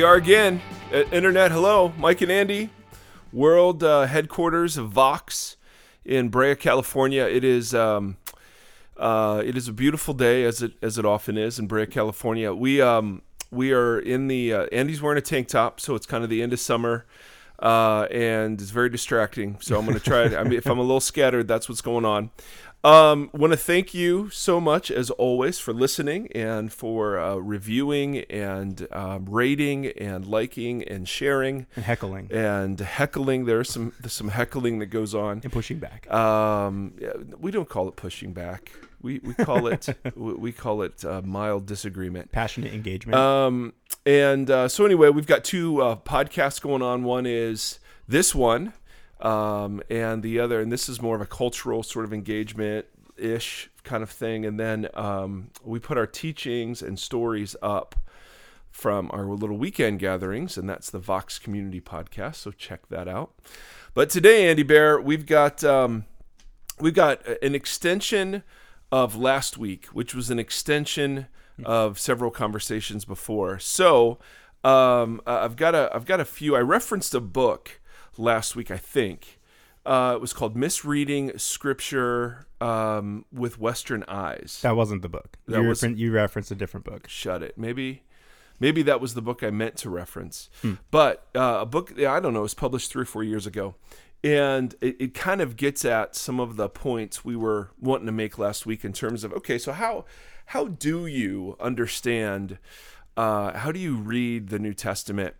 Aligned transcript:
We 0.00 0.04
are 0.04 0.14
again 0.14 0.62
at 0.94 1.12
Internet. 1.12 1.52
Hello, 1.52 1.92
Mike 1.98 2.22
and 2.22 2.32
Andy, 2.32 2.70
world 3.34 3.84
uh, 3.84 4.06
headquarters 4.06 4.78
of 4.78 4.88
Vox 4.88 5.58
in 6.06 6.30
Brea, 6.30 6.54
California. 6.54 7.24
It 7.24 7.44
is 7.44 7.74
um, 7.74 8.16
uh, 8.96 9.42
it 9.44 9.58
is 9.58 9.68
a 9.68 9.74
beautiful 9.74 10.14
day, 10.14 10.44
as 10.44 10.62
it 10.62 10.72
as 10.80 10.96
it 10.96 11.04
often 11.04 11.36
is 11.36 11.58
in 11.58 11.66
Brea, 11.66 11.84
California. 11.84 12.54
We 12.54 12.80
um, 12.80 13.20
we 13.50 13.74
are 13.74 13.98
in 13.98 14.28
the 14.28 14.54
uh, 14.54 14.66
Andy's 14.72 15.02
wearing 15.02 15.18
a 15.18 15.20
tank 15.20 15.48
top, 15.48 15.80
so 15.80 15.94
it's 15.94 16.06
kind 16.06 16.24
of 16.24 16.30
the 16.30 16.42
end 16.42 16.54
of 16.54 16.60
summer. 16.60 17.04
Uh, 17.58 18.04
and 18.10 18.58
it's 18.58 18.70
very 18.70 18.88
distracting. 18.88 19.58
So 19.60 19.78
I'm 19.78 19.84
going 19.84 19.98
to 19.98 20.02
try. 20.02 20.34
I 20.34 20.44
mean, 20.44 20.54
if 20.54 20.66
I'm 20.66 20.78
a 20.78 20.82
little 20.82 20.98
scattered, 20.98 21.46
that's 21.46 21.68
what's 21.68 21.82
going 21.82 22.06
on. 22.06 22.30
Um, 22.82 23.28
want 23.34 23.52
to 23.52 23.58
thank 23.58 23.92
you 23.92 24.30
so 24.30 24.58
much 24.58 24.90
as 24.90 25.10
always 25.10 25.58
for 25.58 25.74
listening 25.74 26.28
and 26.34 26.72
for 26.72 27.18
uh, 27.18 27.36
reviewing 27.36 28.18
and 28.30 28.88
um, 28.90 29.26
rating 29.28 29.88
and 29.88 30.24
liking 30.26 30.82
and 30.84 31.06
sharing 31.06 31.66
and 31.76 31.84
heckling 31.84 32.28
and 32.32 32.80
heckling. 32.80 33.44
There's 33.44 33.70
some 33.70 33.92
there's 34.00 34.14
some 34.14 34.28
heckling 34.28 34.78
that 34.78 34.86
goes 34.86 35.14
on 35.14 35.42
and 35.44 35.52
pushing 35.52 35.78
back. 35.78 36.10
Um, 36.10 36.94
we 37.38 37.50
don't 37.50 37.68
call 37.68 37.88
it 37.88 37.96
pushing 37.96 38.32
back. 38.32 38.72
We, 39.02 39.18
we 39.18 39.34
call 39.34 39.66
it 39.66 39.88
we 40.16 40.50
call 40.50 40.80
it 40.82 41.04
uh, 41.04 41.20
mild 41.22 41.66
disagreement, 41.66 42.32
passionate 42.32 42.72
engagement. 42.72 43.18
Um, 43.18 43.74
and 44.06 44.50
uh, 44.50 44.68
so 44.68 44.86
anyway, 44.86 45.10
we've 45.10 45.26
got 45.26 45.44
two 45.44 45.82
uh, 45.82 45.96
podcasts 45.96 46.62
going 46.62 46.80
on. 46.80 47.04
One 47.04 47.26
is 47.26 47.78
this 48.08 48.34
one 48.34 48.72
um, 49.20 49.82
and 49.90 50.22
the 50.22 50.40
other, 50.40 50.60
and 50.60 50.72
this 50.72 50.88
is 50.88 51.00
more 51.00 51.16
of 51.16 51.20
a 51.20 51.26
cultural 51.26 51.82
sort 51.82 52.04
of 52.04 52.12
engagement 52.12 52.86
ish 53.16 53.70
kind 53.82 54.02
of 54.02 54.10
thing. 54.10 54.44
And 54.46 54.58
then 54.58 54.88
um, 54.94 55.50
we 55.62 55.78
put 55.78 55.98
our 55.98 56.06
teachings 56.06 56.82
and 56.82 56.98
stories 56.98 57.54
up 57.62 57.94
from 58.70 59.10
our 59.12 59.24
little 59.26 59.58
weekend 59.58 59.98
gatherings, 59.98 60.56
and 60.56 60.68
that's 60.68 60.90
the 60.90 60.98
Vox 60.98 61.38
Community 61.38 61.80
Podcast. 61.80 62.36
So 62.36 62.50
check 62.50 62.88
that 62.88 63.08
out. 63.08 63.32
But 63.94 64.10
today, 64.10 64.48
Andy 64.48 64.62
Bear, 64.62 65.00
we've 65.00 65.26
got 65.26 65.64
um, 65.64 66.04
we've 66.78 66.94
got 66.94 67.26
an 67.42 67.54
extension 67.54 68.42
of 68.92 69.16
last 69.16 69.58
week, 69.58 69.86
which 69.86 70.14
was 70.14 70.30
an 70.30 70.38
extension 70.38 71.26
of 71.64 71.98
several 71.98 72.30
conversations 72.30 73.04
before. 73.04 73.58
So 73.58 74.18
um, 74.64 75.20
I've 75.26 75.56
got 75.56 75.74
a 75.74 75.90
I've 75.92 76.06
got 76.06 76.20
a 76.20 76.24
few. 76.24 76.54
I 76.54 76.60
referenced 76.60 77.14
a 77.14 77.20
book 77.20 77.79
last 78.20 78.54
week, 78.54 78.70
I 78.70 78.76
think. 78.76 79.40
Uh, 79.84 80.12
it 80.14 80.20
was 80.20 80.32
called 80.32 80.56
Misreading 80.56 81.36
Scripture 81.38 82.46
um, 82.60 83.24
with 83.32 83.58
Western 83.58 84.04
Eyes. 84.06 84.60
That 84.62 84.76
wasn't 84.76 85.02
the 85.02 85.08
book. 85.08 85.38
That 85.46 85.62
you, 85.62 85.68
was, 85.68 85.82
refer- 85.82 85.94
you 85.94 86.12
referenced 86.12 86.50
a 86.50 86.54
different 86.54 86.84
book. 86.84 87.08
Shut 87.08 87.42
it. 87.42 87.56
Maybe, 87.56 88.02
maybe 88.60 88.82
that 88.82 89.00
was 89.00 89.14
the 89.14 89.22
book 89.22 89.42
I 89.42 89.50
meant 89.50 89.76
to 89.78 89.90
reference. 89.90 90.50
Hmm. 90.60 90.74
But 90.90 91.26
uh, 91.34 91.58
a 91.62 91.66
book 91.66 91.98
I 91.98 92.20
don't 92.20 92.34
know 92.34 92.40
it 92.40 92.42
was 92.42 92.54
published 92.54 92.92
three 92.92 93.02
or 93.02 93.06
four 93.06 93.24
years 93.24 93.46
ago, 93.46 93.74
and 94.22 94.74
it, 94.82 94.96
it 95.00 95.14
kind 95.14 95.40
of 95.40 95.56
gets 95.56 95.84
at 95.86 96.14
some 96.14 96.38
of 96.38 96.56
the 96.56 96.68
points 96.68 97.24
we 97.24 97.34
were 97.34 97.70
wanting 97.80 98.06
to 98.06 98.12
make 98.12 98.38
last 98.38 98.66
week 98.66 98.84
in 98.84 98.92
terms 98.92 99.24
of 99.24 99.32
okay, 99.32 99.56
so 99.56 99.72
how 99.72 100.04
how 100.46 100.66
do 100.66 101.06
you 101.06 101.56
understand? 101.58 102.58
Uh, 103.16 103.56
how 103.56 103.72
do 103.72 103.80
you 103.80 103.96
read 103.96 104.50
the 104.50 104.58
New 104.58 104.74
Testament? 104.74 105.34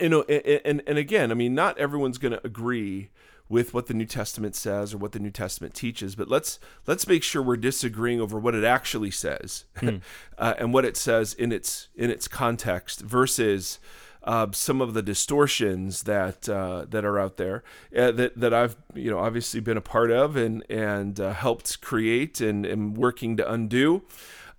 You 0.00 0.08
know, 0.08 0.22
and, 0.22 0.60
and, 0.64 0.82
and 0.86 0.98
again, 0.98 1.30
I 1.30 1.34
mean, 1.34 1.54
not 1.54 1.78
everyone's 1.78 2.18
going 2.18 2.32
to 2.32 2.46
agree 2.46 3.10
with 3.48 3.74
what 3.74 3.86
the 3.86 3.94
New 3.94 4.06
Testament 4.06 4.56
says 4.56 4.94
or 4.94 4.98
what 4.98 5.12
the 5.12 5.18
New 5.18 5.30
Testament 5.30 5.74
teaches, 5.74 6.14
but 6.14 6.26
let's 6.28 6.58
let's 6.86 7.06
make 7.06 7.22
sure 7.22 7.42
we're 7.42 7.56
disagreeing 7.56 8.20
over 8.20 8.38
what 8.38 8.54
it 8.54 8.64
actually 8.64 9.10
says 9.10 9.66
hmm. 9.76 9.96
uh, 10.38 10.54
and 10.58 10.72
what 10.72 10.86
it 10.86 10.96
says 10.96 11.34
in 11.34 11.52
its 11.52 11.88
in 11.94 12.10
its 12.10 12.28
context 12.28 13.02
versus 13.02 13.78
uh, 14.24 14.46
some 14.52 14.80
of 14.80 14.94
the 14.94 15.02
distortions 15.02 16.04
that 16.04 16.48
uh, 16.48 16.86
that 16.88 17.04
are 17.04 17.18
out 17.18 17.36
there 17.36 17.62
uh, 17.96 18.10
that 18.12 18.38
that 18.38 18.54
I've 18.54 18.76
you 18.94 19.10
know 19.10 19.18
obviously 19.18 19.60
been 19.60 19.76
a 19.76 19.82
part 19.82 20.10
of 20.10 20.34
and 20.34 20.64
and 20.70 21.20
uh, 21.20 21.34
helped 21.34 21.82
create 21.82 22.40
and, 22.40 22.64
and 22.64 22.96
working 22.96 23.36
to 23.36 23.52
undo. 23.52 24.02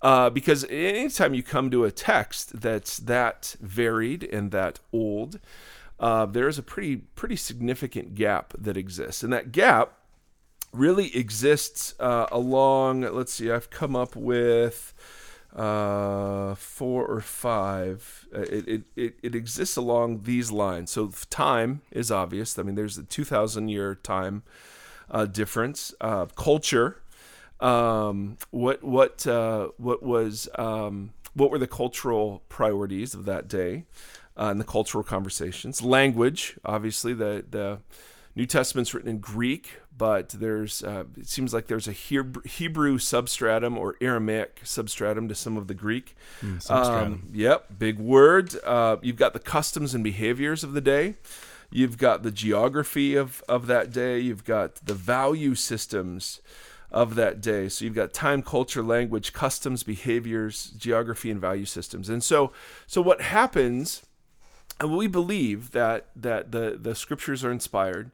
Uh, 0.04 0.28
because 0.28 0.66
anytime 0.68 1.32
you 1.32 1.42
come 1.42 1.70
to 1.70 1.84
a 1.84 1.90
text 1.90 2.60
that's 2.60 2.98
that 2.98 3.56
varied 3.58 4.22
and 4.22 4.50
that 4.50 4.78
old, 4.92 5.40
uh, 5.98 6.26
there 6.26 6.46
is 6.46 6.58
a 6.58 6.62
pretty 6.62 6.96
pretty 6.96 7.36
significant 7.36 8.14
gap 8.14 8.52
that 8.58 8.76
exists, 8.76 9.22
and 9.22 9.32
that 9.32 9.50
gap 9.50 9.94
really 10.72 11.16
exists 11.16 11.94
uh, 11.98 12.26
along. 12.30 13.00
Let's 13.00 13.32
see, 13.32 13.50
I've 13.50 13.70
come 13.70 13.96
up 13.96 14.14
with 14.14 14.92
uh, 15.56 16.54
four 16.56 17.06
or 17.06 17.22
five. 17.22 18.26
Uh, 18.34 18.40
it, 18.40 18.68
it, 18.68 18.82
it, 18.96 19.14
it 19.22 19.34
exists 19.34 19.76
along 19.76 20.24
these 20.24 20.50
lines. 20.50 20.90
So 20.90 21.12
time 21.30 21.80
is 21.90 22.10
obvious. 22.10 22.58
I 22.58 22.62
mean, 22.62 22.74
there's 22.74 22.98
a 22.98 23.04
2,000 23.04 23.68
year 23.68 23.94
time 23.94 24.42
uh, 25.10 25.26
difference. 25.26 25.94
Uh, 26.00 26.26
culture 26.26 27.00
um, 27.64 28.36
what 28.50 28.82
what 28.82 29.26
uh, 29.26 29.68
what 29.78 30.02
was 30.02 30.48
um, 30.56 31.12
what 31.34 31.50
were 31.50 31.58
the 31.58 31.66
cultural 31.66 32.42
priorities 32.48 33.14
of 33.14 33.24
that 33.24 33.48
day 33.48 33.84
uh, 34.36 34.48
and 34.50 34.60
the 34.60 34.64
cultural 34.64 35.04
conversations? 35.04 35.82
Language 35.82 36.56
obviously 36.64 37.14
the 37.14 37.44
the 37.48 37.80
New 38.36 38.46
Testament's 38.46 38.92
written 38.92 39.10
in 39.10 39.18
Greek 39.18 39.78
but 39.96 40.30
there's 40.30 40.82
uh, 40.82 41.04
it 41.16 41.28
seems 41.28 41.54
like 41.54 41.66
there's 41.66 41.88
a 41.88 41.92
Hebrew 41.92 42.98
substratum 42.98 43.78
or 43.78 43.96
Aramaic 44.00 44.60
substratum 44.64 45.28
to 45.28 45.34
some 45.34 45.56
of 45.56 45.68
the 45.68 45.74
Greek. 45.74 46.16
Mm, 46.42 46.70
um, 46.70 47.28
yep 47.32 47.66
big 47.78 47.98
word. 47.98 48.54
Uh, 48.64 48.96
you've 49.02 49.16
got 49.16 49.32
the 49.32 49.38
customs 49.38 49.94
and 49.94 50.02
behaviors 50.02 50.64
of 50.64 50.72
the 50.72 50.80
day. 50.80 51.14
You've 51.70 51.98
got 51.98 52.22
the 52.22 52.30
geography 52.30 53.14
of 53.14 53.42
of 53.48 53.66
that 53.66 53.92
day. 53.92 54.18
You've 54.18 54.44
got 54.44 54.76
the 54.84 54.94
value 54.94 55.54
systems 55.54 56.40
of 56.94 57.16
that 57.16 57.40
day. 57.40 57.68
So 57.68 57.84
you've 57.84 57.94
got 57.94 58.14
time, 58.14 58.40
culture, 58.40 58.82
language, 58.82 59.32
customs, 59.32 59.82
behaviors, 59.82 60.70
geography, 60.76 61.28
and 61.28 61.40
value 61.40 61.64
systems. 61.64 62.08
And 62.08 62.22
so, 62.22 62.52
so 62.86 63.02
what 63.02 63.20
happens? 63.20 64.04
And 64.80 64.96
we 64.96 65.08
believe 65.08 65.72
that 65.72 66.06
that 66.16 66.52
the 66.52 66.78
the 66.80 66.94
scriptures 66.94 67.44
are 67.44 67.50
inspired, 67.50 68.12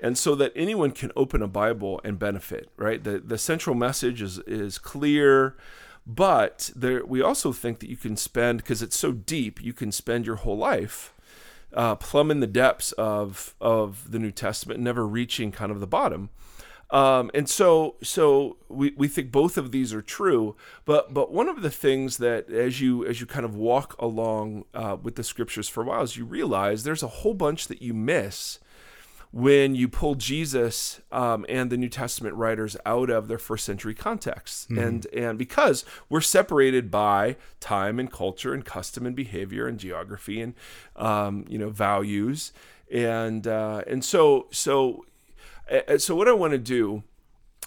and 0.00 0.16
so 0.16 0.34
that 0.34 0.52
anyone 0.56 0.90
can 0.90 1.12
open 1.14 1.42
a 1.42 1.48
Bible 1.48 2.00
and 2.04 2.18
benefit. 2.18 2.70
Right. 2.76 3.04
The 3.04 3.18
the 3.18 3.38
central 3.38 3.76
message 3.76 4.22
is 4.22 4.38
is 4.40 4.78
clear. 4.78 5.56
But 6.04 6.72
there, 6.74 7.06
we 7.06 7.22
also 7.22 7.52
think 7.52 7.78
that 7.78 7.88
you 7.88 7.96
can 7.96 8.16
spend 8.16 8.58
because 8.58 8.82
it's 8.82 8.98
so 8.98 9.12
deep. 9.12 9.62
You 9.62 9.72
can 9.72 9.92
spend 9.92 10.26
your 10.26 10.36
whole 10.36 10.58
life 10.58 11.14
uh, 11.74 11.94
plumbing 11.94 12.40
the 12.40 12.46
depths 12.46 12.92
of 12.92 13.54
of 13.60 14.10
the 14.10 14.18
New 14.18 14.32
Testament, 14.32 14.80
never 14.80 15.06
reaching 15.06 15.52
kind 15.52 15.70
of 15.70 15.80
the 15.80 15.86
bottom. 15.86 16.30
Um, 16.92 17.30
and 17.32 17.48
so, 17.48 17.96
so 18.02 18.58
we, 18.68 18.92
we 18.96 19.08
think 19.08 19.32
both 19.32 19.56
of 19.56 19.72
these 19.72 19.94
are 19.94 20.02
true. 20.02 20.54
But 20.84 21.12
but 21.12 21.32
one 21.32 21.48
of 21.48 21.62
the 21.62 21.70
things 21.70 22.18
that 22.18 22.50
as 22.50 22.80
you 22.80 23.04
as 23.06 23.20
you 23.20 23.26
kind 23.26 23.46
of 23.46 23.56
walk 23.56 23.96
along 23.98 24.66
uh, 24.74 24.98
with 25.02 25.16
the 25.16 25.24
scriptures 25.24 25.68
for 25.68 25.82
a 25.82 25.86
while, 25.86 26.02
is 26.02 26.16
you 26.16 26.26
realize 26.26 26.84
there's 26.84 27.02
a 27.02 27.08
whole 27.08 27.34
bunch 27.34 27.66
that 27.68 27.80
you 27.80 27.94
miss 27.94 28.58
when 29.32 29.74
you 29.74 29.88
pull 29.88 30.14
Jesus 30.14 31.00
um, 31.10 31.46
and 31.48 31.70
the 31.70 31.78
New 31.78 31.88
Testament 31.88 32.34
writers 32.36 32.76
out 32.84 33.08
of 33.08 33.28
their 33.28 33.38
first 33.38 33.64
century 33.64 33.94
contexts, 33.94 34.66
mm-hmm. 34.66 34.78
and 34.78 35.06
and 35.06 35.38
because 35.38 35.86
we're 36.10 36.20
separated 36.20 36.90
by 36.90 37.36
time 37.58 37.98
and 37.98 38.12
culture 38.12 38.52
and 38.52 38.66
custom 38.66 39.06
and 39.06 39.16
behavior 39.16 39.66
and 39.66 39.78
geography 39.78 40.42
and 40.42 40.52
um, 40.96 41.46
you 41.48 41.56
know 41.56 41.70
values, 41.70 42.52
and 42.92 43.46
uh, 43.46 43.82
and 43.86 44.04
so 44.04 44.48
so 44.50 45.06
so 45.98 46.14
what 46.14 46.28
I 46.28 46.32
want 46.32 46.52
to 46.52 46.58
do 46.58 47.02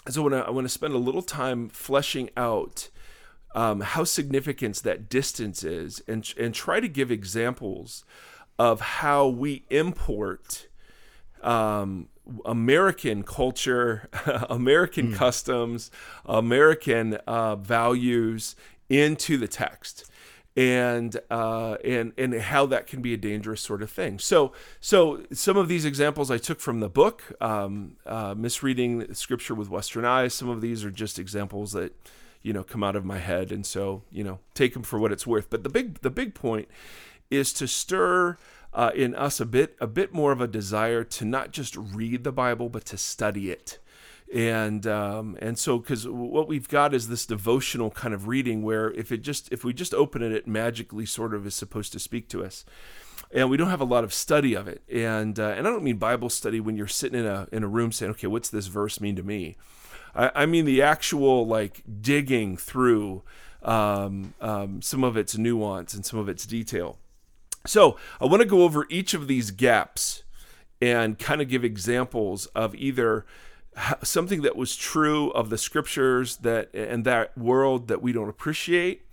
is 0.07 0.17
I 0.17 0.21
want 0.21 0.33
to 0.33 0.45
I 0.45 0.49
want 0.49 0.65
to 0.65 0.69
spend 0.69 0.93
a 0.93 0.99
little 0.99 1.21
time 1.21 1.69
fleshing 1.69 2.29
out 2.37 2.89
um, 3.53 3.81
how 3.81 4.03
significant 4.03 4.83
that 4.83 5.09
distance 5.09 5.63
is, 5.63 6.01
and 6.07 6.31
and 6.37 6.53
try 6.53 6.79
to 6.79 6.87
give 6.87 7.11
examples 7.11 8.03
of 8.59 8.81
how 8.81 9.27
we 9.27 9.65
import 9.69 10.67
um, 11.41 12.09
American 12.45 13.23
culture, 13.23 14.09
American 14.49 15.11
mm. 15.11 15.15
customs, 15.15 15.91
American 16.25 17.15
uh, 17.27 17.55
values 17.55 18.55
into 18.89 19.37
the 19.37 19.47
text 19.47 20.09
and 20.55 21.19
uh, 21.29 21.75
and 21.83 22.13
and 22.17 22.33
how 22.33 22.65
that 22.67 22.87
can 22.87 23.01
be 23.01 23.13
a 23.13 23.17
dangerous 23.17 23.61
sort 23.61 23.81
of 23.81 23.91
thing. 23.91 24.19
So 24.19 24.53
so 24.79 25.23
some 25.31 25.57
of 25.57 25.67
these 25.67 25.85
examples 25.85 26.31
I 26.31 26.37
took 26.37 26.59
from 26.59 26.79
the 26.79 26.89
book, 26.89 27.23
um, 27.41 27.97
uh, 28.05 28.35
misreading 28.37 29.13
scripture 29.13 29.53
with 29.53 29.69
Western 29.69 30.05
eyes. 30.05 30.33
Some 30.33 30.49
of 30.49 30.61
these 30.61 30.85
are 30.85 30.91
just 30.91 31.19
examples 31.19 31.73
that 31.73 31.93
you 32.41 32.53
know 32.53 32.63
come 32.63 32.83
out 32.83 32.95
of 32.95 33.03
my 33.03 33.17
head, 33.17 33.51
and 33.51 33.65
so 33.65 34.03
you 34.11 34.23
know 34.23 34.39
take 34.53 34.73
them 34.73 34.83
for 34.83 34.97
what 34.97 35.11
it's 35.11 35.27
worth. 35.27 35.49
But 35.49 35.63
the 35.63 35.69
big 35.69 36.01
the 36.01 36.11
big 36.11 36.33
point 36.33 36.69
is 37.29 37.51
to 37.53 37.67
stir. 37.67 38.37
Uh, 38.73 38.91
in 38.93 39.15
us, 39.15 39.39
a 39.39 39.45
bit, 39.45 39.73
a 39.79 39.87
bit 39.87 40.13
more 40.13 40.33
of 40.33 40.41
a 40.41 40.47
desire 40.49 41.01
to 41.01 41.23
not 41.23 41.51
just 41.51 41.77
read 41.77 42.25
the 42.25 42.31
Bible, 42.33 42.67
but 42.67 42.83
to 42.83 42.97
study 42.97 43.49
it, 43.49 43.79
and 44.33 44.85
um, 44.87 45.37
and 45.41 45.57
so 45.57 45.77
because 45.77 46.07
what 46.07 46.47
we've 46.47 46.67
got 46.67 46.93
is 46.93 47.07
this 47.07 47.25
devotional 47.25 47.91
kind 47.91 48.13
of 48.13 48.27
reading 48.27 48.63
where 48.63 48.91
if 48.91 49.11
it 49.11 49.21
just 49.21 49.51
if 49.51 49.63
we 49.63 49.73
just 49.73 49.93
open 49.93 50.21
it, 50.21 50.31
it 50.31 50.47
magically 50.47 51.05
sort 51.05 51.33
of 51.33 51.45
is 51.45 51.55
supposed 51.55 51.93
to 51.93 51.99
speak 51.99 52.27
to 52.29 52.43
us 52.43 52.65
and 53.31 53.49
we 53.49 53.57
don't 53.57 53.69
have 53.69 53.81
a 53.81 53.85
lot 53.85 54.03
of 54.03 54.13
study 54.13 54.53
of 54.53 54.67
it. 54.67 54.81
And 54.91 55.39
uh, 55.39 55.49
and 55.49 55.67
I 55.67 55.69
don't 55.69 55.83
mean 55.83 55.97
Bible 55.97 56.29
study 56.29 56.59
when 56.59 56.75
you're 56.77 56.87
sitting 56.87 57.19
in 57.19 57.25
a 57.25 57.47
in 57.51 57.63
a 57.63 57.67
room 57.67 57.91
saying, 57.91 58.11
okay, 58.13 58.27
what's 58.27 58.49
this 58.49 58.67
verse 58.67 58.99
mean 58.99 59.15
to 59.17 59.23
me? 59.23 59.57
I, 60.15 60.31
I 60.33 60.45
mean 60.45 60.65
the 60.65 60.81
actual 60.81 61.45
like 61.45 61.83
digging 62.01 62.57
through 62.57 63.23
um, 63.61 64.33
um, 64.41 64.81
some 64.81 65.03
of 65.03 65.17
its 65.17 65.37
nuance 65.37 65.93
and 65.93 66.05
some 66.05 66.19
of 66.19 66.29
its 66.29 66.45
detail. 66.45 66.97
So 67.65 67.97
I 68.21 68.25
want 68.25 68.41
to 68.41 68.47
go 68.47 68.61
over 68.61 68.85
each 68.89 69.13
of 69.13 69.27
these 69.27 69.51
gaps 69.51 70.23
and 70.81 71.17
kind 71.17 71.41
of 71.41 71.49
give 71.49 71.63
examples 71.63 72.45
of 72.47 72.75
either 72.75 73.25
something 74.03 74.41
that 74.41 74.55
was 74.55 74.75
true 74.75 75.31
of 75.31 75.49
the 75.49 75.57
scriptures 75.57 76.37
that 76.37 76.73
and 76.73 77.05
that 77.05 77.37
world 77.37 77.87
that 77.87 78.01
we 78.01 78.11
don't 78.13 78.29
appreciate 78.29 79.05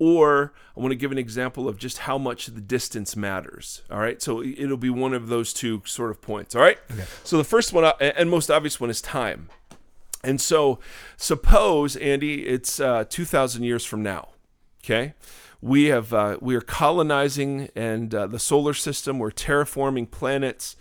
or 0.00 0.54
I 0.74 0.80
want 0.80 0.92
to 0.92 0.96
give 0.96 1.12
an 1.12 1.18
example 1.18 1.68
of 1.68 1.76
just 1.76 1.98
how 1.98 2.16
much 2.16 2.46
the 2.46 2.60
distance 2.60 3.14
matters. 3.14 3.82
All 3.90 3.98
right. 3.98 4.20
So 4.20 4.42
it'll 4.42 4.78
be 4.78 4.90
one 4.90 5.12
of 5.12 5.28
those 5.28 5.52
two 5.52 5.82
sort 5.84 6.10
of 6.10 6.22
points. 6.22 6.56
All 6.56 6.62
right. 6.62 6.78
Okay. 6.90 7.04
So 7.22 7.36
the 7.36 7.44
first 7.44 7.72
one 7.72 7.84
uh, 7.84 7.92
and 8.00 8.30
most 8.30 8.50
obvious 8.50 8.80
one 8.80 8.90
is 8.90 9.02
time. 9.02 9.50
And 10.24 10.40
so 10.40 10.80
suppose, 11.18 11.96
Andy, 11.96 12.46
it's 12.46 12.80
uh, 12.80 13.04
2,000 13.08 13.62
years 13.62 13.84
from 13.84 14.02
now. 14.02 14.30
Okay. 14.82 15.12
We 15.60 15.86
have 15.86 16.14
uh, 16.14 16.38
we 16.40 16.54
are 16.56 16.62
colonizing 16.62 17.68
and 17.76 18.14
uh, 18.14 18.26
the 18.26 18.38
solar 18.38 18.72
system. 18.72 19.18
We're 19.18 19.30
terraforming 19.30 20.10
planets. 20.10 20.76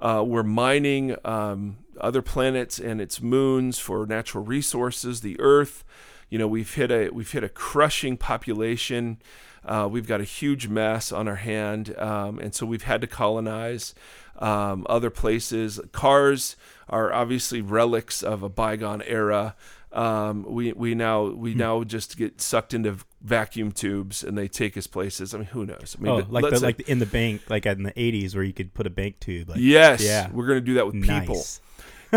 Uh, 0.00 0.24
we're 0.26 0.42
mining 0.42 1.14
um, 1.24 1.78
other 2.00 2.22
planets 2.22 2.78
and 2.78 3.00
its 3.00 3.20
moons 3.20 3.78
for 3.78 4.06
natural 4.06 4.44
resources. 4.44 5.20
The 5.20 5.38
Earth 5.40 5.84
you 6.28 6.38
know 6.38 6.48
we've 6.48 6.72
hit 6.74 6.90
a 6.90 7.10
we've 7.10 7.30
hit 7.30 7.44
a 7.44 7.48
crushing 7.48 8.16
population. 8.16 9.18
Uh, 9.64 9.88
we've 9.90 10.06
got 10.06 10.20
a 10.20 10.24
huge 10.24 10.68
mess 10.68 11.10
on 11.10 11.26
our 11.26 11.36
hand, 11.36 11.96
um, 11.98 12.38
and 12.38 12.54
so 12.54 12.64
we've 12.64 12.84
had 12.84 13.00
to 13.00 13.06
colonize 13.06 13.94
um, 14.38 14.86
other 14.88 15.10
places. 15.10 15.80
Cars 15.90 16.56
are 16.88 17.12
obviously 17.12 17.60
relics 17.60 18.22
of 18.22 18.44
a 18.44 18.48
bygone 18.48 19.02
era. 19.02 19.56
Um, 19.92 20.44
we 20.48 20.72
we 20.72 20.94
now 20.94 21.24
we 21.24 21.52
hmm. 21.52 21.58
now 21.58 21.84
just 21.84 22.16
get 22.16 22.40
sucked 22.40 22.74
into 22.74 22.98
vacuum 23.22 23.72
tubes 23.72 24.22
and 24.22 24.36
they 24.38 24.46
take 24.46 24.76
us 24.76 24.86
places. 24.86 25.34
I 25.34 25.38
mean, 25.38 25.46
who 25.46 25.66
knows? 25.66 25.96
I 25.98 26.02
mean, 26.02 26.12
oh, 26.12 26.26
like 26.28 26.52
the, 26.52 26.60
like 26.60 26.80
in 26.88 26.98
the 26.98 27.06
bank, 27.06 27.42
like 27.48 27.66
in 27.66 27.82
the 27.82 27.92
'80s, 27.92 28.34
where 28.34 28.44
you 28.44 28.52
could 28.52 28.74
put 28.74 28.86
a 28.86 28.90
bank 28.90 29.18
tube. 29.20 29.48
Like, 29.48 29.58
yes, 29.60 30.02
yeah, 30.02 30.30
we're 30.30 30.46
gonna 30.46 30.60
do 30.60 30.74
that 30.74 30.86
with 30.86 30.96
nice. 30.96 31.20
people 31.20 31.44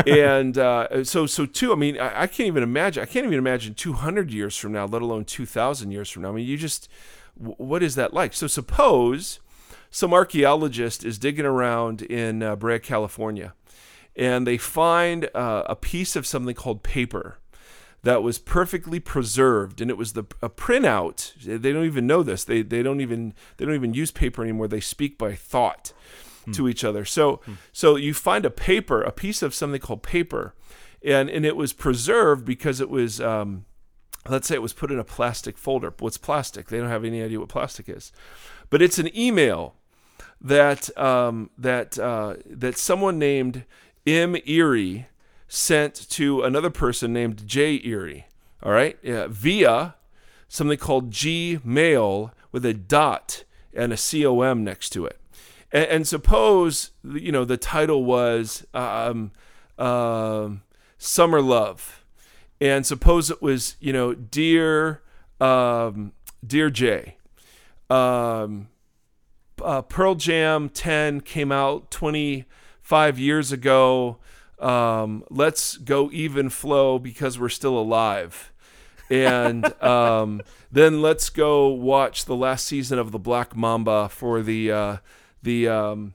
and 0.08 0.58
uh, 0.58 1.04
so 1.04 1.26
so 1.26 1.46
too. 1.46 1.72
I 1.72 1.76
mean, 1.76 2.00
I, 2.00 2.24
I, 2.24 2.28
can't 2.28 2.48
even 2.48 2.64
imagine. 2.64 3.04
I 3.04 3.06
can't 3.06 3.26
even 3.26 3.38
imagine 3.38 3.74
200 3.74 4.32
years 4.32 4.56
from 4.56 4.72
now, 4.72 4.86
let 4.86 5.02
alone 5.02 5.26
2,000 5.26 5.92
years 5.92 6.10
from 6.10 6.24
now. 6.24 6.30
I 6.30 6.32
mean, 6.34 6.48
you 6.48 6.58
just 6.58 6.90
what 7.36 7.82
is 7.82 7.96
that 7.96 8.14
like? 8.14 8.34
So 8.34 8.48
suppose 8.48 9.40
some 9.92 10.14
archaeologist 10.14 11.04
is 11.04 11.18
digging 11.18 11.46
around 11.46 12.02
in 12.04 12.44
uh, 12.44 12.56
Brea, 12.56 12.80
California, 12.80 13.54
and 14.16 14.46
they 14.46 14.58
find 14.58 15.30
uh, 15.34 15.64
a 15.66 15.76
piece 15.76 16.16
of 16.16 16.28
something 16.28 16.56
called 16.56 16.84
paper 16.84 17.40
that 18.04 18.24
was 18.24 18.40
perfectly 18.40 19.00
preserved 19.00 19.82
and 19.82 19.92
it 19.92 19.98
was 19.98 20.14
the 20.14 20.24
a 20.42 20.50
printout 20.50 21.34
they 21.44 21.74
don't 21.74 21.86
even 21.86 22.08
know 22.08 22.24
this 22.24 22.46
they, 22.46 22.62
they 22.62 22.82
don't 22.82 23.02
even 23.02 23.34
they 23.58 23.66
don't 23.66 23.76
even 23.76 23.94
use 23.94 24.10
paper 24.10 24.42
anymore 24.42 24.70
they 24.70 24.80
speak 24.80 25.18
by 25.18 25.36
thought 25.36 25.92
Hmm. 26.46 26.52
to 26.54 26.68
each 26.68 26.84
other. 26.84 27.06
So 27.06 27.42
hmm. 27.46 27.54
so 27.72 27.96
you 27.96 28.14
find 28.14 28.46
a 28.46 28.50
paper, 28.50 29.02
a 29.02 29.12
piece 29.12 29.42
of 29.42 29.54
something 29.54 29.82
called 29.82 30.04
paper, 30.04 30.54
and 31.04 31.30
and 31.30 31.46
it 31.46 31.56
was 31.56 31.74
preserved 31.74 32.46
because 32.46 32.82
it 32.82 32.90
was. 32.90 33.20
Um, 33.22 33.66
let's 34.28 34.48
say 34.48 34.56
it 34.56 34.62
was 34.62 34.74
put 34.74 34.92
in 34.92 35.00
a 35.00 35.04
plastic 35.04 35.58
folder. 35.58 35.94
What's 36.00 36.18
plastic? 36.18 36.68
They 36.68 36.78
don't 36.78 36.90
have 36.90 37.06
any 37.06 37.24
idea 37.24 37.40
what 37.40 37.50
plastic 37.50 37.88
is, 37.88 38.12
but 38.70 38.82
it's 38.82 39.00
an 39.00 39.10
email 39.18 39.76
that 40.42 40.96
um, 40.98 41.50
that 41.58 41.98
uh, 41.98 42.36
that 42.46 42.78
someone 42.78 43.18
named 43.18 43.66
M. 44.06 44.36
Erre 44.46 45.08
sent 45.48 46.10
to 46.10 46.44
another 46.44 46.70
person 46.70 47.14
named 47.14 47.46
J. 47.48 47.82
Erre. 47.84 48.26
All 48.62 48.72
right, 48.72 48.98
yeah, 49.02 49.28
via 49.30 49.96
something 50.48 50.78
called 50.78 51.12
Gmail 51.12 52.32
with 52.52 52.66
a 52.66 52.74
dot 52.74 53.44
and 53.74 53.94
a 53.94 53.98
com 53.98 54.64
next 54.64 54.90
to 54.92 55.06
it. 55.06 55.19
And, 55.72 55.86
and 55.86 56.08
suppose 56.08 56.92
you 57.04 57.32
know 57.32 57.46
the 57.46 57.58
title 57.58 58.04
was 58.04 58.66
um, 58.74 59.32
uh, 59.78 60.50
"Summer 60.98 61.42
Love," 61.42 62.04
and 62.60 62.86
suppose 62.86 63.30
it 63.30 63.42
was 63.42 63.76
you 63.80 63.94
know 63.94 64.14
dear 64.14 65.02
um, 65.40 66.14
dear 66.46 66.70
Jay. 66.70 67.18
Um, 67.90 68.68
uh, 69.64 69.82
Pearl 69.82 70.16
Jam 70.16 70.70
10 70.70 71.22
came 71.22 71.52
out 71.52 71.92
25 71.92 73.20
years 73.20 73.52
ago. 73.52 74.18
Um, 74.60 75.24
let's 75.30 75.78
go 75.78 76.10
even 76.12 76.50
flow 76.50 77.00
because 77.00 77.40
we're 77.40 77.50
still 77.50 77.78
alive. 77.78 78.52
And 79.10 79.66
um, 79.84 80.42
then 80.72 81.02
let's 81.02 81.30
go 81.30 81.68
watch 81.68 82.26
the 82.26 82.36
last 82.36 82.66
season 82.66 83.00
of 83.00 83.12
the 83.12 83.20
Black 83.20 83.56
Mamba 83.56 84.10
for 84.10 84.42
the 84.42 84.72
uh, 84.72 84.98
the 85.42 85.68
um, 85.68 86.14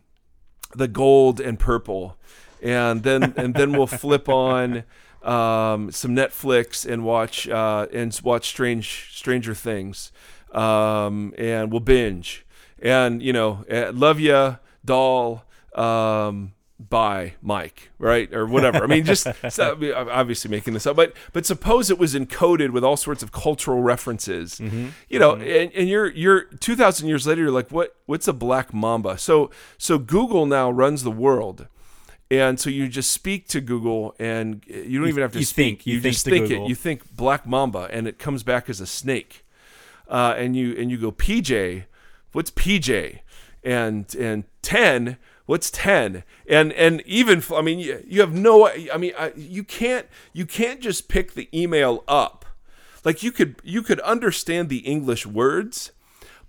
the 0.75 0.89
gold 0.89 1.41
and 1.41 1.59
purple, 1.59 2.17
and 2.63 3.03
then 3.03 3.35
and 3.37 3.55
then 3.55 3.73
we'll 3.73 3.87
flip 4.05 4.29
on 4.29 4.85
um, 5.23 5.91
some 5.91 6.15
Netflix 6.15 6.91
and 6.91 7.05
watch 7.05 7.49
uh, 7.49 7.87
and 7.93 8.19
watch 8.23 8.49
Strange 8.49 9.11
Stranger 9.13 9.55
Things, 9.55 10.13
um, 10.53 11.35
and 11.39 11.71
we'll 11.71 11.81
binge. 11.81 12.45
And 12.83 13.23
you 13.23 13.33
know, 13.33 13.65
eh, 13.69 13.91
love 13.93 14.21
ya, 14.21 14.57
doll. 14.85 15.45
Um, 15.75 16.53
by 16.89 17.35
Mike, 17.41 17.91
right, 17.99 18.33
or 18.33 18.47
whatever. 18.47 18.85
I 18.85 18.87
mean, 18.87 19.05
just 19.05 19.27
obviously 19.59 20.51
making 20.51 20.75
this 20.75 20.87
up, 20.87 20.97
but 20.97 21.13
but 21.33 21.47
suppose 21.47 21.91
it 21.91 21.99
was 21.99 22.15
encoded 22.15 22.71
with 22.71 22.85
all 22.85 22.97
sorts 22.97 23.23
of 23.23 23.33
cultural 23.33 23.83
references, 23.83 24.59
mm-hmm. 24.59 24.89
you 25.09 25.19
know, 25.19 25.33
mm-hmm. 25.33 25.43
and, 25.43 25.73
and 25.73 25.89
you're 25.89 26.11
you're 26.11 26.43
two 26.43 26.77
thousand 26.77 27.09
years 27.09 27.27
later, 27.27 27.43
you're 27.43 27.51
like, 27.51 27.71
what 27.71 27.97
what's 28.07 28.29
a 28.29 28.33
black 28.33 28.75
mamba? 28.75 29.19
So 29.19 29.51
so 29.79 29.99
Google 29.99 30.47
now 30.47 30.71
runs 30.71 31.03
the 31.03 31.11
world. 31.11 31.69
And 32.31 32.59
so 32.59 32.71
you 32.71 32.89
just 32.89 33.13
speak 33.13 33.49
to 33.49 33.61
Google, 33.61 34.17
and 34.19 34.65
you 34.67 34.99
don't 34.99 35.09
even 35.09 35.23
have 35.23 35.33
to 35.33 35.39
you 35.39 35.45
speak. 35.45 35.81
Think, 35.81 35.87
you, 35.87 35.95
you 35.97 36.01
think 36.01 36.13
just 36.15 36.25
think 36.25 36.49
Google. 36.49 36.65
it. 36.65 36.69
You 36.69 36.75
think 36.75 37.15
black 37.15 37.47
mamba, 37.47 37.89
and 37.93 38.09
it 38.09 38.19
comes 38.19 38.43
back 38.43 38.71
as 38.71 38.81
a 38.81 38.87
snake. 38.87 39.45
Uh, 40.09 40.35
and 40.37 40.57
you 40.57 40.75
and 40.77 40.91
you 40.91 40.97
go 40.97 41.13
PJ, 41.13 41.85
what's 42.33 42.51
PJ? 42.51 43.21
And 43.63 44.13
and 44.17 44.45
ten 44.63 45.19
what's 45.47 45.71
10 45.71 46.25
and 46.49 46.73
and 46.73 47.03
even 47.07 47.43
i 47.55 47.61
mean 47.61 47.79
you, 47.79 48.03
you 48.07 48.21
have 48.21 48.33
no 48.33 48.69
i 48.69 48.97
mean 48.97 49.13
I, 49.19 49.33
you 49.37 49.63
can't 49.63 50.07
you 50.33 50.47
can't 50.47 50.81
just 50.81 51.09
pick 51.09 51.35
the 51.35 51.49
email 51.53 52.03
up 52.09 52.45
like 53.05 53.23
you 53.23 53.31
could 53.31 53.57
you 53.63 53.83
could 53.83 54.01
understand 54.01 54.69
the 54.69 54.79
english 54.79 55.27
words 55.27 55.93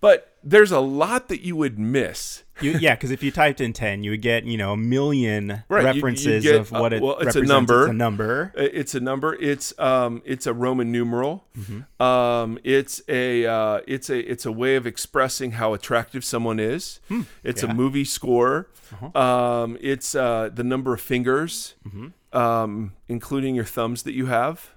but 0.06 0.36
there's 0.44 0.72
a 0.72 0.80
lot 0.80 1.30
that 1.30 1.42
you 1.42 1.56
would 1.56 1.80
miss. 1.80 2.44
You, 2.62 2.72
yeah, 2.80 2.96
because 2.96 3.12
if 3.12 3.22
you 3.22 3.32
typed 3.32 3.60
in 3.60 3.74
ten, 3.74 4.04
you 4.04 4.12
would 4.12 4.22
get 4.22 4.46
you 4.46 4.58
know 4.58 4.74
a 4.74 4.78
million 4.78 5.64
right, 5.68 5.84
references 5.84 6.46
you, 6.46 6.52
you 6.52 6.58
get, 6.58 6.62
of 6.62 6.72
what 6.72 6.94
it. 6.94 7.02
Uh, 7.02 7.06
well, 7.06 7.18
it's 7.20 7.36
a 7.36 7.42
number. 7.42 7.84
It's 7.84 7.90
a 7.90 7.94
number. 7.94 8.54
It's 8.56 8.96
a 8.96 9.00
number. 9.00 9.36
It's 9.36 9.78
um, 9.80 10.22
it's 10.26 10.48
a 10.48 10.54
Roman 10.54 10.92
numeral. 10.92 11.46
Mm-hmm. 11.58 12.02
Um, 12.02 12.60
it's 12.64 13.02
a 13.08 13.46
uh, 13.46 13.82
it's 13.88 14.10
a 14.10 14.20
it's 14.20 14.46
a 14.46 14.52
way 14.52 14.76
of 14.76 14.88
expressing 14.88 15.52
how 15.52 15.74
attractive 15.74 16.24
someone 16.24 16.60
is. 16.60 17.00
Hmm. 17.08 17.22
It's 17.44 17.64
yeah. 17.64 17.72
a 17.72 17.74
movie 17.74 18.06
score. 18.06 18.70
Uh-huh. 18.94 19.20
Um, 19.20 19.78
it's 19.82 20.16
uh, 20.16 20.50
the 20.54 20.64
number 20.64 20.94
of 20.94 21.02
fingers, 21.02 21.74
mm-hmm. 21.88 22.38
um, 22.38 22.94
including 23.08 23.56
your 23.56 23.66
thumbs 23.66 24.04
that 24.04 24.14
you 24.14 24.28
have. 24.28 24.75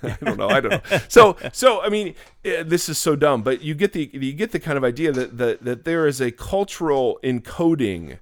I 0.02 0.16
don't 0.22 0.38
know. 0.38 0.48
I 0.48 0.60
don't 0.60 0.70
know. 0.70 0.98
So, 1.08 1.36
so 1.52 1.80
I 1.82 1.88
mean, 1.88 2.14
eh, 2.44 2.62
this 2.62 2.88
is 2.88 2.98
so 2.98 3.16
dumb, 3.16 3.42
but 3.42 3.62
you 3.62 3.74
get 3.74 3.92
the 3.92 4.10
you 4.12 4.32
get 4.32 4.52
the 4.52 4.60
kind 4.60 4.78
of 4.78 4.84
idea 4.84 5.12
that 5.12 5.38
that 5.38 5.64
that 5.64 5.84
there 5.84 6.06
is 6.06 6.20
a 6.20 6.30
cultural 6.30 7.18
encoding 7.22 8.18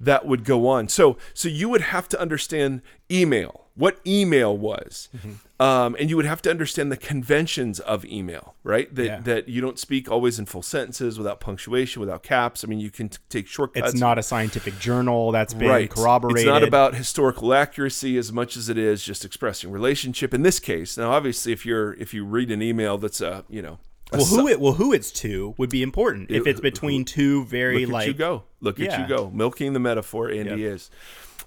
that 0.00 0.26
would 0.26 0.44
go 0.44 0.66
on. 0.66 0.88
So, 0.88 1.18
so 1.34 1.48
you 1.48 1.68
would 1.68 1.82
have 1.82 2.08
to 2.08 2.20
understand 2.20 2.80
email, 3.10 3.66
what 3.74 4.00
email 4.06 4.56
was, 4.56 5.08
mm-hmm. 5.16 5.32
Um, 5.60 5.94
and 6.00 6.08
you 6.08 6.16
would 6.16 6.24
have 6.24 6.40
to 6.42 6.50
understand 6.50 6.90
the 6.90 6.96
conventions 6.96 7.80
of 7.80 8.06
email, 8.06 8.54
right? 8.64 8.92
That 8.94 9.04
yeah. 9.04 9.20
that 9.20 9.46
you 9.50 9.60
don't 9.60 9.78
speak 9.78 10.10
always 10.10 10.38
in 10.38 10.46
full 10.46 10.62
sentences 10.62 11.18
without 11.18 11.38
punctuation, 11.38 12.00
without 12.00 12.22
caps. 12.22 12.64
I 12.64 12.66
mean, 12.66 12.80
you 12.80 12.90
can 12.90 13.10
t- 13.10 13.18
take 13.28 13.46
shortcuts. 13.46 13.90
It's 13.90 14.00
not 14.00 14.18
a 14.18 14.22
scientific 14.22 14.78
journal 14.78 15.32
that's 15.32 15.52
been 15.52 15.68
right. 15.68 15.90
corroborated. 15.90 16.38
It's 16.38 16.46
not 16.46 16.62
about 16.62 16.94
historical 16.94 17.52
accuracy 17.52 18.16
as 18.16 18.32
much 18.32 18.56
as 18.56 18.70
it 18.70 18.78
is 18.78 19.04
just 19.04 19.22
expressing 19.22 19.70
relationship. 19.70 20.32
In 20.32 20.40
this 20.44 20.60
case, 20.60 20.96
now 20.96 21.10
obviously, 21.12 21.52
if 21.52 21.66
you're 21.66 21.92
if 21.92 22.14
you 22.14 22.24
read 22.24 22.50
an 22.50 22.62
email 22.62 22.96
that's 22.96 23.20
a 23.20 23.44
you 23.50 23.60
know 23.60 23.78
Well, 24.12 24.24
who 24.24 24.48
it 24.48 24.60
well 24.60 24.72
who 24.72 24.94
it's 24.94 25.10
to 25.10 25.54
would 25.58 25.68
be 25.68 25.82
important 25.82 26.30
if 26.30 26.46
it's 26.46 26.60
between 26.60 27.04
two 27.04 27.44
very 27.44 27.84
look 27.84 27.92
like 27.92 28.06
you 28.06 28.14
go 28.14 28.44
look 28.60 28.78
yeah. 28.78 28.94
at 28.94 29.00
you 29.00 29.14
go 29.14 29.30
milking 29.30 29.74
the 29.74 29.78
metaphor. 29.78 30.30
Andy 30.30 30.62
yep. 30.62 30.72
is, 30.72 30.90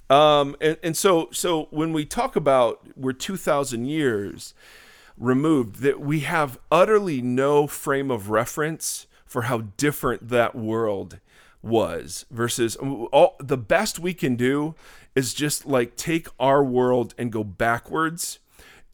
um, 0.10 0.56
and 0.62 0.78
and 0.84 0.98
so 0.98 1.30
so 1.32 1.68
when 1.72 1.94
we 1.94 2.06
talk 2.06 2.36
about 2.36 2.82
we're 2.96 3.14
two 3.14 3.38
thousand 3.38 3.86
years 3.86 4.54
removed, 5.18 5.78
that 5.78 6.00
we 6.00 6.22
have 6.22 6.60
utterly 6.72 7.22
no 7.22 7.68
frame 7.68 8.10
of 8.10 8.30
reference 8.30 9.08
for 9.26 9.44
how 9.44 9.60
different 9.78 10.30
that 10.30 10.56
world 10.56 11.20
was 11.62 12.26
versus 12.30 12.76
all 12.76 13.36
the 13.40 13.58
best 13.58 13.98
we 13.98 14.14
can 14.14 14.36
do 14.36 14.76
is 15.16 15.34
just 15.34 15.66
like 15.66 15.96
take 15.96 16.28
our 16.40 16.64
world 16.64 17.16
and 17.18 17.32
go 17.32 17.44
backwards. 17.44 18.40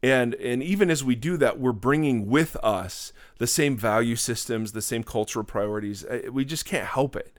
And 0.02 0.34
and 0.34 0.62
even 0.62 0.88
as 0.88 1.02
we 1.04 1.14
do 1.14 1.36
that 1.38 1.58
we're 1.58 1.72
bringing 1.72 2.28
with 2.28 2.56
us 2.62 3.12
the 3.38 3.46
same 3.46 3.76
value 3.76 4.16
systems 4.16 4.72
the 4.72 4.80
same 4.80 5.02
cultural 5.02 5.44
priorities. 5.44 6.04
Uh, 6.04 6.30
we 6.32 6.44
just 6.44 6.64
can't 6.64 6.86
help 6.86 7.16
it. 7.16 7.36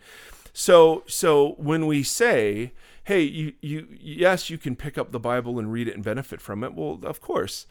So 0.54 1.04
so 1.08 1.54
when 1.58 1.88
we 1.88 2.04
say 2.04 2.74
hey 3.12 3.22
you 3.22 3.54
you 3.62 3.88
yes 4.00 4.50
you 4.50 4.58
can 4.58 4.76
pick 4.76 4.98
up 4.98 5.12
the 5.12 5.20
bible 5.20 5.60
and 5.60 5.72
read 5.72 5.88
it 5.88 5.96
and 5.96 6.04
benefit 6.04 6.42
from 6.42 6.64
it 6.64 6.74
well 6.74 7.00
of 7.04 7.22
course 7.22 7.66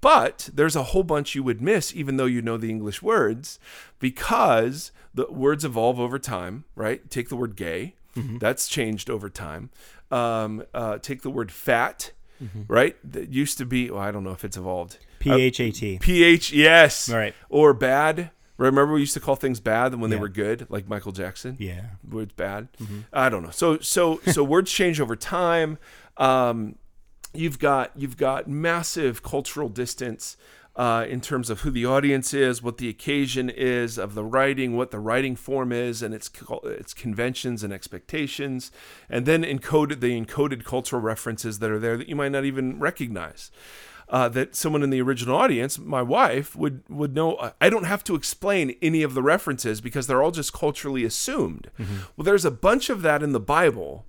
but 0.00 0.48
there's 0.52 0.74
a 0.74 0.82
whole 0.84 1.04
bunch 1.04 1.34
you 1.34 1.42
would 1.42 1.60
miss 1.60 1.94
even 1.94 2.16
though 2.16 2.26
you 2.26 2.42
know 2.42 2.56
the 2.56 2.70
english 2.70 3.02
words 3.02 3.58
because 3.98 4.92
the 5.14 5.26
words 5.30 5.64
evolve 5.64 6.00
over 6.00 6.18
time 6.18 6.64
right 6.74 7.10
take 7.10 7.28
the 7.28 7.36
word 7.36 7.56
gay 7.56 7.94
mm-hmm. 8.16 8.38
that's 8.38 8.68
changed 8.68 9.08
over 9.10 9.28
time 9.28 9.70
um, 10.10 10.62
uh, 10.74 10.98
take 10.98 11.22
the 11.22 11.30
word 11.30 11.50
fat 11.50 12.12
mm-hmm. 12.42 12.62
right? 12.68 12.96
That 13.12 13.30
used 13.30 13.58
to 13.58 13.64
be. 13.64 13.90
Well, 13.90 14.00
I 14.00 14.10
don't 14.10 14.24
know 14.24 14.32
if 14.32 14.44
it's 14.44 14.56
evolved. 14.56 14.98
P 15.18 15.30
H 15.30 15.60
A 15.60 15.70
T. 15.70 15.98
P 16.00 16.24
H. 16.24 16.52
Yes. 16.52 17.08
Right. 17.08 17.34
Or 17.48 17.72
bad. 17.72 18.30
Remember 18.66 18.92
we 18.92 19.00
used 19.00 19.14
to 19.14 19.20
call 19.20 19.36
things 19.36 19.60
bad 19.60 19.94
when 19.94 20.10
yeah. 20.10 20.16
they 20.16 20.20
were 20.20 20.28
good, 20.28 20.66
like 20.68 20.88
Michael 20.88 21.12
Jackson. 21.12 21.56
Yeah. 21.58 21.82
Words 22.08 22.34
bad. 22.34 22.68
Mm-hmm. 22.74 23.00
I 23.12 23.28
don't 23.28 23.42
know. 23.42 23.50
So 23.50 23.78
so 23.78 24.20
so 24.30 24.44
words 24.54 24.70
change 24.70 25.00
over 25.00 25.16
time. 25.16 25.78
Um, 26.16 26.76
you've 27.34 27.58
got 27.58 27.92
you've 27.96 28.16
got 28.16 28.48
massive 28.48 29.22
cultural 29.22 29.68
distance 29.68 30.36
uh, 30.74 31.04
in 31.06 31.20
terms 31.20 31.50
of 31.50 31.60
who 31.60 31.70
the 31.70 31.84
audience 31.84 32.32
is, 32.32 32.62
what 32.62 32.78
the 32.78 32.88
occasion 32.88 33.50
is 33.50 33.98
of 33.98 34.14
the 34.14 34.24
writing, 34.24 34.74
what 34.74 34.90
the 34.90 34.98
writing 34.98 35.36
form 35.36 35.70
is, 35.70 36.02
and 36.02 36.14
its 36.14 36.30
its 36.64 36.94
conventions 36.94 37.62
and 37.62 37.72
expectations, 37.72 38.70
and 39.10 39.26
then 39.26 39.42
encoded 39.42 40.00
the 40.00 40.18
encoded 40.18 40.64
cultural 40.64 41.02
references 41.02 41.58
that 41.58 41.70
are 41.70 41.78
there 41.78 41.96
that 41.96 42.08
you 42.08 42.16
might 42.16 42.32
not 42.32 42.44
even 42.44 42.78
recognize. 42.78 43.50
Uh, 44.12 44.28
that 44.28 44.54
someone 44.54 44.82
in 44.82 44.90
the 44.90 45.00
original 45.00 45.34
audience, 45.34 45.78
my 45.78 46.02
wife, 46.02 46.54
would 46.54 46.82
would 46.90 47.14
know. 47.14 47.52
I 47.62 47.70
don't 47.70 47.84
have 47.84 48.04
to 48.04 48.14
explain 48.14 48.76
any 48.82 49.02
of 49.02 49.14
the 49.14 49.22
references 49.22 49.80
because 49.80 50.06
they're 50.06 50.22
all 50.22 50.30
just 50.30 50.52
culturally 50.52 51.02
assumed. 51.02 51.70
Mm-hmm. 51.80 51.96
Well, 52.14 52.24
there's 52.26 52.44
a 52.44 52.50
bunch 52.50 52.90
of 52.90 53.00
that 53.00 53.22
in 53.22 53.32
the 53.32 53.40
Bible 53.40 54.04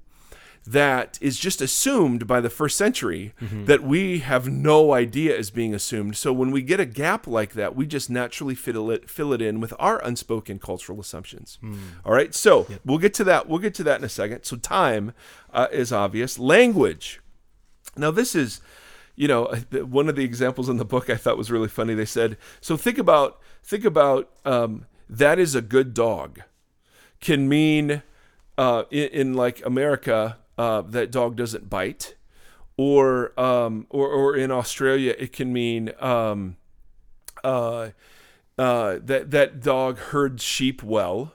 that 0.65 1.17
is 1.21 1.37
just 1.37 1.61
assumed 1.61 2.25
by 2.25 2.39
the 2.39 2.49
first 2.49 2.77
century 2.77 3.33
mm-hmm. 3.41 3.65
that 3.65 3.83
we 3.83 4.19
have 4.19 4.47
no 4.47 4.93
idea 4.93 5.35
is 5.35 5.51
being 5.51 5.73
assumed. 5.73 6.15
So 6.15 6.31
when 6.31 6.51
we 6.51 6.61
get 6.61 6.79
a 6.79 6.85
gap 6.85 7.27
like 7.27 7.53
that, 7.53 7.75
we 7.75 7.85
just 7.85 8.09
naturally 8.09 8.55
fill 8.55 8.89
it 8.91 9.09
fill 9.09 9.33
it 9.33 9.41
in 9.41 9.59
with 9.59 9.73
our 9.79 10.03
unspoken 10.03 10.59
cultural 10.59 10.99
assumptions. 10.99 11.59
Mm. 11.61 11.77
All 12.05 12.13
right, 12.13 12.33
so 12.33 12.65
yep. 12.69 12.79
we'll 12.85 12.97
get 12.97 13.13
to 13.15 13.23
that. 13.25 13.47
We'll 13.47 13.59
get 13.59 13.73
to 13.75 13.83
that 13.83 13.99
in 13.99 14.05
a 14.05 14.09
second. 14.09 14.43
So 14.43 14.55
time 14.57 15.13
uh, 15.53 15.67
is 15.71 15.91
obvious. 15.91 16.39
Language. 16.39 17.21
Now 17.97 18.11
this 18.11 18.33
is, 18.33 18.61
you 19.15 19.27
know, 19.27 19.45
one 19.71 20.09
of 20.09 20.15
the 20.15 20.23
examples 20.23 20.69
in 20.69 20.77
the 20.77 20.85
book 20.85 21.09
I 21.09 21.15
thought 21.15 21.37
was 21.37 21.51
really 21.51 21.67
funny. 21.67 21.93
They 21.93 22.05
said, 22.05 22.37
so 22.61 22.77
think 22.77 22.97
about 22.97 23.39
think 23.63 23.85
about 23.85 24.29
um, 24.45 24.85
that 25.09 25.39
is 25.39 25.55
a 25.55 25.61
good 25.61 25.93
dog, 25.93 26.41
can 27.19 27.47
mean. 27.47 28.03
Uh, 28.55 28.83
in, 28.91 29.07
in 29.09 29.33
like 29.33 29.65
America, 29.65 30.37
uh, 30.59 30.81
that 30.81 31.11
dog 31.11 31.35
doesn't 31.35 31.71
bite, 31.71 32.13
or 32.77 33.39
um, 33.39 33.87
or 33.89 34.07
or 34.07 34.35
in 34.35 34.51
Australia 34.51 35.15
it 35.17 35.33
can 35.33 35.51
mean 35.51 35.91
um, 35.99 36.57
uh, 37.43 37.89
uh, 38.57 38.99
that 39.03 39.31
that 39.31 39.61
dog 39.61 39.97
herds 39.97 40.43
sheep 40.43 40.83
well, 40.83 41.33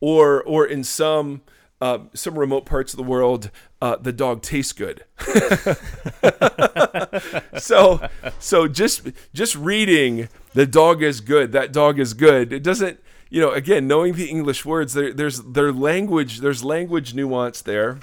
or 0.00 0.42
or 0.42 0.66
in 0.66 0.82
some 0.82 1.42
uh, 1.80 1.98
some 2.14 2.38
remote 2.38 2.66
parts 2.66 2.92
of 2.92 2.96
the 2.96 3.04
world, 3.04 3.50
uh, 3.80 3.96
the 3.96 4.12
dog 4.12 4.42
tastes 4.42 4.72
good. 4.72 5.04
so, 7.58 8.08
so 8.38 8.66
just 8.66 9.08
just 9.32 9.54
reading 9.54 10.28
the 10.54 10.66
dog 10.66 11.02
is 11.02 11.20
good. 11.20 11.52
That 11.52 11.72
dog 11.72 11.98
is 11.98 12.14
good. 12.14 12.52
It 12.52 12.62
doesn't, 12.62 13.00
you 13.30 13.40
know. 13.40 13.52
Again, 13.52 13.86
knowing 13.86 14.14
the 14.14 14.28
English 14.28 14.64
words, 14.64 14.94
there, 14.94 15.12
there's 15.12 15.40
their 15.42 15.72
language. 15.72 16.40
There's 16.40 16.64
language 16.64 17.14
nuance 17.14 17.62
there. 17.62 17.98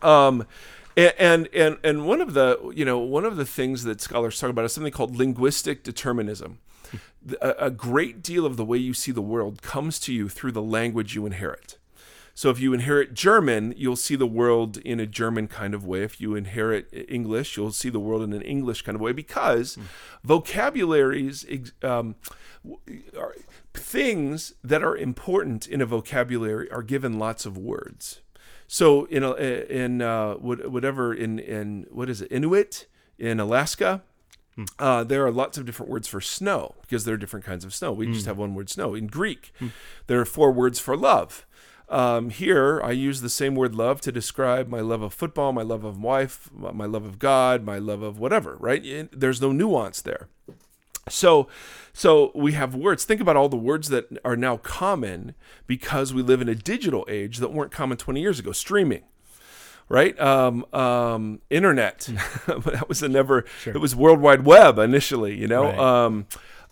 Um, 0.00 0.46
and 0.96 1.48
and 1.52 1.78
and 1.82 2.06
one 2.06 2.20
of 2.20 2.34
the 2.34 2.72
you 2.74 2.84
know 2.84 2.98
one 2.98 3.24
of 3.24 3.36
the 3.36 3.44
things 3.44 3.84
that 3.84 4.00
scholars 4.00 4.38
talk 4.38 4.50
about 4.50 4.64
is 4.64 4.72
something 4.72 4.92
called 4.92 5.16
linguistic 5.16 5.82
determinism. 5.82 6.58
A, 7.40 7.54
a 7.58 7.70
great 7.70 8.22
deal 8.22 8.46
of 8.46 8.56
the 8.56 8.64
way 8.64 8.78
you 8.78 8.94
see 8.94 9.10
the 9.10 9.22
world 9.22 9.62
comes 9.62 9.98
to 10.00 10.12
you 10.12 10.28
through 10.28 10.52
the 10.52 10.62
language 10.62 11.14
you 11.14 11.26
inherit. 11.26 11.78
So 12.36 12.50
if 12.50 12.58
you 12.58 12.74
inherit 12.74 13.14
German, 13.14 13.74
you'll 13.76 13.94
see 13.94 14.16
the 14.16 14.26
world 14.26 14.78
in 14.78 14.98
a 14.98 15.06
German 15.06 15.46
kind 15.46 15.72
of 15.72 15.86
way. 15.86 16.02
If 16.02 16.20
you 16.20 16.34
inherit 16.34 16.88
English, 17.08 17.56
you'll 17.56 17.70
see 17.70 17.90
the 17.90 18.00
world 18.00 18.22
in 18.22 18.32
an 18.32 18.42
English 18.42 18.82
kind 18.82 18.96
of 18.96 19.00
way 19.00 19.12
because 19.12 19.76
mm. 19.76 19.84
vocabularies 20.24 21.46
um, 21.82 22.16
are, 23.16 23.34
things 23.72 24.54
that 24.64 24.82
are 24.82 24.96
important 24.96 25.68
in 25.68 25.80
a 25.80 25.86
vocabulary 25.86 26.70
are 26.72 26.82
given 26.82 27.18
lots 27.18 27.46
of 27.46 27.56
words. 27.56 28.20
So 28.66 29.04
in 29.04 29.22
a, 29.22 29.34
in 29.34 30.02
uh, 30.02 30.34
whatever 30.34 31.12
in 31.12 31.38
in 31.38 31.86
what 31.90 32.08
is 32.08 32.22
it 32.22 32.32
Inuit 32.32 32.86
in 33.18 33.38
Alaska, 33.38 34.02
hmm. 34.54 34.64
uh, 34.78 35.04
there 35.04 35.24
are 35.26 35.30
lots 35.30 35.58
of 35.58 35.66
different 35.66 35.92
words 35.92 36.08
for 36.08 36.20
snow 36.20 36.74
because 36.82 37.04
there 37.04 37.14
are 37.14 37.18
different 37.18 37.44
kinds 37.44 37.64
of 37.64 37.74
snow. 37.74 37.92
We 37.92 38.06
just 38.06 38.24
hmm. 38.24 38.30
have 38.30 38.38
one 38.38 38.54
word 38.54 38.70
snow. 38.70 38.94
In 38.94 39.06
Greek, 39.06 39.52
hmm. 39.58 39.68
there 40.06 40.20
are 40.20 40.24
four 40.24 40.50
words 40.50 40.80
for 40.80 40.96
love. 40.96 41.46
Um, 41.88 42.30
here, 42.30 42.80
I 42.82 42.92
use 42.92 43.20
the 43.20 43.28
same 43.28 43.54
word 43.54 43.74
love 43.74 44.00
to 44.02 44.12
describe 44.12 44.68
my 44.68 44.80
love 44.80 45.02
of 45.02 45.12
football, 45.12 45.52
my 45.52 45.62
love 45.62 45.84
of 45.84 46.00
wife, 46.00 46.48
my 46.54 46.86
love 46.86 47.04
of 47.04 47.18
God, 47.18 47.62
my 47.64 47.78
love 47.78 48.02
of 48.02 48.18
whatever, 48.18 48.56
right? 48.58 49.08
There's 49.12 49.40
no 49.40 49.52
nuance 49.52 50.00
there. 50.00 50.28
So, 51.08 51.48
so 51.92 52.32
we 52.34 52.52
have 52.52 52.74
words. 52.74 53.04
Think 53.04 53.20
about 53.20 53.36
all 53.36 53.48
the 53.48 53.56
words 53.56 53.90
that 53.90 54.18
are 54.24 54.36
now 54.36 54.56
common 54.56 55.34
because 55.66 56.14
we 56.14 56.22
live 56.22 56.40
in 56.40 56.48
a 56.48 56.54
digital 56.54 57.04
age 57.08 57.38
that 57.38 57.52
weren't 57.52 57.70
common 57.70 57.98
20 57.98 58.20
years 58.20 58.38
ago. 58.38 58.52
Streaming, 58.52 59.02
right? 59.88 60.18
Um, 60.18 60.64
um, 60.72 61.40
internet. 61.50 62.00
that 62.46 62.88
was 62.88 63.02
a 63.02 63.08
never. 63.08 63.44
Sure. 63.60 63.74
It 63.74 63.80
was 63.80 63.94
World 63.94 64.20
Wide 64.20 64.46
Web 64.46 64.78
initially. 64.78 65.38
You 65.38 65.46
know. 65.46 65.64
Right. 65.64 65.78
Um, 65.78 66.26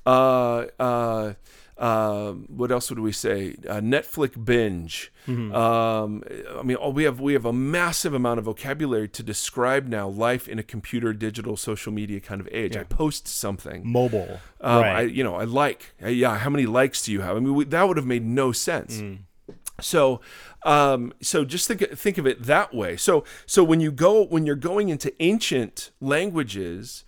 uh, 0.04 0.66
uh, 0.80 1.34
um, 1.82 2.46
what 2.48 2.70
else 2.70 2.90
would 2.90 3.00
we 3.00 3.10
say? 3.10 3.56
Uh, 3.68 3.80
Netflix 3.80 4.42
binge. 4.42 5.12
Mm-hmm. 5.26 5.52
Um, 5.52 6.22
I 6.56 6.62
mean, 6.62 6.76
we 6.94 7.02
have 7.02 7.20
we 7.20 7.32
have 7.32 7.44
a 7.44 7.52
massive 7.52 8.14
amount 8.14 8.38
of 8.38 8.44
vocabulary 8.44 9.08
to 9.08 9.22
describe 9.24 9.88
now 9.88 10.06
life 10.06 10.46
in 10.46 10.60
a 10.60 10.62
computer, 10.62 11.12
digital, 11.12 11.56
social 11.56 11.92
media 11.92 12.20
kind 12.20 12.40
of 12.40 12.48
age. 12.52 12.76
Yeah. 12.76 12.82
I 12.82 12.84
post 12.84 13.26
something 13.26 13.82
mobile, 13.84 14.40
um, 14.60 14.82
right? 14.82 14.96
I, 14.96 15.00
you 15.02 15.24
know, 15.24 15.34
I 15.34 15.42
like. 15.42 15.92
I, 16.00 16.10
yeah, 16.10 16.38
how 16.38 16.50
many 16.50 16.66
likes 16.66 17.02
do 17.02 17.10
you 17.10 17.20
have? 17.22 17.36
I 17.36 17.40
mean, 17.40 17.54
we, 17.54 17.64
that 17.64 17.88
would 17.88 17.96
have 17.96 18.06
made 18.06 18.24
no 18.24 18.52
sense. 18.52 18.98
Mm. 18.98 19.18
So, 19.80 20.20
um, 20.64 21.12
so 21.20 21.44
just 21.44 21.66
think 21.66 21.80
think 21.98 22.16
of 22.16 22.28
it 22.28 22.44
that 22.44 22.72
way. 22.72 22.96
So, 22.96 23.24
so 23.44 23.64
when 23.64 23.80
you 23.80 23.90
go 23.90 24.24
when 24.24 24.46
you're 24.46 24.54
going 24.54 24.88
into 24.88 25.12
ancient 25.20 25.90
languages 26.00 27.02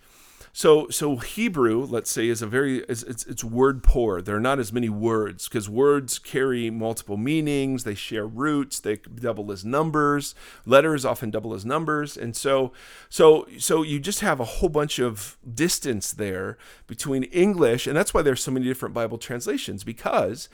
so 0.57 0.87
so 0.87 1.17
Hebrew, 1.17 1.85
let's 1.85 2.09
say, 2.09 2.29
is 2.29 2.41
a 2.41 2.47
very 2.47 2.77
is, 2.87 3.03
it's 3.03 3.25
it's 3.25 3.43
word 3.43 3.83
poor. 3.83 4.21
There 4.21 4.37
are 4.37 4.39
not 4.39 4.57
as 4.57 4.71
many 4.71 4.87
words 4.87 5.49
because 5.49 5.67
words 5.67 6.17
carry 6.17 6.69
multiple 6.69 7.17
meanings. 7.17 7.83
They 7.83 7.93
share 7.93 8.25
roots. 8.25 8.79
They 8.79 8.95
double 8.95 9.51
as 9.51 9.65
numbers. 9.65 10.33
Letters 10.65 11.03
often 11.03 11.29
double 11.29 11.53
as 11.53 11.65
numbers, 11.65 12.15
and 12.15 12.37
so 12.37 12.71
so 13.09 13.45
so 13.59 13.83
you 13.83 13.99
just 13.99 14.21
have 14.21 14.39
a 14.39 14.45
whole 14.45 14.69
bunch 14.69 14.97
of 14.97 15.35
distance 15.53 16.13
there 16.13 16.57
between 16.87 17.23
English, 17.23 17.85
and 17.85 17.97
that's 17.97 18.13
why 18.13 18.21
there's 18.21 18.41
so 18.41 18.51
many 18.51 18.65
different 18.65 18.95
Bible 18.95 19.17
translations 19.17 19.83
because 19.83 20.47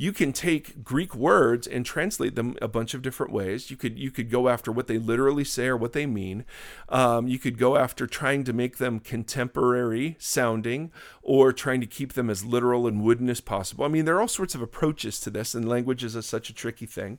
you 0.00 0.12
can 0.12 0.32
take 0.32 0.84
Greek 0.84 1.12
words 1.12 1.66
and 1.66 1.84
translate 1.84 2.36
them 2.36 2.56
a 2.62 2.68
bunch 2.68 2.94
of 2.94 3.02
different 3.02 3.32
ways. 3.32 3.68
You 3.68 3.76
could 3.76 3.98
you 3.98 4.12
could 4.12 4.30
go 4.30 4.48
after 4.48 4.70
what 4.70 4.86
they 4.86 4.96
literally 4.96 5.42
say 5.42 5.66
or 5.66 5.76
what 5.76 5.92
they 5.92 6.06
mean. 6.06 6.44
Um, 6.88 7.26
you 7.26 7.40
could 7.40 7.58
go 7.58 7.76
after 7.76 8.06
trying 8.06 8.44
to 8.44 8.52
make 8.52 8.78
them 8.78 9.00
contemporary 9.00 10.14
sounding 10.20 10.92
or 11.20 11.52
trying 11.52 11.80
to 11.80 11.86
keep 11.86 12.12
them 12.12 12.30
as 12.30 12.44
literal 12.44 12.86
and 12.86 13.02
wooden 13.02 13.28
as 13.28 13.40
possible. 13.40 13.84
I 13.84 13.88
mean, 13.88 14.04
there 14.04 14.16
are 14.16 14.20
all 14.20 14.28
sorts 14.28 14.54
of 14.54 14.62
approaches 14.62 15.18
to 15.20 15.30
this, 15.30 15.52
and 15.52 15.68
language 15.68 16.04
is 16.04 16.14
a, 16.14 16.22
such 16.22 16.48
a 16.48 16.54
tricky 16.54 16.86
thing. 16.86 17.18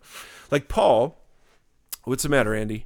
Like 0.49 0.69
Paul, 0.69 1.21
what's 2.05 2.23
the 2.23 2.29
matter, 2.29 2.55
Andy? 2.55 2.85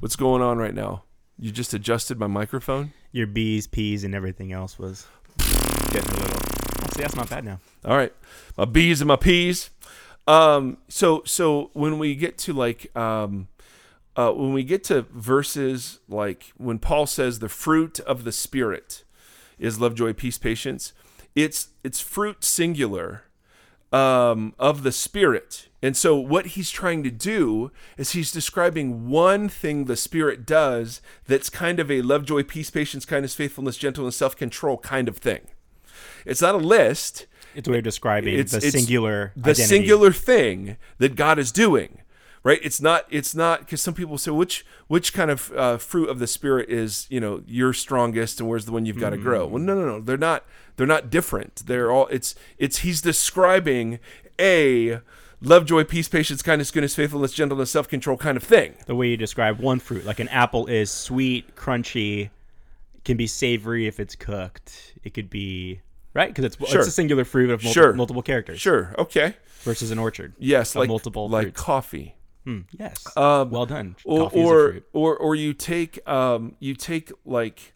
What's 0.00 0.16
going 0.16 0.42
on 0.42 0.58
right 0.58 0.74
now? 0.74 1.04
You 1.38 1.52
just 1.52 1.72
adjusted 1.72 2.18
my 2.18 2.26
microphone. 2.26 2.92
Your 3.12 3.28
B's, 3.28 3.68
P's, 3.68 4.02
and 4.02 4.12
everything 4.12 4.52
else 4.52 4.76
was 4.76 5.06
getting 5.92 6.10
a 6.10 6.20
little 6.20 6.43
See, 6.94 7.02
that's 7.02 7.16
not 7.16 7.28
bad 7.28 7.44
now. 7.44 7.58
All 7.84 7.96
right, 7.96 8.12
my 8.56 8.64
B's 8.64 9.00
and 9.00 9.08
my 9.08 9.16
P's. 9.16 9.70
Um, 10.28 10.78
so 10.88 11.22
so 11.26 11.70
when 11.72 11.98
we 11.98 12.14
get 12.14 12.38
to 12.38 12.52
like 12.52 12.96
um, 12.96 13.48
uh, 14.14 14.30
when 14.30 14.52
we 14.52 14.62
get 14.62 14.84
to 14.84 15.02
verses 15.02 15.98
like 16.08 16.52
when 16.56 16.78
Paul 16.78 17.06
says 17.06 17.40
the 17.40 17.48
fruit 17.48 17.98
of 18.00 18.22
the 18.22 18.30
spirit 18.30 19.02
is 19.58 19.80
love, 19.80 19.96
joy, 19.96 20.12
peace, 20.12 20.38
patience, 20.38 20.92
it's 21.34 21.68
it's 21.82 22.00
fruit 22.00 22.44
singular 22.44 23.24
um, 23.92 24.54
of 24.58 24.84
the 24.84 24.92
spirit. 24.92 25.68
And 25.82 25.96
so 25.96 26.16
what 26.16 26.46
he's 26.46 26.70
trying 26.70 27.02
to 27.02 27.10
do 27.10 27.72
is 27.98 28.12
he's 28.12 28.32
describing 28.32 29.08
one 29.08 29.48
thing 29.48 29.84
the 29.84 29.96
spirit 29.96 30.46
does 30.46 31.02
that's 31.26 31.50
kind 31.50 31.78
of 31.80 31.90
a 31.90 32.02
love, 32.02 32.24
joy, 32.24 32.44
peace, 32.44 32.70
patience, 32.70 33.04
kindness, 33.04 33.34
faithfulness, 33.34 33.76
gentleness, 33.76 34.16
self-control 34.16 34.78
kind 34.78 35.08
of 35.08 35.18
thing. 35.18 35.42
It's 36.24 36.42
not 36.42 36.54
a 36.54 36.58
list. 36.58 37.26
It's 37.54 37.68
a 37.68 37.70
way 37.70 37.78
of 37.78 37.84
describing 37.84 38.38
it's, 38.38 38.52
the 38.52 38.58
it's 38.58 38.72
singular 38.72 39.32
the 39.36 39.50
identity. 39.50 39.62
singular 39.62 40.12
thing 40.12 40.76
that 40.98 41.14
God 41.14 41.38
is 41.38 41.52
doing 41.52 42.00
right 42.44 42.60
it's 42.62 42.80
not 42.80 43.06
it's 43.10 43.34
not 43.34 43.60
because 43.60 43.80
some 43.80 43.94
people 43.94 44.16
say 44.16 44.30
which 44.30 44.64
which 44.86 45.12
kind 45.12 45.30
of 45.30 45.50
uh, 45.56 45.76
fruit 45.78 46.08
of 46.08 46.20
the 46.20 46.26
spirit 46.28 46.68
is 46.68 47.06
you 47.10 47.18
know 47.18 47.42
your 47.46 47.72
strongest 47.72 48.38
and 48.38 48.48
where's 48.48 48.66
the 48.66 48.72
one 48.72 48.86
you've 48.86 49.00
got 49.00 49.10
to 49.10 49.16
mm-hmm. 49.16 49.24
grow 49.24 49.46
well 49.46 49.60
no 49.60 49.74
no 49.74 49.86
no 49.86 50.00
they're 50.00 50.16
not 50.16 50.44
they're 50.76 50.86
not 50.86 51.10
different 51.10 51.62
they're 51.66 51.90
all 51.90 52.06
it's 52.08 52.36
it's 52.58 52.78
he's 52.78 53.00
describing 53.00 53.98
a 54.38 55.00
love 55.40 55.64
joy 55.64 55.82
peace 55.82 56.08
patience 56.08 56.42
kindness 56.42 56.70
goodness 56.70 56.94
faithfulness 56.94 57.32
gentleness 57.32 57.70
self-control 57.70 58.16
kind 58.16 58.36
of 58.36 58.44
thing 58.44 58.74
the 58.86 58.94
way 58.94 59.08
you 59.08 59.16
describe 59.16 59.58
one 59.58 59.80
fruit 59.80 60.04
like 60.04 60.20
an 60.20 60.28
apple 60.28 60.66
is 60.66 60.90
sweet 60.90 61.56
crunchy 61.56 62.30
can 63.04 63.16
be 63.16 63.26
savory 63.26 63.86
if 63.86 63.98
it's 63.98 64.14
cooked 64.14 64.94
it 65.02 65.14
could 65.14 65.28
be 65.28 65.80
right 66.14 66.28
because 66.28 66.44
it's, 66.44 66.56
sure. 66.70 66.80
it's 66.80 66.88
a 66.88 66.92
singular 66.92 67.24
fruit 67.24 67.50
of 67.50 67.62
multi- 67.62 67.74
sure. 67.74 67.92
multiple 67.92 68.22
characters 68.22 68.60
sure 68.60 68.94
okay 68.98 69.34
versus 69.60 69.90
an 69.90 69.98
orchard 69.98 70.32
yes 70.38 70.74
like 70.74 70.88
multiple 70.88 71.28
like 71.28 71.44
fruits. 71.44 71.60
coffee 71.60 72.14
Hmm, 72.44 72.60
yes. 72.78 73.16
Um, 73.16 73.50
well 73.50 73.66
done. 73.66 73.96
Or 74.04 74.30
or, 74.32 74.76
or, 74.92 75.16
or 75.16 75.34
you 75.34 75.54
take 75.54 76.06
um, 76.06 76.56
you 76.60 76.74
take 76.74 77.10
like 77.24 77.72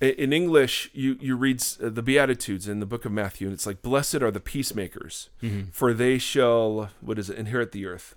in 0.00 0.32
English 0.32 0.90
you 0.92 1.16
you 1.20 1.36
read 1.36 1.60
the 1.60 2.02
Beatitudes 2.02 2.68
in 2.68 2.80
the 2.80 2.86
book 2.86 3.04
of 3.04 3.12
Matthew 3.12 3.46
and 3.46 3.54
it's 3.54 3.66
like 3.66 3.82
blessed 3.82 4.16
are 4.16 4.30
the 4.30 4.40
peacemakers 4.40 5.30
mm-hmm. 5.42 5.70
for 5.70 5.92
they 5.92 6.18
shall 6.18 6.90
what 7.00 7.18
is 7.18 7.30
it 7.30 7.38
inherit 7.38 7.72
the 7.72 7.86
earth. 7.86 8.14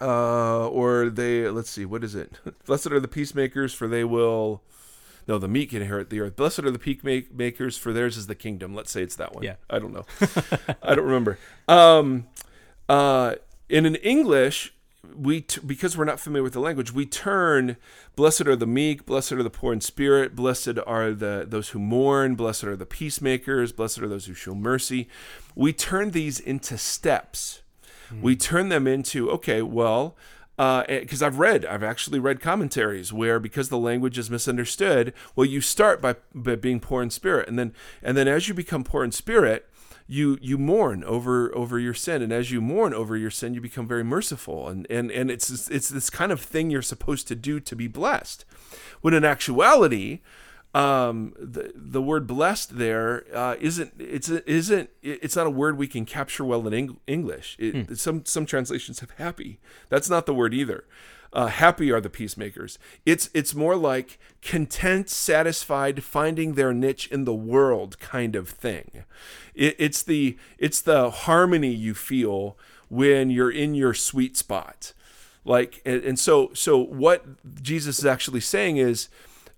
Uh, 0.00 0.66
or 0.68 1.10
they 1.10 1.48
let's 1.48 1.70
see 1.70 1.84
what 1.84 2.02
is 2.02 2.14
it 2.14 2.38
blessed 2.66 2.88
are 2.88 2.98
the 2.98 3.08
peacemakers 3.08 3.74
for 3.74 3.86
they 3.86 4.02
will 4.02 4.62
no 5.26 5.38
the 5.38 5.48
meek 5.48 5.72
inherit 5.72 6.10
the 6.10 6.20
earth. 6.20 6.36
Blessed 6.36 6.60
are 6.60 6.70
the 6.70 6.78
peacemakers 6.78 7.76
for 7.76 7.92
theirs 7.92 8.16
is 8.16 8.26
the 8.26 8.34
kingdom. 8.34 8.74
Let's 8.74 8.90
say 8.90 9.02
it's 9.02 9.16
that 9.16 9.34
one. 9.34 9.44
Yeah. 9.44 9.54
I 9.70 9.78
don't 9.78 9.92
know. 9.92 10.04
I 10.82 10.94
don't 10.94 11.04
remember. 11.04 11.38
Um 11.68 12.26
uh 12.88 13.36
in 13.68 13.86
an 13.86 13.94
english 13.96 14.74
we 15.16 15.40
t- 15.40 15.60
because 15.64 15.96
we're 15.96 16.04
not 16.04 16.20
familiar 16.20 16.42
with 16.42 16.52
the 16.52 16.60
language 16.60 16.92
we 16.92 17.06
turn 17.06 17.76
blessed 18.16 18.46
are 18.46 18.56
the 18.56 18.66
meek 18.66 19.04
blessed 19.06 19.32
are 19.32 19.42
the 19.42 19.50
poor 19.50 19.72
in 19.72 19.80
spirit 19.80 20.34
blessed 20.34 20.78
are 20.86 21.12
the 21.12 21.44
those 21.48 21.70
who 21.70 21.78
mourn 21.78 22.34
blessed 22.34 22.64
are 22.64 22.76
the 22.76 22.86
peacemakers 22.86 23.72
blessed 23.72 24.00
are 24.00 24.08
those 24.08 24.26
who 24.26 24.34
show 24.34 24.54
mercy. 24.54 25.08
We 25.54 25.72
turn 25.72 26.10
these 26.12 26.38
into 26.40 26.78
steps. 26.78 27.62
Mm. 28.10 28.20
we 28.22 28.36
turn 28.36 28.68
them 28.68 28.86
into 28.86 29.30
okay 29.30 29.62
well 29.62 30.16
because 30.56 31.22
uh, 31.22 31.26
I've 31.26 31.38
read, 31.38 31.64
I've 31.64 31.82
actually 31.82 32.18
read 32.18 32.40
commentaries 32.40 33.12
where 33.12 33.40
because 33.40 33.68
the 33.68 33.78
language 33.78 34.18
is 34.18 34.30
misunderstood, 34.30 35.14
well, 35.34 35.46
you 35.46 35.60
start 35.60 36.02
by, 36.02 36.16
by 36.34 36.56
being 36.56 36.78
poor 36.78 37.02
in 37.02 37.10
spirit, 37.10 37.48
and 37.48 37.58
then 37.58 37.72
and 38.02 38.16
then 38.16 38.28
as 38.28 38.48
you 38.48 38.54
become 38.54 38.84
poor 38.84 39.02
in 39.02 39.12
spirit, 39.12 39.68
you 40.06 40.38
you 40.42 40.58
mourn 40.58 41.02
over 41.04 41.54
over 41.56 41.78
your 41.78 41.94
sin 41.94 42.20
and 42.22 42.32
as 42.32 42.50
you 42.50 42.60
mourn 42.60 42.92
over 42.92 43.16
your 43.16 43.30
sin 43.30 43.54
you 43.54 43.60
become 43.60 43.86
very 43.86 44.04
merciful 44.04 44.68
and 44.68 44.86
and 44.90 45.10
and 45.10 45.30
it's 45.30 45.70
it's 45.70 45.88
this 45.88 46.10
kind 46.10 46.32
of 46.32 46.40
thing 46.40 46.70
you're 46.70 46.82
supposed 46.82 47.28
to 47.28 47.34
do 47.34 47.60
to 47.60 47.74
be 47.74 47.88
blessed. 47.88 48.44
When 49.00 49.14
in 49.14 49.24
actuality 49.24 50.20
um, 50.74 51.34
the 51.38 51.72
the 51.74 52.00
word 52.00 52.26
blessed 52.26 52.78
there 52.78 53.24
uh, 53.34 53.56
not 53.60 53.92
it's 53.98 54.30
isn't 54.30 54.90
it's 55.02 55.36
not 55.36 55.46
a 55.46 55.50
word 55.50 55.76
we 55.76 55.86
can 55.86 56.06
capture 56.06 56.44
well 56.44 56.66
in 56.66 56.72
Eng- 56.72 57.00
English. 57.06 57.56
It, 57.58 57.86
hmm. 57.86 57.94
Some 57.94 58.24
some 58.24 58.46
translations 58.46 59.00
have 59.00 59.10
happy. 59.12 59.60
That's 59.90 60.08
not 60.08 60.26
the 60.26 60.34
word 60.34 60.54
either. 60.54 60.84
Uh, 61.34 61.46
happy 61.46 61.90
are 61.90 62.00
the 62.00 62.10
peacemakers. 62.10 62.78
It's 63.06 63.28
it's 63.34 63.54
more 63.54 63.76
like 63.76 64.18
content, 64.42 65.08
satisfied, 65.10 66.04
finding 66.04 66.54
their 66.54 66.72
niche 66.74 67.08
in 67.10 67.24
the 67.24 67.34
world 67.34 67.98
kind 67.98 68.36
of 68.36 68.48
thing. 68.48 69.04
It, 69.54 69.76
it's 69.78 70.02
the 70.02 70.38
it's 70.58 70.80
the 70.80 71.10
harmony 71.10 71.72
you 71.72 71.94
feel 71.94 72.56
when 72.88 73.30
you're 73.30 73.50
in 73.50 73.74
your 73.74 73.94
sweet 73.94 74.36
spot. 74.36 74.92
Like 75.44 75.82
and, 75.84 76.02
and 76.04 76.18
so 76.18 76.50
so 76.54 76.78
what 76.78 77.24
Jesus 77.62 77.98
is 77.98 78.06
actually 78.06 78.40
saying 78.40 78.76
is 78.76 79.08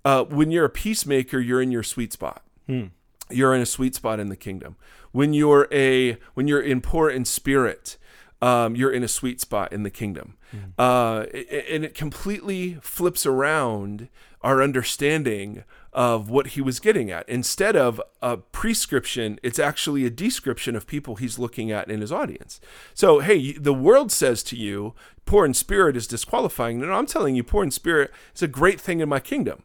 uh, 0.05 0.25
when 0.25 0.51
you're 0.51 0.65
a 0.65 0.71
peacemaker, 0.71 1.41
you're 1.41 1.63
in 1.63 1.71
your 1.71 1.83
sweet 1.83 2.13
spot. 2.13 2.43
Hmm. 2.67 2.87
You're 3.31 3.55
in 3.55 3.61
a 3.61 3.67
sweet 3.67 3.95
spot 3.95 4.21
in 4.21 4.29
the 4.29 4.37
kingdom. 4.37 4.77
When 5.13 5.33
you're 5.33 5.69
a 5.73 6.19
when 6.35 6.47
you're 6.47 6.61
in 6.61 6.81
poor 6.81 7.09
in 7.09 7.25
spirit, 7.25 7.97
um, 8.43 8.77
you're 8.77 8.93
in 8.93 9.03
a 9.03 9.09
sweet 9.09 9.41
spot 9.41 9.73
in 9.73 9.83
the 9.83 9.91
kingdom. 9.91 10.37
Mm. 10.55 10.73
Uh, 10.79 11.27
and 11.73 11.85
it 11.85 11.95
completely 11.95 12.79
flips 12.83 13.25
around 13.25 14.09
our 14.43 14.63
understanding 14.63 15.65
of 15.95 16.29
what 16.29 16.49
he 16.49 16.61
was 16.61 16.81
getting 16.81 17.11
at. 17.11 17.27
Instead 17.29 17.77
of 17.77 18.01
a 18.21 18.37
prescription, 18.37 19.39
it's 19.43 19.59
actually 19.59 20.05
a 20.05 20.11
description 20.11 20.77
of 20.77 20.87
people 20.87 21.17
he's 21.17 21.39
looking 21.39 21.71
at 21.71 21.89
in 21.89 22.01
his 22.01 22.13
audience. 22.13 22.61
So, 22.93 23.21
hey, 23.21 23.53
the 23.53 23.73
world 23.73 24.13
says 24.13 24.43
to 24.45 24.57
you, 24.57 24.95
poor 25.25 25.47
in 25.47 25.55
spirit 25.55 25.97
is 25.97 26.07
disqualifying. 26.07 26.81
No, 26.81 26.93
I'm 26.93 27.07
telling 27.07 27.37
you, 27.37 27.43
poor 27.43 27.63
in 27.63 27.71
spirit 27.71 28.13
is 28.35 28.43
a 28.43 28.49
great 28.49 28.81
thing 28.81 29.01
in 29.01 29.09
my 29.09 29.21
kingdom. 29.21 29.63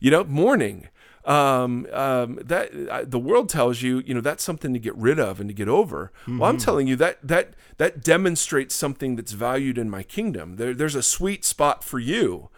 You 0.00 0.10
know, 0.10 0.24
mourning 0.24 0.88
um, 1.24 1.86
um, 1.92 2.38
that 2.42 2.70
uh, 2.88 3.04
the 3.06 3.18
world 3.18 3.48
tells 3.48 3.82
you, 3.82 4.02
you 4.06 4.14
know, 4.14 4.20
that's 4.20 4.42
something 4.42 4.72
to 4.72 4.78
get 4.78 4.96
rid 4.96 5.20
of 5.20 5.38
and 5.38 5.48
to 5.48 5.54
get 5.54 5.68
over. 5.68 6.12
Mm-hmm. 6.22 6.38
Well, 6.38 6.48
I'm 6.48 6.56
mm-hmm. 6.56 6.64
telling 6.64 6.86
you 6.86 6.96
that 6.96 7.18
that 7.22 7.54
that 7.76 8.02
demonstrates 8.02 8.74
something 8.74 9.16
that's 9.16 9.32
valued 9.32 9.78
in 9.78 9.90
my 9.90 10.02
kingdom. 10.02 10.56
There, 10.56 10.74
there's 10.74 10.94
a 10.94 11.02
sweet 11.02 11.44
spot 11.44 11.84
for 11.84 11.98
you 11.98 12.48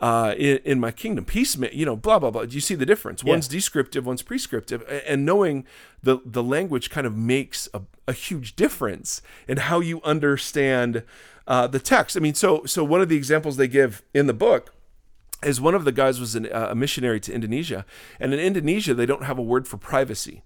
uh, 0.00 0.34
in, 0.36 0.58
in, 0.64 0.80
my 0.80 0.90
kingdom. 0.90 1.24
Peace, 1.24 1.56
you 1.56 1.86
know, 1.86 1.96
blah 1.96 2.18
blah 2.18 2.30
blah. 2.30 2.44
Do 2.44 2.54
you 2.54 2.60
see 2.60 2.74
the 2.74 2.86
difference? 2.86 3.22
Yeah. 3.22 3.30
One's 3.30 3.48
descriptive, 3.48 4.04
one's 4.04 4.22
prescriptive, 4.22 4.82
and 5.06 5.24
knowing 5.24 5.64
the 6.02 6.18
the 6.24 6.42
language 6.42 6.90
kind 6.90 7.06
of 7.06 7.16
makes 7.16 7.68
a, 7.72 7.82
a 8.08 8.12
huge 8.12 8.56
difference 8.56 9.22
in 9.46 9.58
how 9.58 9.78
you 9.78 10.02
understand 10.02 11.04
uh, 11.46 11.68
the 11.68 11.78
text. 11.78 12.16
I 12.16 12.20
mean, 12.20 12.34
so 12.34 12.64
so 12.64 12.82
one 12.82 13.00
of 13.00 13.08
the 13.08 13.16
examples 13.16 13.56
they 13.56 13.68
give 13.68 14.02
in 14.12 14.26
the 14.26 14.34
book 14.34 14.74
is 15.42 15.60
one 15.60 15.74
of 15.74 15.84
the 15.84 15.92
guys 15.92 16.18
was 16.18 16.34
an, 16.34 16.46
uh, 16.46 16.68
a 16.70 16.74
missionary 16.74 17.20
to 17.20 17.32
Indonesia, 17.32 17.84
and 18.18 18.34
in 18.34 18.40
Indonesia 18.40 18.94
they 18.94 19.06
don't 19.06 19.24
have 19.24 19.38
a 19.38 19.42
word 19.42 19.68
for 19.68 19.76
privacy. 19.76 20.42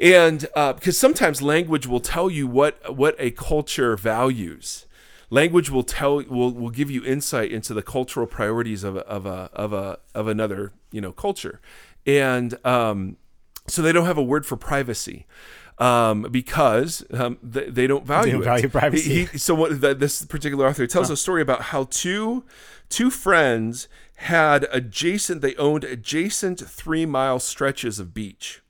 And 0.00 0.46
uh, 0.56 0.72
because 0.72 0.98
sometimes 0.98 1.42
language 1.42 1.86
will 1.86 2.00
tell 2.00 2.30
you 2.30 2.46
what 2.46 2.96
what 2.96 3.14
a 3.18 3.30
culture 3.32 3.96
values, 3.96 4.86
language 5.28 5.70
will 5.70 5.82
tell 5.82 6.22
will 6.24 6.52
will 6.52 6.70
give 6.70 6.90
you 6.90 7.04
insight 7.04 7.52
into 7.52 7.74
the 7.74 7.82
cultural 7.82 8.26
priorities 8.26 8.82
of 8.82 8.96
of 8.96 9.26
a 9.26 9.50
of 9.52 9.72
a 9.72 9.98
of 10.14 10.26
another 10.26 10.72
you 10.90 11.00
know 11.00 11.12
culture, 11.12 11.60
and 12.06 12.64
um, 12.66 13.18
so 13.66 13.82
they 13.82 13.92
don't 13.92 14.06
have 14.06 14.18
a 14.18 14.22
word 14.22 14.46
for 14.46 14.56
privacy 14.56 15.26
um, 15.80 16.22
because 16.30 17.02
um, 17.12 17.38
they, 17.42 17.70
they, 17.70 17.86
don't 17.86 18.06
value 18.06 18.32
they 18.32 18.32
don't 18.32 18.44
value 18.44 18.68
privacy. 18.68 19.10
He, 19.10 19.24
he, 19.24 19.38
so 19.38 19.54
what, 19.54 19.80
the, 19.80 19.94
this 19.94 20.24
particular 20.26 20.68
author 20.68 20.86
tells 20.86 21.08
huh. 21.08 21.14
a 21.14 21.16
story 21.16 21.42
about 21.42 21.62
how 21.62 21.84
two 21.84 22.44
two 22.88 23.10
friends 23.10 23.88
had 24.16 24.68
adjacent 24.70 25.40
they 25.40 25.56
owned 25.56 25.84
adjacent 25.84 26.60
three 26.60 27.06
mile 27.06 27.40
stretches 27.40 27.98
of 27.98 28.12
beach. 28.12 28.62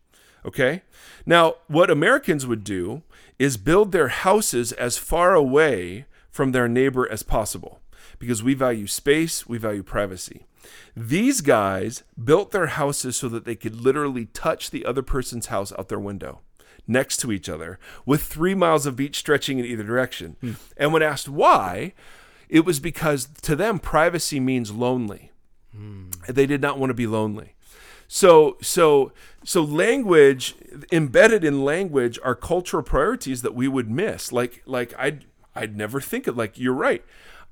Okay, 0.46 0.82
now 1.26 1.56
what 1.66 1.90
Americans 1.90 2.46
would 2.46 2.64
do 2.64 3.02
is 3.38 3.56
build 3.56 3.90
their 3.90 4.08
houses 4.08 4.72
as 4.72 4.96
far 4.96 5.34
away 5.34 6.06
from 6.30 6.52
their 6.52 6.68
neighbor 6.68 7.10
as 7.10 7.22
possible 7.22 7.80
because 8.18 8.42
we 8.42 8.54
value 8.54 8.86
space, 8.86 9.46
we 9.48 9.58
value 9.58 9.82
privacy. 9.82 10.46
These 10.94 11.40
guys 11.40 12.04
built 12.22 12.52
their 12.52 12.66
houses 12.66 13.16
so 13.16 13.28
that 13.30 13.44
they 13.44 13.56
could 13.56 13.80
literally 13.80 14.26
touch 14.26 14.70
the 14.70 14.84
other 14.84 15.02
person's 15.02 15.46
house 15.46 15.72
out 15.78 15.88
their 15.88 15.98
window 15.98 16.40
next 16.86 17.18
to 17.18 17.32
each 17.32 17.48
other 17.48 17.78
with 18.06 18.22
three 18.22 18.54
miles 18.54 18.86
of 18.86 18.96
beach 18.96 19.18
stretching 19.18 19.58
in 19.58 19.64
either 19.64 19.82
direction. 19.82 20.36
Hmm. 20.40 20.52
And 20.76 20.92
when 20.92 21.02
asked 21.02 21.28
why, 21.28 21.92
it 22.48 22.64
was 22.64 22.80
because 22.80 23.28
to 23.42 23.56
them, 23.56 23.78
privacy 23.78 24.40
means 24.40 24.72
lonely. 24.72 25.30
Hmm. 25.74 26.10
They 26.28 26.46
did 26.46 26.60
not 26.60 26.78
want 26.78 26.90
to 26.90 26.94
be 26.94 27.06
lonely. 27.06 27.54
So, 28.08 28.56
so, 28.60 29.12
so 29.44 29.62
language 29.62 30.56
embedded 30.90 31.44
in 31.44 31.64
language 31.64 32.18
are 32.24 32.34
cultural 32.34 32.82
priorities 32.82 33.42
that 33.42 33.54
we 33.54 33.68
would 33.68 33.88
miss. 33.88 34.32
Like, 34.32 34.62
like 34.66 34.92
I'd, 34.98 35.26
I'd 35.54 35.76
never 35.76 36.00
think 36.00 36.26
of 36.26 36.36
like 36.36 36.58
you're 36.58 36.74
right. 36.74 37.04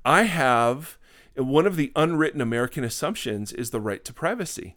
I 0.03 0.23
have 0.23 0.97
one 1.35 1.65
of 1.65 1.77
the 1.77 1.91
unwritten 1.95 2.41
American 2.41 2.83
assumptions 2.83 3.53
is 3.53 3.69
the 3.69 3.79
right 3.79 4.03
to 4.03 4.13
privacy. 4.13 4.75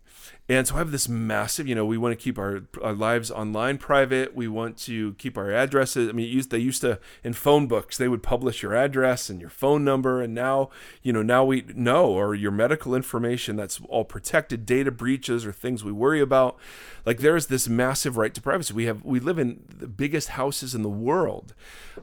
And 0.53 0.69
so 0.69 0.75
I 0.75 0.79
have 0.79 0.91
this 0.91 1.09
massive, 1.09 1.67
you 1.67 1.75
know, 1.75 1.87
we 1.87 1.97
want 1.97 2.13
to 2.13 2.23
keep 2.23 2.39
our, 2.39 2.65
our 2.83 2.93
lives 2.93 3.31
online 3.31 3.79
private. 3.79 4.35
We 4.35 4.49
want 4.49 4.77
to 4.81 5.15
keep 5.15 5.39
our 5.39 5.51
addresses. 5.51 6.11
I 6.11 6.13
mean, 6.13 6.29
used, 6.29 6.51
they 6.51 6.59
used 6.59 6.83
to, 6.83 7.01
in 7.25 7.33
phone 7.33 7.67
books, 7.67 7.97
they 7.97 8.07
would 8.07 8.23
publish 8.23 8.63
your 8.63 8.75
address 8.75 9.31
and 9.31 9.41
your 9.41 9.49
phone 9.49 9.83
number. 9.83 10.21
And 10.21 10.35
now, 10.35 10.69
you 11.03 11.11
know, 11.11 11.23
now 11.23 11.43
we 11.43 11.65
know, 11.75 12.11
or 12.11 12.35
your 12.35 12.51
medical 12.51 12.95
information, 12.95 13.57
that's 13.57 13.81
all 13.89 14.05
protected. 14.05 14.67
Data 14.67 14.91
breaches 14.91 15.47
or 15.47 15.53
things 15.53 15.85
we 15.85 15.91
worry 15.91 16.21
about. 16.21 16.59
Like 17.07 17.21
there's 17.21 17.47
this 17.47 17.67
massive 17.67 18.19
right 18.19 18.35
to 18.35 18.43
privacy. 18.43 18.75
We 18.75 18.85
have, 18.85 19.03
we 19.07 19.21
live 19.21 19.39
in 19.39 19.65
the 19.67 19.89
biggest 19.89 20.29
houses 20.31 20.75
in 20.75 20.83
the 20.83 20.91
world. 20.91 21.55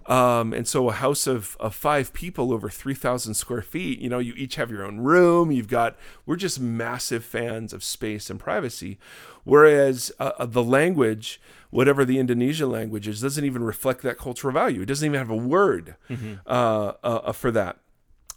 Um, 0.07 0.53
and 0.53 0.67
so 0.67 0.89
a 0.89 0.93
house 0.93 1.27
of, 1.27 1.55
of 1.59 1.75
five 1.75 2.13
people 2.13 2.51
over 2.51 2.67
3,000 2.67 3.35
square 3.35 3.61
feet, 3.61 3.99
you 3.99 4.09
know, 4.09 4.17
you 4.17 4.33
each 4.35 4.55
have 4.55 4.71
your 4.71 4.83
own 4.83 5.01
room. 5.01 5.51
You've 5.51 5.67
got, 5.67 5.97
we're 6.25 6.35
just 6.35 6.59
massive 6.59 7.23
fans 7.23 7.73
of 7.73 7.83
space 7.83 8.31
and 8.31 8.38
privacy. 8.39 8.97
Whereas 9.43 10.11
uh, 10.19 10.31
uh, 10.39 10.45
the 10.45 10.63
language, 10.63 11.41
whatever 11.69 12.05
the 12.05 12.19
Indonesian 12.19 12.71
language 12.71 13.07
is, 13.07 13.21
doesn't 13.21 13.45
even 13.45 13.63
reflect 13.63 14.01
that 14.01 14.17
cultural 14.17 14.53
value. 14.53 14.81
It 14.81 14.85
doesn't 14.87 15.05
even 15.05 15.17
have 15.17 15.29
a 15.29 15.35
word 15.35 15.95
mm-hmm. 16.09 16.35
uh, 16.45 16.93
uh, 17.03 17.31
for 17.31 17.51
that. 17.51 17.77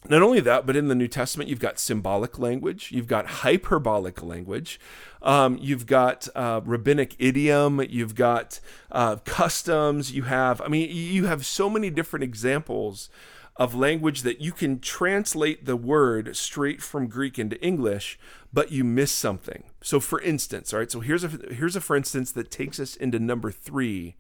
Not 0.09 0.21
only 0.21 0.41
that, 0.41 0.67
but 0.67 0.75
in 0.75 0.89
the 0.89 0.97
New 0.97 1.07
Testament, 1.07 1.49
you've 1.49 1.61
got 1.61 1.79
symbolic 1.79 2.37
language, 2.37 2.91
you've 2.91 3.07
got 3.07 3.27
hyperbolic 3.27 4.21
language, 4.21 4.81
um, 5.23 5.57
you've 5.61 5.87
got 5.87 6.27
uh, 6.35 6.61
rabbinic 6.65 7.15
idiom, 7.21 7.81
you've 7.89 8.17
got 8.17 8.59
uh, 8.91 9.17
customs, 9.25 10.11
you 10.11 10.25
have, 10.25 10.61
I 10.61 10.67
mean, 10.67 10.91
you 10.91 11.27
have 11.27 11.47
so 11.47 11.71
many 11.71 11.89
different 11.89 12.25
examples 12.25 13.11
of 13.57 13.75
language 13.75 14.23
that 14.23 14.41
you 14.41 14.53
can 14.53 14.81
translate 14.81 15.67
the 15.67 15.77
word 15.77 16.35
straight 16.37 16.83
from 16.83 17.07
Greek 17.07 17.39
into 17.39 17.61
English, 17.63 18.19
but 18.53 18.73
you 18.73 18.83
miss 18.83 19.13
something. 19.13 19.65
So, 19.83 20.01
for 20.01 20.21
instance, 20.21 20.73
all 20.73 20.79
right, 20.79 20.91
so 20.91 21.01
here's 21.01 21.25
a 21.25 21.29
here's 21.29 21.77
a 21.77 21.81
for 21.81 21.97
instance 21.97 22.33
that 22.33 22.51
takes 22.51 22.81
us 22.81 22.97
into 22.97 23.19
number 23.19 23.51
three, 23.51 24.17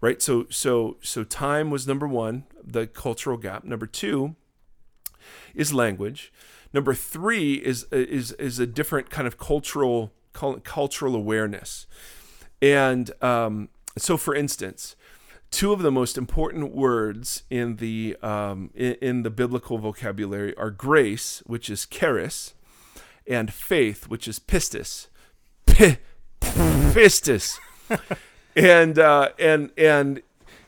right? 0.00 0.22
So, 0.22 0.46
so, 0.48 0.96
so 1.02 1.24
time 1.24 1.70
was 1.70 1.86
number 1.86 2.08
one, 2.08 2.44
the 2.62 2.86
cultural 2.86 3.36
gap. 3.36 3.64
Number 3.64 3.86
two 3.86 4.36
is 5.54 5.74
language. 5.74 6.32
Number 6.72 6.94
three 6.94 7.54
is 7.54 7.84
is 7.92 8.32
is 8.32 8.58
a 8.58 8.66
different 8.66 9.10
kind 9.10 9.26
of 9.26 9.36
cultural 9.38 10.12
cultural 10.32 11.16
awareness, 11.16 11.86
and 12.62 13.10
um, 13.22 13.68
so 13.98 14.16
for 14.16 14.34
instance, 14.34 14.94
two 15.50 15.72
of 15.72 15.82
the 15.82 15.90
most 15.90 16.16
important 16.16 16.74
words 16.74 17.42
in 17.50 17.76
the 17.76 18.16
um, 18.22 18.70
in, 18.74 18.94
in, 19.00 19.22
the 19.22 19.30
biblical 19.30 19.78
vocabulary 19.78 20.56
are 20.56 20.70
grace, 20.70 21.42
which 21.46 21.68
is 21.68 21.86
charis, 21.86 22.54
and 23.26 23.52
faith, 23.52 24.08
which 24.08 24.28
is 24.28 24.38
pistis. 24.38 25.08
P- 25.66 25.98
pistis. 26.40 27.58
and 28.56 28.98
uh, 28.98 29.30
and 29.38 29.70
and 29.76 30.22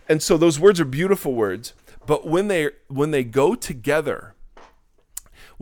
and 0.08 0.22
so 0.22 0.36
those 0.36 0.58
words 0.58 0.80
are 0.80 0.84
beautiful 0.84 1.34
words, 1.34 1.72
but 2.06 2.26
when 2.26 2.48
they 2.48 2.70
when 2.88 3.10
they 3.12 3.24
go 3.24 3.54
together, 3.54 4.31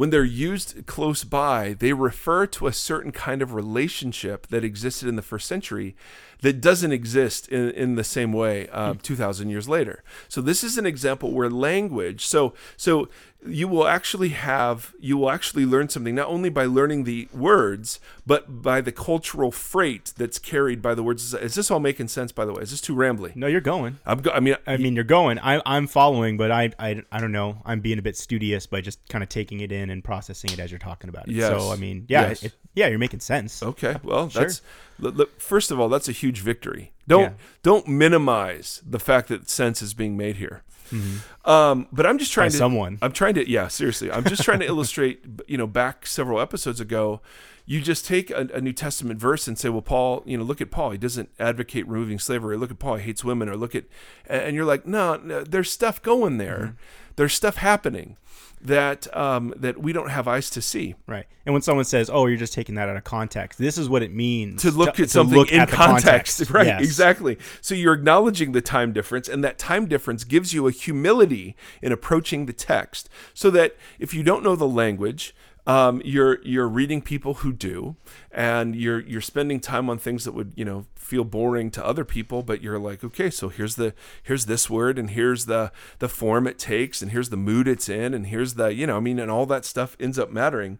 when 0.01 0.09
they're 0.09 0.25
used 0.25 0.87
close 0.87 1.25
by, 1.25 1.75
they 1.79 1.93
refer 1.93 2.47
to 2.47 2.67
a 2.67 2.73
certain 2.73 3.13
kind 3.13 3.43
of 3.43 3.53
relationship 3.53 4.47
that 4.47 4.65
existed 4.65 5.07
in 5.07 5.17
the 5.17 5.21
first 5.21 5.47
century 5.47 5.95
that 6.41 6.59
doesn't 6.59 6.91
exist 6.91 7.47
in, 7.49 7.71
in 7.73 7.97
the 7.97 8.03
same 8.03 8.33
way 8.33 8.67
uh, 8.69 8.95
mm. 8.95 9.03
2,000 9.03 9.51
years 9.51 9.69
later. 9.69 10.03
So 10.27 10.41
this 10.41 10.65
is 10.65 10.79
an 10.79 10.87
example 10.87 11.33
where 11.33 11.51
language, 11.51 12.25
so 12.25 12.55
so 12.79 13.11
you 13.47 13.67
will 13.69 13.87
actually 13.87 14.31
have 14.31 14.95
you 15.01 15.17
will 15.17 15.31
actually 15.31 15.65
learn 15.65 15.89
something 15.89 16.15
not 16.15 16.29
only 16.29 16.51
by 16.51 16.65
learning 16.65 17.05
the 17.05 17.29
words 17.33 17.99
but 18.27 18.63
by 18.63 18.81
the 18.81 18.93
cultural 18.93 19.51
freight 19.51 20.13
that's 20.17 20.39
carried 20.39 20.83
by 20.83 20.95
the 20.95 21.03
words. 21.03 21.33
Is 21.35 21.55
this 21.55 21.71
all 21.71 21.81
making 21.81 22.09
sense 22.09 22.33
by 22.33 22.45
the 22.45 22.53
way? 22.53 22.63
Is 22.63 22.71
this 22.71 22.81
too 22.81 22.95
rambly? 22.95 23.35
No 23.35 23.47
you're 23.47 23.61
going. 23.61 23.99
I'm 24.05 24.21
go- 24.21 24.33
i 24.33 24.41
mean 24.41 24.57
i 24.67 24.77
mean 24.77 24.95
you're 24.95 25.05
going. 25.05 25.39
I, 25.39 25.63
i'm 25.65 25.87
following 25.87 26.37
but 26.37 26.51
I, 26.51 26.71
I 26.79 27.03
i 27.11 27.21
don't 27.21 27.33
know. 27.33 27.63
I'm 27.65 27.81
being 27.81 27.99
a 27.99 28.03
bit 28.03 28.17
studious 28.17 28.67
by 28.67 28.81
just 28.81 28.99
kind 29.09 29.23
of 29.23 29.29
taking 29.29 29.61
it 29.61 29.73
in 29.73 29.91
and 29.91 30.05
processing 30.05 30.51
it 30.53 30.59
as 30.59 30.71
you're 30.71 30.79
talking 30.79 31.09
about 31.09 31.29
it. 31.29 31.35
Yes. 31.35 31.49
so 31.49 31.71
i 31.71 31.77
mean 31.77 32.07
yeah 32.09 32.29
yes. 32.29 32.43
it, 32.43 32.53
yeah 32.75 32.89
you're 32.89 32.99
making 32.99 33.21
sense. 33.21 33.63
Okay 33.63 33.97
well 34.03 34.29
sure. 34.29 34.43
that's 34.43 34.63
look, 34.99 35.41
first 35.41 35.71
of 35.71 35.81
all 35.81 35.89
that's 35.89 36.09
a 36.09 36.13
huge 36.13 36.41
victory. 36.41 36.93
Don't 37.09 37.23
yeah. 37.23 37.33
don't 37.63 37.89
minimize 37.89 38.83
the 38.87 38.99
fact 38.99 39.29
that 39.29 39.49
sense 39.49 39.81
is 39.81 39.95
being 39.95 40.17
made 40.17 40.37
here 40.37 40.63
Mm-hmm. 40.91 41.51
Um, 41.51 41.89
but 41.93 42.07
I'm 42.07 42.19
just 42.19 42.33
trying 42.33 42.49
By 42.49 42.53
to 42.53 42.57
someone. 42.59 42.99
I'm 43.03 43.13
trying 43.13 43.35
to 43.35 43.49
yeah, 43.49 43.69
seriously. 43.69 44.11
I'm 44.11 44.25
just 44.25 44.43
trying 44.43 44.61
to 44.61 44.67
illustrate. 44.69 45.25
You 45.49 45.59
know, 45.59 45.67
back 45.67 46.07
several 46.07 46.41
episodes 46.41 46.81
ago, 46.81 47.21
you 47.67 47.81
just 47.81 48.05
take 48.05 48.31
a, 48.31 48.49
a, 48.55 48.61
New 48.61 48.73
Testament 48.73 49.21
verse 49.21 49.47
and 49.47 49.59
say, 49.59 49.69
well, 49.69 49.83
Paul, 49.83 50.23
you 50.27 50.37
know, 50.37 50.45
look 50.45 50.61
at 50.61 50.71
Paul. 50.71 50.91
He 50.91 50.99
doesn't 50.99 51.31
advocate 51.39 51.87
removing 51.87 52.19
slavery. 52.19 52.57
Look 52.57 52.71
at 52.71 52.79
Paul. 52.79 52.97
He 52.97 53.05
hates 53.05 53.25
women. 53.25 53.49
Or 53.49 53.57
look 53.57 53.75
at, 53.75 53.85
and 54.27 54.57
you're 54.57 54.65
like, 54.65 54.87
no, 54.87 55.17
no 55.17 55.45
there's 55.45 55.71
stuff 55.71 56.03
going 56.03 56.39
there. 56.39 56.59
Mm-hmm. 56.59 57.15
There's 57.17 57.35
stuff 57.35 57.57
happening 57.57 58.17
that 58.63 59.15
um, 59.17 59.55
that 59.57 59.79
we 59.79 59.93
don't 59.93 60.11
have 60.11 60.29
eyes 60.29 60.51
to 60.51 60.63
see. 60.63 60.95
Right. 61.07 61.27
And 61.47 61.53
when 61.53 61.63
someone 61.63 61.85
says, 61.85 62.11
"Oh, 62.13 62.27
you're 62.27 62.37
just 62.37 62.53
taking 62.53 62.75
that 62.75 62.89
out 62.89 62.97
of 62.97 63.05
context," 63.05 63.59
this 63.59 63.79
is 63.79 63.89
what 63.89 64.03
it 64.03 64.13
means 64.13 64.63
to 64.63 64.71
look 64.71 64.95
to, 64.97 65.05
at 65.05 65.11
something 65.11 65.39
look 65.39 65.51
in 65.51 65.61
at 65.61 65.69
context. 65.69 66.39
context. 66.39 66.51
Right. 66.51 66.67
Yes. 66.67 66.83
Exactly. 66.83 67.39
So 67.61 67.75
you're 67.75 67.95
acknowledging 67.95 68.53
the 68.53 68.61
time 68.61 68.93
difference, 68.93 69.29
and 69.29 69.43
that 69.45 69.59
time 69.59 69.87
difference 69.87 70.25
gives 70.25 70.53
you 70.53 70.67
a 70.67 70.71
humility 70.71 71.57
in 71.81 71.93
approaching 71.93 72.47
the 72.47 72.53
text, 72.53 73.09
so 73.35 73.51
that 73.51 73.77
if 73.99 74.13
you 74.13 74.23
don't 74.23 74.43
know 74.43 74.57
the 74.57 74.69
language, 74.69 75.35
um, 75.67 76.01
you're 76.05 76.43
you're 76.43 76.69
reading 76.69 77.03
people 77.03 77.35
who 77.35 77.53
do, 77.53 77.97
and 78.31 78.75
you're 78.75 79.01
you're 79.01 79.21
spending 79.21 79.61
time 79.61 79.91
on 79.91 79.99
things 79.99 80.25
that 80.25 80.33
would 80.33 80.53
you 80.57 80.65
know 80.65 80.87
feel 80.95 81.25
boring 81.25 81.71
to 81.73 81.85
other 81.85 82.05
people, 82.05 82.43
but 82.43 82.63
you're 82.63 82.79
like, 82.79 83.05
okay, 83.05 83.31
so 83.31 83.49
here's 83.49 83.77
the 83.77 83.95
here's 84.23 84.47
this 84.47 84.71
word, 84.71 84.99
and 84.99 85.11
here's 85.11 85.47
the 85.47 85.73
the 85.99 86.09
form 86.09 86.47
it 86.47 86.59
takes, 86.59 87.03
and 87.03 87.13
here's 87.13 87.31
the 87.31 87.37
mood 87.37 87.69
it's 87.69 87.89
in, 87.89 88.15
and 88.15 88.29
here's 88.29 88.55
the 88.55 88.73
you 88.75 88.87
know 88.87 88.97
I 88.97 89.01
mean, 89.01 89.19
and 89.19 89.31
all 89.31 89.47
that 89.47 89.65
stuff 89.65 89.97
ends 90.01 90.19
up 90.19 90.31
mattering. 90.31 90.79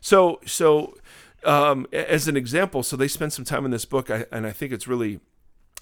So 0.00 0.40
so 0.46 0.96
um, 1.44 1.86
as 1.92 2.28
an 2.28 2.36
example, 2.36 2.82
so 2.82 2.96
they 2.96 3.08
spend 3.08 3.32
some 3.32 3.44
time 3.44 3.64
in 3.64 3.70
this 3.70 3.84
book, 3.84 4.08
and 4.08 4.46
I 4.46 4.50
think 4.50 4.72
it's 4.72 4.88
really 4.88 5.20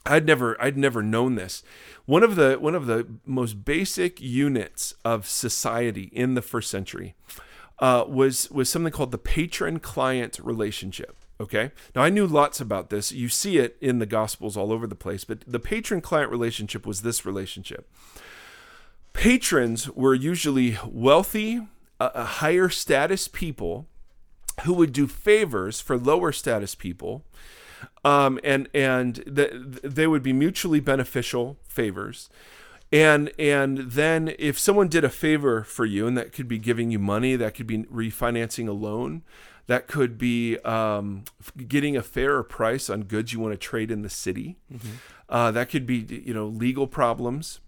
I'd 0.06 0.26
never 0.26 0.60
I'd 0.60 0.76
never 0.76 1.02
known 1.02 1.34
this. 1.34 1.62
One 2.06 2.22
of 2.22 2.36
the 2.36 2.54
one 2.54 2.74
of 2.74 2.86
the 2.86 3.06
most 3.26 3.64
basic 3.64 4.20
units 4.20 4.94
of 5.04 5.28
society 5.28 6.10
in 6.12 6.34
the 6.34 6.42
first 6.42 6.70
century 6.70 7.14
uh, 7.80 8.04
was 8.06 8.50
was 8.50 8.68
something 8.68 8.92
called 8.92 9.10
the 9.10 9.18
patron 9.18 9.80
client 9.80 10.38
relationship. 10.42 11.16
Okay. 11.40 11.72
Now 11.96 12.02
I 12.02 12.10
knew 12.10 12.26
lots 12.26 12.60
about 12.60 12.90
this. 12.90 13.10
You 13.10 13.28
see 13.28 13.56
it 13.56 13.76
in 13.80 13.98
the 13.98 14.06
Gospels 14.06 14.56
all 14.56 14.72
over 14.72 14.86
the 14.86 14.94
place, 14.94 15.24
but 15.24 15.40
the 15.46 15.58
patron 15.58 16.02
client 16.02 16.30
relationship 16.30 16.86
was 16.86 17.00
this 17.00 17.24
relationship. 17.24 17.90
Patrons 19.14 19.90
were 19.90 20.14
usually 20.14 20.78
wealthy, 20.86 21.66
uh, 21.98 22.24
higher 22.24 22.68
status 22.68 23.26
people 23.26 23.86
who 24.64 24.74
would 24.74 24.92
do 24.92 25.06
favors 25.06 25.80
for 25.80 25.96
lower 25.96 26.32
status 26.32 26.74
people. 26.74 27.24
Um, 28.04 28.38
and 28.44 28.68
and 28.74 29.16
the, 29.26 29.80
they 29.82 30.06
would 30.06 30.22
be 30.22 30.34
mutually 30.34 30.80
beneficial 30.80 31.56
favors 31.66 32.28
and 32.92 33.31
and 33.38 33.79
then 33.92 34.35
if 34.38 34.59
someone 34.59 34.88
did 34.88 35.05
a 35.05 35.09
favor 35.09 35.62
for 35.62 35.85
you 35.85 36.07
and 36.07 36.16
that 36.16 36.33
could 36.33 36.48
be 36.48 36.59
giving 36.59 36.90
you 36.90 36.98
money 36.98 37.37
that 37.37 37.55
could 37.55 37.66
be 37.66 37.79
refinancing 37.85 38.68
a 38.68 38.72
loan 38.72 39.22
that 39.66 39.87
could 39.87 40.18
be 40.18 40.59
um, 40.61 41.22
getting 41.68 41.96
a 41.96 42.03
fairer 42.03 42.42
price 42.42 42.90
on 42.90 43.03
goods 43.03 43.33
you 43.33 43.38
want 43.38 43.53
to 43.53 43.59
trade 43.59 43.90
in 43.90 44.03
the 44.03 44.11
city 44.11 44.57
mm-hmm. 44.72 44.88
uh, 45.29 45.50
that 45.50 45.68
could 45.68 45.87
be 45.87 46.22
you 46.24 46.35
know 46.35 46.46
legal 46.46 46.87
problems 46.87 47.61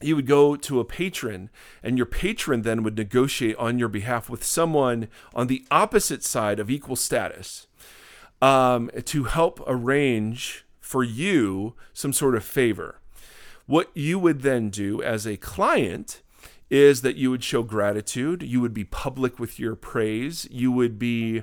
you 0.00 0.14
would 0.16 0.26
go 0.26 0.54
to 0.54 0.80
a 0.80 0.84
patron 0.84 1.50
and 1.82 1.96
your 1.96 2.06
patron 2.06 2.62
then 2.62 2.82
would 2.82 2.96
negotiate 2.96 3.56
on 3.56 3.78
your 3.78 3.88
behalf 3.88 4.28
with 4.28 4.44
someone 4.44 5.08
on 5.34 5.46
the 5.46 5.64
opposite 5.70 6.22
side 6.22 6.60
of 6.60 6.70
equal 6.70 6.96
status 6.96 7.66
um, 8.42 8.90
to 9.04 9.24
help 9.24 9.62
arrange 9.66 10.64
for 10.78 11.02
you 11.02 11.74
some 11.92 12.12
sort 12.12 12.34
of 12.34 12.44
favor 12.44 13.00
what 13.66 13.90
you 13.94 14.18
would 14.18 14.42
then 14.42 14.70
do 14.70 15.02
as 15.02 15.26
a 15.26 15.36
client 15.36 16.22
is 16.70 17.02
that 17.02 17.16
you 17.16 17.30
would 17.30 17.44
show 17.44 17.62
gratitude, 17.62 18.42
you 18.42 18.60
would 18.60 18.74
be 18.74 18.84
public 18.84 19.38
with 19.38 19.58
your 19.58 19.76
praise, 19.76 20.46
you 20.50 20.72
would 20.72 20.98
be 20.98 21.42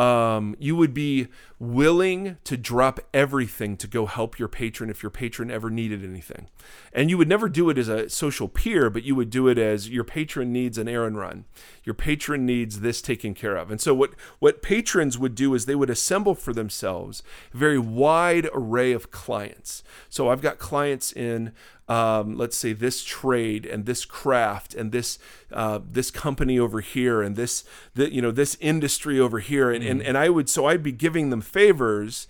um, 0.00 0.56
you 0.58 0.76
would 0.76 0.94
be 0.94 1.28
willing 1.58 2.38
to 2.42 2.56
drop 2.56 3.00
everything 3.12 3.76
to 3.76 3.86
go 3.86 4.06
help 4.06 4.38
your 4.38 4.48
patron 4.48 4.88
if 4.88 5.02
your 5.02 5.10
patron 5.10 5.50
ever 5.50 5.68
needed 5.68 6.02
anything. 6.02 6.48
And 6.94 7.10
you 7.10 7.18
would 7.18 7.28
never 7.28 7.50
do 7.50 7.68
it 7.68 7.76
as 7.76 7.88
a 7.88 8.08
social 8.08 8.48
peer, 8.48 8.88
but 8.88 9.02
you 9.02 9.14
would 9.14 9.28
do 9.28 9.46
it 9.46 9.58
as 9.58 9.90
your 9.90 10.04
patron 10.04 10.54
needs 10.54 10.78
an 10.78 10.88
errand 10.88 11.18
run. 11.18 11.44
Your 11.84 11.92
patron 11.92 12.46
needs 12.46 12.80
this 12.80 13.02
taken 13.02 13.34
care 13.34 13.56
of. 13.56 13.70
And 13.70 13.78
so 13.78 13.92
what 13.92 14.14
what 14.38 14.62
patrons 14.62 15.18
would 15.18 15.34
do 15.34 15.52
is 15.52 15.66
they 15.66 15.74
would 15.74 15.90
assemble 15.90 16.34
for 16.34 16.54
themselves 16.54 17.22
a 17.52 17.58
very 17.58 17.78
wide 17.78 18.48
array 18.54 18.92
of 18.92 19.10
clients. 19.10 19.82
So 20.08 20.30
I've 20.30 20.40
got 20.40 20.58
clients 20.58 21.12
in 21.12 21.52
um, 21.90 22.36
let's 22.36 22.56
say 22.56 22.72
this 22.72 23.02
trade 23.02 23.66
and 23.66 23.84
this 23.84 24.04
craft 24.04 24.74
and 24.74 24.92
this 24.92 25.18
uh, 25.52 25.80
this 25.84 26.10
company 26.12 26.56
over 26.56 26.80
here 26.80 27.20
and 27.20 27.34
this 27.34 27.64
the, 27.94 28.12
you 28.14 28.22
know 28.22 28.30
this 28.30 28.56
industry 28.60 29.18
over 29.18 29.40
here 29.40 29.72
and, 29.72 29.82
mm-hmm. 29.82 29.90
and 29.90 30.02
and 30.02 30.16
I 30.16 30.28
would 30.28 30.48
so 30.48 30.66
I'd 30.66 30.84
be 30.84 30.92
giving 30.92 31.30
them 31.30 31.40
favors 31.40 32.28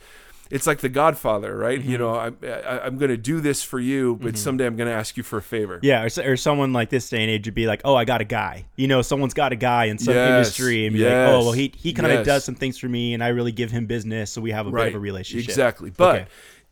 it's 0.51 0.67
like 0.67 0.81
the 0.81 0.89
Godfather, 0.89 1.57
right? 1.57 1.79
Mm-hmm. 1.79 1.91
You 1.91 1.99
know, 1.99 2.15
I, 2.17 2.33
I, 2.45 2.87
am 2.87 2.99
going 2.99 3.11
to 3.11 3.17
do 3.17 3.41
this 3.41 3.63
for 3.63 3.79
you, 3.79 4.17
but 4.17 4.29
mm-hmm. 4.29 4.37
someday 4.37 4.67
I'm 4.67 4.75
going 4.75 4.89
to 4.89 4.95
ask 4.95 5.17
you 5.17 5.23
for 5.23 5.37
a 5.39 5.43
favor. 5.43 5.79
Yeah, 5.81 6.03
or, 6.03 6.33
or, 6.33 6.37
someone 6.37 6.73
like 6.73 6.91
this 6.91 7.09
day 7.09 7.23
and 7.23 7.31
age 7.31 7.47
would 7.47 7.55
be 7.55 7.69
like, 7.69 7.83
oh, 7.85 7.95
I 7.95 8.05
got 8.05 8.21
a 8.21 8.25
guy. 8.25 8.67
You 8.75 8.89
know, 8.89 9.01
someone's 9.01 9.33
got 9.33 9.53
a 9.53 9.57
guy 9.57 9.85
in 9.85 9.99
some 9.99 10.13
yes. 10.13 10.29
industry, 10.29 10.87
and 10.87 10.95
be 10.95 11.03
yes. 11.03 11.29
like, 11.29 11.37
oh, 11.37 11.45
well, 11.45 11.53
he 11.53 11.73
he 11.77 11.93
kind 11.93 12.11
of 12.11 12.19
yes. 12.19 12.27
does 12.27 12.45
some 12.45 12.57
things 12.57 12.79
for 12.79 12.89
me, 12.89 13.15
and 13.15 13.23
I 13.23 13.29
really 13.29 13.53
give 13.53 13.71
him 13.71 13.87
business, 13.87 14.33
so 14.33 14.41
we 14.41 14.51
have 14.51 14.67
a 14.67 14.71
right. 14.71 14.87
bit 14.87 14.89
of 14.89 14.95
a 14.97 15.01
relationship. 15.01 15.49
Exactly, 15.49 15.91
but. 15.91 16.17
Okay. 16.17 16.29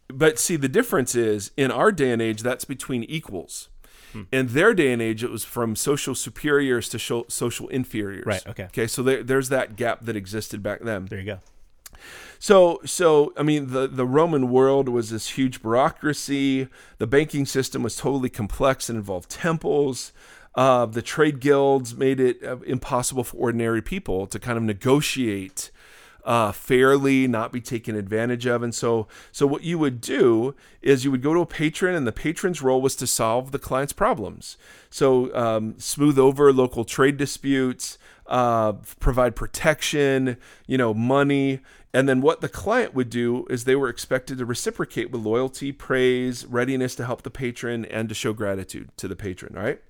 But 0.08 0.38
see, 0.38 0.56
the 0.56 0.68
difference 0.68 1.14
is 1.14 1.50
in 1.56 1.70
our 1.70 1.92
day 1.92 2.12
and 2.12 2.22
age, 2.22 2.42
that's 2.42 2.64
between 2.64 3.04
equals. 3.04 3.68
Hmm. 4.12 4.22
In 4.32 4.48
their 4.48 4.72
day 4.72 4.92
and 4.92 5.02
age, 5.02 5.22
it 5.22 5.30
was 5.30 5.44
from 5.44 5.76
social 5.76 6.14
superiors 6.14 6.88
to 6.90 7.24
social 7.28 7.68
inferiors. 7.68 8.26
Right. 8.26 8.46
Okay. 8.46 8.64
Okay. 8.64 8.86
So 8.86 9.02
there, 9.02 9.22
there's 9.22 9.50
that 9.50 9.76
gap 9.76 10.04
that 10.06 10.16
existed 10.16 10.62
back 10.62 10.80
then. 10.80 11.06
There 11.06 11.18
you 11.18 11.26
go. 11.26 11.40
So, 12.38 12.80
so 12.84 13.32
I 13.36 13.42
mean, 13.42 13.72
the 13.72 13.86
the 13.88 14.06
Roman 14.06 14.50
world 14.50 14.88
was 14.88 15.10
this 15.10 15.30
huge 15.30 15.60
bureaucracy. 15.60 16.68
The 16.98 17.06
banking 17.06 17.46
system 17.46 17.82
was 17.82 17.96
totally 17.96 18.28
complex 18.28 18.88
and 18.88 18.96
involved 18.96 19.28
temples. 19.28 20.12
Uh, 20.54 20.86
the 20.86 21.02
trade 21.02 21.40
guilds 21.40 21.94
made 21.94 22.18
it 22.18 22.42
uh, 22.42 22.56
impossible 22.66 23.24
for 23.24 23.36
ordinary 23.36 23.82
people 23.82 24.26
to 24.26 24.38
kind 24.38 24.56
of 24.56 24.64
negotiate 24.64 25.70
uh, 26.28 26.52
fairly, 26.52 27.26
not 27.26 27.52
be 27.52 27.60
taken 27.60 27.96
advantage 27.96 28.44
of. 28.44 28.62
And 28.62 28.74
so, 28.74 29.08
so 29.32 29.46
what 29.46 29.64
you 29.64 29.78
would 29.78 29.98
do 29.98 30.54
is 30.82 31.02
you 31.02 31.10
would 31.10 31.22
go 31.22 31.32
to 31.32 31.40
a 31.40 31.46
patron, 31.46 31.94
and 31.94 32.06
the 32.06 32.12
patron's 32.12 32.60
role 32.60 32.82
was 32.82 32.94
to 32.96 33.06
solve 33.06 33.50
the 33.50 33.58
client's 33.58 33.94
problems. 33.94 34.58
So, 34.90 35.34
um, 35.34 35.78
smooth 35.78 36.18
over 36.18 36.52
local 36.52 36.84
trade 36.84 37.16
disputes, 37.16 37.96
uh, 38.26 38.74
provide 39.00 39.36
protection, 39.36 40.36
you 40.66 40.76
know, 40.76 40.92
money. 40.92 41.60
And 41.94 42.06
then 42.06 42.20
what 42.20 42.42
the 42.42 42.48
client 42.50 42.92
would 42.92 43.08
do 43.08 43.46
is 43.48 43.64
they 43.64 43.74
were 43.74 43.88
expected 43.88 44.36
to 44.36 44.44
reciprocate 44.44 45.10
with 45.10 45.22
loyalty, 45.22 45.72
praise, 45.72 46.44
readiness 46.44 46.94
to 46.96 47.06
help 47.06 47.22
the 47.22 47.30
patron, 47.30 47.86
and 47.86 48.06
to 48.10 48.14
show 48.14 48.34
gratitude 48.34 48.90
to 48.98 49.08
the 49.08 49.16
patron, 49.16 49.54
right? 49.54 49.80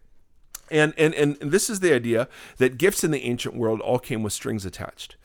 And, 0.70 0.94
and, 0.96 1.14
and 1.14 1.37
this 1.40 1.68
is 1.68 1.81
the 1.81 1.92
idea 1.92 2.29
that 2.59 2.79
gifts 2.79 3.03
in 3.03 3.11
the 3.11 3.24
ancient 3.24 3.57
world 3.57 3.81
all 3.81 3.98
came 3.98 4.22
with 4.22 4.33
strings 4.33 4.64
attached. 4.64 5.16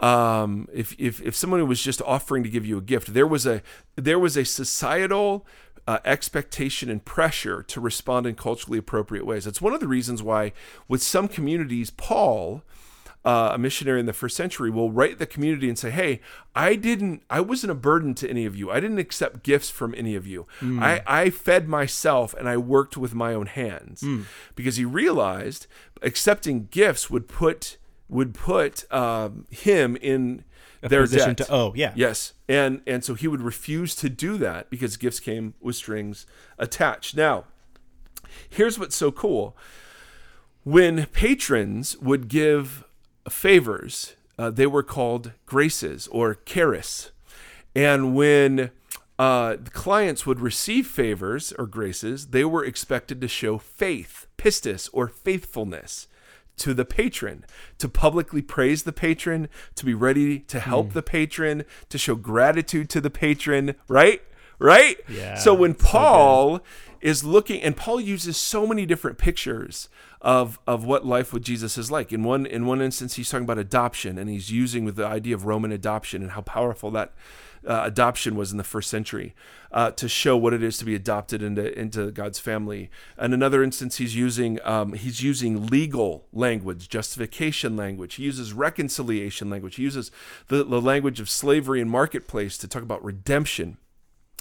Um, 0.00 0.68
if, 0.72 0.94
if, 0.98 1.22
if 1.22 1.36
someone 1.36 1.66
was 1.68 1.80
just 1.80 2.02
offering 2.02 2.42
to 2.42 2.50
give 2.50 2.66
you 2.66 2.78
a 2.78 2.82
gift, 2.82 3.14
there 3.14 3.26
was 3.26 3.46
a, 3.46 3.62
there 3.96 4.18
was 4.18 4.36
a 4.36 4.44
societal 4.44 5.46
uh, 5.86 5.98
expectation 6.04 6.90
and 6.90 7.04
pressure 7.04 7.62
to 7.62 7.80
respond 7.80 8.26
in 8.26 8.34
culturally 8.34 8.78
appropriate 8.78 9.26
ways. 9.26 9.44
That's 9.44 9.60
one 9.60 9.72
of 9.72 9.80
the 9.80 9.88
reasons 9.88 10.22
why, 10.22 10.52
with 10.88 11.02
some 11.02 11.28
communities, 11.28 11.90
Paul, 11.90 12.62
uh, 13.24 13.52
a 13.54 13.58
missionary 13.58 14.00
in 14.00 14.06
the 14.06 14.12
first 14.12 14.36
century 14.36 14.70
will 14.70 14.90
write 14.90 15.18
the 15.18 15.26
community 15.26 15.68
and 15.68 15.78
say, 15.78 15.90
"Hey, 15.90 16.20
I 16.54 16.74
didn't, 16.74 17.22
I 17.30 17.40
wasn't 17.40 17.70
a 17.70 17.74
burden 17.74 18.14
to 18.16 18.28
any 18.28 18.44
of 18.44 18.54
you. 18.54 18.70
I 18.70 18.80
didn't 18.80 18.98
accept 18.98 19.42
gifts 19.42 19.70
from 19.70 19.94
any 19.96 20.14
of 20.14 20.26
you. 20.26 20.46
Mm. 20.60 20.82
I, 20.82 21.02
I 21.06 21.30
fed 21.30 21.66
myself 21.66 22.34
and 22.34 22.48
I 22.48 22.56
worked 22.58 22.96
with 22.96 23.14
my 23.14 23.32
own 23.32 23.46
hands 23.46 24.02
mm. 24.02 24.24
because 24.54 24.76
he 24.76 24.84
realized 24.84 25.66
accepting 26.02 26.68
gifts 26.70 27.08
would 27.08 27.26
put 27.26 27.78
would 28.08 28.34
put 28.34 28.90
um, 28.92 29.46
him 29.50 29.96
in 29.96 30.44
a 30.82 30.88
their 30.88 31.02
position 31.02 31.34
debt. 31.34 31.46
to 31.46 31.52
owe. 31.52 31.72
Yeah. 31.74 31.92
Yes, 31.96 32.34
and 32.48 32.82
and 32.86 33.04
so 33.04 33.14
he 33.14 33.28
would 33.28 33.42
refuse 33.42 33.94
to 33.96 34.08
do 34.08 34.36
that 34.38 34.70
because 34.70 34.96
gifts 34.96 35.20
came 35.20 35.54
with 35.60 35.76
strings 35.76 36.26
attached. 36.58 37.16
Now, 37.16 37.44
here's 38.48 38.78
what's 38.78 38.96
so 38.96 39.10
cool. 39.10 39.56
When 40.62 41.06
patrons 41.06 41.96
would 41.98 42.28
give 42.28 42.84
favors, 43.28 44.14
uh, 44.38 44.50
they 44.50 44.66
were 44.66 44.82
called 44.82 45.32
graces 45.46 46.06
or 46.08 46.34
charis. 46.34 47.10
And 47.74 48.14
when 48.14 48.70
uh, 49.18 49.56
clients 49.72 50.26
would 50.26 50.40
receive 50.40 50.86
favors 50.86 51.52
or 51.58 51.66
graces, 51.66 52.28
they 52.28 52.44
were 52.44 52.64
expected 52.64 53.20
to 53.20 53.28
show 53.28 53.58
faith, 53.58 54.26
pistis, 54.38 54.88
or 54.92 55.08
faithfulness 55.08 56.06
to 56.58 56.74
the 56.74 56.84
patron, 56.84 57.44
to 57.78 57.88
publicly 57.88 58.42
praise 58.42 58.84
the 58.84 58.92
patron, 58.92 59.48
to 59.74 59.84
be 59.84 59.94
ready 59.94 60.40
to 60.40 60.60
help 60.60 60.88
mm. 60.88 60.92
the 60.92 61.02
patron, 61.02 61.64
to 61.88 61.98
show 61.98 62.14
gratitude 62.14 62.88
to 62.90 63.00
the 63.00 63.10
patron, 63.10 63.74
right? 63.88 64.22
Right? 64.58 64.98
Yeah. 65.08 65.34
So 65.34 65.52
when 65.52 65.74
Paul 65.74 66.58
so 66.58 66.62
is 67.00 67.22
looking, 67.22 67.60
and 67.62 67.76
Paul 67.76 68.00
uses 68.00 68.36
so 68.36 68.66
many 68.66 68.86
different 68.86 69.18
pictures 69.18 69.88
of 70.22 70.58
of 70.66 70.84
what 70.86 71.04
life 71.04 71.34
with 71.34 71.42
Jesus 71.42 71.76
is 71.76 71.90
like. 71.90 72.12
In 72.12 72.22
one 72.22 72.46
in 72.46 72.64
one 72.64 72.80
instance, 72.80 73.14
he's 73.14 73.28
talking 73.28 73.44
about 73.44 73.58
adoption, 73.58 74.16
and 74.16 74.30
he's 74.30 74.50
using 74.50 74.86
with 74.86 74.96
the 74.96 75.06
idea 75.06 75.34
of 75.34 75.44
Roman 75.44 75.70
adoption 75.70 76.22
and 76.22 76.30
how 76.30 76.40
powerful 76.40 76.90
that 76.92 77.12
uh, 77.66 77.82
adoption 77.84 78.36
was 78.36 78.52
in 78.52 78.58
the 78.58 78.64
first 78.64 78.90
century 78.90 79.34
uh, 79.72 79.90
to 79.90 80.08
show 80.08 80.36
what 80.36 80.54
it 80.54 80.62
is 80.62 80.78
to 80.78 80.84
be 80.84 80.94
adopted 80.94 81.42
into 81.42 81.78
into 81.78 82.10
God's 82.12 82.38
family. 82.38 82.90
And 83.16 83.34
another 83.34 83.62
instance, 83.62 83.96
he's 83.96 84.14
using 84.14 84.60
um, 84.64 84.92
he's 84.92 85.22
using 85.22 85.66
legal 85.66 86.26
language, 86.32 86.88
justification 86.88 87.76
language. 87.76 88.14
He 88.14 88.22
uses 88.22 88.52
reconciliation 88.52 89.50
language. 89.50 89.76
He 89.76 89.82
uses 89.82 90.10
the, 90.48 90.62
the 90.64 90.80
language 90.80 91.20
of 91.20 91.28
slavery 91.28 91.80
and 91.80 91.90
marketplace 91.90 92.56
to 92.58 92.68
talk 92.68 92.82
about 92.82 93.04
redemption. 93.04 93.78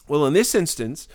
Well, 0.08 0.26
in 0.26 0.34
this 0.34 0.54
instance, 0.54 1.08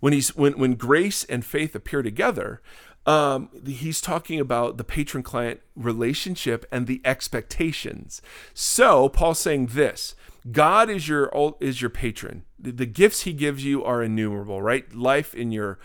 when 0.00 0.12
he's 0.12 0.36
when 0.36 0.58
when 0.58 0.74
grace 0.74 1.24
and 1.24 1.44
faith 1.44 1.74
appear 1.74 2.02
together, 2.02 2.60
um, 3.06 3.48
he's 3.66 4.00
talking 4.00 4.38
about 4.38 4.76
the 4.76 4.84
patron 4.84 5.22
client 5.22 5.60
relationship 5.74 6.64
and 6.70 6.86
the 6.86 7.00
expectations. 7.04 8.22
So 8.54 9.08
Paul's 9.08 9.40
saying 9.40 9.70
this: 9.72 10.14
God 10.50 10.90
is 10.90 11.08
your 11.08 11.54
is 11.60 11.80
your 11.80 11.90
patron. 11.90 12.44
The, 12.58 12.72
the 12.72 12.86
gifts 12.86 13.22
He 13.22 13.32
gives 13.32 13.64
you 13.64 13.82
are 13.82 14.02
innumerable. 14.02 14.60
Right, 14.60 14.94
life 14.94 15.34
in 15.34 15.52
your 15.52 15.78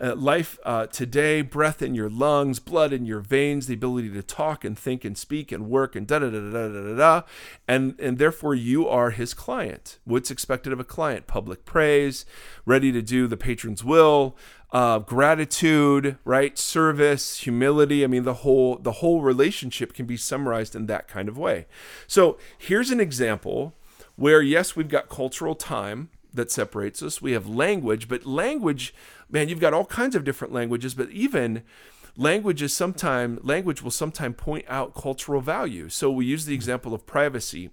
uh, 0.00 0.14
life 0.14 0.58
uh, 0.64 0.86
today, 0.86 1.42
breath 1.42 1.82
in 1.82 1.94
your 1.94 2.08
lungs, 2.08 2.58
blood 2.58 2.92
in 2.92 3.04
your 3.04 3.20
veins, 3.20 3.66
the 3.66 3.74
ability 3.74 4.10
to 4.10 4.22
talk 4.22 4.64
and 4.64 4.78
think 4.78 5.04
and 5.04 5.18
speak 5.18 5.52
and 5.52 5.68
work 5.68 5.94
and 5.94 6.06
da 6.06 6.18
da 6.18 6.30
da 6.30 6.40
da 6.40 6.68
da 6.68 6.82
da 6.82 6.96
da, 6.96 7.22
and 7.68 7.98
and 8.00 8.16
therefore 8.16 8.54
you 8.54 8.88
are 8.88 9.10
His 9.10 9.34
client. 9.34 9.98
What's 10.04 10.30
expected 10.30 10.72
of 10.72 10.80
a 10.80 10.84
client? 10.84 11.26
Public 11.26 11.66
praise, 11.66 12.24
ready 12.64 12.92
to 12.92 13.02
do 13.02 13.26
the 13.26 13.36
patron's 13.36 13.84
will, 13.84 14.34
uh, 14.72 15.00
gratitude, 15.00 16.16
right? 16.24 16.56
Service, 16.56 17.40
humility. 17.40 18.02
I 18.02 18.06
mean, 18.06 18.24
the 18.24 18.34
whole 18.34 18.76
the 18.76 18.92
whole 18.92 19.20
relationship 19.20 19.92
can 19.92 20.06
be 20.06 20.16
summarized 20.16 20.74
in 20.74 20.86
that 20.86 21.06
kind 21.06 21.28
of 21.28 21.36
way. 21.36 21.66
So 22.06 22.38
here's 22.56 22.90
an 22.90 23.00
example 23.00 23.74
where 24.16 24.42
yes, 24.42 24.74
we've 24.74 24.88
got 24.88 25.08
cultural 25.08 25.54
time 25.54 26.10
that 26.32 26.50
separates 26.50 27.02
us. 27.02 27.22
We 27.22 27.32
have 27.32 27.46
language, 27.46 28.08
but 28.08 28.26
language, 28.26 28.94
man, 29.30 29.48
you've 29.48 29.60
got 29.60 29.74
all 29.74 29.86
kinds 29.86 30.14
of 30.14 30.24
different 30.24 30.52
languages, 30.52 30.94
but 30.94 31.10
even 31.10 31.62
language 32.16 32.62
is 32.62 32.72
sometime 32.72 33.38
language 33.42 33.82
will 33.82 33.90
sometime 33.90 34.34
point 34.34 34.64
out 34.68 34.94
cultural 34.94 35.40
value. 35.40 35.88
So 35.88 36.10
we 36.10 36.26
use 36.26 36.44
the 36.46 36.54
example 36.54 36.94
of 36.94 37.06
privacy. 37.06 37.70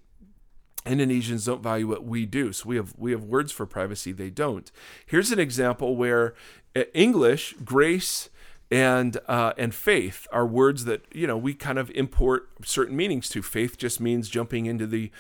Indonesians 0.86 1.46
don't 1.46 1.64
value 1.64 1.88
what 1.88 2.04
we 2.04 2.26
do. 2.26 2.52
So 2.52 2.68
we 2.68 2.76
have 2.76 2.94
we 2.98 3.12
have 3.12 3.24
words 3.24 3.52
for 3.52 3.66
privacy, 3.66 4.12
they 4.12 4.30
don't. 4.30 4.70
Here's 5.06 5.32
an 5.32 5.40
example 5.40 5.96
where 5.96 6.34
uh, 6.76 6.84
English, 6.94 7.56
grace, 7.64 8.30
and 8.74 9.20
uh, 9.28 9.54
and 9.56 9.76
faith 9.76 10.26
are 10.32 10.48
words 10.48 10.86
that 10.86 11.06
you 11.14 11.28
know 11.28 11.38
we 11.38 11.54
kind 11.54 11.78
of 11.78 11.92
import 11.92 12.50
certain 12.66 12.98
meanings 12.98 13.30
to. 13.30 13.44
Faith 13.44 13.78
just 13.78 14.00
means 14.00 14.30
jumping 14.30 14.66
into 14.66 14.88
the 14.88 15.12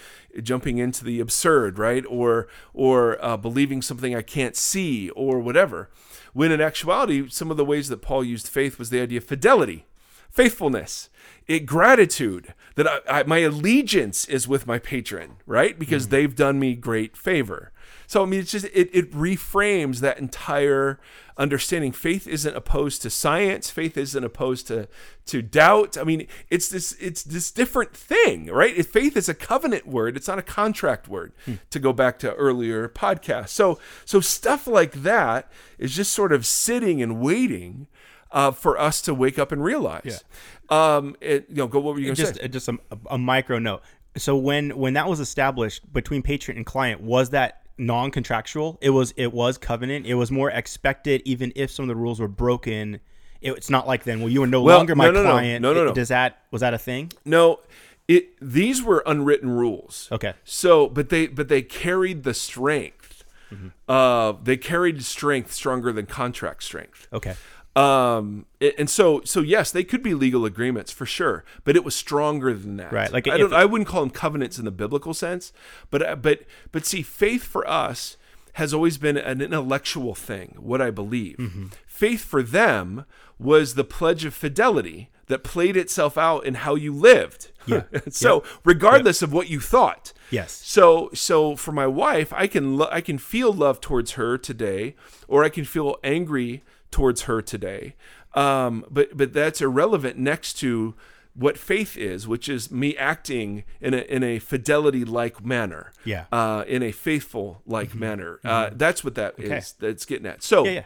jumping 0.42 0.80
into 0.80 1.06
the 1.06 1.20
absurd, 1.20 1.78
right? 1.78 2.04
Or 2.10 2.48
or 2.74 3.24
uh, 3.24 3.38
believing 3.38 3.84
something 3.84 4.16
I 4.16 4.24
can't 4.24 4.56
see, 4.56 5.12
or 5.12 5.40
whatever. 5.40 5.92
When 6.34 6.52
in 6.52 6.62
actuality, 6.62 7.30
some 7.30 7.52
of 7.52 7.58
the 7.58 7.64
ways 7.64 7.90
that 7.90 8.02
Paul 8.02 8.24
used 8.24 8.48
faith 8.48 8.80
was 8.80 8.90
the 8.90 9.00
idea 9.00 9.20
of 9.20 9.26
fidelity, 9.26 9.86
faithfulness, 10.32 11.10
it, 11.46 11.68
gratitude 11.68 12.56
that 12.74 12.88
I, 12.88 13.20
I, 13.20 13.24
my 13.24 13.38
allegiance 13.38 14.26
is 14.26 14.48
with 14.48 14.66
my 14.66 14.80
patron, 14.80 15.34
right? 15.46 15.78
Because 15.78 16.08
mm. 16.08 16.10
they've 16.10 16.36
done 16.36 16.58
me 16.60 16.74
great 16.74 17.16
favor. 17.16 17.72
So 18.08 18.24
I 18.24 18.26
mean, 18.26 18.40
it's 18.40 18.52
just 18.52 18.66
it, 18.66 18.90
it 18.94 19.12
reframes 19.12 20.00
that 20.00 20.20
entire 20.20 21.00
understanding. 21.38 21.92
Faith 21.92 22.28
isn't 22.28 22.56
opposed 22.56 23.02
to 23.02 23.10
science. 23.10 23.70
Faith 23.70 23.98
isn't 23.98 24.24
opposed 24.24 24.68
to 24.68 24.88
to 25.26 25.42
doubt. 25.42 25.98
I 25.98 26.04
mean, 26.04 26.28
it's 26.50 26.70
this 26.70 26.96
it's 27.00 27.24
this 27.24 27.52
different 27.52 27.96
thing, 27.96 28.48
right? 28.48 28.76
If 28.76 28.88
faith 28.88 29.18
is 29.18 29.30
a 29.30 29.34
covenant 29.34 29.88
word. 29.88 30.16
It's 30.16 30.28
not 30.28 30.40
a 30.40 30.44
contract 30.44 31.08
word. 31.08 31.34
Hmm. 31.46 31.56
To 31.72 31.80
go 31.80 31.94
back 31.94 32.20
to 32.20 32.34
earlier 32.36 32.88
podcasts. 32.88 33.50
So 33.50 33.80
so 34.06 34.20
stuff 34.20 34.68
like 34.68 35.04
that 35.04 35.52
is 35.78 35.96
just 35.96 36.14
sort 36.14 36.32
of 36.32 36.46
sitting 36.46 37.02
and 37.02 37.20
waiting. 37.20 37.88
Uh, 38.32 38.50
for 38.50 38.80
us 38.80 39.00
to 39.00 39.14
wake 39.14 39.38
up 39.38 39.52
and 39.52 39.64
realize. 39.64 40.24
Yeah. 40.72 40.96
Um, 40.96 41.16
it, 41.22 41.46
you 41.50 41.58
know, 41.58 41.68
go. 41.68 41.80
What 41.80 41.94
were 41.94 42.00
you 42.00 42.08
going 42.08 42.16
to 42.16 42.34
say? 42.34 42.48
Just 42.48 42.68
a, 42.68 42.80
a 43.12 43.18
micro 43.20 43.60
note. 43.60 43.84
So 44.18 44.36
when 44.36 44.76
when 44.76 44.94
that 44.94 45.08
was 45.08 45.20
established 45.20 45.94
between 45.94 46.24
patron 46.24 46.58
and 46.58 46.66
client, 46.66 47.00
was 47.02 47.30
that 47.30 47.63
non-contractual. 47.78 48.78
It 48.82 48.90
was 48.92 49.14
it 49.18 49.34
was 49.34 49.58
covenant. 49.58 50.06
It 50.06 50.16
was 50.16 50.32
more 50.32 50.50
expected, 50.52 51.22
even 51.26 51.52
if 51.56 51.72
some 51.72 51.84
of 51.84 51.90
the 51.90 51.96
rules 51.96 52.20
were 52.20 52.28
broken. 52.28 53.00
It, 53.42 53.52
it's 53.54 53.70
not 53.70 53.88
like 53.88 54.04
then. 54.04 54.20
Well, 54.20 54.30
you 54.30 54.42
are 54.44 54.48
no 54.48 54.62
Well, 54.62 54.78
longer 54.78 54.96
my 54.96 55.06
no, 55.06 55.12
no, 55.12 55.24
no. 55.24 55.30
client. 55.32 55.62
No, 55.62 55.74
no, 55.74 55.82
It- 55.84 55.86
no. 55.88 55.94
Does 55.94 56.08
that 56.10 56.40
was 56.52 56.62
that 56.62 56.74
a 56.74 56.78
thing? 56.78 57.12
No, 57.26 57.60
it 58.08 58.30
these 58.42 58.82
were 58.84 59.04
unwritten 59.06 59.50
rules. 59.50 60.08
Okay. 60.12 60.34
So, 60.44 60.88
but 60.88 61.10
they 61.10 61.28
but 61.28 61.48
they 61.48 61.62
carried 61.62 62.24
the 62.24 62.34
strength. 62.34 63.24
Mm-hmm. 63.52 63.68
Uh, 63.88 64.32
they 64.44 64.58
carried 64.58 65.04
strength 65.04 65.52
stronger 65.54 65.92
than 65.94 66.06
contract 66.08 66.64
strength. 66.64 67.08
Okay. 67.14 67.36
Um, 67.76 68.46
and 68.78 68.88
so 68.90 69.22
so 69.26 69.42
yes, 69.42 69.72
they 69.72 69.84
could 69.84 70.04
be 70.04 70.14
legal 70.14 70.46
agreements 70.46 70.92
for 70.92 71.06
sure, 71.08 71.44
but 71.64 71.76
it 71.76 71.84
was 71.84 71.96
stronger 71.96 72.54
than 72.54 72.78
that. 72.78 72.92
Right, 72.94 73.12
like 73.12 73.28
I 73.28 73.38
don't 73.38 73.52
I 73.54 73.66
wouldn't 73.66 73.88
call 73.88 74.02
them 74.02 74.12
covenants 74.12 74.60
in 74.60 74.66
the 74.66 74.72
biblical 74.72 75.14
sense, 75.16 75.52
but 75.90 76.02
uh, 76.08 76.16
but 76.16 76.44
but 76.72 76.86
see, 76.86 77.02
faith 77.02 77.44
for 77.44 77.68
us 77.68 78.18
has 78.54 78.74
always 78.76 79.00
been 79.00 79.18
an 79.18 79.42
intellectual 79.42 80.14
thing. 80.14 80.56
What 80.60 80.82
I 80.82 80.92
believe, 80.92 81.38
Mm-hmm. 81.38 81.66
faith 81.88 82.24
for 82.24 82.44
them 82.44 83.06
was 83.40 83.74
the 83.74 83.84
pledge 83.84 84.24
of 84.26 84.36
fidelity 84.36 85.10
that 85.26 85.44
played 85.44 85.76
itself 85.76 86.16
out 86.18 86.46
in 86.46 86.54
how 86.56 86.76
you 86.76 86.94
lived. 86.94 87.50
Yeah. 87.66 87.84
so 88.10 88.44
regardless 88.64 89.24
of 89.24 89.34
what 89.34 89.50
you 89.50 89.60
thought. 89.60 90.14
Yes. 90.30 90.52
So 90.52 91.10
so 91.16 91.56
for 91.56 91.72
my 91.72 91.88
wife, 91.88 92.32
I 92.34 92.46
can 92.46 92.78
lo- 92.78 92.90
I 92.92 93.02
can 93.02 93.18
feel 93.18 93.52
love 93.52 93.82
towards 93.82 94.12
her 94.12 94.38
today, 94.38 94.96
or 95.28 95.44
I 95.44 95.50
can 95.50 95.66
feel 95.66 95.98
angry 96.04 96.62
towards 96.94 97.24
her 97.24 97.42
today. 97.42 97.96
Um, 98.36 98.86
but 98.90 99.18
but 99.18 99.34
that's 99.34 99.62
irrelevant 99.62 100.18
next 100.18 100.54
to 100.60 100.96
what 101.36 101.58
faith 101.58 101.98
is, 101.98 102.28
which 102.28 102.48
is 102.48 102.72
me 102.72 102.96
acting 102.96 103.64
in 103.82 103.94
a 103.94 103.98
in 103.98 104.24
a 104.24 104.40
fidelity 104.40 105.04
like 105.04 105.44
manner. 105.44 105.92
Yeah. 106.06 106.26
Uh, 106.32 106.64
in 106.68 106.82
a 106.84 106.92
faithful 106.92 107.62
like 107.66 107.94
manner. 107.96 108.40
Uh, 108.44 108.70
that's 108.72 109.04
what 109.04 109.16
that 109.16 109.40
is. 109.40 109.74
That's 109.74 110.06
getting 110.06 110.28
at. 110.28 110.44
So 110.44 110.64
Yeah. 110.66 110.72
Yeah. 110.72 110.84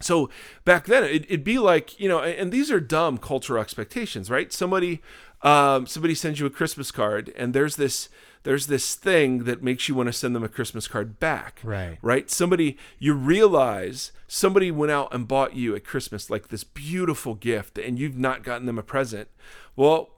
so 0.00 0.28
back 0.64 0.86
then, 0.86 1.04
it, 1.04 1.24
it'd 1.24 1.44
be 1.44 1.58
like 1.58 1.98
you 1.98 2.08
know, 2.08 2.20
and 2.20 2.52
these 2.52 2.70
are 2.70 2.80
dumb 2.80 3.18
cultural 3.18 3.60
expectations, 3.60 4.30
right? 4.30 4.52
Somebody, 4.52 5.00
um, 5.42 5.86
somebody 5.86 6.14
sends 6.14 6.38
you 6.40 6.46
a 6.46 6.50
Christmas 6.50 6.90
card, 6.90 7.32
and 7.36 7.54
there's 7.54 7.76
this 7.76 8.08
there's 8.42 8.66
this 8.66 8.94
thing 8.94 9.44
that 9.44 9.62
makes 9.62 9.88
you 9.88 9.94
want 9.94 10.08
to 10.08 10.12
send 10.12 10.34
them 10.34 10.42
a 10.44 10.48
Christmas 10.48 10.88
card 10.88 11.18
back, 11.20 11.60
Right. 11.62 11.98
Right? 12.02 12.30
Somebody 12.30 12.78
you 12.98 13.14
realize 13.14 14.12
somebody 14.26 14.70
went 14.70 14.92
out 14.92 15.12
and 15.12 15.28
bought 15.28 15.54
you 15.54 15.74
at 15.74 15.84
Christmas 15.84 16.30
like 16.30 16.48
this 16.48 16.64
beautiful 16.64 17.34
gift, 17.34 17.78
and 17.78 17.98
you've 17.98 18.18
not 18.18 18.42
gotten 18.42 18.66
them 18.66 18.78
a 18.78 18.82
present. 18.82 19.28
Well, 19.76 20.10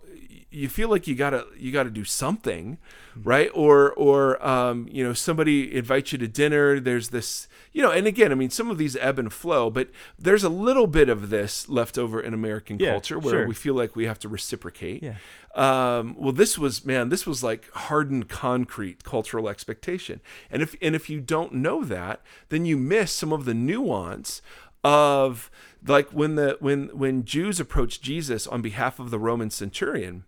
you 0.51 0.69
feel 0.69 0.89
like 0.89 1.07
you 1.07 1.15
gotta 1.15 1.47
you 1.57 1.73
gotta 1.73 1.91
do 1.91 2.05
something 2.05 2.79
right 3.17 3.51
or 3.55 3.93
or 3.93 4.45
um, 4.47 4.87
you 4.91 5.03
know 5.03 5.15
somebody 5.15 5.75
invites 5.75 6.13
you 6.13 6.19
to 6.19 6.29
dinner 6.29 6.79
there's 6.79 7.09
this 7.09 7.49
you 7.73 7.83
know 7.83 7.91
and 7.91 8.07
again 8.07 8.31
i 8.33 8.35
mean 8.35 8.51
some 8.51 8.71
of 8.71 8.79
these 8.79 8.97
ebb 8.97 9.19
and 9.19 9.33
flow 9.33 9.71
but 9.71 9.89
there's 10.19 10.45
a 10.45 10.49
little 10.49 10.87
bit 10.87 11.09
of 11.09 11.31
this 11.31 11.69
left 11.69 11.97
over 11.99 12.21
in 12.21 12.35
american 12.35 12.79
Yeah, 12.79 12.91
culture 12.93 13.19
where 13.19 13.33
sure. 13.35 13.47
we 13.49 13.55
feel 13.55 13.75
like 13.75 13.97
we 13.97 14.07
have 14.07 14.19
to 14.21 14.29
reciprocate 14.29 15.03
Yeah. 15.03 15.17
um, 15.55 16.15
well 16.19 16.33
this 16.33 16.59
was 16.59 16.85
man 16.85 17.09
this 17.09 17.27
was 17.27 17.43
like 17.43 17.71
hardened 17.73 18.29
concrete 18.29 19.05
cultural 19.05 19.49
expectation 19.49 20.21
and 20.51 20.63
if 20.63 20.75
and 20.83 20.95
if 20.95 21.09
you 21.11 21.21
don't 21.21 21.53
know 21.55 21.85
that 21.85 22.21
then 22.49 22.65
you 22.65 22.77
miss 22.77 23.11
some 23.13 23.33
of 23.33 23.45
the 23.45 23.55
nuance 23.55 24.43
of 24.85 25.51
like 25.87 26.11
when 26.11 26.35
the 26.35 26.57
when 26.61 26.89
when 26.89 27.25
Jews 27.25 27.61
approached 27.61 28.03
Jesus 28.03 28.47
on 28.47 28.63
behalf 28.63 28.99
of 28.99 29.11
the 29.11 29.19
Roman 29.19 29.51
centurion, 29.51 30.25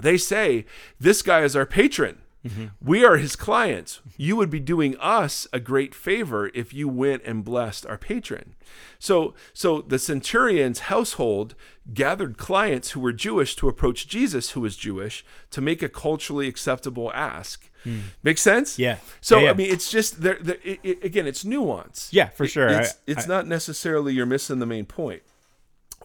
they 0.00 0.16
say, 0.16 0.64
This 0.98 1.22
guy 1.22 1.42
is 1.42 1.54
our 1.56 1.66
patron. 1.66 2.18
Mm-hmm. 2.48 2.66
We 2.80 3.04
are 3.04 3.16
his 3.16 3.36
clients. 3.36 4.00
You 4.16 4.36
would 4.36 4.50
be 4.50 4.60
doing 4.60 4.96
us 4.98 5.46
a 5.52 5.60
great 5.60 5.94
favor 5.94 6.50
if 6.54 6.72
you 6.74 6.88
went 6.88 7.22
and 7.24 7.44
blessed 7.44 7.86
our 7.86 7.98
patron. 7.98 8.54
So, 8.98 9.34
so 9.52 9.80
the 9.82 9.98
centurion's 9.98 10.80
household 10.80 11.54
gathered 11.94 12.36
clients 12.38 12.90
who 12.92 13.00
were 13.00 13.12
Jewish 13.12 13.54
to 13.56 13.68
approach 13.68 14.08
Jesus, 14.08 14.50
who 14.50 14.60
was 14.60 14.76
Jewish, 14.76 15.24
to 15.50 15.60
make 15.60 15.82
a 15.82 15.88
culturally 15.88 16.48
acceptable 16.48 17.12
ask. 17.12 17.70
Hmm. 17.84 17.98
Make 18.22 18.38
sense? 18.38 18.78
Yeah. 18.78 18.98
So 19.20 19.38
Yeah, 19.38 19.44
yeah. 19.44 19.50
I 19.50 19.54
mean, 19.54 19.70
it's 19.72 19.90
just 19.90 20.22
there. 20.22 20.38
it, 20.64 20.80
it- 20.82 21.04
again, 21.04 21.26
it's 21.26 21.44
nuance. 21.44 22.08
Yeah, 22.12 22.28
for 22.30 22.44
It- 22.44 22.48
sure. 22.48 22.68
It's, 22.68 22.90
I- 22.94 22.96
it's 23.06 23.24
I- 23.24 23.28
not 23.28 23.46
necessarily 23.46 24.12
you're 24.14 24.26
missing 24.26 24.58
the 24.58 24.66
main 24.66 24.86
point 24.86 25.22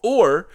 or 0.03 0.47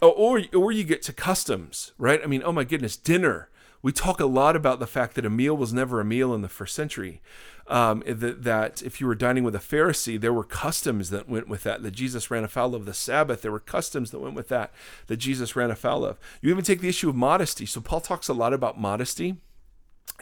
or 0.00 0.42
or 0.54 0.72
you 0.72 0.84
get 0.84 1.02
to 1.02 1.12
customs 1.12 1.92
right 1.98 2.20
i 2.22 2.26
mean 2.26 2.42
oh 2.44 2.52
my 2.52 2.64
goodness 2.64 2.96
dinner 2.96 3.48
we 3.84 3.92
talk 3.92 4.18
a 4.18 4.24
lot 4.24 4.56
about 4.56 4.80
the 4.80 4.86
fact 4.86 5.14
that 5.14 5.26
a 5.26 5.30
meal 5.30 5.54
was 5.54 5.74
never 5.74 6.00
a 6.00 6.04
meal 6.06 6.32
in 6.32 6.40
the 6.40 6.48
first 6.48 6.74
century. 6.74 7.20
Um, 7.66 8.02
that, 8.06 8.42
that 8.42 8.82
if 8.82 8.98
you 8.98 9.06
were 9.06 9.14
dining 9.14 9.44
with 9.44 9.54
a 9.54 9.58
pharisee 9.58 10.20
there 10.20 10.34
were 10.34 10.44
customs 10.44 11.08
that 11.08 11.30
went 11.30 11.48
with 11.48 11.62
that 11.62 11.82
that 11.82 11.92
jesus 11.92 12.30
ran 12.30 12.44
afoul 12.44 12.74
of 12.74 12.84
the 12.84 12.92
sabbath. 12.92 13.42
There 13.42 13.52
were 13.52 13.60
customs 13.60 14.10
that 14.10 14.20
went 14.20 14.34
with 14.34 14.48
that 14.48 14.72
that 15.06 15.16
jesus 15.16 15.54
ran 15.54 15.70
afoul 15.70 16.04
of. 16.04 16.18
You 16.42 16.50
even 16.50 16.64
take 16.64 16.80
the 16.80 16.88
issue 16.88 17.08
of 17.08 17.14
modesty. 17.14 17.64
So 17.66 17.80
paul 17.80 18.00
talks 18.00 18.28
a 18.28 18.34
lot 18.34 18.52
about 18.52 18.78
modesty 18.78 19.36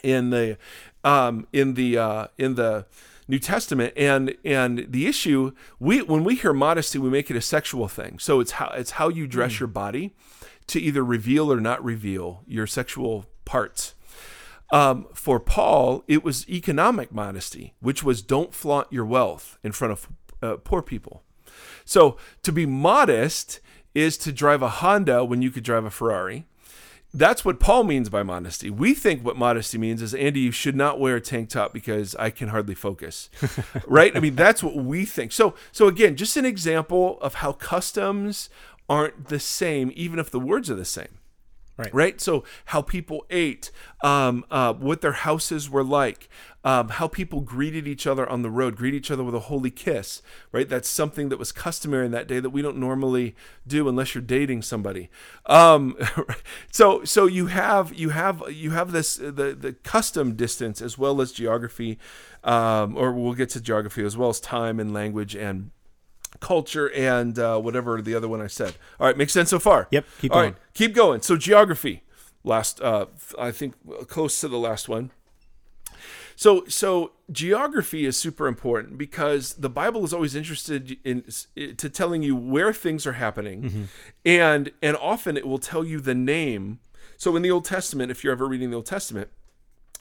in 0.03 0.29
the 0.29 0.57
um, 1.03 1.47
in 1.51 1.73
the 1.73 1.97
uh, 1.97 2.27
in 2.37 2.55
the 2.55 2.85
New 3.27 3.39
Testament, 3.39 3.93
and 3.95 4.35
and 4.43 4.85
the 4.89 5.07
issue 5.07 5.51
we 5.79 6.01
when 6.01 6.23
we 6.23 6.35
hear 6.35 6.53
modesty, 6.53 6.97
we 6.97 7.09
make 7.09 7.29
it 7.29 7.37
a 7.37 7.41
sexual 7.41 7.87
thing. 7.87 8.19
So 8.19 8.39
it's 8.39 8.51
how 8.51 8.71
it's 8.75 8.91
how 8.91 9.09
you 9.09 9.27
dress 9.27 9.59
your 9.59 9.67
body 9.67 10.15
to 10.67 10.79
either 10.79 11.03
reveal 11.03 11.51
or 11.51 11.59
not 11.59 11.83
reveal 11.83 12.43
your 12.47 12.67
sexual 12.67 13.25
parts. 13.45 13.95
Um, 14.71 15.07
for 15.13 15.39
Paul, 15.39 16.03
it 16.07 16.23
was 16.23 16.49
economic 16.49 17.11
modesty, 17.11 17.75
which 17.79 18.03
was 18.03 18.23
don't 18.23 18.55
flaunt 18.55 18.87
your 18.91 19.05
wealth 19.05 19.59
in 19.63 19.71
front 19.71 19.91
of 19.91 20.09
uh, 20.41 20.57
poor 20.63 20.81
people. 20.81 21.23
So 21.85 22.17
to 22.41 22.51
be 22.51 22.65
modest 22.65 23.59
is 23.93 24.17
to 24.17 24.31
drive 24.31 24.61
a 24.61 24.69
Honda 24.69 25.23
when 25.23 25.41
you 25.41 25.51
could 25.51 25.63
drive 25.63 25.85
a 25.85 25.91
Ferrari. 25.91 26.45
That's 27.13 27.45
what 27.45 27.59
Paul 27.59 27.83
means 27.83 28.09
by 28.09 28.23
modesty. 28.23 28.71
We 28.71 28.95
think 28.95 29.23
what 29.23 29.37
modesty 29.37 29.77
means 29.77 30.01
is 30.01 30.15
Andy, 30.15 30.39
you 30.39 30.51
should 30.51 30.75
not 30.75 30.99
wear 30.99 31.17
a 31.17 31.21
tank 31.21 31.49
top 31.49 31.71
because 31.71 32.15
I 32.15 32.31
can 32.31 32.47
hardly 32.47 32.73
focus. 32.73 33.29
right? 33.87 34.15
I 34.17 34.19
mean, 34.19 34.35
that's 34.35 34.63
what 34.63 34.75
we 34.75 35.05
think. 35.05 35.31
So 35.31 35.53
so 35.71 35.87
again, 35.87 36.15
just 36.15 36.35
an 36.35 36.45
example 36.45 37.19
of 37.21 37.35
how 37.35 37.51
customs 37.51 38.49
aren't 38.89 39.27
the 39.27 39.39
same, 39.39 39.91
even 39.93 40.17
if 40.17 40.31
the 40.31 40.39
words 40.39 40.71
are 40.71 40.75
the 40.75 40.85
same 40.85 41.19
Right. 41.75 41.93
right? 41.93 42.21
So 42.21 42.43
how 42.65 42.83
people 42.83 43.25
ate 43.31 43.71
um, 44.03 44.45
uh, 44.51 44.73
what 44.73 45.01
their 45.01 45.13
houses 45.13 45.69
were 45.69 45.83
like 45.83 46.29
um, 46.63 46.89
how 46.89 47.07
people 47.07 47.41
greeted 47.41 47.87
each 47.87 48.05
other 48.05 48.29
on 48.29 48.41
the 48.43 48.49
road 48.51 48.75
greet 48.75 48.93
each 48.93 49.09
other 49.09 49.23
with 49.23 49.33
a 49.33 49.39
holy 49.39 49.71
kiss 49.71 50.21
right? 50.51 50.69
That's 50.69 50.87
something 50.87 51.29
that 51.29 51.39
was 51.39 51.51
customary 51.51 52.05
in 52.05 52.11
that 52.11 52.27
day 52.27 52.39
that 52.39 52.51
we 52.51 52.61
don't 52.61 52.77
normally 52.77 53.35
do 53.65 53.89
unless 53.89 54.13
you're 54.13 54.21
dating 54.21 54.61
somebody. 54.61 55.09
Um, 55.47 55.97
so 56.71 57.03
so 57.03 57.25
you 57.25 57.47
have 57.47 57.93
you 57.93 58.09
have 58.09 58.43
you 58.51 58.71
have 58.71 58.91
this 58.91 59.15
the 59.15 59.57
the 59.59 59.75
custom 59.83 60.35
distance 60.35 60.81
as 60.81 60.97
well 60.97 61.21
as 61.21 61.31
geography 61.31 61.97
um, 62.43 62.95
or 62.95 63.13
we'll 63.13 63.33
get 63.33 63.49
to 63.49 63.61
geography 63.61 64.03
as 64.03 64.15
well 64.15 64.29
as 64.29 64.39
time 64.39 64.79
and 64.79 64.93
language 64.93 65.35
and 65.35 65.71
culture 66.43 66.91
and 66.91 67.39
uh, 67.39 67.57
whatever 67.57 68.01
the 68.01 68.13
other 68.13 68.27
one 68.27 68.41
I 68.41 68.47
said. 68.47 68.75
All 68.99 69.07
right, 69.07 69.17
makes 69.17 69.33
sense 69.33 69.49
so 69.49 69.59
far. 69.59 69.87
Yep, 69.89 70.05
keep 70.19 70.31
All 70.31 70.41
going. 70.41 70.55
keep 70.73 70.93
going. 70.93 71.21
So 71.21 71.37
geography, 71.37 72.03
last 72.43 72.79
uh, 72.81 73.07
I 73.39 73.51
think 73.51 73.73
close 74.07 74.39
to 74.41 74.47
the 74.47 74.59
last 74.59 74.87
one. 74.87 75.09
So 76.35 76.65
so 76.67 77.13
geography 77.31 78.05
is 78.05 78.17
super 78.17 78.47
important 78.47 78.97
because 78.97 79.53
the 79.53 79.69
Bible 79.69 80.03
is 80.03 80.13
always 80.13 80.35
interested 80.35 80.97
in 81.03 81.23
to 81.55 81.89
telling 81.89 82.21
you 82.23 82.35
where 82.35 82.73
things 82.73 83.07
are 83.07 83.13
happening, 83.13 83.89
and 84.25 84.71
and 84.81 84.97
often 84.97 85.37
it 85.37 85.47
will 85.47 85.59
tell 85.59 85.83
you 85.83 85.99
the 85.99 86.15
name. 86.15 86.79
So 87.17 87.35
in 87.35 87.41
the 87.41 87.51
Old 87.51 87.65
Testament, 87.65 88.11
if 88.11 88.23
you're 88.23 88.33
ever 88.33 88.47
reading 88.47 88.69
the 88.71 88.75
Old 88.75 88.85
Testament, 88.85 89.29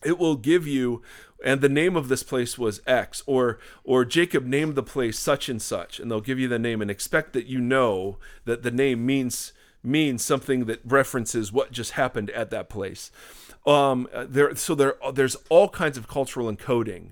it 0.05 0.19
will 0.19 0.37
give 0.37 0.67
you 0.67 1.03
and 1.45 1.61
the 1.61 1.69
name 1.69 1.97
of 1.97 2.09
this 2.09 2.23
place 2.23 2.57
was 2.57 2.81
x 2.87 3.23
or 3.27 3.59
or 3.85 4.05
jacob 4.05 4.45
named 4.45 4.75
the 4.75 4.83
place 4.83 5.19
such 5.19 5.49
and 5.49 5.61
such 5.61 5.99
and 5.99 6.11
they'll 6.11 6.21
give 6.21 6.39
you 6.39 6.49
the 6.49 6.59
name 6.59 6.81
and 6.81 6.91
expect 6.91 7.33
that 7.33 7.47
you 7.47 7.61
know 7.61 8.19
that 8.45 8.63
the 8.63 8.71
name 8.71 9.05
means 9.05 9.53
means 9.83 10.25
something 10.25 10.67
that 10.67 10.81
references 10.85 11.53
what 11.53 11.73
just 11.73 11.93
happened 11.93 12.31
at 12.31 12.51
that 12.51 12.69
place. 12.69 13.11
Um 13.67 14.09
there 14.27 14.55
so 14.57 14.75
there 14.75 14.95
there's 15.13 15.37
all 15.49 15.69
kinds 15.69 15.97
of 15.97 16.09
cultural 16.09 16.53
encoding 16.53 17.11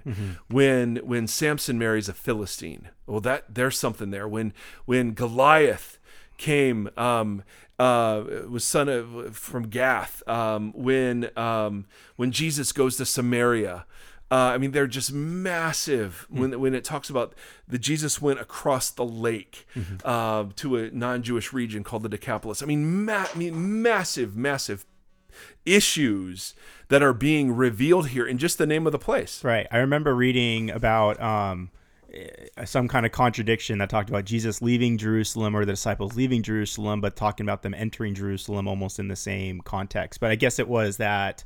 when 0.48 0.96
when 0.96 1.26
samson 1.26 1.78
marries 1.78 2.08
a 2.08 2.12
philistine. 2.12 2.88
Well 3.06 3.20
that 3.20 3.54
there's 3.54 3.78
something 3.78 4.10
there. 4.10 4.26
When 4.26 4.52
when 4.84 5.14
goliath 5.14 5.98
came 6.40 6.88
um, 6.96 7.44
uh, 7.78 8.24
was 8.48 8.64
son 8.64 8.88
of 8.88 9.36
from 9.36 9.68
Gath. 9.68 10.26
Um, 10.28 10.72
when 10.74 11.30
um, 11.36 11.86
when 12.16 12.32
Jesus 12.32 12.72
goes 12.72 12.96
to 12.96 13.04
Samaria, 13.04 13.86
uh, 14.30 14.34
I 14.34 14.58
mean 14.58 14.72
they're 14.72 14.88
just 14.88 15.12
massive. 15.12 16.26
When 16.30 16.58
when 16.58 16.74
it 16.74 16.82
talks 16.82 17.08
about 17.10 17.34
the 17.68 17.78
Jesus 17.78 18.20
went 18.20 18.40
across 18.40 18.90
the 18.90 19.04
lake 19.04 19.68
uh, 20.04 20.46
to 20.56 20.76
a 20.76 20.90
non-Jewish 20.90 21.52
region 21.52 21.84
called 21.84 22.02
the 22.02 22.08
Decapolis. 22.08 22.62
I 22.62 22.66
mean, 22.66 23.04
ma- 23.04 23.26
I 23.32 23.38
mean 23.38 23.82
massive, 23.82 24.36
massive 24.36 24.84
issues 25.64 26.54
that 26.88 27.02
are 27.02 27.12
being 27.12 27.54
revealed 27.54 28.08
here 28.08 28.26
in 28.26 28.38
just 28.38 28.58
the 28.58 28.66
name 28.66 28.86
of 28.86 28.92
the 28.92 28.98
place. 28.98 29.44
Right. 29.44 29.66
I 29.70 29.78
remember 29.78 30.14
reading 30.14 30.70
about 30.70 31.20
um, 31.20 31.70
Uh, 32.12 32.64
some 32.64 32.88
kind 32.88 33.06
of 33.06 33.12
contradiction 33.12 33.78
that 33.78 33.88
talked 33.88 34.08
about 34.08 34.24
Jesus 34.24 34.60
leaving 34.60 34.98
Jerusalem 34.98 35.54
or 35.54 35.64
the 35.64 35.72
disciples 35.72 36.16
leaving 36.16 36.42
Jerusalem, 36.42 37.00
but 37.00 37.14
talking 37.14 37.46
about 37.46 37.62
them 37.62 37.74
entering 37.74 38.14
Jerusalem 38.14 38.66
almost 38.66 38.98
in 38.98 39.08
the 39.08 39.16
same 39.16 39.60
context. 39.60 40.18
But 40.18 40.30
I 40.30 40.34
guess 40.34 40.58
it 40.58 40.66
was 40.66 40.96
that, 40.96 41.44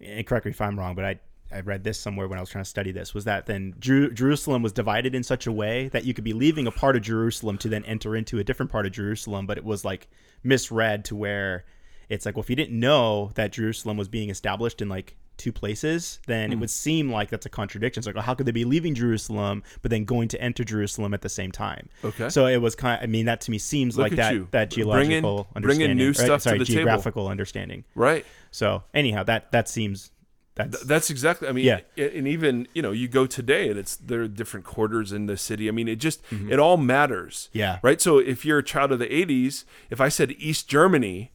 and 0.00 0.26
correct 0.26 0.44
me 0.44 0.50
if 0.50 0.60
I'm 0.60 0.78
wrong, 0.78 0.94
but 0.94 1.04
I 1.04 1.20
I 1.52 1.60
read 1.60 1.84
this 1.84 2.00
somewhere 2.00 2.26
when 2.26 2.38
I 2.38 2.42
was 2.42 2.50
trying 2.50 2.64
to 2.64 2.70
study 2.70 2.90
this 2.90 3.14
was 3.14 3.24
that 3.26 3.46
then 3.46 3.74
Jer- 3.78 4.10
Jerusalem 4.10 4.62
was 4.62 4.72
divided 4.72 5.14
in 5.14 5.22
such 5.22 5.46
a 5.46 5.52
way 5.52 5.88
that 5.88 6.04
you 6.04 6.12
could 6.12 6.24
be 6.24 6.32
leaving 6.32 6.66
a 6.66 6.72
part 6.72 6.96
of 6.96 7.02
Jerusalem 7.02 7.58
to 7.58 7.68
then 7.68 7.84
enter 7.84 8.16
into 8.16 8.38
a 8.38 8.44
different 8.44 8.72
part 8.72 8.86
of 8.86 8.92
Jerusalem, 8.92 9.46
but 9.46 9.56
it 9.56 9.64
was 9.64 9.84
like 9.84 10.08
misread 10.42 11.04
to 11.06 11.16
where 11.16 11.64
it's 12.08 12.26
like, 12.26 12.34
well, 12.34 12.42
if 12.42 12.50
you 12.50 12.56
didn't 12.56 12.78
know 12.78 13.30
that 13.34 13.52
Jerusalem 13.52 13.96
was 13.96 14.08
being 14.08 14.30
established 14.30 14.82
in 14.82 14.88
like 14.88 15.16
two 15.36 15.52
places, 15.52 16.20
then 16.26 16.48
mm. 16.48 16.52
it 16.52 16.54
hmm. 16.56 16.60
would 16.60 16.70
seem 16.70 17.10
like 17.10 17.30
that's 17.30 17.46
a 17.46 17.50
contradiction. 17.50 18.00
It's 18.00 18.06
like, 18.06 18.14
well, 18.14 18.24
how 18.24 18.34
could 18.34 18.46
they 18.46 18.52
be 18.52 18.64
leaving 18.64 18.94
Jerusalem 18.94 19.62
but 19.82 19.90
then 19.90 20.04
going 20.04 20.28
to 20.28 20.40
enter 20.40 20.64
Jerusalem 20.64 21.14
at 21.14 21.22
the 21.22 21.28
same 21.28 21.52
time? 21.52 21.88
Okay. 22.04 22.28
So 22.28 22.46
it 22.46 22.58
was 22.58 22.74
kind. 22.74 22.98
Of, 22.98 23.04
I 23.04 23.06
mean, 23.06 23.26
that 23.26 23.40
to 23.42 23.50
me 23.50 23.58
seems 23.58 23.96
Look 23.96 24.10
like 24.10 24.16
that 24.16 24.34
you. 24.34 24.48
that 24.52 24.70
geological 24.70 25.04
bring 25.04 25.10
in, 25.10 25.24
understanding. 25.56 25.78
Bring 25.78 25.90
in 25.90 25.96
new 25.96 26.12
stuff 26.12 26.28
right? 26.28 26.42
Sorry, 26.42 26.58
to 26.58 26.64
the 26.64 26.72
geographical 26.72 27.22
table. 27.22 27.30
understanding. 27.30 27.84
Right. 27.94 28.24
So 28.50 28.84
anyhow, 28.92 29.24
that 29.24 29.52
that 29.52 29.68
seems 29.68 30.10
that's, 30.56 30.84
that's 30.84 31.10
exactly. 31.10 31.48
I 31.48 31.52
mean, 31.52 31.64
yeah. 31.64 31.80
and 31.96 32.28
even 32.28 32.68
you 32.74 32.82
know, 32.82 32.92
you 32.92 33.08
go 33.08 33.26
today, 33.26 33.68
and 33.68 33.78
it's 33.78 33.96
there 33.96 34.22
are 34.22 34.28
different 34.28 34.64
quarters 34.64 35.12
in 35.12 35.26
the 35.26 35.36
city. 35.36 35.68
I 35.68 35.72
mean, 35.72 35.88
it 35.88 35.96
just 35.96 36.22
mm-hmm. 36.26 36.52
it 36.52 36.60
all 36.60 36.76
matters. 36.76 37.48
Yeah. 37.52 37.80
Right. 37.82 38.00
So 38.00 38.18
if 38.18 38.44
you're 38.44 38.58
a 38.58 38.62
child 38.62 38.92
of 38.92 39.00
the 39.00 39.08
'80s, 39.08 39.64
if 39.90 40.00
I 40.00 40.08
said 40.08 40.32
East 40.38 40.68
Germany, 40.68 41.32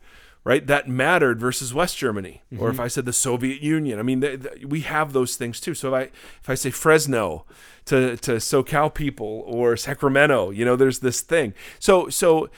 right, 0.50 0.66
that 0.66 0.88
mattered 0.88 1.39
versus 1.39 1.76
West 1.76 1.95
Germany, 1.95 2.41
mm-hmm. 2.52 2.64
or 2.64 2.72
if 2.72 2.80
I 2.80 2.88
said 2.88 3.06
the 3.06 3.14
Soviet 3.14 3.62
Union, 3.62 4.00
I 4.00 4.02
mean, 4.02 4.20
they, 4.20 4.36
they, 4.36 4.66
we 4.66 4.82
have 4.82 5.14
those 5.14 5.36
things 5.36 5.60
too. 5.60 5.76
So 5.76 5.93
if 5.93 5.93
I 5.93 6.12
if 6.41 6.50
I 6.50 6.56
say 6.56 6.72
Fresno 6.72 7.45
to 7.86 8.18
to 8.18 8.32
SoCal 8.38 8.91
people 8.91 9.43
or 9.45 9.78
Sacramento, 9.78 10.50
you 10.50 10.66
know, 10.66 10.76
there's 10.76 11.00
this 11.00 11.22
thing. 11.22 11.54
So 11.78 12.10
so 12.10 12.50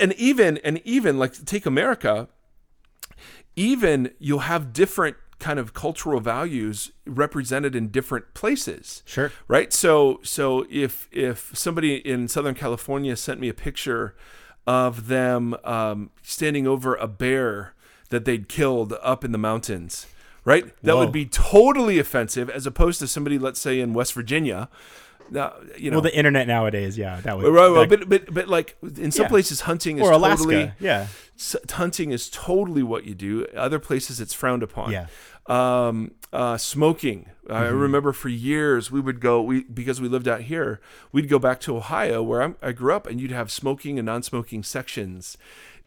and 0.00 0.12
even 0.14 0.58
and 0.58 0.82
even 0.84 1.20
like 1.20 1.44
take 1.44 1.66
America 1.66 2.28
even 3.54 4.10
you'll 4.18 4.40
have 4.40 4.72
different 4.72 5.16
kind 5.38 5.58
of 5.58 5.72
cultural 5.72 6.20
values 6.20 6.90
represented 7.06 7.76
in 7.76 7.88
different 7.88 8.34
places. 8.34 9.04
Sure. 9.06 9.30
Right? 9.46 9.72
So 9.72 10.18
so 10.24 10.66
if 10.68 11.08
if 11.12 11.52
somebody 11.54 11.94
in 11.96 12.26
Southern 12.26 12.56
California 12.56 13.14
sent 13.14 13.38
me 13.38 13.48
a 13.48 13.54
picture 13.54 14.16
of 14.66 15.08
them 15.08 15.56
um, 15.64 16.10
standing 16.22 16.66
over 16.66 16.94
a 16.94 17.08
bear 17.08 17.74
that 18.10 18.24
they'd 18.24 18.48
killed 18.48 18.94
up 19.02 19.24
in 19.24 19.32
the 19.32 19.38
mountains, 19.38 20.06
right? 20.44 20.64
That 20.82 20.94
Whoa. 20.94 21.04
would 21.04 21.12
be 21.12 21.26
totally 21.26 21.98
offensive 21.98 22.50
as 22.50 22.66
opposed 22.66 22.98
to 23.00 23.06
somebody 23.06 23.38
let's 23.38 23.60
say 23.60 23.80
in 23.80 23.94
West 23.94 24.12
Virginia 24.12 24.68
uh, 25.36 25.52
you 25.78 25.90
know, 25.90 25.98
well, 25.98 26.02
the 26.02 26.16
internet 26.16 26.46
nowadays, 26.46 26.98
yeah, 26.98 27.20
that 27.20 27.36
would. 27.36 27.46
Right, 27.46 27.68
right, 27.68 27.88
but 27.88 28.08
but 28.08 28.32
but 28.32 28.48
like 28.48 28.76
in 28.82 29.10
some 29.10 29.24
yeah. 29.24 29.28
places, 29.28 29.62
hunting 29.62 29.98
is 29.98 30.02
or 30.02 30.12
Alaska, 30.12 30.44
totally, 30.44 30.72
yeah, 30.80 31.06
hunting 31.70 32.10
is 32.10 32.28
totally 32.30 32.82
what 32.82 33.04
you 33.04 33.14
do. 33.14 33.46
Other 33.56 33.78
places, 33.78 34.20
it's 34.20 34.34
frowned 34.34 34.62
upon. 34.62 34.92
Yeah. 34.92 35.06
Um, 35.46 36.12
uh, 36.32 36.56
smoking. 36.56 37.26
Mm-hmm. 37.50 37.64
I 37.64 37.68
remember 37.68 38.12
for 38.12 38.28
years 38.28 38.90
we 38.90 39.00
would 39.00 39.20
go 39.20 39.42
we 39.42 39.64
because 39.64 40.00
we 40.00 40.08
lived 40.08 40.28
out 40.28 40.42
here. 40.42 40.80
We'd 41.10 41.28
go 41.28 41.38
back 41.38 41.60
to 41.60 41.76
Ohio 41.76 42.22
where 42.22 42.42
I'm, 42.42 42.56
i 42.62 42.72
grew 42.72 42.94
up, 42.94 43.06
and 43.06 43.20
you'd 43.20 43.32
have 43.32 43.50
smoking 43.50 43.98
and 43.98 44.06
non-smoking 44.06 44.62
sections 44.62 45.36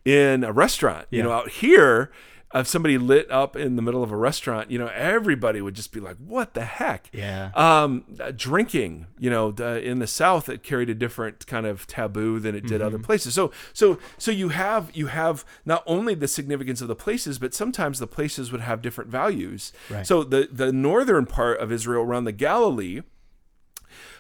in 0.04 0.44
a 0.44 0.52
restaurant. 0.52 1.08
Yeah. 1.10 1.18
You 1.18 1.24
know, 1.24 1.32
out 1.32 1.50
here 1.50 2.12
of 2.54 2.68
somebody 2.68 3.00
lit 3.00 3.30
up 3.32 3.56
in 3.56 3.76
the 3.76 3.82
middle 3.82 4.04
of 4.04 4.12
a 4.12 4.16
restaurant, 4.16 4.70
you 4.70 4.78
know, 4.78 4.88
everybody 4.94 5.60
would 5.60 5.74
just 5.74 5.92
be 5.92 6.00
like, 6.00 6.18
"What 6.18 6.54
the 6.54 6.64
heck?" 6.64 7.10
Yeah. 7.12 7.52
Um, 7.56 8.06
uh, 8.20 8.32
drinking, 8.36 9.08
you 9.18 9.32
know, 9.32 9.50
in 9.50 10.00
the 10.00 10.08
South, 10.08 10.48
it 10.48 10.62
carried 10.62 10.90
a 10.90 10.94
different 10.94 11.48
kind 11.48 11.66
of 11.66 11.88
taboo 11.88 12.40
than 12.40 12.54
it 12.54 12.62
did 12.62 12.80
mm-hmm. 12.80 12.88
other 12.88 13.00
places. 13.00 13.34
So, 13.34 13.52
so, 13.74 13.98
so 14.20 14.30
you 14.30 14.50
have 14.50 14.92
you 14.94 15.08
have 15.08 15.44
not 15.66 15.84
only 15.88 16.14
the 16.14 16.28
significance 16.28 16.80
of 16.80 16.88
the 16.88 16.96
places, 16.96 17.40
but 17.40 17.56
sometimes 17.56 17.98
the 17.98 18.08
places 18.08 18.52
would 18.52 18.62
have 18.62 18.82
different 18.82 19.10
values. 19.10 19.74
Right. 19.90 20.06
So 20.06 20.24
the 20.24 20.48
the 20.52 20.72
northern 20.72 21.26
part 21.26 21.60
of 21.60 21.72
Israel 21.72 22.04
around 22.04 22.26
the 22.26 22.32
Galilee 22.32 23.02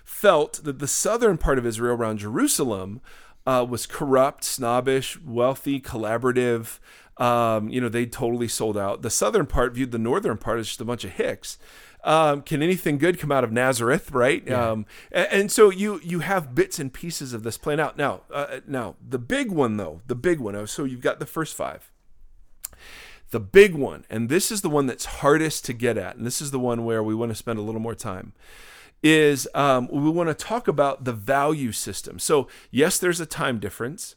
felt 0.03 0.63
that 0.63 0.79
the 0.79 0.87
southern 0.87 1.37
part 1.37 1.57
of 1.57 1.65
Israel 1.65 1.95
around 1.95 2.17
Jerusalem 2.17 2.99
uh, 3.45 3.65
was 3.67 3.85
corrupt, 3.85 4.43
snobbish, 4.43 5.19
wealthy, 5.21 5.79
collaborative. 5.79 6.79
Um, 7.17 7.69
you 7.69 7.79
know, 7.79 7.89
they 7.89 8.05
totally 8.05 8.47
sold 8.47 8.77
out. 8.77 9.01
The 9.01 9.09
southern 9.09 9.45
part 9.45 9.73
viewed 9.73 9.91
the 9.91 9.99
northern 9.99 10.37
part 10.37 10.59
as 10.59 10.67
just 10.67 10.81
a 10.81 10.85
bunch 10.85 11.03
of 11.03 11.11
hicks. 11.11 11.57
Um, 12.03 12.41
can 12.41 12.61
anything 12.61 12.97
good 12.97 13.17
come 13.17 13.31
out 13.31 13.43
of 13.43 13.51
Nazareth, 13.51 14.11
right? 14.11 14.43
Yeah. 14.45 14.71
Um, 14.71 14.85
and, 15.11 15.27
and, 15.31 15.51
so 15.51 15.69
you 15.69 16.01
you 16.03 16.19
have 16.19 16.53
bits 16.53 16.77
and 16.77 16.91
pieces 16.91 17.33
of 17.33 17.43
this 17.43 17.57
playing 17.57 17.79
out. 17.79 17.97
Now, 17.97 18.23
uh, 18.33 18.59
now 18.67 18.95
the 19.07 19.19
big 19.19 19.51
one 19.51 19.77
though, 19.77 20.01
the 20.07 20.15
big 20.15 20.39
one. 20.39 20.55
Oh, 20.55 20.65
so 20.65 20.83
you've 20.83 21.01
got 21.01 21.19
the 21.19 21.25
first 21.25 21.55
five. 21.55 21.91
The 23.31 23.39
big 23.39 23.73
one, 23.73 24.05
and 24.09 24.27
this 24.29 24.51
is 24.51 24.61
the 24.61 24.69
one 24.69 24.85
that's 24.85 25.05
hardest 25.05 25.65
to 25.65 25.73
get 25.73 25.97
at, 25.97 26.17
and 26.17 26.25
this 26.25 26.41
is 26.41 26.51
the 26.51 26.59
one 26.59 26.83
where 26.85 27.01
we 27.01 27.15
want 27.15 27.31
to 27.31 27.35
spend 27.35 27.57
a 27.57 27.63
little 27.63 27.81
more 27.81 27.95
time 27.95 28.33
is 29.03 29.49
um, 29.53 29.89
we 29.91 30.09
want 30.09 30.29
to 30.29 30.33
talk 30.33 30.67
about 30.67 31.03
the 31.03 31.11
value 31.11 31.73
system. 31.73 32.17
So, 32.17 32.47
yes, 32.71 32.97
there's 32.97 33.19
a 33.19 33.25
time 33.25 33.59
difference 33.59 34.15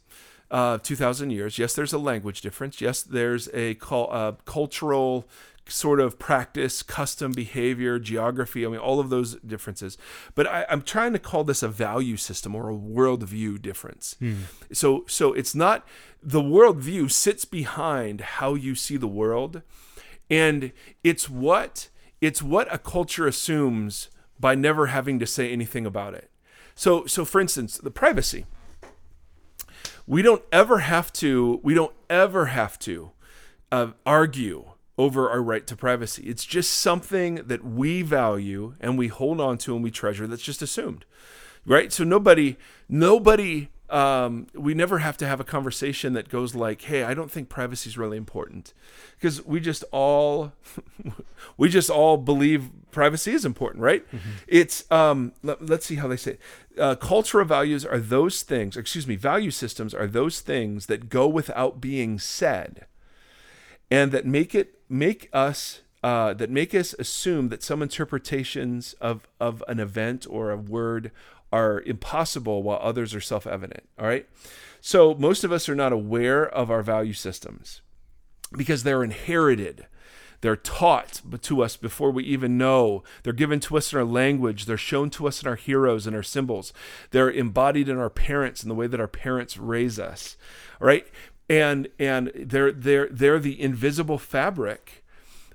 uh, 0.51 0.77
2,000 0.79 1.31
years. 1.31 1.57
Yes, 1.57 1.73
there's 1.73 1.93
a 1.93 1.97
language 1.97 2.41
difference. 2.41 2.81
Yes, 2.81 3.01
there's 3.01 3.49
a 3.53 3.77
uh, 3.91 4.33
cultural 4.45 5.27
sort 5.69 5.99
of 5.99 6.17
practice, 6.17 6.81
custom 6.81 7.31
behavior, 7.31 7.99
geography. 7.99 8.65
I 8.65 8.69
mean, 8.69 8.79
all 8.79 8.99
of 8.99 9.09
those 9.09 9.35
differences. 9.35 9.97
But 10.35 10.47
I, 10.47 10.65
am 10.69 10.81
trying 10.81 11.13
to 11.13 11.19
call 11.19 11.43
this 11.43 11.63
a 11.63 11.67
value 11.67 12.17
system 12.17 12.55
or 12.55 12.69
a 12.69 12.75
worldview 12.75 13.61
difference. 13.61 14.15
Hmm. 14.19 14.43
So, 14.71 15.03
so 15.07 15.33
it's 15.33 15.55
not 15.55 15.85
the 16.21 16.41
worldview 16.41 17.11
sits 17.11 17.45
behind 17.45 18.21
how 18.21 18.55
you 18.55 18.75
see 18.75 18.97
the 18.97 19.07
world, 19.07 19.61
and 20.29 20.71
it's 21.03 21.29
what 21.29 21.89
it's 22.19 22.41
what 22.41 22.73
a 22.73 22.77
culture 22.77 23.27
assumes 23.27 24.09
by 24.39 24.55
never 24.55 24.87
having 24.87 25.19
to 25.19 25.25
say 25.25 25.51
anything 25.51 25.85
about 25.85 26.13
it. 26.13 26.31
So, 26.75 27.05
so 27.05 27.25
for 27.25 27.41
instance, 27.41 27.77
the 27.77 27.91
privacy 27.91 28.45
we 30.07 30.21
don't 30.21 30.43
ever 30.51 30.79
have 30.79 31.13
to 31.13 31.59
we 31.63 31.73
don't 31.73 31.93
ever 32.09 32.47
have 32.47 32.79
to 32.79 33.11
uh, 33.71 33.91
argue 34.05 34.71
over 34.97 35.29
our 35.29 35.43
right 35.43 35.67
to 35.67 35.75
privacy. 35.75 36.23
It's 36.23 36.45
just 36.45 36.73
something 36.73 37.35
that 37.35 37.63
we 37.63 38.01
value 38.01 38.73
and 38.79 38.97
we 38.97 39.09
hold 39.09 39.39
on 39.39 39.59
to 39.59 39.75
and 39.75 39.83
we 39.83 39.91
treasure 39.91 40.25
that's 40.25 40.41
just 40.41 40.63
assumed 40.63 41.05
right? 41.67 41.91
So 41.93 42.03
nobody 42.03 42.57
nobody 42.89 43.69
um, 43.89 44.47
we 44.53 44.73
never 44.73 44.99
have 44.99 45.17
to 45.17 45.27
have 45.27 45.39
a 45.39 45.43
conversation 45.43 46.13
that 46.13 46.29
goes 46.29 46.55
like 46.55 46.81
hey 46.83 47.03
i 47.03 47.13
don't 47.13 47.31
think 47.31 47.49
privacy 47.49 47.89
is 47.89 47.97
really 47.97 48.17
important. 48.17 48.73
Because 49.15 49.45
we 49.45 49.59
just 49.59 49.83
all 49.91 50.53
we 51.57 51.69
just 51.69 51.89
all 51.89 52.17
believe 52.17 52.69
privacy 52.91 53.31
is 53.31 53.45
important 53.45 53.83
right? 53.83 54.05
Mm-hmm. 54.07 54.29
it's 54.47 54.89
um, 54.91 55.33
let, 55.43 55.61
us 55.61 55.85
see 55.85 55.95
how 55.95 56.07
they 56.07 56.17
say 56.17 56.31
it. 56.31 56.39
Uh, 56.77 56.95
cultural 56.95 57.45
values 57.45 57.85
are 57.85 57.99
those 57.99 58.43
things 58.43 58.77
excuse 58.77 59.07
me 59.07 59.15
value 59.15 59.51
systems 59.51 59.93
are 59.93 60.07
those 60.07 60.41
things 60.41 60.85
that 60.87 61.09
go 61.09 61.27
without 61.27 61.81
being 61.81 62.19
said 62.19 62.85
and 63.89 64.11
that 64.11 64.25
make 64.25 64.53
it 64.53 64.79
make 64.89 65.29
us 65.33 65.81
uh, 66.03 66.33
that 66.33 66.49
make 66.49 66.75
us 66.75 66.93
assume 66.99 67.49
that 67.49 67.63
some 67.63 67.81
interpretations 67.81 68.93
of 69.01 69.27
of 69.39 69.63
an 69.67 69.79
event 69.79 70.27
or 70.29 70.51
a 70.51 70.57
word 70.57 71.11
are 71.51 71.81
impossible 71.81 72.63
while 72.63 72.79
others 72.81 73.15
are 73.15 73.21
self 73.21 73.47
evident. 73.47 73.87
All 73.99 74.07
right. 74.07 74.27
So 74.81 75.15
most 75.15 75.43
of 75.43 75.51
us 75.51 75.67
are 75.67 75.75
not 75.75 75.93
aware 75.93 76.47
of 76.47 76.69
our 76.69 76.83
value 76.83 77.13
systems 77.13 77.81
because 78.55 78.83
they're 78.83 79.03
inherited. 79.03 79.87
They're 80.41 80.55
taught 80.55 81.21
to 81.41 81.63
us 81.63 81.77
before 81.77 82.11
we 82.11 82.23
even 82.23 82.57
know. 82.57 83.03
They're 83.23 83.33
given 83.33 83.59
to 83.61 83.77
us 83.77 83.91
in 83.91 83.99
our 83.99 84.05
language. 84.05 84.65
They're 84.65 84.77
shown 84.77 85.09
to 85.11 85.27
us 85.27 85.41
in 85.41 85.47
our 85.47 85.55
heroes 85.55 86.05
and 86.05 86.15
our 86.15 86.23
symbols. 86.23 86.73
They're 87.09 87.31
embodied 87.31 87.89
in 87.89 87.97
our 87.97 88.11
parents 88.11 88.61
and 88.61 88.69
the 88.69 88.75
way 88.75 88.87
that 88.87 88.99
our 88.99 89.07
parents 89.07 89.57
raise 89.57 89.99
us. 89.99 90.37
All 90.79 90.87
right. 90.87 91.07
And 91.49 91.87
and 91.97 92.31
they're 92.35 92.71
they're 92.71 93.07
they're 93.09 93.39
the 93.39 93.59
invisible 93.59 94.17
fabric 94.17 95.03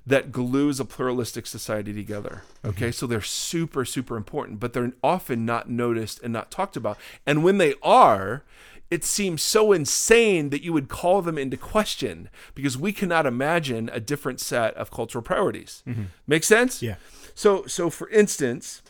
that 0.05 0.31
glues 0.31 0.79
a 0.79 0.85
pluralistic 0.85 1.45
society 1.45 1.93
together. 1.93 2.43
Okay, 2.65 2.87
mm-hmm. 2.87 2.91
so 2.91 3.07
they're 3.07 3.21
super, 3.21 3.85
super 3.85 4.17
important, 4.17 4.59
but 4.59 4.73
they're 4.73 4.91
often 5.01 5.45
not 5.45 5.69
noticed 5.69 6.21
and 6.21 6.33
not 6.33 6.51
talked 6.51 6.75
about. 6.75 6.97
And 7.25 7.43
when 7.43 7.57
they 7.57 7.75
are, 7.81 8.43
it 8.91 9.03
seems 9.03 9.41
so 9.41 9.71
insane 9.71 10.49
that 10.49 10.61
you 10.61 10.73
would 10.73 10.89
call 10.89 11.21
them 11.21 11.37
into 11.37 11.57
question 11.57 12.29
because 12.53 12.77
we 12.77 12.91
cannot 12.91 13.25
imagine 13.25 13.89
a 13.93 13.99
different 13.99 14.39
set 14.39 14.73
of 14.75 14.91
cultural 14.91 15.23
priorities. 15.23 15.83
Mm-hmm. 15.87 16.03
Make 16.27 16.43
sense? 16.43 16.81
Yeah. 16.81 16.95
So, 17.33 17.65
so 17.65 17.89
for 17.89 18.09
instance, 18.09 18.83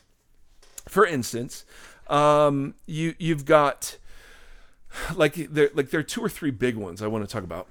for 0.88 1.05
instance, 1.05 1.64
um, 2.07 2.76
you 2.86 3.16
you've 3.18 3.45
got 3.45 3.97
like 5.16 5.36
there 5.36 5.70
like 5.74 5.89
there 5.89 5.99
are 5.99 6.03
two 6.03 6.22
or 6.22 6.30
three 6.30 6.51
big 6.51 6.76
ones 6.76 7.01
I 7.01 7.07
want 7.07 7.28
to 7.28 7.32
talk 7.32 7.43
about. 7.43 7.68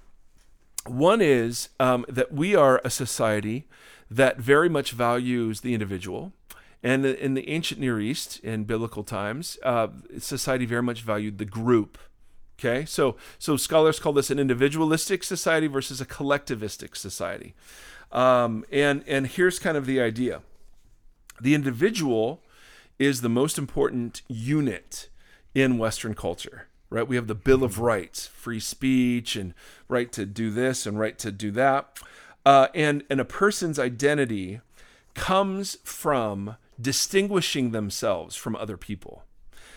One 0.86 1.20
is 1.20 1.68
um, 1.78 2.04
that 2.08 2.32
we 2.32 2.54
are 2.54 2.80
a 2.84 2.90
society 2.90 3.66
that 4.10 4.38
very 4.38 4.68
much 4.68 4.92
values 4.92 5.60
the 5.60 5.74
individual. 5.74 6.32
And 6.82 7.06
in 7.06 7.34
the 7.34 7.48
ancient 7.48 7.80
Near 7.80 8.00
East, 8.00 8.40
in 8.40 8.64
biblical 8.64 9.04
times, 9.04 9.56
uh, 9.62 9.88
society 10.18 10.66
very 10.66 10.82
much 10.82 11.02
valued 11.02 11.38
the 11.38 11.44
group. 11.44 11.96
Okay, 12.58 12.84
so 12.84 13.16
so 13.38 13.56
scholars 13.56 13.98
call 13.98 14.12
this 14.12 14.30
an 14.30 14.38
individualistic 14.38 15.24
society 15.24 15.66
versus 15.66 16.00
a 16.00 16.06
collectivistic 16.06 16.96
society. 16.96 17.54
Um, 18.10 18.64
and 18.70 19.02
and 19.06 19.26
here's 19.26 19.58
kind 19.58 19.76
of 19.76 19.86
the 19.86 20.00
idea: 20.00 20.42
the 21.40 21.54
individual 21.54 22.40
is 22.98 23.20
the 23.20 23.28
most 23.28 23.58
important 23.58 24.22
unit 24.28 25.08
in 25.54 25.78
Western 25.78 26.14
culture. 26.14 26.68
Right? 26.92 27.08
We 27.08 27.16
have 27.16 27.26
the 27.26 27.34
Bill 27.34 27.64
of 27.64 27.78
Rights, 27.78 28.26
free 28.26 28.60
speech, 28.60 29.34
and 29.34 29.54
right 29.88 30.12
to 30.12 30.26
do 30.26 30.50
this 30.50 30.86
and 30.86 30.98
right 30.98 31.18
to 31.18 31.32
do 31.32 31.50
that. 31.52 31.98
Uh, 32.44 32.68
and 32.74 33.04
and 33.08 33.20
a 33.20 33.24
person's 33.24 33.78
identity 33.78 34.60
comes 35.14 35.78
from 35.84 36.56
distinguishing 36.80 37.70
themselves 37.70 38.36
from 38.36 38.56
other 38.56 38.76
people. 38.76 39.24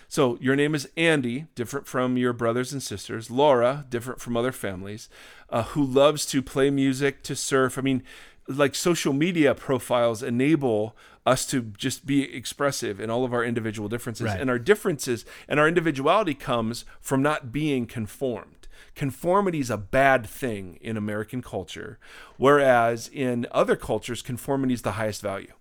So 0.08 0.38
your 0.40 0.56
name 0.56 0.76
is 0.76 0.88
Andy, 0.96 1.48
different 1.56 1.88
from 1.88 2.18
your 2.18 2.34
brothers 2.34 2.72
and 2.72 2.82
sisters. 2.82 3.32
Laura, 3.32 3.86
different 3.90 4.22
from 4.22 4.38
other 4.38 4.52
families, 4.52 5.10
uh, 5.50 5.64
who 5.64 5.84
loves 5.84 6.26
to 6.28 6.42
play 6.42 6.70
music, 6.70 7.24
to 7.24 7.36
surf. 7.36 7.78
I 7.78 7.82
mean, 7.82 8.04
like 8.48 8.76
social 8.76 9.14
media 9.14 9.56
profiles 9.56 10.22
enable 10.22 10.96
us 11.26 11.46
to 11.48 11.62
just 11.78 12.06
be 12.06 12.36
expressive 12.36 13.00
in 13.00 13.10
all 13.10 13.26
of 13.26 13.34
our 13.34 13.44
individual 13.44 13.90
differences. 13.90 14.28
Right. 14.28 14.40
And 14.40 14.50
our 14.50 14.60
differences 14.60 15.26
and 15.48 15.60
our 15.60 15.68
individuality 15.68 16.34
comes 16.34 16.86
from 17.02 17.22
not 17.22 17.52
being 17.52 17.88
conformed. 17.88 18.68
Conformity 18.94 19.60
is 19.60 19.70
a 19.70 19.78
bad 19.78 20.26
thing 20.26 20.78
in 20.82 20.96
American 20.96 21.42
culture, 21.42 22.00
whereas 22.38 23.10
in 23.12 23.46
other 23.52 23.76
cultures, 23.76 24.22
conformity 24.22 24.74
is 24.74 24.84
the 24.84 24.94
highest 24.94 25.22
value. 25.22 25.52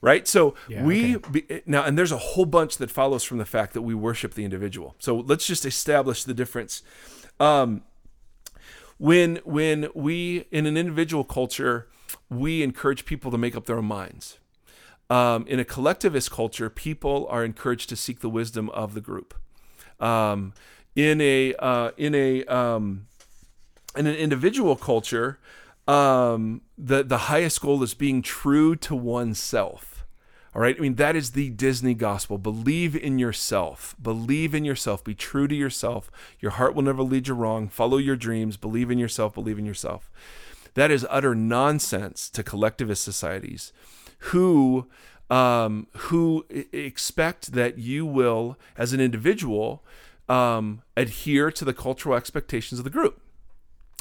Right? 0.00 0.26
So 0.26 0.54
Yeah, 0.68 0.84
we 0.84 1.16
be, 1.18 1.62
now, 1.64 1.84
and 1.84 1.96
there's 1.96 2.10
a 2.10 2.18
whole 2.18 2.46
bunch 2.46 2.78
that 2.78 2.90
follows 2.90 3.22
from 3.22 3.38
the 3.38 3.44
fact 3.44 3.72
that 3.74 3.82
we 3.82 3.94
worship 3.94 4.34
the 4.34 4.44
individual. 4.44 4.96
So 4.98 5.16
let's 5.16 5.46
just 5.46 5.64
establish 5.64 6.24
the 6.24 6.34
difference. 6.34 6.82
Um, 7.38 7.82
when 8.98 9.36
when 9.44 9.88
we 9.94 10.46
in 10.50 10.66
an 10.66 10.76
individual 10.76 11.22
culture, 11.22 11.88
we 12.28 12.62
encourage 12.62 13.04
people 13.04 13.30
to 13.30 13.38
make 13.38 13.54
up 13.56 13.66
their 13.66 13.76
own 13.76 13.84
minds. 13.84 14.38
Um, 15.10 15.46
in 15.46 15.60
a 15.60 15.64
collectivist 15.64 16.30
culture, 16.30 16.70
people 16.70 17.26
are 17.28 17.44
encouraged 17.44 17.88
to 17.90 17.96
seek 17.96 18.20
the 18.20 18.30
wisdom 18.30 18.70
of 18.70 18.94
the 18.94 19.00
group. 19.00 19.34
Um, 20.00 20.54
in 20.96 21.20
a 21.20 21.54
uh, 21.58 21.90
in 21.96 22.14
a 22.14 22.44
um, 22.44 23.06
in 23.96 24.06
an 24.06 24.14
individual 24.14 24.76
culture, 24.76 25.38
um, 25.86 26.62
the 26.78 27.02
the 27.02 27.18
highest 27.18 27.60
goal 27.60 27.82
is 27.82 27.94
being 27.94 28.22
true 28.22 28.76
to 28.76 28.94
oneself. 28.94 30.06
All 30.54 30.62
right, 30.62 30.76
I 30.78 30.80
mean 30.80 30.94
that 30.94 31.16
is 31.16 31.32
the 31.32 31.50
Disney 31.50 31.94
gospel. 31.94 32.38
Believe 32.38 32.94
in 32.94 33.18
yourself. 33.18 33.96
Believe 34.00 34.54
in 34.54 34.64
yourself. 34.64 35.02
Be 35.02 35.14
true 35.14 35.48
to 35.48 35.54
yourself. 35.54 36.10
Your 36.38 36.52
heart 36.52 36.74
will 36.74 36.84
never 36.84 37.02
lead 37.02 37.26
you 37.26 37.34
wrong. 37.34 37.68
Follow 37.68 37.98
your 37.98 38.16
dreams. 38.16 38.56
Believe 38.56 38.90
in 38.90 38.98
yourself. 38.98 39.34
Believe 39.34 39.58
in 39.58 39.66
yourself. 39.66 40.10
That 40.74 40.90
is 40.90 41.06
utter 41.10 41.34
nonsense 41.34 42.28
to 42.30 42.42
collectivist 42.42 43.02
societies, 43.02 43.72
who 44.28 44.86
um, 45.30 45.86
who 45.96 46.44
expect 46.50 47.52
that 47.52 47.78
you 47.78 48.04
will, 48.04 48.58
as 48.76 48.92
an 48.92 49.00
individual, 49.00 49.82
um, 50.28 50.82
adhere 50.96 51.50
to 51.50 51.64
the 51.64 51.72
cultural 51.72 52.14
expectations 52.14 52.78
of 52.78 52.84
the 52.84 52.90
group 52.90 53.20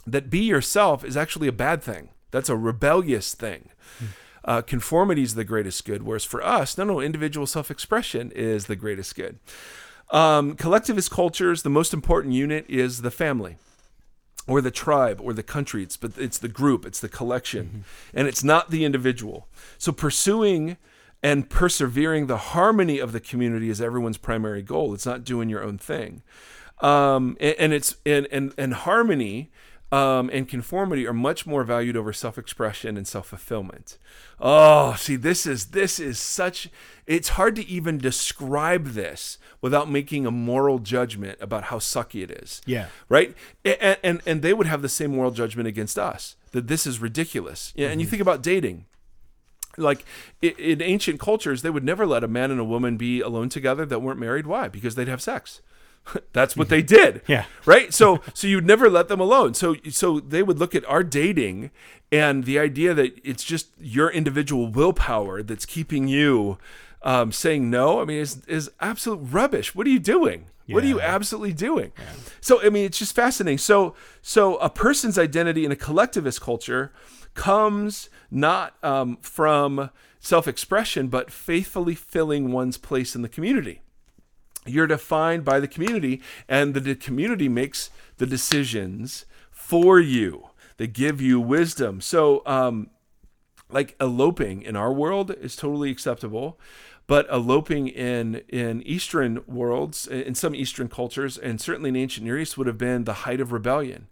that 0.05 0.29
be 0.29 0.39
yourself 0.39 1.03
is 1.03 1.15
actually 1.15 1.47
a 1.47 1.53
bad 1.53 1.81
thing. 1.81 2.09
That's 2.31 2.49
a 2.49 2.57
rebellious 2.57 3.33
thing. 3.33 3.69
Uh, 4.45 4.61
conformity 4.61 5.21
is 5.23 5.35
the 5.35 5.45
greatest 5.45 5.85
good, 5.85 6.03
whereas 6.03 6.25
for 6.25 6.43
us, 6.43 6.77
no, 6.77 6.83
no, 6.83 6.99
individual 6.99 7.47
self 7.47 7.71
expression 7.71 8.31
is 8.35 8.65
the 8.65 8.75
greatest 8.75 9.15
good. 9.15 9.39
Um, 10.11 10.55
collectivist 10.55 11.09
cultures, 11.09 11.63
the 11.63 11.69
most 11.69 11.93
important 11.93 12.33
unit 12.33 12.65
is 12.67 13.01
the 13.01 13.11
family 13.11 13.55
or 14.47 14.61
the 14.61 14.71
tribe 14.71 15.19
or 15.21 15.33
the 15.33 15.43
country. 15.43 15.83
It's, 15.83 15.97
but 15.97 16.17
it's 16.17 16.37
the 16.37 16.47
group, 16.49 16.85
it's 16.85 16.99
the 16.99 17.09
collection, 17.09 17.85
and 18.13 18.27
it's 18.27 18.43
not 18.43 18.71
the 18.71 18.85
individual. 18.85 19.47
So 19.77 19.91
pursuing 19.91 20.77
and 21.21 21.49
persevering 21.49 22.27
the 22.27 22.37
harmony 22.37 22.99
of 22.99 23.13
the 23.13 23.19
community 23.19 23.69
is 23.69 23.79
everyone's 23.81 24.17
primary 24.17 24.61
goal. 24.61 24.93
It's 24.93 25.05
not 25.05 25.23
doing 25.23 25.49
your 25.49 25.63
own 25.63 25.77
thing. 25.77 26.21
Um, 26.81 27.37
and, 27.39 27.55
and 27.59 27.73
it's 27.73 27.95
and, 28.05 28.27
and, 28.31 28.53
and 28.57 28.73
harmony 28.73 29.49
um, 29.93 30.29
and 30.33 30.47
conformity 30.47 31.05
are 31.05 31.13
much 31.13 31.45
more 31.45 31.63
valued 31.63 31.95
over 31.95 32.11
self-expression 32.11 32.97
and 32.97 33.07
self-fulfillment. 33.07 33.99
Oh, 34.39 34.95
see, 34.95 35.15
this 35.15 35.45
is 35.45 35.67
this 35.67 35.99
is 35.99 36.17
such. 36.17 36.69
It's 37.05 37.29
hard 37.29 37.55
to 37.57 37.67
even 37.67 37.99
describe 37.99 38.87
this 38.87 39.37
without 39.61 39.89
making 39.89 40.25
a 40.25 40.31
moral 40.31 40.79
judgment 40.79 41.37
about 41.39 41.65
how 41.65 41.77
sucky 41.77 42.23
it 42.23 42.31
is. 42.31 42.61
Yeah. 42.65 42.87
Right. 43.07 43.35
And 43.63 43.97
and, 44.03 44.21
and 44.25 44.41
they 44.41 44.53
would 44.53 44.67
have 44.67 44.81
the 44.81 44.89
same 44.89 45.11
moral 45.11 45.31
judgment 45.31 45.67
against 45.67 45.99
us 45.99 46.35
that 46.51 46.67
this 46.67 46.87
is 46.87 46.99
ridiculous. 46.99 47.71
Yeah. 47.75 47.89
And 47.89 48.01
you 48.01 48.07
think 48.07 48.21
about 48.21 48.41
dating. 48.41 48.85
Like 49.75 50.05
in 50.41 50.81
ancient 50.81 51.19
cultures, 51.19 51.61
they 51.61 51.69
would 51.71 51.83
never 51.83 52.05
let 52.05 52.23
a 52.23 52.27
man 52.27 52.51
and 52.51 52.59
a 52.59 52.63
woman 52.63 52.95
be 52.97 53.21
alone 53.21 53.49
together 53.49 53.85
that 53.87 54.01
weren't 54.01 54.19
married. 54.19 54.45
Why? 54.45 54.67
Because 54.67 54.95
they'd 54.95 55.07
have 55.07 55.21
sex. 55.21 55.61
That's 56.33 56.55
what 56.55 56.69
they 56.69 56.81
did. 56.81 57.21
Yeah. 57.27 57.45
Right. 57.65 57.93
So 57.93 58.21
so 58.33 58.47
you'd 58.47 58.65
never 58.65 58.89
let 58.89 59.07
them 59.07 59.19
alone. 59.19 59.53
So 59.53 59.75
so 59.89 60.19
they 60.19 60.43
would 60.43 60.59
look 60.59 60.75
at 60.75 60.85
our 60.85 61.03
dating 61.03 61.71
and 62.11 62.43
the 62.43 62.59
idea 62.59 62.93
that 62.93 63.19
it's 63.23 63.43
just 63.43 63.69
your 63.79 64.09
individual 64.09 64.67
willpower 64.67 65.41
that's 65.41 65.65
keeping 65.65 66.07
you 66.07 66.57
um, 67.01 67.31
saying 67.31 67.69
no. 67.69 68.01
I 68.01 68.05
mean, 68.05 68.19
is 68.19 68.45
is 68.47 68.69
absolute 68.79 69.19
rubbish. 69.21 69.73
What 69.73 69.87
are 69.87 69.89
you 69.89 69.99
doing? 69.99 70.47
What 70.67 70.83
are 70.83 70.87
you 70.87 71.01
absolutely 71.01 71.53
doing? 71.53 71.91
So 72.39 72.61
I 72.63 72.69
mean, 72.69 72.85
it's 72.85 72.99
just 72.99 73.15
fascinating. 73.15 73.57
So 73.57 73.95
so 74.21 74.57
a 74.57 74.69
person's 74.69 75.17
identity 75.17 75.65
in 75.65 75.71
a 75.71 75.75
collectivist 75.75 76.41
culture 76.41 76.91
comes 77.33 78.09
not 78.29 78.75
um, 78.83 79.17
from 79.21 79.89
self-expression, 80.19 81.07
but 81.07 81.31
faithfully 81.31 81.95
filling 81.95 82.51
one's 82.51 82.77
place 82.77 83.15
in 83.15 83.21
the 83.23 83.29
community 83.29 83.81
you're 84.65 84.87
defined 84.87 85.43
by 85.43 85.59
the 85.59 85.67
community 85.67 86.21
and 86.47 86.73
the, 86.73 86.95
community 86.95 87.49
makes 87.49 87.89
the 88.17 88.25
decisions 88.25 89.25
for 89.51 89.99
you. 89.99 90.49
They 90.77 90.87
give 90.87 91.21
you 91.21 91.39
wisdom. 91.39 92.01
So 92.01 92.41
um 92.45 92.89
like 93.69 93.95
eloping 93.99 94.61
in 94.61 94.75
our 94.75 94.93
world 94.93 95.31
is 95.31 95.55
totally 95.55 95.89
acceptable 95.89 96.59
but 97.07 97.27
eloping 97.29 97.87
in 97.87 98.41
in 98.47 98.81
eastern 98.83 99.41
worlds 99.47 100.07
in 100.07 100.35
some 100.35 100.55
eastern 100.55 100.87
cultures 100.87 101.37
and 101.37 101.59
certainly 101.59 101.89
in 101.89 101.95
ancient 101.95 102.25
near 102.25 102.37
east 102.37 102.57
would 102.57 102.67
have 102.67 102.77
been 102.77 103.03
the 103.03 103.13
height 103.13 103.41
of 103.41 103.51
rebellion 103.51 104.07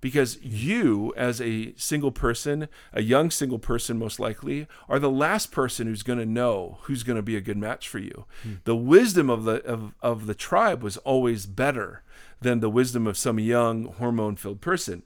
because 0.00 0.38
you 0.42 1.12
as 1.16 1.40
a 1.40 1.74
single 1.76 2.10
person 2.10 2.68
a 2.92 3.02
young 3.02 3.30
single 3.30 3.58
person 3.58 3.98
most 3.98 4.18
likely 4.18 4.66
are 4.88 4.98
the 4.98 5.10
last 5.10 5.50
person 5.50 5.86
who's 5.86 6.02
going 6.02 6.18
to 6.18 6.26
know 6.26 6.78
who's 6.82 7.02
going 7.02 7.16
to 7.16 7.22
be 7.22 7.36
a 7.36 7.40
good 7.40 7.56
match 7.56 7.88
for 7.88 7.98
you. 7.98 8.24
The 8.64 8.76
wisdom 8.76 9.30
of 9.30 9.44
the 9.44 9.64
of, 9.64 9.94
of 10.02 10.26
the 10.26 10.34
tribe 10.34 10.82
was 10.82 10.96
always 10.98 11.46
better 11.46 12.02
than 12.40 12.60
the 12.60 12.70
wisdom 12.70 13.06
of 13.06 13.18
some 13.18 13.38
young 13.38 13.86
hormone 13.94 14.36
filled 14.36 14.60
person. 14.60 15.02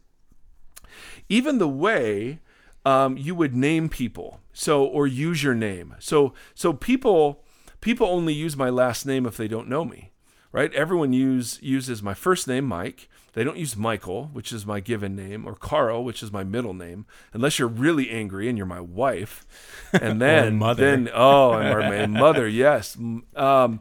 Even 1.29 1.59
the 1.59 1.69
way 1.69 2.41
um, 2.85 3.17
you 3.17 3.35
would 3.35 3.55
name 3.55 3.89
people 3.89 4.41
so 4.53 4.85
or 4.85 5.07
use 5.07 5.43
your 5.43 5.55
name. 5.55 5.95
So 5.99 6.35
so 6.55 6.73
people 6.73 7.45
people 7.81 8.07
only 8.07 8.35
use 8.35 8.57
my 8.57 8.71
last 8.71 9.07
name 9.07 9.27
if 9.27 9.37
they 9.37 9.49
don't 9.49 9.69
know 9.69 9.85
me 9.85 10.11
right? 10.53 10.73
Everyone 10.75 11.13
use 11.13 11.59
uses 11.63 12.03
my 12.03 12.15
first 12.15 12.49
name 12.49 12.65
mike 12.65 13.09
they 13.33 13.45
don't 13.45 13.57
use 13.57 13.77
michael 13.77 14.31
which 14.33 14.53
is 14.53 14.67
my 14.67 14.81
given 14.81 15.15
name 15.15 15.47
or 15.47 15.55
carl 15.55 16.05
which 16.05 16.23
is 16.23 16.33
my 16.33 16.45
middle 16.45 16.75
name 16.75 17.07
unless 17.33 17.59
you're 17.59 17.69
really 17.69 18.11
angry 18.11 18.49
and 18.49 18.57
you're 18.57 18.67
my 18.67 18.81
wife 18.81 19.47
and 19.93 20.21
then 20.23 20.57
mother. 20.57 20.85
then 20.85 21.11
oh 21.15 21.53
and 21.53 22.13
my 22.13 22.21
mother 22.21 22.47
yes 22.49 22.97
um, 23.37 23.81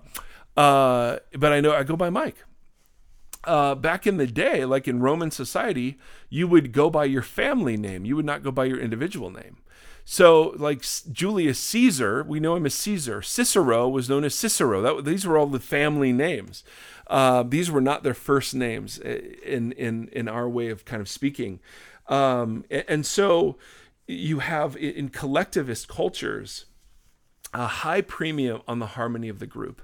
uh, 0.58 1.18
but 1.38 1.52
i 1.52 1.60
know 1.60 1.74
i 1.74 1.84
go 1.84 1.95
by 1.95 2.10
mike 2.10 2.43
uh, 3.45 3.74
back 3.74 4.06
in 4.06 4.18
the 4.18 4.28
day, 4.28 4.66
like 4.66 4.88
in 4.88 5.00
Roman 5.00 5.32
society, 5.32 5.97
you 6.30 6.47
would 6.47 6.72
go 6.72 6.89
by 6.89 7.06
your 7.06 7.22
family 7.22 7.78
name. 7.78 8.06
You 8.06 8.16
would 8.16 8.26
not 8.26 8.43
go 8.43 8.52
by 8.52 8.66
your 8.66 8.80
individual 8.80 9.30
name. 9.30 9.58
So, 10.12 10.55
like 10.57 10.84
Julius 11.12 11.60
Caesar, 11.60 12.24
we 12.24 12.39
know 12.39 12.55
him 12.55 12.66
as 12.66 12.74
Caesar. 12.74 13.22
Cicero 13.22 13.88
was 13.88 14.10
known 14.10 14.24
as 14.24 14.34
Cicero. 14.34 14.82
That, 14.82 15.05
these 15.05 15.24
were 15.28 15.38
all 15.38 15.45
the 15.45 15.60
family 15.60 16.12
names. 16.12 16.64
Uh, 17.05 17.43
these 17.43 17.70
were 17.70 17.80
not 17.80 18.01
their 18.01 18.16
first 18.16 18.55
names 18.55 18.97
in 18.97 19.72
in 19.74 20.07
in 20.12 20.28
our 20.28 20.49
way 20.49 20.70
of 20.70 20.84
kind 20.84 20.99
of 20.99 21.07
speaking. 21.07 21.60
Um, 22.07 22.66
a- 22.72 22.89
and 22.91 23.05
so, 23.05 23.57
you 24.07 24.39
have 24.39 24.76
in 24.76 25.10
collectivist 25.10 25.88
cultures, 25.88 26.66
a 27.54 27.68
high 27.68 28.02
premium 28.02 28.62
on 28.68 28.80
the 28.80 28.86
harmony 28.88 29.30
of 29.30 29.39
the 29.39 29.47
group, 29.47 29.82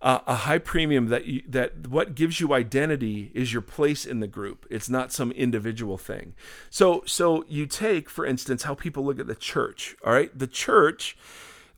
uh, 0.00 0.20
a 0.26 0.34
high 0.34 0.58
premium 0.58 1.08
that 1.08 1.26
you, 1.26 1.42
that 1.46 1.86
what 1.86 2.14
gives 2.14 2.40
you 2.40 2.54
identity 2.54 3.30
is 3.34 3.52
your 3.52 3.62
place 3.62 4.06
in 4.06 4.20
the 4.20 4.26
group. 4.26 4.66
It's 4.70 4.88
not 4.88 5.12
some 5.12 5.30
individual 5.32 5.98
thing. 5.98 6.34
So 6.70 7.02
so 7.06 7.44
you 7.48 7.66
take, 7.66 8.08
for 8.08 8.24
instance, 8.24 8.62
how 8.62 8.74
people 8.74 9.04
look 9.04 9.20
at 9.20 9.26
the 9.26 9.34
church. 9.34 9.94
All 10.04 10.12
right, 10.12 10.36
the 10.36 10.46
church, 10.46 11.16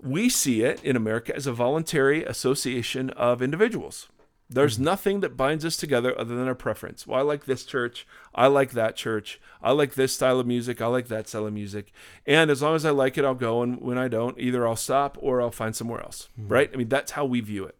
we 0.00 0.28
see 0.28 0.62
it 0.62 0.82
in 0.84 0.96
America 0.96 1.34
as 1.34 1.46
a 1.46 1.52
voluntary 1.52 2.24
association 2.24 3.10
of 3.10 3.42
individuals. 3.42 4.08
There's 4.50 4.74
mm-hmm. 4.74 4.84
nothing 4.84 5.20
that 5.20 5.36
binds 5.36 5.64
us 5.64 5.76
together 5.76 6.18
other 6.18 6.36
than 6.36 6.48
our 6.48 6.54
preference. 6.54 7.06
Well, 7.06 7.18
I 7.18 7.22
like 7.22 7.46
this 7.46 7.64
church. 7.64 8.06
I 8.34 8.46
like 8.46 8.72
that 8.72 8.96
church. 8.96 9.40
I 9.62 9.72
like 9.72 9.94
this 9.94 10.14
style 10.14 10.38
of 10.38 10.46
music. 10.46 10.82
I 10.82 10.86
like 10.86 11.08
that 11.08 11.28
style 11.28 11.46
of 11.46 11.54
music. 11.54 11.92
And 12.26 12.50
as 12.50 12.62
long 12.62 12.76
as 12.76 12.84
I 12.84 12.90
like 12.90 13.16
it, 13.16 13.24
I'll 13.24 13.34
go. 13.34 13.62
And 13.62 13.80
when 13.80 13.98
I 13.98 14.08
don't, 14.08 14.38
either 14.38 14.66
I'll 14.66 14.76
stop 14.76 15.16
or 15.20 15.40
I'll 15.40 15.50
find 15.50 15.74
somewhere 15.74 16.02
else. 16.02 16.28
Mm-hmm. 16.38 16.52
Right? 16.52 16.70
I 16.72 16.76
mean, 16.76 16.88
that's 16.88 17.12
how 17.12 17.24
we 17.24 17.40
view 17.40 17.64
it. 17.64 17.76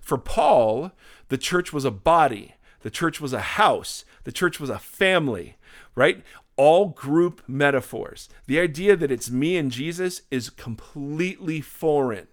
For 0.00 0.18
Paul, 0.18 0.92
the 1.28 1.38
church 1.38 1.72
was 1.72 1.84
a 1.84 1.90
body, 1.90 2.54
the 2.80 2.90
church 2.90 3.20
was 3.20 3.32
a 3.32 3.40
house, 3.40 4.04
the 4.24 4.32
church 4.32 4.58
was 4.58 4.70
a 4.70 4.78
family, 4.78 5.56
right? 5.94 6.24
All 6.56 6.86
group 6.86 7.42
metaphors. 7.46 8.28
The 8.46 8.58
idea 8.58 8.96
that 8.96 9.12
it's 9.12 9.30
me 9.30 9.56
and 9.56 9.70
Jesus 9.70 10.22
is 10.30 10.50
completely 10.50 11.60
foreign 11.60 12.26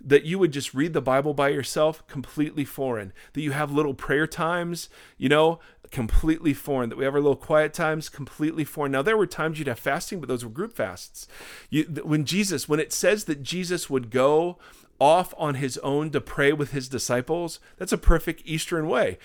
that 0.00 0.24
you 0.24 0.38
would 0.38 0.52
just 0.52 0.74
read 0.74 0.92
the 0.92 1.00
Bible 1.00 1.34
by 1.34 1.48
yourself, 1.48 2.06
completely 2.06 2.64
foreign. 2.64 3.12
That 3.32 3.40
you 3.40 3.52
have 3.52 3.72
little 3.72 3.94
prayer 3.94 4.26
times, 4.26 4.88
you 5.16 5.28
know, 5.28 5.58
completely 5.90 6.54
foreign. 6.54 6.88
That 6.88 6.98
we 6.98 7.04
have 7.04 7.14
our 7.14 7.20
little 7.20 7.36
quiet 7.36 7.74
times, 7.74 8.08
completely 8.08 8.64
foreign. 8.64 8.92
Now, 8.92 9.02
there 9.02 9.16
were 9.16 9.26
times 9.26 9.58
you'd 9.58 9.68
have 9.68 9.78
fasting, 9.78 10.20
but 10.20 10.28
those 10.28 10.44
were 10.44 10.50
group 10.50 10.74
fasts. 10.74 11.26
You, 11.68 11.84
when 12.04 12.24
Jesus, 12.24 12.68
when 12.68 12.80
it 12.80 12.92
says 12.92 13.24
that 13.24 13.42
Jesus 13.42 13.90
would 13.90 14.10
go 14.10 14.58
off 15.00 15.34
on 15.36 15.54
his 15.54 15.78
own 15.78 16.10
to 16.10 16.20
pray 16.20 16.52
with 16.52 16.72
his 16.72 16.88
disciples, 16.88 17.60
that's 17.76 17.92
a 17.92 17.98
perfect 17.98 18.42
Eastern 18.44 18.88
way. 18.88 19.18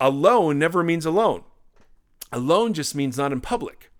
Alone 0.00 0.58
never 0.58 0.82
means 0.82 1.06
alone. 1.06 1.42
Alone 2.32 2.72
just 2.72 2.94
means 2.94 3.16
not 3.16 3.32
in 3.32 3.40
public. 3.40 3.90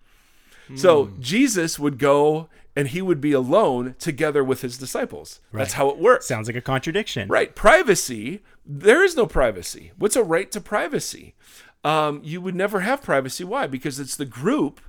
So 0.75 1.05
hmm. 1.05 1.21
Jesus 1.21 1.79
would 1.79 1.97
go 1.97 2.49
and 2.79 2.87
he 2.87 3.01
would 3.01 3.19
be 3.19 3.33
alone 3.33 3.93
together 3.99 4.41
with 4.41 4.61
his 4.61 4.77
disciples. 4.77 5.41
That's 5.51 5.73
how 5.73 5.89
it 5.89 5.97
works. 5.97 6.25
Sounds 6.25 6.47
like 6.47 6.55
a 6.55 6.61
contradiction. 6.61 7.27
Right. 7.27 7.53
Privacy, 7.53 8.41
there 8.65 9.03
is 9.03 9.17
no 9.17 9.25
privacy. 9.25 9.91
What's 9.97 10.15
a 10.15 10.23
right 10.23 10.49
to 10.53 10.61
privacy? 10.61 11.35
Um, 11.83 12.21
you 12.23 12.39
would 12.39 12.55
never 12.55 12.79
have 12.79 13.03
privacy. 13.03 13.43
Why? 13.43 13.67
Because 13.67 13.99
it's 13.99 14.15
the 14.15 14.23
group 14.23 14.79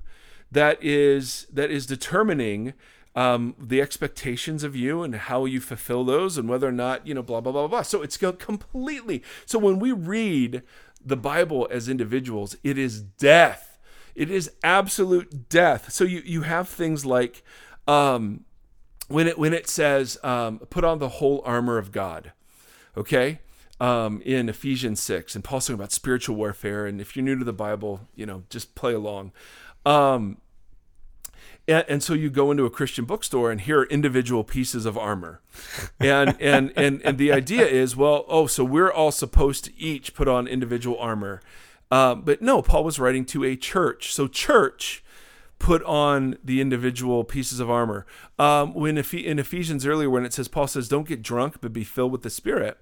that 0.53 0.79
is 0.81 1.49
that 1.53 1.73
is 1.73 1.85
determining 1.85 2.75
um, 3.17 3.57
the 3.59 3.81
expectations 3.81 4.63
of 4.63 4.77
you 4.77 5.03
and 5.03 5.17
how 5.17 5.45
you 5.45 5.61
fulfill 5.61 6.05
those 6.05 6.39
and 6.39 6.49
whether 6.49 6.69
or 6.69 6.73
not, 6.73 7.09
you 7.09 7.13
know, 7.13 7.23
blah, 7.23 7.41
blah, 7.41 7.51
blah, 7.51 7.67
blah. 7.67 7.83
So 7.83 8.03
it's 8.03 8.17
completely. 8.17 9.25
So 9.47 9.59
when 9.59 9.81
we 9.81 9.91
read 9.91 10.63
the 11.05 11.17
Bible 11.17 11.67
as 11.73 11.89
individuals, 11.89 12.55
it 12.63 12.79
is 12.79 13.03
death. 13.03 13.79
It 14.15 14.31
is 14.31 14.53
absolute 14.63 15.49
death. 15.49 15.93
So 15.93 16.05
you, 16.05 16.23
you 16.25 16.43
have 16.43 16.69
things 16.69 17.07
like 17.07 17.43
um, 17.91 18.45
when 19.09 19.27
it 19.27 19.37
when 19.37 19.53
it 19.53 19.69
says 19.69 20.17
um, 20.23 20.61
put 20.71 20.85
on 20.85 21.01
the 21.01 21.09
whole 21.09 21.43
armor 21.45 21.77
of 21.77 21.91
God, 21.91 22.33
okay, 22.97 23.41
um, 23.81 24.23
in 24.25 24.49
Ephesians 24.49 25.01
six, 25.01 25.35
and 25.35 25.43
Paul's 25.43 25.67
talking 25.67 25.75
about 25.75 25.91
spiritual 25.91 26.37
warfare. 26.37 26.87
And 26.87 27.01
if 27.01 27.17
you're 27.17 27.25
new 27.25 27.37
to 27.37 27.45
the 27.45 27.53
Bible, 27.53 28.09
you 28.15 28.27
know, 28.27 28.45
just 28.49 28.77
play 28.77 28.95
along. 28.95 29.33
Um, 29.85 30.39
and, 31.67 31.85
and 31.89 32.03
so 32.03 32.15
you 32.15 32.31
go 32.31 32.53
into 32.53 32.65
a 32.65 32.71
Christian 32.71 33.05
bookstore, 33.05 33.51
and 33.51 33.61
here 33.61 33.81
are 33.81 33.87
individual 33.87 34.45
pieces 34.45 34.87
of 34.87 34.97
armor, 34.97 35.41
and 35.99 36.37
and 36.41 36.73
and 36.77 37.03
and 37.03 37.19
the 37.19 37.33
idea 37.33 37.67
is, 37.67 37.97
well, 37.97 38.25
oh, 38.29 38.47
so 38.47 38.63
we're 38.63 38.93
all 38.93 39.11
supposed 39.11 39.65
to 39.65 39.77
each 39.77 40.15
put 40.15 40.29
on 40.29 40.47
individual 40.47 40.97
armor, 40.99 41.43
uh, 41.91 42.15
but 42.15 42.41
no, 42.41 42.63
Paul 42.63 42.85
was 42.85 43.01
writing 43.01 43.25
to 43.27 43.43
a 43.43 43.57
church, 43.57 44.15
so 44.15 44.29
church 44.29 45.03
put 45.61 45.85
on 45.85 46.37
the 46.43 46.61
individual 46.61 47.23
pieces 47.23 47.61
of 47.61 47.71
armor. 47.71 48.05
Um, 48.39 48.75
when 48.75 48.99
in 48.99 49.39
Ephesians 49.39 49.87
earlier, 49.87 50.11
when 50.11 50.25
it 50.25 50.33
says 50.33 50.49
Paul 50.49 50.67
says, 50.67 50.89
"Don't 50.89 51.07
get 51.07 51.23
drunk, 51.23 51.59
but 51.61 51.73
be 51.73 51.85
filled 51.85 52.11
with 52.11 52.23
the 52.23 52.31
Spirit," 52.31 52.79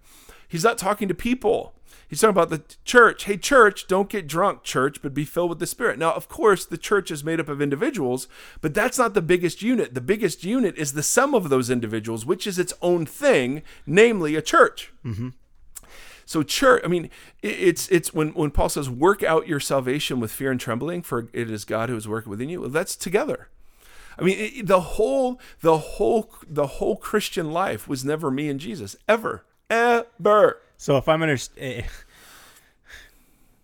he's 0.48 0.64
not 0.64 0.78
talking 0.78 1.08
to 1.08 1.14
people. 1.14 1.74
He's 2.06 2.22
talking 2.22 2.30
about 2.30 2.48
the 2.48 2.62
church. 2.86 3.24
Hey, 3.24 3.36
church, 3.36 3.86
don't 3.86 4.08
get 4.08 4.26
drunk, 4.26 4.62
church, 4.62 5.02
but 5.02 5.12
be 5.12 5.26
filled 5.26 5.50
with 5.50 5.58
the 5.58 5.66
Spirit. 5.66 5.98
Now, 5.98 6.14
of 6.14 6.28
course, 6.28 6.64
the 6.64 6.78
church 6.78 7.10
is 7.10 7.22
made 7.22 7.38
up 7.38 7.50
of 7.50 7.60
individuals, 7.60 8.28
but 8.62 8.72
that's 8.72 8.96
not 8.96 9.12
the 9.12 9.20
biggest 9.20 9.60
unit. 9.60 9.92
The 9.92 10.00
biggest 10.00 10.42
unit 10.42 10.78
is 10.78 10.92
the 10.92 11.02
sum 11.02 11.34
of 11.34 11.50
those 11.50 11.68
individuals, 11.68 12.24
which 12.24 12.46
is 12.46 12.58
its 12.58 12.72
own 12.80 13.04
thing, 13.04 13.62
namely 13.86 14.36
a 14.36 14.42
church. 14.42 14.90
So 16.28 16.42
church, 16.42 16.82
I 16.84 16.88
mean, 16.88 17.08
it's 17.40 17.88
it's 17.88 18.12
when 18.12 18.34
when 18.34 18.50
Paul 18.50 18.68
says, 18.68 18.90
"Work 18.90 19.22
out 19.22 19.48
your 19.48 19.60
salvation 19.60 20.20
with 20.20 20.30
fear 20.30 20.50
and 20.50 20.60
trembling, 20.60 21.00
for 21.00 21.30
it 21.32 21.50
is 21.50 21.64
God 21.64 21.88
who 21.88 21.96
is 21.96 22.06
working 22.06 22.28
within 22.28 22.50
you." 22.50 22.60
Well, 22.60 22.68
that's 22.68 22.96
together. 22.96 23.48
I 24.18 24.24
mean, 24.24 24.38
it, 24.38 24.66
the 24.66 24.80
whole 24.80 25.40
the 25.62 25.78
whole 25.78 26.30
the 26.46 26.66
whole 26.66 26.96
Christian 26.96 27.50
life 27.50 27.88
was 27.88 28.04
never 28.04 28.30
me 28.30 28.50
and 28.50 28.60
Jesus 28.60 28.94
ever 29.08 29.46
ever. 29.70 30.60
So 30.76 30.98
if 30.98 31.08
I'm 31.08 31.22
understand, 31.22 31.82
eh, 31.82 31.86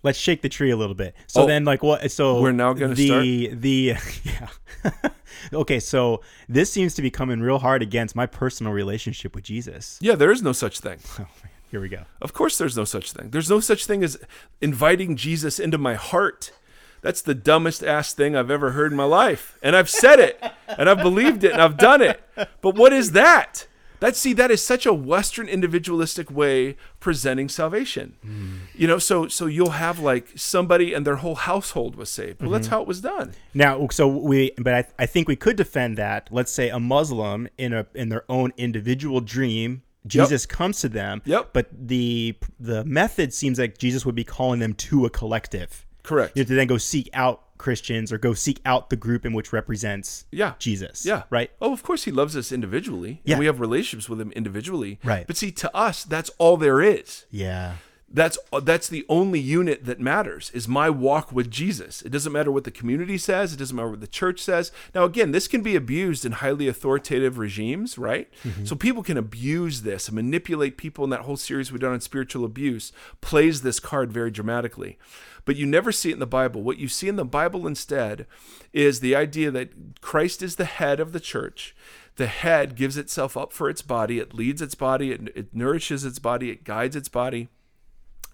let's 0.03 0.19
shake 0.19 0.41
the 0.41 0.49
tree 0.49 0.71
a 0.71 0.77
little 0.79 0.95
bit. 0.95 1.15
So 1.27 1.43
Oh, 1.43 1.47
then, 1.47 1.67
like, 1.67 1.83
what? 1.83 2.11
So 2.11 2.41
we're 2.41 2.53
now 2.53 2.73
gonna 2.73 2.95
the 2.95 3.49
the 3.53 3.97
yeah. 4.25 5.11
okay, 5.53 5.81
so 5.81 6.23
this 6.49 6.73
seems 6.73 6.95
to 6.95 7.03
be 7.03 7.11
coming 7.11 7.41
real 7.41 7.59
hard 7.59 7.83
against 7.83 8.17
my 8.17 8.25
personal 8.25 8.73
relationship 8.73 9.35
with 9.35 9.45
Jesus. 9.45 9.99
Yeah, 10.01 10.15
there 10.15 10.33
is 10.33 10.43
no 10.43 10.53
such 10.53 10.81
thing. 10.81 11.01
Oh, 11.19 11.29
man. 11.43 11.51
Here 11.75 11.81
we 11.81 11.89
go. 11.89 12.05
Of 12.23 12.33
course, 12.33 12.57
there's 12.57 12.77
no 12.77 12.85
such 12.85 13.11
thing. 13.11 13.31
There's 13.31 13.51
no 13.51 13.59
such 13.59 13.85
thing 13.85 14.05
as 14.05 14.17
inviting 14.61 15.17
Jesus 15.17 15.59
into 15.59 15.77
my 15.77 15.95
heart. 15.95 16.53
That's 17.01 17.21
the 17.21 17.35
dumbest 17.35 17.83
ass 17.83 18.15
thing 18.15 18.37
I've 18.37 18.49
ever 18.49 18.71
heard 18.71 18.93
in 18.93 18.97
my 18.97 19.03
life. 19.07 19.59
And 19.61 19.75
I've 19.75 19.91
said 19.91 20.21
it, 20.21 20.41
and 20.69 20.89
I've 20.89 20.99
believed 20.99 21.43
it, 21.43 21.51
and 21.51 21.61
I've 21.61 21.77
done 21.77 22.01
it. 22.01 22.23
But 22.61 22.77
what 22.77 22.93
is 22.93 23.11
that? 23.11 23.67
That 23.99 24.15
see, 24.15 24.33
that 24.35 24.53
is 24.53 24.63
such 24.63 24.87
a 24.87 24.95
Western 24.95 25.49
individualistic 25.49 26.31
way 26.31 26.77
presenting 27.01 27.49
salvation. 27.49 28.15
Hmm. 28.23 28.57
You 28.73 28.87
know, 28.87 28.99
so 28.99 29.27
so 29.27 29.47
you'll 29.47 29.71
have 29.71 29.99
like 29.99 30.29
somebody 30.37 30.95
and 30.95 31.05
their 31.05 31.17
whole 31.17 31.35
household 31.35 31.97
was 31.97 32.09
saved. 32.09 32.41
Well, 32.41 32.53
that's 32.53 32.69
mm-hmm. 32.69 32.77
how 32.77 32.83
it 32.83 32.87
was 32.87 33.01
done. 33.01 33.33
Now, 33.53 33.89
so 33.89 34.07
we, 34.07 34.53
but 34.59 34.75
I, 34.75 34.85
I 34.97 35.07
think 35.07 35.27
we 35.27 35.35
could 35.35 35.57
defend 35.57 35.99
that. 35.99 36.29
Let's 36.31 36.53
say 36.53 36.69
a 36.69 36.79
Muslim 36.79 37.49
in 37.59 37.73
a 37.73 37.89
in 37.95 38.11
their 38.11 38.25
own 38.29 38.53
individual 38.57 39.21
dream, 39.21 39.83
Jesus 40.07 40.47
comes 40.47 40.81
to 40.81 40.89
them. 40.89 41.23
Yep. 41.25 41.51
But 41.53 41.69
the 41.73 42.37
the 42.61 42.85
method 42.85 43.33
seems 43.33 43.59
like 43.59 43.79
Jesus 43.79 44.05
would 44.05 44.15
be 44.15 44.25
calling 44.25 44.61
them 44.61 44.75
to 44.75 45.07
a 45.07 45.11
collective. 45.11 45.87
Correct. 46.03 46.37
You 46.37 46.41
have 46.41 46.49
to 46.49 46.55
then 46.55 46.67
go 46.67 46.77
seek 46.79 47.09
out 47.15 47.41
Christians 47.57 48.13
or 48.13 48.19
go 48.19 48.35
seek 48.35 48.61
out 48.67 48.91
the 48.91 48.97
group 48.97 49.25
in 49.25 49.33
which 49.33 49.53
represents 49.53 50.27
Yeah. 50.31 50.55
Jesus. 50.59 51.07
Yeah. 51.07 51.23
Right. 51.31 51.51
Oh, 51.63 51.73
of 51.73 51.83
course 51.83 52.05
he 52.05 52.11
loves 52.11 52.37
us 52.37 52.53
individually. 52.53 53.23
Yeah. 53.25 53.35
And 53.35 53.41
we 53.41 53.47
have 53.47 53.61
relationships 53.61 54.09
with 54.09 54.21
him 54.21 54.31
individually. 54.33 54.99
Right. 55.03 55.27
But 55.27 55.37
see, 55.39 55.51
to 55.53 55.75
us, 55.75 56.05
that's 56.05 56.31
all 56.39 56.57
there 56.59 56.83
is. 56.83 57.25
Yeah. 57.31 57.77
That's 58.15 58.39
that's 58.63 58.89
the 58.89 59.05
only 59.09 59.41
unit 59.41 59.87
that 59.87 59.99
matters 59.99 60.53
is 60.55 60.69
my 60.69 60.89
walk 60.89 61.33
with 61.33 61.51
Jesus. 61.51 62.01
It 62.03 62.11
doesn't 62.11 62.33
matter 62.33 62.53
what 62.53 62.63
the 62.63 62.71
community 62.71 63.19
says. 63.19 63.53
It 63.53 63.57
doesn't 63.57 63.75
matter 63.75 63.91
what 63.91 64.01
the 64.01 64.07
church 64.07 64.39
says. 64.39 64.71
Now, 64.95 65.03
again, 65.03 65.33
this 65.33 65.49
can 65.49 65.63
be 65.63 65.75
abused 65.75 66.25
in 66.25 66.31
highly 66.31 66.69
authoritative 66.69 67.39
regimes, 67.39 67.99
right? 67.99 68.33
Mm-hmm. 68.45 68.67
So 68.67 68.77
people 68.77 69.03
can 69.03 69.17
abuse 69.17 69.83
this 69.83 70.07
and 70.07 70.15
manipulate 70.15 70.77
people. 70.77 71.03
And 71.03 71.13
that 71.13 71.23
whole 71.23 71.37
series 71.37 71.73
we've 71.73 71.81
done 71.81 71.93
on 71.93 72.01
spiritual 72.01 72.45
abuse 72.45 72.93
plays 73.21 73.63
this 73.63 73.81
card 73.81 74.13
very 74.13 74.31
dramatically. 74.31 74.97
But 75.45 75.57
you 75.57 75.67
never 75.67 75.91
see 75.91 76.11
it 76.11 76.15
in 76.15 76.21
the 76.21 76.27
Bible. 76.27 76.63
What 76.63 76.79
you 76.79 76.87
see 76.87 77.09
in 77.09 77.17
the 77.17 77.25
Bible 77.25 77.67
instead 77.67 78.27
is 78.73 79.01
the 79.01 79.17
idea 79.17 79.51
that 79.51 80.01
Christ 80.01 80.41
is 80.41 80.55
the 80.55 80.67
head 80.67 81.01
of 81.01 81.13
the 81.13 81.21
church. 81.21 81.75
The 82.15 82.29
head 82.29 82.77
gives 82.77 82.97
itself 82.97 83.37
up 83.37 83.53
for 83.53 83.69
its 83.69 83.83
body. 83.83 84.21
It 84.21 84.35
leads 84.35 84.63
its 84.63 84.77
body. 84.77 85.11
It, 85.11 85.33
it 85.35 85.49
nourishes 85.53 86.05
its 86.05 86.21
body. 86.21 86.51
It 86.51 86.63
guides 86.63 86.95
its 86.95 87.09
body 87.09 87.49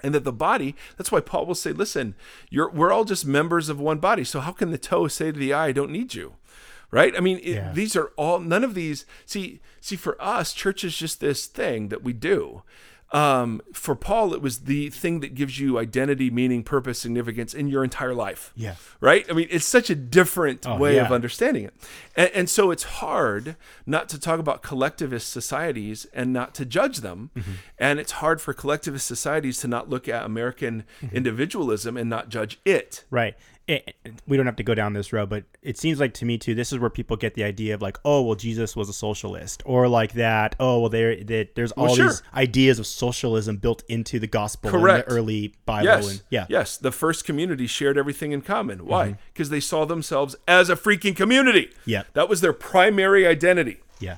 and 0.02 0.14
that 0.14 0.24
the 0.24 0.32
body 0.32 0.74
that's 0.96 1.10
why 1.12 1.20
paul 1.20 1.46
will 1.46 1.54
say 1.54 1.72
listen 1.72 2.14
you're 2.48 2.70
we're 2.70 2.92
all 2.92 3.04
just 3.04 3.26
members 3.26 3.68
of 3.68 3.80
one 3.80 3.98
body 3.98 4.24
so 4.24 4.40
how 4.40 4.52
can 4.52 4.70
the 4.70 4.78
toe 4.78 5.08
say 5.08 5.30
to 5.32 5.38
the 5.38 5.52
eye 5.52 5.66
i 5.66 5.72
don't 5.72 5.90
need 5.90 6.14
you 6.14 6.34
right? 6.92 7.14
I 7.16 7.20
mean 7.20 7.38
it, 7.38 7.54
Yeah. 7.54 7.72
these 7.72 7.94
are 7.94 8.10
all 8.16 8.40
none 8.40 8.64
of 8.64 8.74
these 8.74 9.06
see 9.24 9.60
see 9.80 9.94
for 9.96 10.20
us 10.20 10.52
church 10.52 10.82
is 10.82 10.96
just 10.96 11.20
this 11.20 11.46
thing 11.46 11.88
that 11.88 12.02
we 12.02 12.12
do 12.12 12.62
um, 13.12 13.60
for 13.72 13.94
Paul, 13.96 14.32
it 14.34 14.40
was 14.40 14.60
the 14.60 14.88
thing 14.90 15.20
that 15.20 15.34
gives 15.34 15.58
you 15.58 15.78
identity, 15.78 16.30
meaning, 16.30 16.62
purpose, 16.62 16.98
significance 16.98 17.54
in 17.54 17.66
your 17.68 17.82
entire 17.82 18.14
life. 18.14 18.52
Yeah. 18.54 18.76
Right? 19.00 19.26
I 19.28 19.32
mean, 19.32 19.48
it's 19.50 19.64
such 19.64 19.90
a 19.90 19.94
different 19.94 20.64
way 20.66 20.96
yeah. 20.96 21.06
of 21.06 21.12
understanding 21.12 21.64
it. 21.64 21.74
And, 22.14 22.30
and 22.34 22.50
so 22.50 22.70
it's 22.70 22.84
hard 22.84 23.56
not 23.84 24.08
to 24.10 24.20
talk 24.20 24.38
about 24.38 24.62
collectivist 24.62 25.30
societies 25.30 26.06
and 26.12 26.32
not 26.32 26.54
to 26.54 26.64
judge 26.64 26.98
them. 26.98 27.30
And 27.78 27.98
it's 27.98 28.12
hard 28.12 28.40
for 28.40 28.52
collectivist 28.52 29.06
societies 29.06 29.58
to 29.60 29.68
not 29.68 29.88
look 29.88 30.08
at 30.08 30.24
American 30.24 30.84
individualism 31.12 31.96
and 31.96 32.08
not 32.08 32.28
judge 32.28 32.60
it. 32.64 33.04
Right. 33.10 33.34
It, 33.68 33.94
we 34.26 34.36
don't 34.36 34.46
have 34.46 34.56
to 34.56 34.64
go 34.64 34.74
down 34.74 34.94
this 34.94 35.12
road, 35.12 35.28
but 35.30 35.44
it 35.62 35.78
seems 35.78 36.00
like 36.00 36.12
to 36.14 36.24
me 36.24 36.38
too. 36.38 36.56
This 36.56 36.72
is 36.72 36.80
where 36.80 36.90
people 36.90 37.16
get 37.16 37.34
the 37.34 37.44
idea 37.44 37.72
of 37.72 37.80
like, 37.80 37.98
oh, 38.04 38.22
well, 38.22 38.34
Jesus 38.34 38.74
was 38.74 38.88
a 38.88 38.92
socialist, 38.92 39.62
or 39.64 39.86
like 39.86 40.14
that. 40.14 40.56
Oh, 40.58 40.80
well, 40.80 40.88
there 40.88 41.22
that 41.24 41.54
there's 41.54 41.70
all 41.72 41.94
sure. 41.94 42.08
these 42.08 42.22
ideas 42.34 42.80
of 42.80 42.86
socialism 42.86 43.58
built 43.58 43.84
into 43.88 44.18
the 44.18 44.26
gospel 44.26 44.72
Correct. 44.72 45.08
in 45.08 45.14
the 45.14 45.20
early 45.20 45.54
Bible. 45.66 45.84
Yes. 45.84 46.10
And, 46.10 46.22
yeah. 46.30 46.46
Yes. 46.48 46.78
The 46.78 46.90
first 46.90 47.24
community 47.24 47.68
shared 47.68 47.96
everything 47.96 48.32
in 48.32 48.42
common. 48.42 48.78
Mm-hmm. 48.78 48.88
Why? 48.88 49.18
Because 49.32 49.50
they 49.50 49.60
saw 49.60 49.84
themselves 49.84 50.34
as 50.48 50.68
a 50.68 50.74
freaking 50.74 51.14
community. 51.14 51.70
Yeah. 51.84 52.02
That 52.14 52.28
was 52.28 52.40
their 52.40 52.52
primary 52.52 53.24
identity. 53.24 53.82
Yeah. 54.00 54.16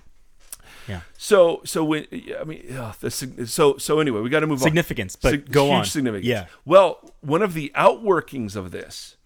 Yeah. 0.89 1.03
So, 1.17 1.61
so 1.65 1.85
when 1.85 2.07
I 2.41 2.45
mean, 2.45 2.75
ugh, 2.77 2.97
the, 3.01 3.11
so 3.11 3.77
so 3.77 4.01
anyway, 4.01 4.21
we 4.21 4.31
got 4.31 4.41
to 4.41 4.47
move 4.47 4.61
Significance, 4.61 5.15
on. 5.17 5.21
Significance, 5.21 5.45
but 5.45 5.47
Sig- 5.47 5.53
go 5.53 5.67
huge 5.67 5.75
on. 5.75 5.85
Significance. 5.85 6.27
Yeah. 6.27 6.47
Well, 6.65 7.13
one 7.21 7.43
of 7.43 7.55
the 7.55 7.71
outworkings 7.77 8.57
of 8.57 8.71
this, 8.73 9.17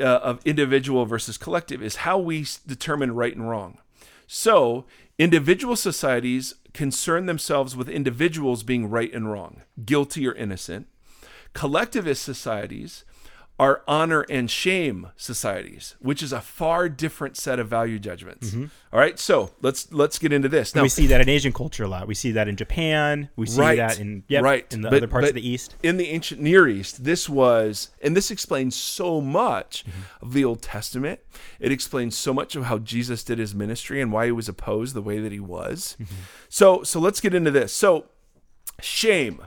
uh, 0.00 0.04
of 0.04 0.40
individual 0.44 1.06
versus 1.06 1.36
collective, 1.36 1.82
is 1.82 1.96
how 1.96 2.18
we 2.18 2.46
determine 2.66 3.14
right 3.14 3.34
and 3.34 3.48
wrong. 3.48 3.78
So, 4.26 4.84
individual 5.18 5.76
societies 5.76 6.54
concern 6.74 7.26
themselves 7.26 7.74
with 7.74 7.88
individuals 7.88 8.62
being 8.62 8.88
right 8.90 9.12
and 9.12 9.30
wrong, 9.30 9.62
guilty 9.84 10.26
or 10.26 10.34
innocent. 10.34 10.86
Collectivist 11.54 12.22
societies 12.22 13.04
are 13.60 13.82
honor 13.88 14.24
and 14.30 14.48
shame 14.48 15.08
societies, 15.16 15.96
which 15.98 16.22
is 16.22 16.32
a 16.32 16.40
far 16.40 16.88
different 16.88 17.36
set 17.36 17.58
of 17.58 17.66
value 17.68 17.98
judgments. 17.98 18.54
All 18.92 18.98
right, 19.00 19.18
so 19.18 19.50
let's 19.60 19.92
let's 19.92 20.18
get 20.18 20.32
into 20.32 20.48
this 20.48 20.74
now. 20.76 20.82
we 20.82 20.88
see 20.88 21.08
that 21.08 21.20
in 21.20 21.28
Asian 21.28 21.52
culture 21.52 21.82
a 21.84 21.88
lot. 21.88 22.06
We 22.06 22.14
see 22.14 22.30
that 22.32 22.46
in 22.48 22.54
Japan. 22.56 23.28
We 23.36 23.46
see 23.46 23.60
Right. 23.60 23.76
that 23.78 23.98
in 23.98 24.22
yep, 24.28 24.44
Right. 24.44 24.72
in 24.72 24.82
the 24.82 24.90
But- 24.90 24.98
other 24.98 25.06
parts 25.08 25.28
of 25.30 25.34
the 25.34 25.46
East. 25.46 25.74
in 25.82 25.96
the 25.96 26.08
ancient 26.08 26.40
Near 26.40 26.68
East, 26.68 27.02
this 27.04 27.28
was, 27.28 27.90
and 28.00 28.16
this 28.16 28.30
explains 28.30 28.76
so 28.76 29.20
much 29.20 29.84
Mm-hmm. 29.84 30.24
of 30.26 30.32
the 30.34 30.44
Old 30.44 30.62
Testament. 30.62 31.20
It 31.58 31.72
explains 31.72 32.16
so 32.16 32.32
much 32.32 32.54
of 32.54 32.64
how 32.66 32.78
Jesus 32.78 33.24
did 33.24 33.38
his 33.38 33.54
ministry 33.56 34.00
and 34.00 34.12
why 34.12 34.26
he 34.26 34.32
was 34.32 34.48
opposed 34.48 34.94
the 34.94 35.02
way 35.02 35.18
that 35.18 35.32
he 35.32 35.40
was. 35.40 35.96
Mm-hmm. 36.00 36.14
So, 36.48 36.82
so 36.84 37.00
let's 37.00 37.20
get 37.20 37.34
into 37.34 37.50
this. 37.50 37.72
So, 37.72 38.06
shame. 38.80 39.42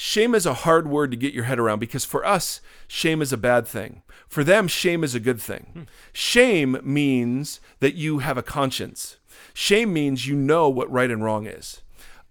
Shame 0.00 0.32
is 0.36 0.46
a 0.46 0.54
hard 0.54 0.86
word 0.86 1.10
to 1.10 1.16
get 1.16 1.34
your 1.34 1.42
head 1.42 1.58
around 1.58 1.80
because 1.80 2.04
for 2.04 2.24
us, 2.24 2.60
shame 2.86 3.20
is 3.20 3.32
a 3.32 3.36
bad 3.36 3.66
thing. 3.66 4.02
For 4.28 4.44
them, 4.44 4.68
shame 4.68 5.02
is 5.02 5.16
a 5.16 5.20
good 5.20 5.40
thing. 5.40 5.88
Shame 6.12 6.78
means 6.84 7.58
that 7.80 7.96
you 7.96 8.20
have 8.20 8.38
a 8.38 8.42
conscience. 8.42 9.16
Shame 9.54 9.92
means 9.92 10.28
you 10.28 10.36
know 10.36 10.68
what 10.68 10.88
right 10.88 11.10
and 11.10 11.24
wrong 11.24 11.48
is. 11.48 11.82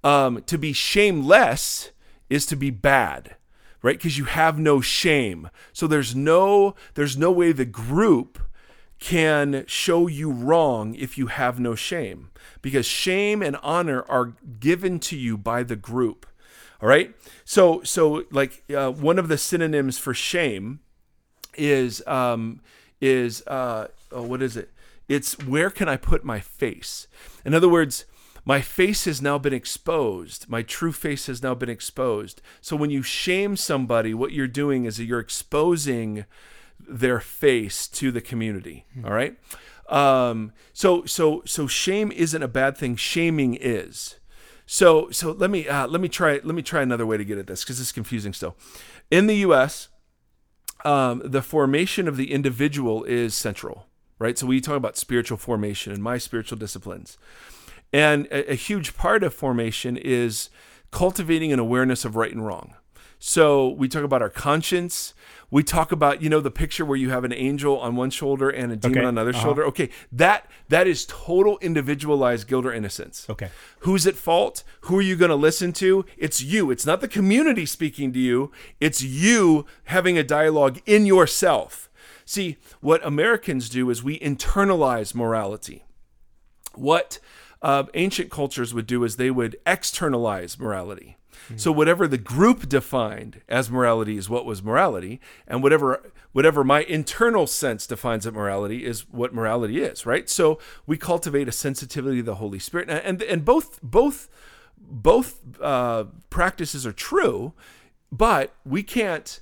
Um, 0.01 0.43
to 0.43 0.57
be 0.57 0.72
shameless 0.72 1.91
is 2.30 2.45
to 2.45 2.55
be 2.55 2.70
bad, 2.70 3.36
right? 3.82 3.97
Because 3.97 4.18
you 4.18 4.24
have 4.24 4.57
no 4.57 4.80
shame. 4.80 5.49
So 5.74 5.88
there's 5.88 6.15
no 6.15 6.74
there's 6.93 7.18
no 7.18 7.34
way 7.34 7.51
the 7.51 7.65
group 7.65 8.39
can 8.99 9.65
show 9.68 10.07
you 10.07 10.32
wrong 10.32 10.95
if 10.95 11.18
you 11.18 11.28
have 11.28 11.59
no 11.59 11.76
shame 11.76 12.30
because 12.61 12.86
shame 12.86 13.43
and 13.43 13.57
honor 13.61 14.03
are 14.07 14.36
given 14.59 14.99
to 14.99 15.18
you 15.18 15.38
by 15.38 15.63
the 15.63 15.76
group 15.76 16.26
all 16.82 16.89
right? 16.89 17.15
So 17.45 17.82
so 17.84 18.23
like 18.32 18.63
uh, 18.73 18.91
one 18.91 19.19
of 19.19 19.28
the 19.28 19.38
synonyms 19.38 19.97
for 19.97 20.13
shame 20.13 20.80
is 21.55 22.05
um 22.07 22.61
is 23.01 23.45
uh 23.47 23.88
oh, 24.11 24.23
what 24.23 24.41
is 24.41 24.57
it? 24.57 24.71
It's 25.07 25.38
where 25.45 25.69
can 25.69 25.88
i 25.89 25.97
put 25.97 26.23
my 26.23 26.39
face? 26.39 27.07
In 27.45 27.53
other 27.53 27.69
words 27.69 28.05
my 28.45 28.61
face 28.61 29.03
has 29.03 29.21
now 29.21 29.38
been 29.38 29.53
exposed. 29.53 30.47
My 30.47 30.61
true 30.61 30.93
face 30.93 31.28
has 31.28 31.43
now 31.43 31.53
been 31.53 31.69
exposed. 31.69 32.41
So 32.61 32.78
when 32.78 32.89
you 32.89 33.03
shame 33.03 33.57
somebody 33.57 34.13
what 34.13 34.32
you're 34.32 34.47
doing 34.47 34.86
is 34.86 34.97
that 34.97 35.05
you're 35.05 35.19
exposing 35.19 36.25
their 36.80 37.19
face 37.19 37.88
to 37.89 38.11
the 38.11 38.21
community. 38.21 38.86
All 39.03 39.11
right? 39.11 39.38
Um 39.89 40.53
so 40.73 41.05
so 41.05 41.41
so 41.45 41.65
shame 41.67 42.11
isn't 42.11 42.43
a 42.43 42.47
bad 42.47 42.78
thing. 42.78 42.95
Shaming 42.95 43.57
is 43.59 44.17
so 44.68 45.09
so 45.09 45.32
let 45.32 45.49
me 45.49 45.68
uh, 45.68 45.88
let 45.88 45.99
me 45.99 46.07
try 46.07 46.39
let 46.43 46.53
me 46.53 46.61
try 46.61 46.84
another 46.84 47.07
way 47.07 47.18
to 47.18 47.26
get 47.26 47.39
at 47.39 47.47
this 47.47 47.63
because 47.63 47.82
it's 47.82 47.91
confusing 47.91 48.34
still 48.34 48.55
in 49.09 49.26
the 49.26 49.38
us 49.38 49.88
um, 50.86 51.22
the 51.26 51.41
formation 51.41 52.07
of 52.07 52.18
the 52.18 52.32
individual 52.32 53.03
is 53.03 53.34
central, 53.34 53.88
right? 54.20 54.38
So 54.38 54.47
we 54.47 54.61
talk 54.61 54.78
about 54.78 54.97
spiritual 54.97 55.38
formation 55.38 55.91
and 55.91 56.03
my 56.03 56.18
spiritual 56.18 56.57
disciplines. 56.57 57.18
And 57.91 58.26
a, 58.28 58.51
a 58.51 58.55
huge 58.55 58.95
part 58.95 59.24
of 59.24 59.34
formation 59.34 59.97
is 59.97 60.49
cultivating 60.91 61.51
an 61.51 61.59
awareness 61.59 62.05
of 62.05 62.15
right 62.15 62.32
and 62.32 62.45
wrong. 62.45 62.76
So 63.20 63.70
we 63.70 63.88
talk 63.88 64.03
about 64.03 64.22
our 64.22 64.30
conscience. 64.30 65.13
We 65.49 65.63
talk 65.63 65.91
about, 65.91 66.22
you 66.22 66.30
know, 66.30 66.39
the 66.41 66.51
picture 66.51 66.84
where 66.86 66.97
you 66.97 67.09
have 67.09 67.24
an 67.24 67.34
angel 67.34 67.80
on 67.80 67.95
one 67.95 68.09
shoulder 68.09 68.49
and 68.49 68.72
a 68.72 68.76
demon 68.76 68.97
Okay. 68.99 69.05
on 69.07 69.09
another 69.13 69.30
Uh-huh. 69.32 69.41
shoulder. 69.41 69.65
Okay, 69.65 69.89
that 70.11 70.45
that 70.70 70.88
is 70.88 71.05
total 71.05 71.57
individualized 71.61 72.47
guilt 72.47 72.65
or 72.65 72.74
innocence. 72.74 73.26
Okay. 73.30 73.49
Who's 73.80 74.05
at 74.05 74.15
fault? 74.15 74.63
Who 74.82 74.97
are 74.99 75.01
you 75.01 75.15
going 75.15 75.30
to 75.30 75.36
listen 75.36 75.72
to? 75.74 76.05
It's 76.18 76.41
you. 76.41 76.70
It's 76.70 76.86
not 76.86 76.99
the 77.01 77.07
community 77.07 77.65
speaking 77.65 78.11
to 78.13 78.20
you. 78.20 78.51
It's 78.82 79.01
you 79.01 79.65
having 79.86 80.18
a 80.18 80.24
dialogue 80.24 80.80
in 80.86 81.05
yourself. 81.05 81.89
See, 82.26 82.57
what 82.82 83.03
Americans 83.05 83.70
do 83.70 83.89
is 83.89 84.03
we 84.03 84.20
internalize 84.20 85.15
morality. 85.15 85.86
What 86.76 87.20
uh, 87.61 87.86
ancient 87.95 88.30
cultures 88.30 88.74
would 88.74 88.86
do 88.86 89.03
is 89.03 89.15
they 89.15 89.32
would 89.32 89.55
externalize 89.65 90.59
morality. 90.59 91.15
So 91.56 91.72
whatever 91.72 92.08
the 92.08 92.18
group 92.18 92.68
defined 92.68 93.42
as 93.48 93.70
morality 93.70 94.18
is 94.18 94.30
what 94.30 94.46
was 94.46 94.62
morality, 94.62 95.20
and 95.48 95.64
whatever 95.64 96.12
whatever 96.34 96.64
my 96.64 96.82
internal 96.84 97.48
sense 97.48 97.88
defines 97.88 98.28
as 98.28 98.34
morality 98.34 98.86
is 98.86 99.10
what 99.10 99.34
morality 99.34 99.82
is, 99.82 100.06
right? 100.06 100.30
So 100.30 100.60
we 100.86 100.98
cultivate 100.98 101.48
a 101.48 101.52
sensitivity 101.52 102.18
to 102.18 102.24
the 102.24 102.36
Holy 102.36 102.60
Spirit, 102.60 102.90
and 102.90 103.22
and, 103.22 103.46
both 103.46 103.80
both 103.82 104.30
both 104.78 105.40
uh, 105.62 106.06
practices 106.30 106.86
are 106.86 106.94
true, 106.94 107.54
but 108.12 108.54
we 108.66 108.84
can't. 108.84 109.40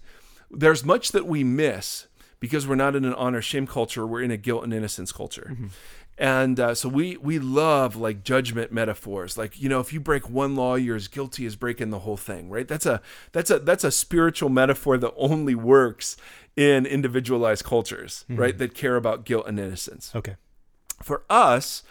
There's 0.52 0.86
much 0.86 1.12
that 1.12 1.26
we 1.26 1.44
miss 1.44 2.08
because 2.40 2.68
we're 2.68 2.76
not 2.76 2.96
in 2.96 3.04
an 3.06 3.14
honor 3.16 3.42
shame 3.42 3.66
culture. 3.68 4.06
We're 4.06 4.22
in 4.22 4.32
a 4.32 4.38
guilt 4.38 4.64
and 4.64 4.74
innocence 4.74 5.12
culture. 5.12 5.58
And 6.18 6.60
uh, 6.60 6.76
so 6.76 6.88
we 6.88 7.18
we 7.18 7.40
love 7.40 7.98
like 7.98 8.24
judgment 8.24 8.72
metaphors, 8.72 9.38
like 9.38 9.60
you 9.62 9.68
know, 9.68 9.82
if 9.82 9.92
you 9.92 10.00
break 10.00 10.30
one 10.30 10.56
law, 10.56 10.76
you're 10.76 10.96
as 10.96 11.10
guilty 11.10 11.46
as 11.46 11.58
breaking 11.58 11.90
the 11.90 12.00
whole 12.00 12.16
thing, 12.16 12.50
right? 12.50 12.68
That's 12.68 12.86
a 12.86 13.02
that's 13.34 13.52
a 13.52 13.60
that's 13.60 13.84
a 13.84 13.92
spiritual 13.92 14.50
metaphor 14.50 14.98
that 14.98 15.14
only 15.18 15.56
works 15.56 16.16
in 16.56 16.86
individualized 16.86 17.66
cultures, 17.66 18.24
right? 18.30 18.58
That 18.58 18.74
care 18.74 18.96
about 18.96 19.26
guilt 19.26 19.46
and 19.48 19.60
innocence. 19.60 20.14
Okay. 20.16 20.38
For 21.04 21.24
us, 21.30 21.84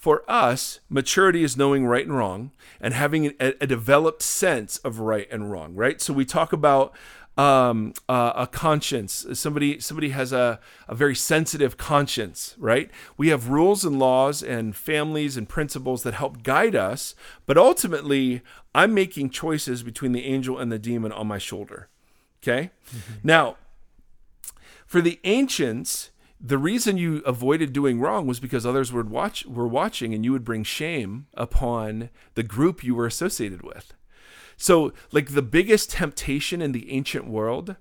for 0.00 0.24
us, 0.26 0.80
maturity 0.88 1.42
is 1.42 1.58
knowing 1.58 1.86
right 1.86 2.06
and 2.06 2.16
wrong 2.16 2.52
and 2.80 2.94
having 2.94 3.34
a, 3.38 3.54
a 3.60 3.66
developed 3.66 4.22
sense 4.22 4.78
of 4.78 4.98
right 4.98 5.28
and 5.30 5.50
wrong, 5.50 5.74
right? 5.74 6.00
So 6.00 6.14
we 6.14 6.24
talk 6.24 6.54
about 6.54 6.94
um, 7.40 7.94
uh, 8.06 8.32
a 8.36 8.46
conscience. 8.46 9.26
Somebody 9.32 9.80
somebody 9.80 10.10
has 10.10 10.30
a, 10.30 10.60
a 10.86 10.94
very 10.94 11.14
sensitive 11.14 11.78
conscience, 11.78 12.54
right? 12.58 12.90
We 13.16 13.28
have 13.28 13.48
rules 13.48 13.82
and 13.82 13.98
laws 13.98 14.42
and 14.42 14.76
families 14.76 15.38
and 15.38 15.48
principles 15.48 16.02
that 16.02 16.12
help 16.12 16.42
guide 16.42 16.76
us, 16.76 17.14
but 17.46 17.56
ultimately, 17.56 18.42
I'm 18.74 18.92
making 18.92 19.30
choices 19.30 19.82
between 19.82 20.12
the 20.12 20.26
angel 20.26 20.58
and 20.58 20.70
the 20.70 20.78
demon 20.78 21.12
on 21.12 21.28
my 21.28 21.38
shoulder. 21.38 21.88
Okay? 22.42 22.72
Now, 23.22 23.56
for 24.86 25.00
the 25.00 25.18
ancients, 25.24 26.10
the 26.38 26.58
reason 26.58 26.98
you 26.98 27.18
avoided 27.24 27.72
doing 27.72 28.00
wrong 28.00 28.26
was 28.26 28.38
because 28.38 28.66
others 28.66 28.92
would 28.92 29.08
watch 29.08 29.46
were 29.46 29.68
watching 29.68 30.12
and 30.12 30.26
you 30.26 30.32
would 30.32 30.44
bring 30.44 30.62
shame 30.62 31.26
upon 31.34 32.10
the 32.34 32.42
group 32.42 32.84
you 32.84 32.94
were 32.94 33.06
associated 33.06 33.62
with. 33.62 33.94
So, 34.60 34.92
like 35.10 35.30
the 35.30 35.40
biggest 35.40 35.92
temptation 35.92 36.60
in 36.60 36.72
the 36.72 36.92
ancient 36.92 37.26
world 37.26 37.76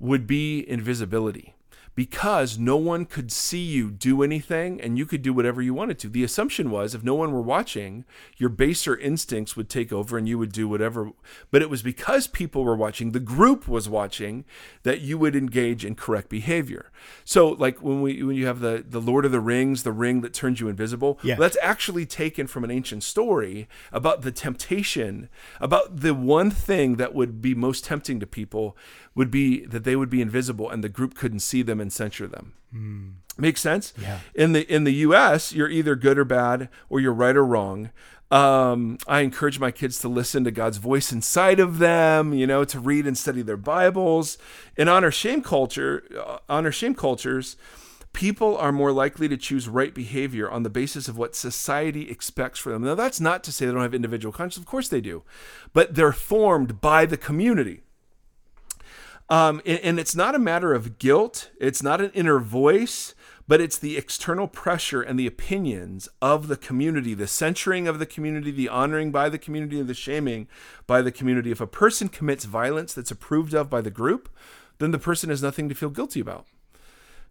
would 0.00 0.26
be 0.26 0.68
invisibility 0.68 1.54
because 2.00 2.56
no 2.58 2.78
one 2.78 3.04
could 3.04 3.30
see 3.30 3.60
you 3.60 3.90
do 3.90 4.22
anything 4.22 4.80
and 4.80 4.96
you 4.96 5.04
could 5.04 5.20
do 5.20 5.34
whatever 5.34 5.60
you 5.60 5.74
wanted 5.74 5.98
to. 5.98 6.08
The 6.08 6.24
assumption 6.24 6.70
was 6.70 6.94
if 6.94 7.04
no 7.04 7.14
one 7.14 7.30
were 7.30 7.42
watching, 7.42 8.06
your 8.38 8.48
baser 8.48 8.96
instincts 8.96 9.54
would 9.54 9.68
take 9.68 9.92
over 9.92 10.16
and 10.16 10.26
you 10.26 10.38
would 10.38 10.50
do 10.50 10.66
whatever. 10.66 11.10
But 11.50 11.60
it 11.60 11.68
was 11.68 11.82
because 11.82 12.26
people 12.26 12.64
were 12.64 12.74
watching, 12.74 13.12
the 13.12 13.20
group 13.20 13.68
was 13.68 13.86
watching, 13.86 14.46
that 14.82 15.02
you 15.02 15.18
would 15.18 15.36
engage 15.36 15.84
in 15.84 15.94
correct 15.94 16.30
behavior. 16.30 16.90
So 17.22 17.48
like 17.48 17.82
when 17.82 18.00
we 18.00 18.22
when 18.22 18.34
you 18.34 18.46
have 18.46 18.60
the 18.60 18.82
the 18.88 18.98
Lord 18.98 19.26
of 19.26 19.32
the 19.32 19.38
Rings, 19.40 19.82
the 19.82 19.92
ring 19.92 20.22
that 20.22 20.32
turns 20.32 20.58
you 20.58 20.68
invisible, 20.70 21.18
Yeah. 21.22 21.34
that's 21.34 21.58
actually 21.60 22.06
taken 22.06 22.46
from 22.46 22.64
an 22.64 22.70
ancient 22.70 23.02
story 23.02 23.68
about 23.92 24.22
the 24.22 24.32
temptation, 24.32 25.28
about 25.60 25.98
the 26.00 26.14
one 26.14 26.50
thing 26.50 26.96
that 26.96 27.14
would 27.14 27.42
be 27.42 27.54
most 27.54 27.84
tempting 27.84 28.20
to 28.20 28.26
people 28.26 28.74
would 29.20 29.30
be 29.30 29.66
that 29.66 29.84
they 29.84 29.96
would 29.96 30.08
be 30.08 30.22
invisible 30.22 30.70
and 30.70 30.82
the 30.82 30.88
group 30.88 31.14
couldn't 31.14 31.40
see 31.40 31.60
them 31.60 31.78
and 31.78 31.92
censure 31.92 32.26
them. 32.26 32.54
Makes 33.36 33.60
sense? 33.60 33.92
Yeah. 34.00 34.20
In 34.34 34.54
the 34.54 34.62
in 34.72 34.84
the 34.84 34.94
US, 35.06 35.52
you're 35.52 35.68
either 35.68 35.94
good 35.94 36.18
or 36.18 36.24
bad 36.24 36.70
or 36.88 37.00
you're 37.00 37.12
right 37.12 37.36
or 37.36 37.44
wrong. 37.44 37.90
Um, 38.30 38.96
I 39.06 39.20
encourage 39.20 39.58
my 39.58 39.72
kids 39.72 39.98
to 39.98 40.08
listen 40.08 40.42
to 40.44 40.50
God's 40.50 40.78
voice 40.78 41.12
inside 41.12 41.60
of 41.60 41.80
them, 41.80 42.32
you 42.32 42.46
know, 42.46 42.64
to 42.64 42.80
read 42.80 43.06
and 43.06 43.18
study 43.18 43.42
their 43.42 43.58
Bibles. 43.58 44.38
In 44.74 44.88
honor 44.88 45.10
shame 45.10 45.42
culture, 45.42 46.02
uh, 46.18 46.38
honor 46.48 46.72
shame 46.72 46.94
cultures, 46.94 47.56
people 48.14 48.56
are 48.56 48.72
more 48.72 48.92
likely 48.92 49.28
to 49.28 49.36
choose 49.36 49.68
right 49.68 49.94
behavior 49.94 50.50
on 50.50 50.62
the 50.62 50.70
basis 50.70 51.08
of 51.08 51.18
what 51.18 51.36
society 51.36 52.10
expects 52.10 52.58
for 52.58 52.72
them. 52.72 52.84
Now, 52.84 52.94
that's 52.94 53.20
not 53.20 53.44
to 53.44 53.52
say 53.52 53.66
they 53.66 53.72
don't 53.72 53.82
have 53.82 53.94
individual 53.94 54.32
conscience. 54.32 54.56
Of 54.56 54.66
course 54.66 54.88
they 54.88 55.02
do, 55.02 55.24
but 55.74 55.94
they're 55.94 56.12
formed 56.12 56.80
by 56.80 57.04
the 57.04 57.18
community. 57.18 57.82
Um, 59.30 59.62
and, 59.64 59.78
and 59.80 60.00
it's 60.00 60.16
not 60.16 60.34
a 60.34 60.38
matter 60.40 60.74
of 60.74 60.98
guilt. 60.98 61.50
It's 61.60 61.82
not 61.82 62.00
an 62.00 62.10
inner 62.14 62.40
voice, 62.40 63.14
but 63.46 63.60
it's 63.60 63.78
the 63.78 63.96
external 63.96 64.48
pressure 64.48 65.00
and 65.00 65.18
the 65.18 65.26
opinions 65.26 66.08
of 66.20 66.48
the 66.48 66.56
community, 66.56 67.14
the 67.14 67.28
censuring 67.28 67.86
of 67.86 68.00
the 68.00 68.06
community, 68.06 68.50
the 68.50 68.68
honoring 68.68 69.12
by 69.12 69.28
the 69.28 69.38
community, 69.38 69.78
and 69.78 69.88
the 69.88 69.94
shaming 69.94 70.48
by 70.86 71.00
the 71.00 71.12
community. 71.12 71.52
If 71.52 71.60
a 71.60 71.66
person 71.66 72.08
commits 72.08 72.44
violence 72.44 72.92
that's 72.92 73.12
approved 73.12 73.54
of 73.54 73.70
by 73.70 73.80
the 73.80 73.90
group, 73.90 74.28
then 74.78 74.90
the 74.90 74.98
person 74.98 75.30
has 75.30 75.42
nothing 75.42 75.68
to 75.68 75.74
feel 75.76 75.90
guilty 75.90 76.20
about. 76.20 76.46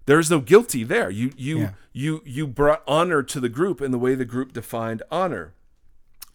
There 0.05 0.19
is 0.19 0.31
no 0.31 0.39
guilty 0.39 0.83
there. 0.83 1.09
You 1.09 1.31
you 1.35 1.59
Yeah. 1.59 1.71
you 1.91 2.21
you 2.25 2.47
brought 2.47 2.81
honor 2.87 3.21
to 3.23 3.39
the 3.39 3.49
group 3.49 3.81
in 3.81 3.91
the 3.91 3.99
way 3.99 4.15
the 4.15 4.25
group 4.25 4.53
defined 4.53 5.03
honor 5.11 5.53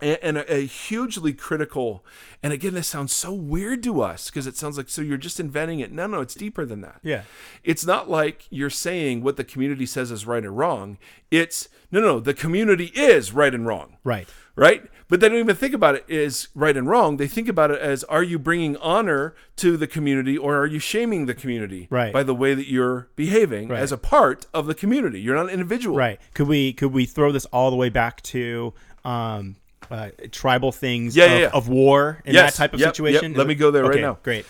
and, 0.01 0.19
and 0.23 0.39
a, 0.39 0.55
a 0.55 0.67
hugely 0.67 1.33
critical 1.33 2.05
and 2.43 2.53
again 2.53 2.75
this 2.75 2.89
sounds 2.89 3.15
so 3.15 3.33
weird 3.33 3.83
to 3.83 4.01
us 4.01 4.29
because 4.31 4.47
it 4.47 4.57
sounds 4.57 4.77
like 4.77 4.89
so 4.89 5.03
you're 5.03 5.17
just 5.17 5.39
inventing 5.41 5.81
it 5.81 5.93
no 5.93 6.07
no 6.07 6.21
it's 6.21 6.35
deeper 6.35 6.65
than 6.67 6.81
that 6.81 6.99
Yeah. 7.03 7.23
it's 7.63 7.87
not 7.87 8.11
like 8.11 8.47
you're 8.51 8.71
saying 8.71 9.23
what 9.23 9.37
the 9.37 9.45
community 9.45 9.87
says 9.87 10.11
is 10.11 10.27
right 10.27 10.45
or 10.45 10.53
wrong 10.53 10.99
it's 11.31 11.69
no 11.93 12.01
no 12.01 12.21
the 12.21 12.35
community 12.35 12.87
is 12.95 13.33
right 13.33 13.55
and 13.55 13.67
wrong 13.67 13.97
Right. 14.05 14.29
right 14.57 14.83
but 15.09 15.21
they 15.21 15.29
don't 15.29 15.39
even 15.39 15.55
think 15.57 15.75
about 15.75 15.95
it 15.95 16.11
as 16.11 16.49
right 16.55 16.77
and 16.77 16.89
wrong 16.89 17.17
they 17.17 17.29
think 17.29 17.49
about 17.49 17.71
it 17.71 17.81
as 17.81 18.03
are 18.05 18.23
you 18.23 18.39
bringing 18.39 18.77
honor 18.79 19.35
to 19.57 19.77
the 19.77 19.87
community 19.87 20.37
or 20.37 20.57
are 20.59 20.67
you 20.67 20.81
shaming 20.81 21.27
the 21.27 21.35
community 21.35 21.87
Right. 21.89 22.13
by 22.13 22.25
the 22.25 22.35
way 22.35 22.55
that 22.55 22.69
you're 22.69 23.09
behaving 23.17 23.69
Right. 23.69 23.81
as 23.81 23.93
a 23.93 23.99
part 23.99 24.47
of 24.53 24.67
the 24.67 24.75
community 24.75 25.21
you're 25.21 25.37
not 25.37 25.47
an 25.47 25.53
individual 25.53 25.97
Right. 25.97 26.21
Could 26.35 26.49
we 26.49 26.73
could 26.73 26.93
we 26.93 27.07
throw 27.07 27.31
this 27.31 27.45
all 27.47 27.71
the 27.71 27.77
way 27.77 27.91
back 27.91 28.21
to 28.23 28.75
um 29.05 29.57
uh, 29.91 30.11
tribal 30.32 30.72
things 30.72 31.16
Yeah, 31.16 31.24
of, 31.24 31.30
yeah, 31.30 31.39
yeah. 31.39 31.51
of 31.53 31.68
war 31.68 32.22
and 32.24 32.35
Yes. 32.35 32.53
that 32.53 32.59
type 32.59 32.74
of 32.74 32.80
Yep, 32.80 32.87
yep. 32.87 32.95
situation? 32.97 33.35
Let 33.35 33.47
me 33.47 33.55
go 33.55 33.70
there 33.70 33.85
right 33.85 34.01
now. 34.01 34.18
Great. 34.22 34.47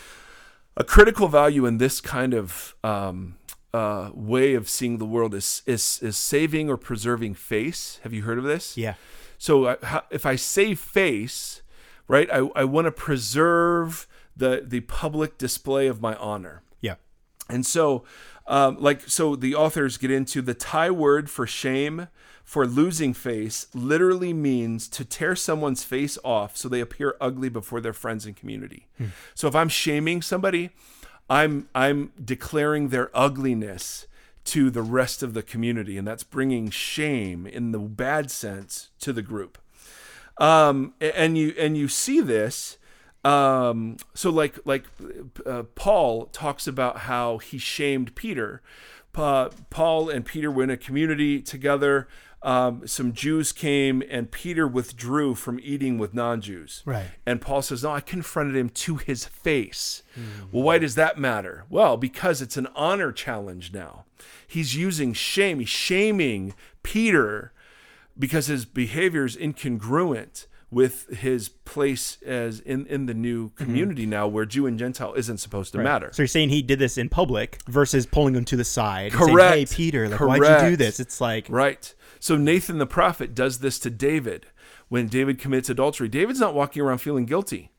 a 0.76 0.84
critical 0.84 1.28
value 1.28 1.66
in 1.66 1.78
this 1.78 2.00
kind 2.00 2.34
of 2.34 2.74
um, 2.82 3.36
uh, 3.72 4.10
way 4.14 4.54
of 4.54 4.68
seeing 4.68 4.98
the 4.98 5.04
world 5.04 5.34
is, 5.34 5.62
is 5.66 5.98
is 6.02 6.16
saving 6.16 6.68
or 6.70 6.76
preserving 6.76 7.34
face. 7.34 8.00
Have 8.02 8.12
you 8.12 8.22
heard 8.22 8.38
of 8.38 8.44
this? 8.44 8.76
Yeah. 8.76 8.94
So 9.38 9.68
I, 9.68 10.02
if 10.10 10.24
I 10.26 10.36
save 10.36 10.78
face, 10.80 11.62
right, 12.08 12.28
I, 12.32 12.48
I 12.56 12.64
want 12.64 12.86
to 12.86 12.92
preserve 12.92 14.06
the 14.36 14.62
the 14.66 14.80
public 14.80 15.38
display 15.38 15.86
of 15.86 16.00
my 16.00 16.14
honor. 16.16 16.62
Yeah. 16.80 16.94
And 17.48 17.64
so, 17.66 18.04
um, 18.46 18.76
like, 18.80 19.02
so 19.08 19.36
the 19.36 19.54
authors 19.54 19.96
get 19.98 20.10
into 20.10 20.40
the 20.42 20.54
Thai 20.54 20.90
word 20.90 21.28
for 21.30 21.46
shame, 21.46 22.08
for 22.44 22.66
losing 22.66 23.14
face, 23.14 23.66
literally 23.74 24.32
means 24.32 24.86
to 24.88 25.04
tear 25.04 25.34
someone's 25.34 25.82
face 25.82 26.18
off 26.22 26.56
so 26.56 26.68
they 26.68 26.80
appear 26.80 27.16
ugly 27.20 27.48
before 27.48 27.80
their 27.80 27.92
friends 27.92 28.26
and 28.26 28.36
community. 28.36 28.86
So 29.34 29.48
if 29.48 29.56
I'm 29.56 29.68
shaming 29.68 30.22
somebody, 30.22 30.70
I'm 31.28 31.68
I'm 31.74 32.12
declaring 32.22 32.88
their 32.90 33.10
ugliness 33.16 34.06
to 34.44 34.70
the 34.70 34.82
rest 34.82 35.22
of 35.22 35.32
the 35.32 35.42
community, 35.42 35.96
and 35.96 36.06
that's 36.06 36.22
bringing 36.22 36.68
shame 36.70 37.46
in 37.46 37.72
the 37.72 37.78
bad 37.78 38.30
sense 38.30 38.90
to 39.00 39.12
the 39.12 39.22
group 39.22 39.58
um, 40.38 40.94
and 41.00 41.38
you 41.38 41.54
and 41.58 41.76
you 41.76 41.88
see 41.88 42.20
this. 42.20 42.78
Um, 43.24 43.96
so 44.14 44.30
like 44.30 44.58
like 44.64 44.84
uh, 45.46 45.62
Paul 45.74 46.26
talks 46.26 46.66
about 46.66 46.98
how 47.00 47.38
he 47.38 47.58
shamed 47.58 48.14
Peter. 48.14 48.60
Pa- 49.12 49.50
Paul 49.70 50.10
and 50.10 50.24
Peter 50.24 50.50
were 50.50 50.64
in 50.64 50.70
a 50.70 50.76
community 50.76 51.40
together. 51.40 52.08
Um, 52.44 52.86
some 52.86 53.14
Jews 53.14 53.52
came 53.52 54.02
and 54.10 54.30
Peter 54.30 54.68
withdrew 54.68 55.34
from 55.34 55.58
eating 55.62 55.96
with 55.98 56.12
non-Jews. 56.12 56.82
Right. 56.84 57.06
And 57.24 57.40
Paul 57.40 57.62
says, 57.62 57.82
"No, 57.82 57.90
I 57.92 58.00
confronted 58.00 58.54
him 58.54 58.68
to 58.68 58.96
his 58.96 59.24
face." 59.24 60.02
Well, 60.52 60.62
why 60.62 60.78
does 60.78 60.94
that 60.94 61.18
matter? 61.18 61.64
Well, 61.70 61.96
because 61.96 62.42
it's 62.42 62.56
an 62.58 62.68
honor 62.76 63.10
challenge 63.12 63.72
now. 63.72 64.04
He's 64.46 64.76
using 64.76 65.14
shame. 65.14 65.58
He's 65.58 65.68
shaming 65.70 66.54
Peter 66.82 67.52
because 68.18 68.46
his 68.46 68.64
behavior 68.66 69.24
is 69.24 69.36
incongruent 69.36 70.46
with 70.70 71.08
his 71.18 71.48
place 71.48 72.18
as 72.26 72.58
in, 72.60 72.84
in 72.86 73.06
the 73.06 73.14
new 73.14 73.50
community 73.50 74.06
now 74.06 74.26
where 74.26 74.44
Jew 74.44 74.66
and 74.66 74.76
Gentile 74.78 75.14
isn't 75.14 75.38
supposed 75.38 75.72
to 75.72 75.78
matter. 75.78 76.10
So 76.12 76.22
you're 76.22 76.28
saying 76.28 76.48
he 76.48 76.62
did 76.62 76.78
this 76.80 76.98
in 76.98 77.08
public 77.08 77.58
versus 77.68 78.06
pulling 78.06 78.34
him 78.34 78.44
to 78.46 78.56
the 78.56 78.64
side 78.64 79.12
and 79.12 79.20
saying, 79.20 79.34
Correct. 79.36 79.54
"Hey, 79.54 79.66
Peter, 79.66 80.08
like, 80.08 80.20
why'd 80.20 80.62
you 80.64 80.70
do 80.70 80.76
this?" 80.76 80.98
It's 81.00 81.20
like, 81.20 81.46
Right. 81.48 81.94
So 82.24 82.38
Nathan 82.38 82.78
the 82.78 82.86
prophet 82.86 83.34
does 83.34 83.58
this 83.58 83.78
to 83.80 83.90
David 83.90 84.46
when 84.88 85.08
David 85.08 85.38
commits 85.38 85.68
adultery. 85.68 86.08
David's 86.08 86.40
not 86.40 86.54
walking 86.54 86.80
around 86.80 87.02
feeling 87.02 87.26
guilty. 87.26 87.70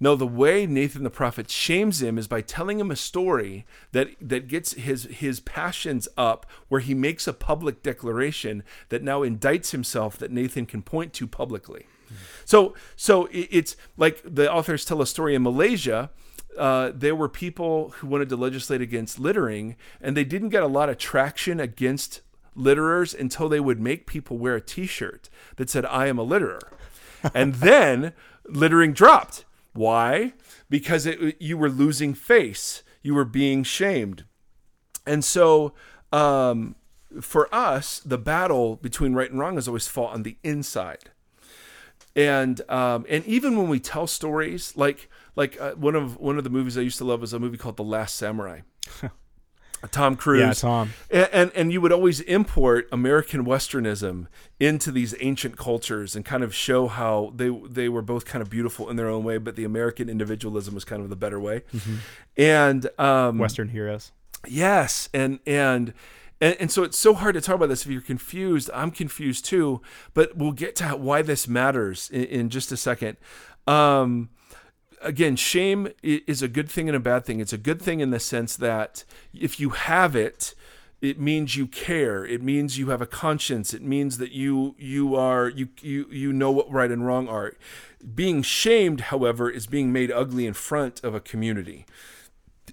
No, 0.00 0.16
the 0.16 0.26
way 0.26 0.66
Nathan 0.66 1.04
the 1.04 1.08
prophet 1.08 1.48
shames 1.48 2.02
him 2.02 2.18
is 2.18 2.26
by 2.26 2.40
telling 2.40 2.80
him 2.80 2.90
a 2.90 2.96
story 2.96 3.64
that 3.92 4.08
that 4.20 4.48
gets 4.48 4.72
his 4.72 5.04
his 5.04 5.38
passions 5.38 6.08
up 6.16 6.46
where 6.66 6.80
he 6.80 6.94
makes 6.94 7.28
a 7.28 7.32
public 7.32 7.84
declaration 7.84 8.64
that 8.88 9.04
now 9.04 9.20
indicts 9.20 9.70
himself 9.70 10.18
that 10.18 10.32
Nathan 10.32 10.66
can 10.66 10.82
point 10.82 11.12
to 11.12 11.28
publicly. 11.28 11.86
So 12.44 12.74
so 12.96 13.28
it's 13.30 13.76
like 13.96 14.20
the 14.24 14.52
authors 14.52 14.84
tell 14.84 15.00
a 15.00 15.06
story 15.06 15.36
in 15.36 15.44
Malaysia 15.44 16.10
uh, 16.58 16.90
there 16.94 17.14
were 17.14 17.28
people 17.28 17.90
who 17.98 18.06
wanted 18.06 18.28
to 18.30 18.36
legislate 18.36 18.80
against 18.80 19.18
littering, 19.18 19.76
and 20.00 20.16
they 20.16 20.24
didn't 20.24 20.48
get 20.48 20.62
a 20.62 20.66
lot 20.66 20.88
of 20.88 20.98
traction 20.98 21.60
against 21.60 22.22
litterers 22.56 23.18
until 23.18 23.48
they 23.48 23.60
would 23.60 23.80
make 23.80 24.06
people 24.06 24.38
wear 24.38 24.56
a 24.56 24.60
T-shirt 24.60 25.28
that 25.56 25.70
said 25.70 25.84
"I 25.86 26.06
am 26.06 26.18
a 26.18 26.24
litterer," 26.24 26.60
and 27.34 27.54
then 27.56 28.12
littering 28.48 28.92
dropped. 28.92 29.44
Why? 29.72 30.32
Because 30.70 31.06
it, 31.06 31.40
you 31.40 31.58
were 31.58 31.68
losing 31.68 32.14
face, 32.14 32.82
you 33.02 33.14
were 33.14 33.24
being 33.24 33.62
shamed, 33.62 34.24
and 35.06 35.24
so 35.24 35.74
um, 36.12 36.76
for 37.20 37.54
us, 37.54 38.00
the 38.00 38.18
battle 38.18 38.76
between 38.76 39.14
right 39.14 39.30
and 39.30 39.38
wrong 39.38 39.58
is 39.58 39.68
always 39.68 39.86
fought 39.86 40.14
on 40.14 40.22
the 40.22 40.36
inside 40.42 41.10
and 42.16 42.62
um, 42.70 43.04
and 43.08 43.24
even 43.26 43.56
when 43.56 43.68
we 43.68 43.78
tell 43.78 44.06
stories 44.06 44.74
like 44.76 45.10
like 45.36 45.60
uh, 45.60 45.72
one 45.72 45.94
of 45.94 46.16
one 46.16 46.38
of 46.38 46.44
the 46.44 46.50
movies 46.50 46.76
I 46.78 46.80
used 46.80 46.98
to 46.98 47.04
love 47.04 47.20
was 47.20 47.34
a 47.34 47.38
movie 47.38 47.58
called 47.58 47.76
The 47.76 47.84
Last 47.84 48.14
Samurai. 48.16 48.60
Tom 49.90 50.16
Cruise. 50.16 50.40
Yeah, 50.40 50.52
Tom. 50.52 50.92
And, 51.10 51.28
and 51.32 51.52
and 51.54 51.72
you 51.72 51.80
would 51.80 51.92
always 51.92 52.20
import 52.20 52.88
American 52.92 53.44
Westernism 53.44 54.26
into 54.58 54.90
these 54.90 55.14
ancient 55.20 55.56
cultures 55.56 56.16
and 56.16 56.24
kind 56.24 56.42
of 56.42 56.54
show 56.54 56.86
how 56.88 57.32
they 57.34 57.48
they 57.48 57.88
were 57.88 58.02
both 58.02 58.24
kind 58.24 58.42
of 58.42 58.50
beautiful 58.50 58.88
in 58.90 58.96
their 58.96 59.08
own 59.08 59.24
way, 59.24 59.38
but 59.38 59.56
the 59.56 59.64
American 59.64 60.08
individualism 60.08 60.74
was 60.74 60.84
kind 60.84 61.02
of 61.02 61.10
the 61.10 61.16
better 61.16 61.40
way. 61.40 61.62
And 62.36 62.88
um, 62.98 63.38
Western 63.38 63.68
heroes. 63.68 64.12
Yes, 64.46 65.08
and 65.12 65.40
and 65.46 65.92
and, 66.40 66.56
and 66.60 66.70
so 66.70 66.82
it's 66.82 66.98
so 66.98 67.14
hard 67.14 67.34
to 67.34 67.40
talk 67.40 67.54
about 67.56 67.68
this 67.68 67.84
if 67.84 67.90
you're 67.90 68.00
confused. 68.02 68.70
I'm 68.74 68.90
confused 68.90 69.44
too, 69.44 69.80
but 70.14 70.36
we'll 70.36 70.52
get 70.52 70.76
to 70.76 70.84
how, 70.84 70.96
why 70.96 71.22
this 71.22 71.48
matters 71.48 72.10
in, 72.10 72.24
in 72.24 72.50
just 72.50 72.72
a 72.72 72.76
second. 72.76 73.16
Um, 73.66 74.30
again, 75.00 75.36
shame 75.36 75.88
is 76.02 76.42
a 76.42 76.48
good 76.48 76.70
thing 76.70 76.88
and 76.88 76.96
a 76.96 77.00
bad 77.00 77.24
thing. 77.24 77.40
It's 77.40 77.52
a 77.52 77.58
good 77.58 77.80
thing 77.80 78.00
in 78.00 78.10
the 78.10 78.20
sense 78.20 78.56
that 78.56 79.04
if 79.34 79.60
you 79.60 79.70
have 79.70 80.16
it, 80.16 80.54
it 81.00 81.20
means 81.20 81.56
you 81.56 81.66
care. 81.66 82.24
It 82.24 82.42
means 82.42 82.78
you 82.78 82.88
have 82.88 83.02
a 83.02 83.06
conscience. 83.06 83.74
It 83.74 83.82
means 83.82 84.18
that 84.18 84.32
you 84.32 84.74
you 84.78 85.14
are 85.14 85.48
you 85.48 85.68
you 85.80 86.06
you 86.10 86.32
know 86.32 86.50
what 86.50 86.70
right 86.70 86.90
and 86.90 87.06
wrong 87.06 87.28
are. 87.28 87.54
Being 88.14 88.42
shamed, 88.42 89.02
however, 89.02 89.50
is 89.50 89.66
being 89.66 89.92
made 89.92 90.10
ugly 90.10 90.46
in 90.46 90.54
front 90.54 91.02
of 91.04 91.14
a 91.14 91.20
community 91.20 91.86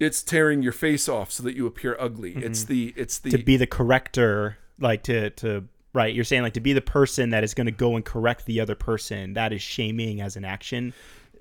it's 0.00 0.22
tearing 0.22 0.62
your 0.62 0.72
face 0.72 1.08
off 1.08 1.30
so 1.30 1.42
that 1.42 1.54
you 1.54 1.66
appear 1.66 1.96
ugly. 1.98 2.32
Mm-hmm. 2.32 2.42
It's 2.42 2.64
the 2.64 2.94
it's 2.96 3.18
the 3.18 3.30
to 3.30 3.38
be 3.38 3.56
the 3.56 3.66
corrector, 3.66 4.58
like 4.78 5.02
to 5.04 5.30
to 5.30 5.64
right. 5.92 6.14
You're 6.14 6.24
saying 6.24 6.42
like 6.42 6.54
to 6.54 6.60
be 6.60 6.72
the 6.72 6.80
person 6.80 7.30
that 7.30 7.44
is 7.44 7.54
going 7.54 7.66
to 7.66 7.72
go 7.72 7.96
and 7.96 8.04
correct 8.04 8.46
the 8.46 8.60
other 8.60 8.74
person. 8.74 9.34
That 9.34 9.52
is 9.52 9.62
shaming 9.62 10.20
as 10.20 10.36
an 10.36 10.44
action. 10.44 10.92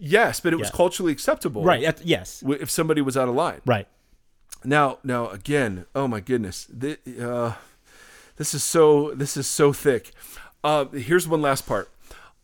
Yes, 0.03 0.39
but 0.39 0.53
it 0.53 0.57
was 0.57 0.67
Yeah. 0.69 0.75
culturally 0.75 1.11
acceptable. 1.11 1.63
Right. 1.63 1.81
that's- 1.81 2.05
yes. 2.05 2.43
If 2.47 2.69
somebody 2.69 3.01
was 3.01 3.15
out 3.15 3.29
of 3.29 3.35
line. 3.35 3.61
Right. 3.65 3.87
Now, 4.65 4.99
now 5.03 5.29
again, 5.29 5.85
oh 5.95 6.07
my 6.07 6.19
goodness, 6.19 6.67
this, 6.69 6.97
uh, 7.19 7.53
this 8.37 8.53
is 8.53 8.63
so 8.63 9.13
this 9.13 9.35
is 9.37 9.47
so 9.47 9.73
thick. 9.73 10.11
Uh, 10.63 10.85
here's 10.85 11.27
one 11.27 11.41
last 11.41 11.67
part: 11.67 11.89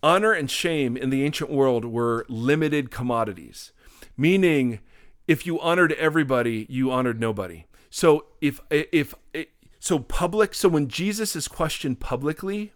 honor 0.04 0.34
and 0.34 0.50
shame 0.52 0.98
in 0.98 1.10
the 1.12 1.24
ancient 1.24 1.50
world 1.50 1.86
were 1.86 2.26
limited 2.28 2.92
commodities, 2.92 3.72
meaning 4.18 4.80
if 5.28 5.46
you 5.46 5.60
honored 5.62 5.94
everybody, 5.94 6.66
you 6.70 6.92
honored 6.92 7.20
nobody. 7.20 7.66
So 7.90 8.26
if 8.42 8.60
if 8.70 9.16
so 9.80 10.00
public, 10.00 10.54
so 10.54 10.68
when 10.68 10.90
Jesus 10.90 11.36
is 11.38 11.48
questioned 11.48 12.02
publicly, 12.02 12.74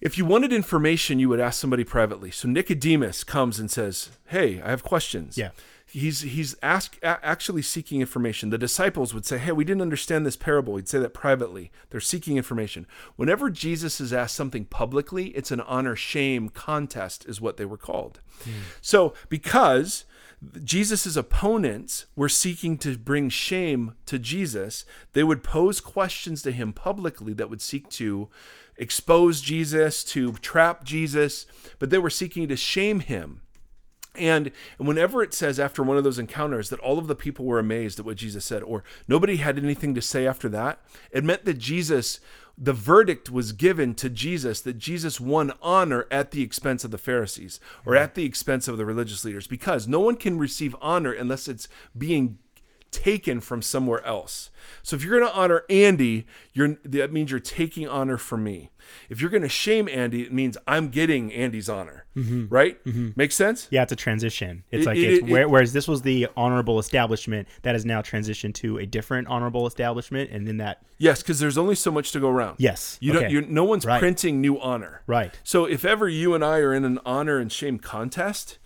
if 0.00 0.18
you 0.18 0.24
wanted 0.24 0.52
information, 0.52 1.18
you 1.18 1.28
would 1.28 1.40
ask 1.40 1.60
somebody 1.60 1.84
privately. 1.84 2.30
So 2.30 2.48
Nicodemus 2.48 3.24
comes 3.24 3.58
and 3.58 3.70
says, 3.70 4.10
"Hey, 4.26 4.60
I 4.60 4.70
have 4.70 4.82
questions." 4.82 5.38
Yeah. 5.38 5.50
He's 5.88 6.22
he's 6.22 6.56
ask, 6.62 6.98
a- 7.02 7.24
actually 7.24 7.62
seeking 7.62 8.00
information. 8.00 8.50
The 8.50 8.58
disciples 8.58 9.14
would 9.14 9.24
say, 9.24 9.38
"Hey, 9.38 9.52
we 9.52 9.64
didn't 9.64 9.82
understand 9.82 10.26
this 10.26 10.36
parable." 10.36 10.76
He'd 10.76 10.88
say 10.88 10.98
that 10.98 11.14
privately. 11.14 11.70
They're 11.90 12.00
seeking 12.00 12.36
information. 12.36 12.86
Whenever 13.14 13.50
Jesus 13.50 14.00
is 14.00 14.12
asked 14.12 14.34
something 14.34 14.66
publicly, 14.66 15.28
it's 15.28 15.50
an 15.50 15.60
honor 15.60 15.96
shame 15.96 16.48
contest, 16.48 17.24
is 17.26 17.40
what 17.40 17.56
they 17.56 17.64
were 17.64 17.78
called. 17.78 18.20
Hmm. 18.44 18.50
So 18.80 19.14
because 19.28 20.04
Jesus' 20.62 21.16
opponents 21.16 22.06
were 22.14 22.28
seeking 22.28 22.76
to 22.78 22.98
bring 22.98 23.28
shame 23.28 23.94
to 24.06 24.18
Jesus, 24.18 24.84
they 25.12 25.24
would 25.24 25.42
pose 25.42 25.80
questions 25.80 26.42
to 26.42 26.52
him 26.52 26.72
publicly 26.72 27.32
that 27.34 27.48
would 27.48 27.62
seek 27.62 27.88
to 27.90 28.28
expose 28.78 29.40
Jesus, 29.40 30.04
to 30.04 30.32
trap 30.34 30.84
Jesus, 30.84 31.46
but 31.78 31.90
they 31.90 31.98
were 31.98 32.10
seeking 32.10 32.48
to 32.48 32.56
shame 32.56 33.00
him. 33.00 33.42
And 34.14 34.50
whenever 34.78 35.22
it 35.22 35.34
says 35.34 35.60
after 35.60 35.82
one 35.82 35.98
of 35.98 36.04
those 36.04 36.18
encounters 36.18 36.70
that 36.70 36.80
all 36.80 36.98
of 36.98 37.06
the 37.06 37.14
people 37.14 37.44
were 37.44 37.58
amazed 37.58 37.98
at 37.98 38.06
what 38.06 38.16
Jesus 38.16 38.44
said, 38.44 38.62
or 38.62 38.82
nobody 39.06 39.36
had 39.36 39.58
anything 39.58 39.94
to 39.94 40.00
say 40.00 40.26
after 40.26 40.48
that, 40.48 40.80
it 41.10 41.22
meant 41.22 41.44
that 41.44 41.58
Jesus, 41.58 42.18
the 42.56 42.72
verdict 42.72 43.30
was 43.30 43.52
given 43.52 43.94
to 43.96 44.08
Jesus 44.08 44.62
that 44.62 44.78
Jesus 44.78 45.20
won 45.20 45.52
honor 45.60 46.06
at 46.10 46.30
the 46.30 46.42
expense 46.42 46.82
of 46.82 46.90
the 46.90 46.98
Pharisees 46.98 47.60
or 47.84 47.94
at 47.94 48.14
the 48.14 48.24
expense 48.24 48.68
of 48.68 48.78
the 48.78 48.86
religious 48.86 49.24
leaders, 49.24 49.46
because 49.46 49.86
no 49.86 50.00
one 50.00 50.16
can 50.16 50.38
receive 50.38 50.74
honor 50.80 51.12
unless 51.12 51.46
it's 51.46 51.68
being 51.96 52.38
taken 52.90 53.40
from 53.40 53.62
somewhere 53.62 54.04
else. 54.04 54.50
So 54.82 54.96
if 54.96 55.04
you're 55.04 55.18
going 55.18 55.30
to 55.30 55.36
honor 55.38 55.64
Andy, 55.68 56.26
you're 56.52 56.76
that 56.84 57.12
means 57.12 57.30
you're 57.30 57.40
taking 57.40 57.86
honor 57.88 58.16
from 58.16 58.42
me. 58.44 58.70
If 59.10 59.20
you're 59.20 59.30
going 59.30 59.42
to 59.42 59.48
shame 59.48 59.88
Andy, 59.88 60.22
it 60.22 60.32
means 60.32 60.56
I'm 60.68 60.88
getting 60.88 61.32
Andy's 61.32 61.68
honor. 61.68 62.04
Mm-hmm. 62.16 62.46
Right? 62.48 62.82
Mm-hmm. 62.84 63.10
Makes 63.16 63.34
sense? 63.34 63.66
Yeah, 63.70 63.82
it's 63.82 63.92
a 63.92 63.96
transition. 63.96 64.62
It's 64.70 64.84
It- 64.84 64.86
like 64.88 64.96
it- 64.98 65.00
it's 65.02 65.18
it- 65.26 65.30
where, 65.30 65.48
whereas 65.48 65.72
this 65.72 65.86
was 65.88 66.02
the 66.02 66.28
honorable 66.36 66.78
establishment 66.78 67.48
that 67.62 67.74
has 67.74 67.84
now 67.84 68.00
transitioned 68.00 68.54
to 68.54 68.78
a 68.78 68.86
different 68.86 69.26
honorable 69.28 69.66
establishment, 69.66 70.30
and 70.30 70.46
then 70.46 70.56
that 70.58 70.82
Yes, 70.98 71.20
because 71.22 71.38
there's 71.40 71.58
only 71.58 71.74
so 71.74 71.90
much 71.90 72.12
to 72.12 72.20
go 72.20 72.28
around. 72.30 72.56
yes, 72.58 72.96
You 73.00 73.12
don't. 73.12 73.30
You're, 73.30 73.42
no 73.42 73.64
one's 73.64 73.84
Right. 73.84 73.98
printing 74.00 74.40
new 74.40 74.58
honor. 74.60 75.02
right, 75.06 75.38
So 75.44 75.64
if 75.66 75.84
ever 75.84 76.08
you 76.08 76.34
and 76.34 76.44
I 76.44 76.58
are 76.58 76.72
in 76.72 76.84
an 76.84 76.98
honor 77.04 77.38
and 77.38 77.50
shame 77.52 77.78
contest, 77.78 78.58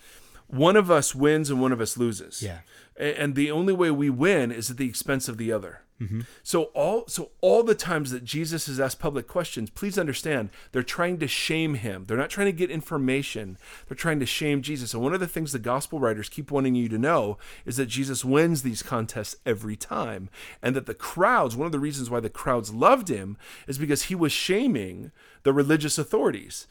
one 0.46 0.76
of 0.76 0.90
us 0.90 1.14
wins 1.14 1.48
and 1.50 1.60
one 1.60 1.72
of 1.72 1.80
us 1.80 1.96
loses. 1.96 2.42
Yeah. 2.42 2.58
And 3.00 3.34
the 3.34 3.50
only 3.50 3.72
way 3.72 3.90
we 3.90 4.10
win 4.10 4.52
is 4.52 4.70
at 4.70 4.76
the 4.76 4.88
expense 4.88 5.26
of 5.26 5.38
the 5.38 5.50
other. 5.50 5.80
Mm-hmm. 6.00 6.20
So 6.42 6.64
all 6.64 7.04
so 7.08 7.30
all 7.40 7.62
the 7.62 7.74
times 7.74 8.10
that 8.10 8.24
Jesus 8.24 8.66
has 8.66 8.80
asked 8.80 8.98
public 8.98 9.26
questions, 9.26 9.68
please 9.68 9.98
understand 9.98 10.48
they're 10.72 10.82
trying 10.82 11.18
to 11.18 11.28
shame 11.28 11.74
him. 11.74 12.04
They're 12.06 12.16
not 12.16 12.30
trying 12.30 12.46
to 12.46 12.52
get 12.52 12.70
information. 12.70 13.58
They're 13.86 13.96
trying 13.96 14.20
to 14.20 14.26
shame 14.26 14.62
Jesus. 14.62 14.94
And 14.94 15.02
one 15.02 15.12
of 15.12 15.20
the 15.20 15.26
things 15.26 15.52
the 15.52 15.58
gospel 15.58 15.98
writers 15.98 16.30
keep 16.30 16.50
wanting 16.50 16.74
you 16.74 16.88
to 16.88 16.98
know 16.98 17.36
is 17.66 17.76
that 17.76 17.86
Jesus 17.86 18.24
wins 18.24 18.62
these 18.62 18.82
contests 18.82 19.36
every 19.44 19.76
time, 19.76 20.30
and 20.62 20.74
that 20.74 20.86
the 20.86 20.94
crowds. 20.94 21.54
One 21.54 21.66
of 21.66 21.72
the 21.72 21.80
reasons 21.80 22.08
why 22.08 22.20
the 22.20 22.30
crowds 22.30 22.72
loved 22.72 23.08
him 23.08 23.36
is 23.66 23.76
because 23.76 24.04
he 24.04 24.14
was 24.14 24.32
shaming 24.32 25.12
the 25.42 25.52
religious 25.52 25.98
authorities 25.98 26.66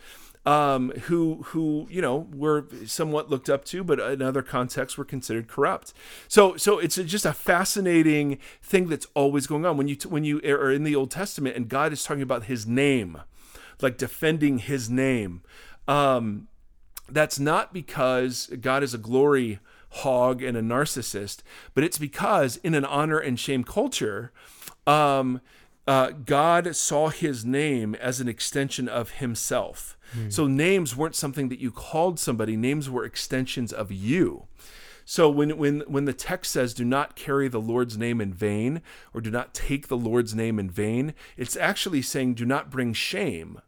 um, 0.45 0.91
who 0.91 1.43
who 1.47 1.87
you 1.89 2.01
know 2.01 2.27
were 2.33 2.65
somewhat 2.85 3.29
looked 3.29 3.49
up 3.49 3.65
to, 3.65 3.83
but 3.83 3.99
in 3.99 4.21
other 4.21 4.41
contexts 4.41 4.97
were 4.97 5.05
considered 5.05 5.47
corrupt. 5.47 5.93
So 6.27 6.55
so 6.57 6.79
it's 6.79 6.95
just 6.95 7.25
a 7.25 7.33
fascinating 7.33 8.39
thing 8.61 8.87
that's 8.87 9.07
always 9.13 9.47
going 9.47 9.65
on 9.65 9.77
when 9.77 9.87
you 9.87 9.97
when 10.07 10.23
you 10.23 10.39
are 10.43 10.71
in 10.71 10.83
the 10.83 10.95
Old 10.95 11.11
Testament 11.11 11.55
and 11.55 11.67
God 11.67 11.93
is 11.93 12.03
talking 12.03 12.23
about 12.23 12.45
His 12.45 12.65
name, 12.65 13.21
like 13.81 13.97
defending 13.97 14.59
His 14.59 14.89
name. 14.89 15.41
Um, 15.87 16.47
that's 17.11 17.39
not 17.39 17.73
because 17.73 18.47
God 18.61 18.83
is 18.83 18.93
a 18.93 18.99
glory 18.99 19.59
hog 19.89 20.43
and 20.43 20.55
a 20.55 20.61
narcissist, 20.61 21.41
but 21.73 21.83
it's 21.83 21.97
because 21.97 22.57
in 22.57 22.75
an 22.75 22.85
honor 22.85 23.17
and 23.17 23.39
shame 23.39 23.63
culture, 23.63 24.31
um, 24.85 25.41
uh, 25.87 26.11
God 26.11 26.75
saw 26.75 27.09
his 27.09 27.43
name 27.43 27.95
as 27.95 28.19
an 28.19 28.27
extension 28.27 28.87
of 28.87 29.11
himself. 29.13 29.97
Hmm. 30.13 30.29
So 30.29 30.47
names 30.47 30.95
weren't 30.95 31.15
something 31.15 31.49
that 31.49 31.59
you 31.59 31.71
called 31.71 32.19
somebody, 32.19 32.55
names 32.55 32.89
were 32.89 33.05
extensions 33.05 33.71
of 33.71 33.91
you. 33.91 34.47
So 35.05 35.27
when 35.29 35.57
when 35.57 35.79
when 35.87 36.05
the 36.05 36.13
text 36.13 36.51
says 36.51 36.73
do 36.73 36.85
not 36.85 37.15
carry 37.15 37.47
the 37.47 37.59
Lord's 37.61 37.97
name 37.97 38.21
in 38.21 38.31
vain 38.33 38.81
or 39.11 39.21
do 39.21 39.31
not 39.31 39.55
take 39.55 39.87
the 39.87 39.97
Lord's 39.97 40.35
name 40.35 40.59
in 40.59 40.69
vain, 40.69 41.15
it's 41.35 41.57
actually 41.57 42.03
saying 42.03 42.35
do 42.35 42.45
not 42.45 42.69
bring 42.69 42.93
shame 42.93 43.59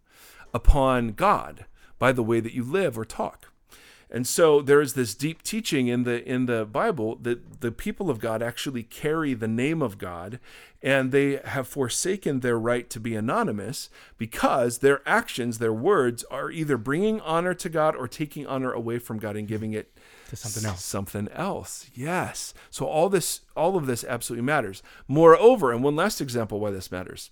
upon 0.54 1.14
God 1.14 1.66
by 1.98 2.12
the 2.12 2.24
way 2.24 2.40
that 2.40 2.54
you 2.54 2.64
live 2.64 2.98
or 2.98 3.06
talk. 3.06 3.51
And 4.14 4.28
so 4.28 4.62
there 4.62 4.82
is 4.82 4.94
this 4.94 5.16
deep 5.16 5.42
teaching 5.42 5.88
in 5.88 6.04
the 6.04 6.22
in 6.28 6.46
the 6.46 6.66
Bible 6.66 7.16
that 7.22 7.62
the 7.62 7.72
people 7.72 8.10
of 8.10 8.20
God 8.20 8.44
actually 8.44 8.84
carry 8.84 9.34
the 9.34 9.48
name 9.48 9.82
of 9.82 9.98
God 9.98 10.40
and 10.84 11.12
they 11.14 11.40
have 11.46 11.68
forsaken 11.68 12.42
their 12.42 12.60
right 12.60 12.90
to 12.90 13.00
be 13.00 13.16
anonymous 13.16 13.90
because 14.18 14.80
their 14.80 15.02
actions, 15.08 15.60
their 15.60 15.74
words 15.74 16.26
are 16.26 16.52
either 16.52 16.76
bringing 16.76 17.22
honor 17.22 17.54
to 17.54 17.70
God 17.70 17.96
or 17.96 18.08
taking 18.08 18.46
honor 18.46 18.74
away 18.74 19.00
from 19.00 19.18
God 19.18 19.38
and 19.38 19.48
giving 19.48 19.72
it 19.72 19.98
to 20.30 20.36
something 20.36 20.70
else. 20.70 20.84
something 20.84 21.28
else. 21.30 21.90
Yes. 21.94 22.54
So 22.70 22.86
all 22.86 23.08
this 23.08 23.42
all 23.56 23.78
of 23.78 23.86
this 23.86 24.04
absolutely 24.04 24.46
matters. 24.46 24.84
Moreover, 25.08 25.72
and 25.72 25.86
one 25.86 25.96
last 25.96 26.20
example 26.20 26.60
why 26.60 26.72
this 26.72 26.92
matters. 26.92 27.32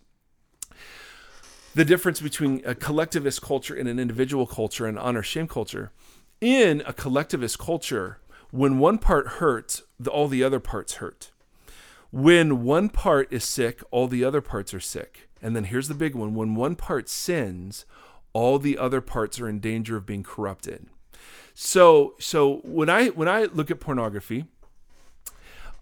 The 1.75 1.85
difference 1.85 2.21
between 2.21 2.61
a 2.65 2.73
collectivist 2.73 3.41
culture 3.41 3.75
and 3.75 3.89
an 3.89 3.99
individual 3.99 4.47
culture 4.47 4.85
and 4.85 4.97
honor 4.97 5.23
shame 5.23 5.47
culture. 5.47 5.91
In 6.41 6.81
a 6.85 6.93
collectivist 6.93 7.59
culture, 7.59 8.19
when 8.51 8.79
one 8.79 8.97
part 8.97 9.27
hurts, 9.27 9.83
the, 9.99 10.09
all 10.09 10.27
the 10.27 10.43
other 10.43 10.59
parts 10.59 10.95
hurt. 10.95 11.31
When 12.11 12.63
one 12.63 12.89
part 12.89 13.31
is 13.31 13.43
sick, 13.43 13.81
all 13.91 14.07
the 14.07 14.23
other 14.23 14.41
parts 14.41 14.73
are 14.73 14.79
sick. 14.79 15.29
And 15.41 15.55
then 15.55 15.65
here's 15.65 15.87
the 15.87 15.93
big 15.93 16.15
one 16.15 16.33
when 16.33 16.55
one 16.55 16.75
part 16.75 17.09
sins, 17.09 17.85
all 18.33 18.57
the 18.57 18.77
other 18.77 19.01
parts 19.01 19.39
are 19.39 19.47
in 19.47 19.59
danger 19.59 19.97
of 19.97 20.05
being 20.05 20.23
corrupted. 20.23 20.87
So 21.53 22.15
so 22.19 22.61
when 22.63 22.89
I 22.89 23.07
when 23.07 23.27
I 23.27 23.43
look 23.45 23.69
at 23.69 23.79
pornography, 23.79 24.45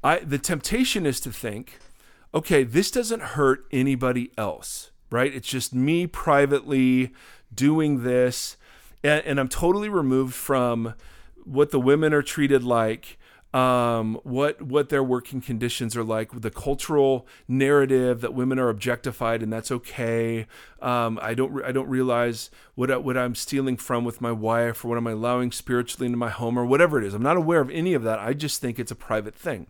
I 0.03 0.19
the 0.19 0.39
temptation 0.39 1.05
is 1.05 1.19
to 1.21 1.31
think, 1.31 1.79
okay, 2.33 2.63
this 2.63 2.91
doesn't 2.91 3.21
hurt 3.21 3.65
anybody 3.71 4.31
else, 4.37 4.91
right? 5.09 5.33
It's 5.33 5.47
just 5.47 5.73
me 5.73 6.07
privately 6.07 7.13
doing 7.53 8.03
this, 8.03 8.57
and, 9.07 9.25
and 9.25 9.39
I'm 9.39 9.47
totally 9.47 9.89
removed 9.89 10.35
from 10.35 10.93
what 11.45 11.71
the 11.71 11.79
women 11.79 12.13
are 12.13 12.21
treated 12.21 12.63
like, 12.63 13.17
um, 13.53 14.19
what 14.23 14.61
what 14.61 14.89
their 14.89 15.03
working 15.03 15.39
conditions 15.39 15.95
are 15.95 16.03
like, 16.03 16.41
the 16.41 16.51
cultural 16.51 17.25
narrative 17.47 18.19
that 18.19 18.33
women 18.33 18.59
are 18.59 18.67
objectified 18.69 19.41
and 19.41 19.51
that's 19.51 19.71
okay. 19.71 20.45
Um, 20.81 21.17
I 21.21 21.33
don't 21.33 21.53
re- 21.53 21.63
I 21.63 21.71
don't 21.71 21.87
realize 21.87 22.51
what 22.75 22.91
I, 22.91 22.97
what 22.97 23.17
I'm 23.17 23.35
stealing 23.35 23.77
from 23.77 24.03
with 24.03 24.19
my 24.19 24.33
wife 24.33 24.83
or 24.83 24.89
what 24.89 24.97
I'm 24.97 25.07
allowing 25.07 25.53
spiritually 25.53 26.07
into 26.07 26.17
my 26.17 26.29
home 26.29 26.59
or 26.59 26.65
whatever 26.65 26.99
it 26.99 27.05
is. 27.05 27.13
I'm 27.13 27.23
not 27.23 27.37
aware 27.37 27.61
of 27.61 27.69
any 27.69 27.93
of 27.93 28.03
that. 28.03 28.19
I 28.19 28.33
just 28.33 28.59
think 28.61 28.77
it's 28.77 28.91
a 28.91 28.95
private 28.95 29.35
thing. 29.35 29.67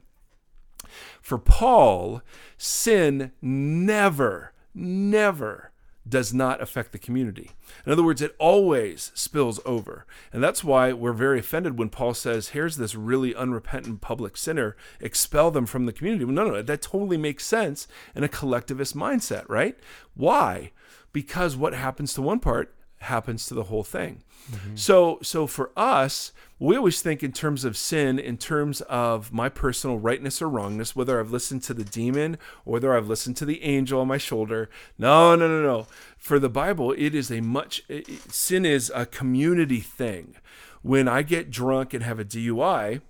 For 1.21 1.37
Paul, 1.37 2.21
sin 2.57 3.31
never, 3.41 4.53
never 4.73 5.71
does 6.07 6.33
not 6.33 6.61
affect 6.61 6.91
the 6.91 6.99
community. 6.99 7.51
In 7.85 7.91
other 7.91 8.03
words, 8.03 8.21
it 8.21 8.35
always 8.39 9.11
spills 9.13 9.59
over. 9.65 10.05
And 10.31 10.43
that's 10.43 10.63
why 10.63 10.93
we're 10.93 11.13
very 11.13 11.39
offended 11.39 11.77
when 11.77 11.89
Paul 11.89 12.13
says, 12.13 12.49
here's 12.49 12.77
this 12.77 12.95
really 12.95 13.35
unrepentant 13.35 14.01
public 14.01 14.37
sinner, 14.37 14.75
expel 14.99 15.51
them 15.51 15.65
from 15.65 15.85
the 15.85 15.93
community. 15.93 16.25
Well, 16.25 16.33
no, 16.33 16.49
no, 16.49 16.61
that 16.61 16.81
totally 16.81 17.17
makes 17.17 17.45
sense 17.45 17.87
in 18.15 18.23
a 18.23 18.29
collectivist 18.29 18.95
mindset, 18.95 19.45
right? 19.49 19.77
Why? 20.13 20.71
Because 21.11 21.55
what 21.55 21.73
happens 21.73 22.13
to 22.13 22.21
one 22.21 22.39
part 22.39 22.73
happens 22.99 23.45
to 23.47 23.53
the 23.53 23.63
whole 23.63 23.83
thing. 23.83 24.23
Mm-hmm. 24.51 24.75
So 24.75 25.19
so 25.21 25.47
for 25.47 25.71
us, 25.75 26.31
we 26.59 26.75
always 26.75 27.01
think 27.01 27.21
in 27.21 27.31
terms 27.31 27.63
of 27.63 27.77
sin, 27.77 28.17
in 28.17 28.37
terms 28.37 28.81
of 28.81 29.31
my 29.31 29.49
personal 29.49 29.99
rightness 29.99 30.41
or 30.41 30.49
wrongness, 30.49 30.95
whether 30.95 31.19
I've 31.19 31.31
listened 31.31 31.63
to 31.63 31.73
the 31.73 31.83
demon 31.83 32.37
or 32.65 32.73
whether 32.73 32.95
I've 32.95 33.07
listened 33.07 33.37
to 33.37 33.45
the 33.45 33.63
angel 33.63 34.01
on 34.01 34.07
my 34.07 34.17
shoulder. 34.17 34.69
No, 34.97 35.35
no, 35.35 35.47
no, 35.47 35.61
no. 35.61 35.87
For 36.17 36.39
the 36.39 36.49
Bible, 36.49 36.93
it 36.97 37.13
is 37.13 37.31
a 37.31 37.41
much 37.41 37.83
it- 37.87 38.07
sin 38.31 38.65
is 38.65 38.91
a 38.95 39.05
community 39.05 39.79
thing. 39.79 40.35
When 40.81 41.07
I 41.07 41.21
get 41.21 41.51
drunk 41.51 41.93
and 41.93 42.03
have 42.03 42.19
a 42.19 42.25
DUI, 42.25 43.01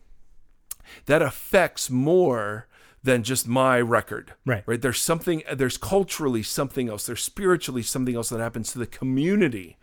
that 1.05 1.21
affects 1.21 1.89
more 1.89 2.67
than 3.07 3.23
just 3.23 3.47
my 3.47 3.79
record. 3.79 4.33
Right. 4.45 4.63
Right. 4.65 4.81
There's 4.81 5.01
something, 5.01 5.41
there's 5.53 5.77
culturally 5.77 6.43
something 6.43 6.89
else, 6.89 7.05
there's 7.05 7.23
spiritually 7.23 7.81
something 7.81 8.15
else 8.15 8.27
that 8.29 8.41
happens 8.41 8.73
to 8.73 8.79
the 8.79 8.85
community 8.85 9.77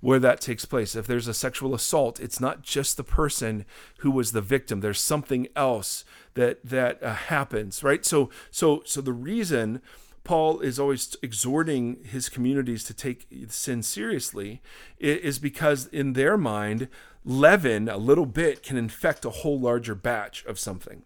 where 0.00 0.18
that 0.18 0.42
takes 0.42 0.66
place. 0.66 0.94
If 0.94 1.06
there's 1.06 1.26
a 1.26 1.32
sexual 1.32 1.74
assault, 1.74 2.20
it's 2.20 2.38
not 2.38 2.60
just 2.60 2.98
the 2.98 3.02
person 3.02 3.64
who 4.00 4.10
was 4.10 4.32
the 4.32 4.42
victim. 4.42 4.80
There's 4.80 5.00
something 5.00 5.48
else 5.56 6.04
that 6.34 6.62
that 6.66 7.02
uh, 7.02 7.14
happens, 7.14 7.82
right? 7.82 8.04
So 8.04 8.28
so 8.50 8.82
so 8.84 9.00
the 9.00 9.14
reason 9.14 9.80
Paul 10.22 10.60
is 10.60 10.78
always 10.78 11.16
exhorting 11.22 12.04
his 12.04 12.28
communities 12.28 12.84
to 12.84 12.94
take 12.94 13.26
sin 13.48 13.82
seriously 13.82 14.60
is 14.98 15.38
because 15.38 15.86
in 15.86 16.12
their 16.12 16.36
mind, 16.36 16.88
leaven 17.24 17.88
a 17.88 17.96
little 17.96 18.26
bit 18.26 18.62
can 18.62 18.76
infect 18.76 19.24
a 19.24 19.30
whole 19.30 19.58
larger 19.58 19.94
batch 19.94 20.44
of 20.44 20.58
something. 20.58 21.04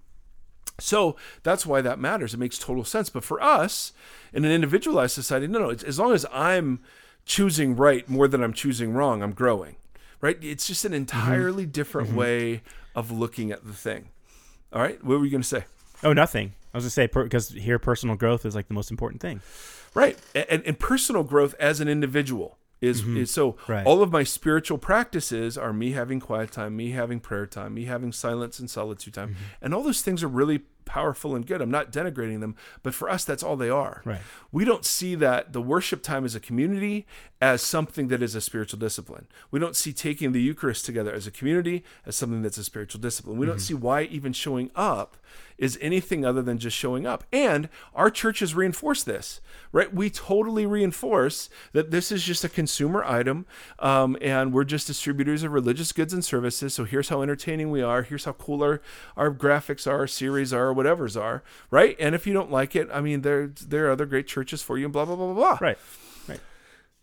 So 0.80 1.16
that's 1.42 1.66
why 1.66 1.80
that 1.82 1.98
matters. 1.98 2.34
It 2.34 2.38
makes 2.38 2.58
total 2.58 2.84
sense. 2.84 3.10
But 3.10 3.24
for 3.24 3.42
us, 3.42 3.92
in 4.32 4.44
an 4.44 4.50
individualized 4.50 5.14
society, 5.14 5.46
no, 5.46 5.58
no. 5.58 5.70
It's, 5.70 5.82
as 5.82 5.98
long 5.98 6.12
as 6.12 6.26
I'm 6.32 6.80
choosing 7.24 7.76
right 7.76 8.08
more 8.08 8.28
than 8.28 8.42
I'm 8.42 8.52
choosing 8.52 8.92
wrong, 8.92 9.22
I'm 9.22 9.32
growing. 9.32 9.76
Right? 10.20 10.38
It's 10.42 10.66
just 10.66 10.84
an 10.84 10.92
mm-hmm. 10.92 10.96
entirely 10.96 11.66
different 11.66 12.08
mm-hmm. 12.08 12.18
way 12.18 12.62
of 12.94 13.10
looking 13.10 13.50
at 13.50 13.64
the 13.66 13.72
thing. 13.72 14.08
All 14.72 14.82
right. 14.82 15.02
What 15.02 15.18
were 15.18 15.24
you 15.24 15.30
going 15.30 15.42
to 15.42 15.48
say? 15.48 15.64
Oh, 16.02 16.12
nothing. 16.12 16.54
I 16.72 16.76
was 16.76 16.84
gonna 16.84 16.90
say 16.90 17.06
because 17.08 17.48
here 17.48 17.78
personal 17.78 18.14
growth 18.14 18.46
is 18.46 18.54
like 18.54 18.68
the 18.68 18.74
most 18.74 18.90
important 18.90 19.20
thing. 19.20 19.40
Right. 19.92 20.16
And, 20.34 20.62
and 20.64 20.78
personal 20.78 21.24
growth 21.24 21.54
as 21.58 21.80
an 21.80 21.88
individual 21.88 22.58
is, 22.80 23.02
mm-hmm. 23.02 23.18
is 23.18 23.30
so 23.30 23.56
Right. 23.68 23.86
all 23.86 24.02
of 24.02 24.10
my 24.10 24.24
spiritual 24.24 24.78
practices 24.78 25.58
are 25.58 25.72
me 25.72 25.92
having 25.92 26.20
quiet 26.20 26.52
time, 26.52 26.76
me 26.76 26.90
having 26.92 27.20
prayer 27.20 27.46
time, 27.46 27.74
me 27.74 27.84
having 27.84 28.12
silence 28.12 28.58
and 28.58 28.70
solitude 28.70 29.14
time. 29.14 29.30
Mm-hmm. 29.30 29.42
And 29.62 29.74
all 29.74 29.82
those 29.82 30.02
things 30.02 30.22
are 30.22 30.28
really 30.28 30.62
powerful 30.90 31.36
and 31.36 31.46
good. 31.46 31.60
I'm 31.60 31.70
not 31.70 31.92
denigrating 31.92 32.40
them, 32.40 32.56
but 32.82 32.94
for 32.94 33.08
us, 33.08 33.24
that's 33.24 33.44
all 33.44 33.56
they 33.56 33.70
are. 33.70 34.02
Right. 34.04 34.20
We 34.50 34.64
don't 34.64 34.84
see 34.84 35.14
that 35.14 35.52
the 35.52 35.62
worship 35.62 36.02
time 36.02 36.24
as 36.24 36.34
a 36.34 36.40
community 36.40 37.06
as 37.40 37.62
something 37.62 38.08
that 38.08 38.22
is 38.22 38.34
a 38.34 38.40
spiritual 38.40 38.80
discipline. 38.80 39.28
We 39.52 39.60
don't 39.60 39.76
see 39.76 39.92
taking 39.92 40.32
the 40.32 40.42
Eucharist 40.42 40.84
together 40.84 41.12
as 41.12 41.28
a 41.28 41.30
community 41.30 41.84
as 42.04 42.16
something 42.16 42.42
that's 42.42 42.58
a 42.58 42.64
spiritual 42.64 43.00
discipline. 43.00 43.38
We 43.38 43.46
don't 43.46 43.56
mm-hmm. 43.56 43.62
see 43.62 43.74
why 43.74 44.02
even 44.02 44.32
showing 44.32 44.72
up 44.74 45.16
is 45.60 45.78
anything 45.80 46.24
other 46.24 46.42
than 46.42 46.58
just 46.58 46.76
showing 46.76 47.06
up. 47.06 47.22
And 47.32 47.68
our 47.94 48.10
churches 48.10 48.54
reinforce 48.54 49.04
this, 49.04 49.40
right? 49.70 49.94
We 49.94 50.08
totally 50.10 50.66
reinforce 50.66 51.50
that 51.72 51.90
this 51.90 52.10
is 52.10 52.24
just 52.24 52.42
a 52.42 52.48
consumer 52.48 53.04
item 53.04 53.46
um, 53.78 54.16
and 54.22 54.52
we're 54.52 54.64
just 54.64 54.86
distributors 54.86 55.44
of 55.44 55.52
religious 55.52 55.92
goods 55.92 56.14
and 56.14 56.24
services. 56.24 56.74
So 56.74 56.84
here's 56.84 57.10
how 57.10 57.20
entertaining 57.20 57.70
we 57.70 57.82
are. 57.82 58.02
Here's 58.02 58.24
how 58.24 58.32
cool 58.32 58.62
our, 58.62 58.80
our 59.16 59.30
graphics 59.30 59.86
are, 59.86 59.98
our 59.98 60.06
series 60.06 60.52
are, 60.52 60.72
whatever's 60.72 61.16
are, 61.16 61.44
right? 61.70 61.94
And 62.00 62.14
if 62.14 62.26
you 62.26 62.32
don't 62.32 62.50
like 62.50 62.74
it, 62.74 62.88
I 62.90 63.02
mean, 63.02 63.20
there, 63.20 63.46
there 63.46 63.86
are 63.86 63.90
other 63.90 64.06
great 64.06 64.26
churches 64.26 64.62
for 64.62 64.78
you 64.78 64.86
and 64.86 64.92
blah, 64.92 65.04
blah, 65.04 65.14
blah, 65.14 65.26
blah, 65.26 65.34
blah. 65.34 65.58
Right. 66.26 66.40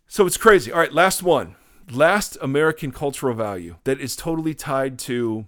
So 0.08 0.26
it's 0.26 0.36
crazy. 0.36 0.72
All 0.72 0.80
right, 0.80 0.92
last 0.92 1.22
one. 1.22 1.54
Last 1.92 2.36
American 2.42 2.90
cultural 2.90 3.34
value 3.34 3.76
that 3.84 4.00
is 4.00 4.16
totally 4.16 4.54
tied 4.54 4.98
to. 5.00 5.46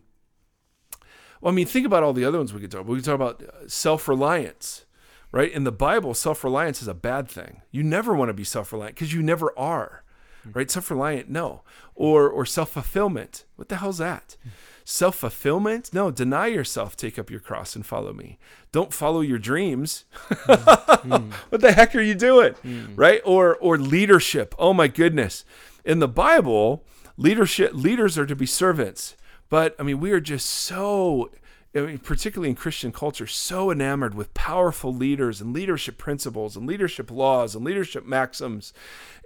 Well, 1.41 1.53
I 1.53 1.55
mean, 1.55 1.67
think 1.67 1.87
about 1.87 2.03
all 2.03 2.13
the 2.13 2.25
other 2.25 2.39
ones 2.39 2.53
we 2.53 2.61
could 2.61 2.71
talk 2.71 2.83
about. 2.83 2.91
We 2.91 2.99
could 2.99 3.05
talk 3.05 3.15
about 3.15 3.43
uh, 3.43 3.69
self 3.69 4.09
reliance, 4.09 4.85
right? 5.33 5.51
In 5.51 5.65
the 5.65 5.73
Bible, 5.73 6.15
self 6.15 6.45
reliance 6.45 6.83
is 6.83 6.89
a 6.89 6.95
bad 6.95 7.29
thing. 7.29 7.63
You 7.71 7.83
never 7.83 8.15
want 8.15 8.29
to 8.29 8.35
be 8.35 8.45
self 8.45 8.73
reliant 8.73 8.97
because 8.97 9.13
you 9.13 9.23
never 9.23 9.57
are, 9.59 10.05
hmm. 10.43 10.51
right? 10.53 10.71
Self 10.71 10.91
reliant, 10.91 11.31
no. 11.31 11.63
Or, 11.95 12.29
or 12.29 12.45
self 12.45 12.71
fulfillment. 12.71 13.45
What 13.57 13.69
the 13.69 13.77
hell's 13.77 13.99
that? 13.99 14.37
Hmm. 14.43 14.49
Self 14.85 15.17
fulfillment? 15.17 15.95
No, 15.95 16.11
deny 16.11 16.49
yourself, 16.49 16.97
take 16.97 17.19
up 17.19 17.31
your 17.31 17.41
cross 17.41 17.77
and 17.77 17.87
follow 17.87 18.13
me. 18.13 18.39
Don't 18.73 18.93
follow 18.93 19.21
your 19.21 19.39
dreams. 19.39 20.05
Hmm. 20.29 21.31
what 21.49 21.61
the 21.61 21.73
heck 21.73 21.95
are 21.95 22.03
you 22.03 22.15
doing? 22.15 22.55
Right? 22.97 23.23
Or 23.25 23.57
or 23.57 23.79
leadership. 23.79 24.55
Oh 24.59 24.75
my 24.75 24.89
goodness. 24.89 25.45
In 25.85 26.01
the 26.01 26.09
Bible, 26.09 26.85
leadership 27.17 27.73
leaders 27.73 28.19
are 28.19 28.27
to 28.27 28.37
be 28.37 28.47
servants. 28.47 29.17
But 29.51 29.77
I 29.79 29.83
mean, 29.83 30.01
we 30.01 30.13
are 30.13 30.21
just 30.21 30.47
so 30.47 31.31
I 31.75 31.81
mean, 31.81 31.99
particularly 31.99 32.51
in 32.51 32.57
Christian 32.57 32.91
culture, 32.91 33.29
so 33.29 33.71
enamored 33.71 34.15
with 34.15 34.35
powerful 34.35 34.93
leaders 34.93 35.41
and 35.41 35.53
leadership 35.53 35.99
principles 35.99 36.57
and 36.57 36.67
leadership 36.67 37.11
laws 37.11 37.55
and 37.55 37.65
leadership 37.65 38.05
maxims. 38.05 38.73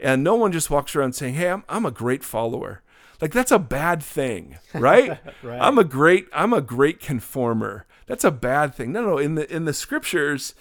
And 0.03 0.23
no 0.23 0.35
one 0.35 0.53
just 0.53 0.69
walks 0.69 0.95
around 0.95 1.15
saying, 1.15 1.35
Hey, 1.35 1.49
I'm, 1.49 1.65
I'm 1.69 1.87
a 1.87 1.91
great 1.91 2.23
follower. 2.23 2.83
Like 3.21 3.33
that's 3.33 3.53
a 3.53 3.59
bad 3.59 4.03
thing, 4.03 4.59
right? 4.75 5.19
Right. 5.43 5.61
I'm 5.61 5.79
a 5.79 5.85
great 5.85 6.27
I'm 6.33 6.53
a 6.53 6.61
great 6.61 7.01
conformer. 7.01 7.87
That's 8.07 8.25
a 8.25 8.31
bad 8.31 8.75
thing. 8.75 8.93
No, 8.93 9.03
no, 9.03 9.19
in 9.19 9.35
the 9.35 9.51
in 9.55 9.65
the 9.65 9.73
scriptures, 9.73 10.55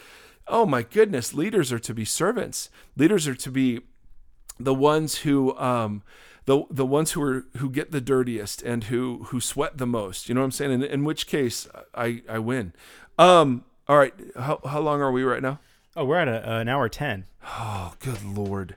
oh 0.48 0.66
my 0.66 0.84
goodness, 0.84 1.34
leaders 1.34 1.72
are 1.72 1.80
to 1.80 1.94
be 1.94 2.06
servants. 2.06 2.70
Leaders 2.96 3.28
are 3.28 3.36
to 3.36 3.52
be 3.52 3.82
the 4.60 4.74
ones 4.74 5.20
who 5.20 5.58
um 5.58 6.04
the 6.46 6.64
the 6.70 6.86
ones 6.86 7.12
who 7.12 7.22
are 7.22 7.46
who 7.58 7.70
get 7.70 7.92
the 7.92 8.02
dirtiest 8.02 8.62
and 8.64 8.86
who 8.86 9.26
who 9.30 9.40
sweat 9.40 9.78
the 9.78 9.88
most. 9.88 10.28
You 10.30 10.36
know 10.36 10.42
what 10.42 10.46
I'm 10.46 10.52
saying? 10.52 10.72
In, 10.72 10.84
in 10.84 11.04
which 11.04 11.28
case 11.28 11.68
I 11.96 12.22
I 12.30 12.40
win. 12.40 12.74
Um 13.18 13.64
all 13.88 13.98
right, 13.98 14.14
how 14.38 14.60
how 14.66 14.80
long 14.80 15.02
are 15.02 15.12
we 15.12 15.24
right 15.24 15.42
now? 15.42 15.60
Oh, 15.96 16.06
we're 16.06 16.18
at 16.20 16.28
a, 16.28 16.50
an 16.60 16.68
hour 16.70 16.90
ten. 16.90 17.26
Oh, 17.46 17.94
good 18.00 18.24
lord. 18.24 18.76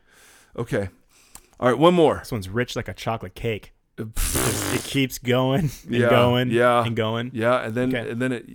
Okay. 0.56 0.88
All 1.58 1.68
right, 1.70 1.78
one 1.78 1.94
more. 1.94 2.18
This 2.18 2.32
one's 2.32 2.48
rich 2.48 2.76
like 2.76 2.88
a 2.88 2.94
chocolate 2.94 3.34
cake. 3.34 3.72
It 4.74 4.82
keeps 4.82 5.18
going 5.18 5.70
and 5.84 5.94
Yeah, 5.94 6.10
going 6.10 6.50
yeah. 6.50 6.84
and 6.84 6.94
going. 6.94 7.30
Yeah, 7.32 7.62
and 7.64 7.74
then 7.74 7.94
Okay. 7.94 8.10
and 8.10 8.20
then 8.20 8.32
it 8.32 8.46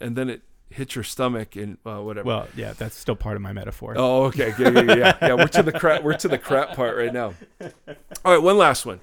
and 0.00 0.16
then 0.16 0.28
it 0.28 0.42
hits 0.72 0.94
your 0.94 1.04
stomach 1.04 1.56
and 1.56 1.78
uh, 1.86 1.98
whatever. 1.98 2.26
Well, 2.26 2.48
yeah, 2.56 2.72
that's 2.72 2.96
still 2.96 3.16
part 3.16 3.36
of 3.36 3.42
my 3.42 3.52
metaphor. 3.52 3.94
Oh, 3.96 4.24
okay. 4.24 4.54
Yeah, 4.58 4.70
yeah, 4.70 4.82
yeah. 4.82 5.16
yeah. 5.22 5.34
We're 5.34 5.48
to 5.48 5.62
the 5.62 5.72
crap. 5.72 6.02
We're 6.02 6.16
to 6.18 6.28
the 6.28 6.38
crap 6.38 6.74
part 6.74 6.96
right 6.96 7.12
now. 7.12 7.34
All 8.24 8.32
right, 8.32 8.42
one 8.42 8.58
last 8.58 8.86
one, 8.86 9.00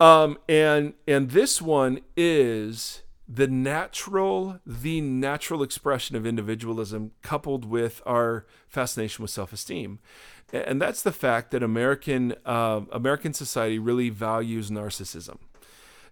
um, 0.00 0.38
and 0.48 0.94
and 1.06 1.30
this 1.30 1.62
one 1.62 2.00
is 2.16 3.02
the 3.28 3.48
natural, 3.48 4.60
the 4.64 5.00
natural 5.00 5.62
expression 5.62 6.14
of 6.16 6.26
individualism 6.26 7.12
coupled 7.22 7.64
with 7.64 8.00
our 8.06 8.46
fascination 8.68 9.22
with 9.22 9.30
self-esteem, 9.30 9.98
and 10.52 10.80
that's 10.80 11.02
the 11.02 11.12
fact 11.12 11.50
that 11.50 11.62
American 11.62 12.34
uh, 12.44 12.82
American 12.92 13.32
society 13.32 13.78
really 13.78 14.10
values 14.10 14.70
narcissism 14.70 15.38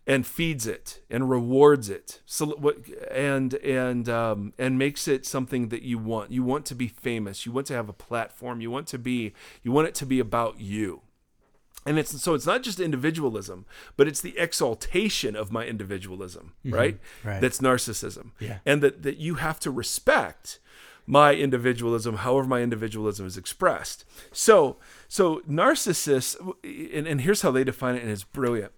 and 0.06 0.26
feeds 0.26 0.66
it 0.66 1.00
and 1.08 1.30
rewards 1.30 1.88
it. 1.88 2.20
So 2.26 2.74
and 3.10 3.54
and 3.54 4.08
um, 4.08 4.52
and 4.58 4.78
makes 4.78 5.08
it 5.08 5.24
something 5.24 5.68
that 5.68 5.82
you 5.82 5.98
want. 5.98 6.30
You 6.30 6.42
want 6.42 6.66
to 6.66 6.74
be 6.74 6.88
famous. 6.88 7.46
You 7.46 7.52
want 7.52 7.66
to 7.68 7.74
have 7.74 7.88
a 7.88 7.94
platform. 7.94 8.60
You 8.60 8.70
want 8.70 8.86
to 8.88 8.98
be 8.98 9.32
you 9.62 9.72
want 9.72 9.88
it 9.88 9.94
to 9.96 10.06
be 10.06 10.20
about 10.20 10.60
you. 10.60 11.02
And 11.86 11.98
it's 11.98 12.20
so 12.22 12.34
it's 12.34 12.46
not 12.46 12.62
just 12.62 12.80
individualism 12.80 13.66
but 13.96 14.08
it's 14.08 14.22
the 14.22 14.38
exaltation 14.38 15.36
of 15.36 15.52
my 15.52 15.66
individualism 15.66 16.54
right? 16.64 16.98
right. 17.22 17.40
that's 17.42 17.58
narcissism. 17.58 18.30
Yeah. 18.38 18.58
and 18.64 18.82
that 18.82 19.02
that 19.02 19.18
you 19.18 19.34
have 19.34 19.60
to 19.60 19.70
respect 19.70 20.60
my 21.06 21.34
individualism 21.34 22.16
however 22.16 22.48
my 22.48 22.62
individualism 22.62 23.26
is 23.26 23.36
expressed. 23.36 24.06
So 24.32 24.78
so 25.08 25.40
narcissists 25.40 26.36
and, 26.64 27.06
and 27.06 27.20
here's 27.20 27.42
how 27.42 27.50
they 27.50 27.64
define 27.64 27.96
it 27.96 28.02
and 28.02 28.10
it's 28.10 28.24
brilliant 28.24 28.72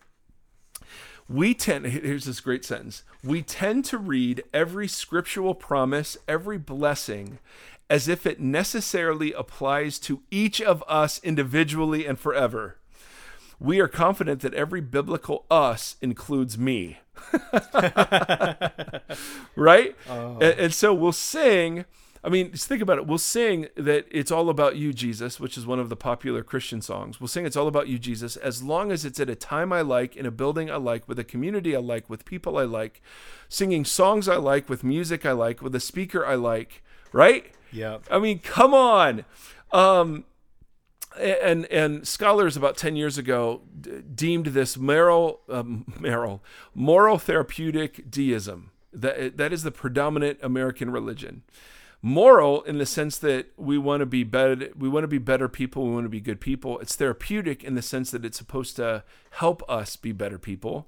we 1.28 1.54
tend 1.54 1.86
here's 1.86 2.24
this 2.24 2.40
great 2.40 2.64
sentence. 2.64 3.02
We 3.24 3.42
tend 3.42 3.84
to 3.86 3.98
read 3.98 4.44
every 4.54 4.88
scriptural 4.88 5.54
promise 5.54 6.16
every 6.28 6.58
blessing 6.58 7.38
as 7.88 8.08
if 8.08 8.26
it 8.26 8.40
necessarily 8.40 9.32
applies 9.32 9.98
to 10.00 10.22
each 10.30 10.60
of 10.60 10.82
us 10.88 11.20
individually 11.22 12.06
and 12.06 12.18
forever. 12.18 12.76
We 13.58 13.80
are 13.80 13.88
confident 13.88 14.42
that 14.42 14.54
every 14.54 14.80
biblical 14.80 15.46
us 15.50 15.96
includes 16.00 16.58
me. 16.58 16.98
Right? 19.56 19.96
Oh. 20.08 20.34
And, 20.34 20.60
and 20.60 20.74
so 20.74 20.92
we'll 20.92 21.12
sing 21.12 21.86
I 22.26 22.28
mean, 22.28 22.50
just 22.50 22.66
think 22.66 22.82
about 22.82 22.98
it. 22.98 23.06
We'll 23.06 23.18
sing 23.18 23.68
that 23.76 24.04
it's 24.10 24.32
all 24.32 24.50
about 24.50 24.74
you, 24.74 24.92
Jesus, 24.92 25.38
which 25.38 25.56
is 25.56 25.64
one 25.64 25.78
of 25.78 25.90
the 25.90 25.94
popular 25.94 26.42
Christian 26.42 26.82
songs. 26.82 27.20
We'll 27.20 27.28
sing 27.28 27.46
it's 27.46 27.54
all 27.54 27.68
about 27.68 27.86
you, 27.86 28.00
Jesus, 28.00 28.34
as 28.34 28.64
long 28.64 28.90
as 28.90 29.04
it's 29.04 29.20
at 29.20 29.30
a 29.30 29.36
time 29.36 29.72
I 29.72 29.82
like, 29.82 30.16
in 30.16 30.26
a 30.26 30.32
building 30.32 30.68
I 30.68 30.74
like, 30.74 31.06
with 31.06 31.20
a 31.20 31.24
community 31.24 31.76
I 31.76 31.78
like, 31.78 32.10
with 32.10 32.24
people 32.24 32.58
I 32.58 32.64
like, 32.64 33.00
singing 33.48 33.84
songs 33.84 34.28
I 34.28 34.38
like, 34.38 34.68
with 34.68 34.82
music 34.82 35.24
I 35.24 35.30
like, 35.30 35.62
with 35.62 35.72
a 35.76 35.80
speaker 35.80 36.26
I 36.26 36.34
like, 36.34 36.82
right? 37.12 37.54
yeah. 37.70 37.98
I 38.10 38.18
mean, 38.18 38.40
come 38.40 38.74
on. 38.74 39.24
Um, 39.70 40.24
and 41.16 41.64
and 41.66 42.06
scholars 42.06 42.56
about 42.56 42.76
10 42.76 42.96
years 42.96 43.16
ago 43.16 43.62
d- 43.80 44.02
deemed 44.14 44.46
this 44.46 44.76
moral 44.76 45.40
um, 45.48 45.86
moral 45.98 46.42
moral 46.74 47.18
therapeutic 47.18 48.10
deism 48.10 48.70
that 48.92 49.36
that 49.38 49.52
is 49.52 49.62
the 49.62 49.70
predominant 49.70 50.38
American 50.42 50.90
religion 50.90 51.42
moral 52.06 52.62
in 52.62 52.78
the 52.78 52.86
sense 52.86 53.18
that 53.18 53.48
we 53.56 53.76
want 53.76 53.98
to 53.98 54.06
be 54.06 54.22
better 54.22 54.68
we 54.78 54.88
want 54.88 55.02
to 55.02 55.08
be 55.08 55.18
better 55.18 55.48
people 55.48 55.88
we 55.88 55.92
want 55.92 56.04
to 56.04 56.08
be 56.08 56.20
good 56.20 56.40
people. 56.40 56.78
It's 56.78 56.94
therapeutic 56.94 57.64
in 57.64 57.74
the 57.74 57.82
sense 57.82 58.12
that 58.12 58.24
it's 58.24 58.38
supposed 58.38 58.76
to 58.76 59.02
help 59.30 59.68
us 59.68 59.96
be 59.96 60.12
better 60.12 60.38
people 60.38 60.86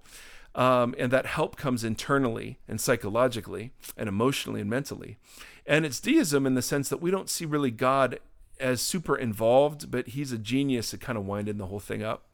um, 0.54 0.94
and 0.96 1.10
that 1.10 1.26
help 1.26 1.56
comes 1.56 1.82
internally 1.82 2.60
and 2.68 2.80
psychologically 2.80 3.72
and 3.96 4.08
emotionally 4.08 4.60
and 4.60 4.70
mentally. 4.70 5.18
And 5.66 5.84
it's 5.84 5.98
deism 5.98 6.46
in 6.46 6.54
the 6.54 6.62
sense 6.62 6.88
that 6.88 7.02
we 7.02 7.10
don't 7.10 7.28
see 7.28 7.44
really 7.44 7.72
god 7.72 8.20
as 8.60 8.80
super 8.80 9.16
involved 9.16 9.90
but 9.90 10.08
he's 10.08 10.30
a 10.30 10.38
genius 10.38 10.94
at 10.94 11.00
kind 11.00 11.18
of 11.18 11.26
winding 11.26 11.58
the 11.58 11.66
whole 11.66 11.80
thing 11.80 12.04
up. 12.04 12.28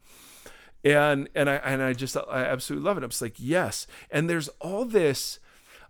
And 0.83 1.27
and 1.33 1.49
i 1.49 1.55
and 1.55 1.81
i 1.81 1.93
just 1.93 2.15
i 2.15 2.43
absolutely 2.43 2.85
love 2.85 2.99
it. 2.99 3.03
I'm 3.03 3.09
just 3.09 3.23
like 3.23 3.37
yes. 3.39 3.87
And 4.11 4.29
there's 4.29 4.49
all 4.61 4.85
this 4.85 5.39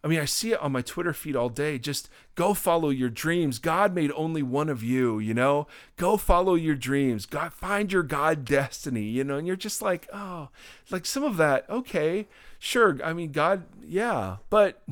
I 0.05 0.07
mean, 0.07 0.19
I 0.19 0.25
see 0.25 0.51
it 0.51 0.61
on 0.61 0.71
my 0.71 0.83
Twitter 0.83 1.13
feed 1.13 1.35
all 1.35 1.49
day. 1.49 1.79
Just 1.79 2.09
go 2.35 2.53
follow 2.53 2.89
your 2.89 3.09
dreams. 3.09 3.57
God 3.57 3.95
made 3.95 4.11
only 4.11 4.43
one 4.43 4.69
of 4.69 4.83
you, 4.83 5.17
you 5.17 5.33
know? 5.33 5.65
Go 5.97 6.15
follow 6.15 6.53
your 6.53 6.75
dreams. 6.75 7.25
God 7.25 7.51
find 7.51 7.91
your 7.91 8.03
God 8.03 8.45
destiny, 8.45 9.01
you 9.01 9.23
know? 9.23 9.39
And 9.39 9.47
you're 9.47 9.55
just 9.55 9.81
like, 9.81 10.07
oh, 10.13 10.49
like 10.91 11.07
some 11.07 11.23
of 11.23 11.37
that, 11.37 11.67
okay, 11.71 12.27
sure. 12.59 12.99
I 13.03 13.13
mean, 13.13 13.31
God, 13.31 13.63
yeah, 13.83 14.37
but 14.51 14.83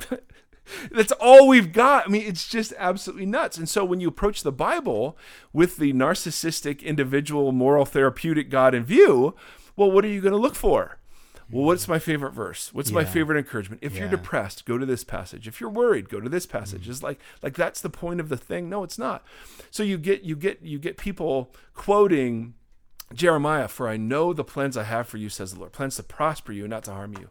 that's 0.92 1.12
all 1.12 1.48
we've 1.48 1.72
got. 1.72 2.08
I 2.08 2.10
mean, 2.10 2.24
it's 2.24 2.48
just 2.48 2.74
absolutely 2.80 3.28
nuts. 3.28 3.60
And 3.60 3.70
so 3.70 3.86
when 3.86 4.00
you 4.00 4.08
approach 4.08 4.42
the 4.42 4.52
Bible 4.52 5.16
with 5.54 5.78
the 5.78 5.94
narcissistic, 5.94 6.82
individual, 6.82 7.52
moral, 7.52 7.86
therapeutic 7.86 8.50
God 8.50 8.74
in 8.74 8.84
view, 8.84 9.36
well, 9.76 9.92
what 9.92 10.06
are 10.06 10.10
you 10.10 10.22
going 10.22 10.34
to 10.34 10.40
look 10.40 10.56
for? 10.56 10.98
Well, 11.54 11.66
what's 11.66 11.88
my 11.88 12.00
favorite 12.00 12.34
verse? 12.34 12.74
What's 12.74 12.92
my 12.92 13.06
favorite 13.06 13.38
encouragement? 13.38 13.84
If 13.84 13.96
you're 13.96 14.10
depressed, 14.10 14.66
go 14.66 14.78
to 14.78 14.86
this 14.86 15.04
passage. 15.04 15.48
If 15.48 15.62
you're 15.62 15.70
worried, 15.70 16.10
go 16.10 16.20
to 16.20 16.30
this 16.30 16.46
passage. 16.46 16.90
It's 16.90 17.04
like 17.04 17.20
like 17.42 17.56
that's 17.56 17.80
the 17.80 17.90
point 17.90 18.20
of 18.20 18.30
the 18.30 18.38
thing. 18.38 18.70
No, 18.70 18.84
it's 18.84 18.98
not. 18.98 19.24
So 19.70 19.84
you 19.84 19.98
get 19.98 20.24
you 20.24 20.36
get 20.36 20.62
you 20.64 20.80
get 20.80 20.98
people 20.98 21.54
quoting 21.74 22.56
Jeremiah, 23.14 23.68
for 23.68 23.88
I 23.88 23.98
know 23.98 24.34
the 24.34 24.44
plans 24.44 24.78
I 24.78 24.84
have 24.84 25.08
for 25.08 25.18
you, 25.18 25.30
says 25.30 25.54
the 25.54 25.60
Lord, 25.60 25.72
plans 25.72 25.96
to 25.98 26.04
prosper 26.04 26.52
you 26.52 26.64
and 26.64 26.72
not 26.72 26.84
to 26.86 26.92
harm 26.92 27.14
you. 27.14 27.30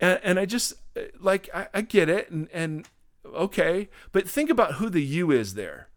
And, 0.00 0.20
and 0.22 0.40
I 0.40 0.46
just 0.46 0.74
uh, 0.96 1.02
like 1.20 1.48
I, 1.54 1.68
I 1.72 1.80
get 1.82 2.08
it, 2.08 2.30
and 2.30 2.48
and 2.52 2.88
okay, 3.24 3.88
but 4.12 4.28
think 4.28 4.50
about 4.50 4.74
who 4.74 4.88
the 4.88 5.02
you 5.02 5.30
is 5.30 5.54
there. 5.54 5.88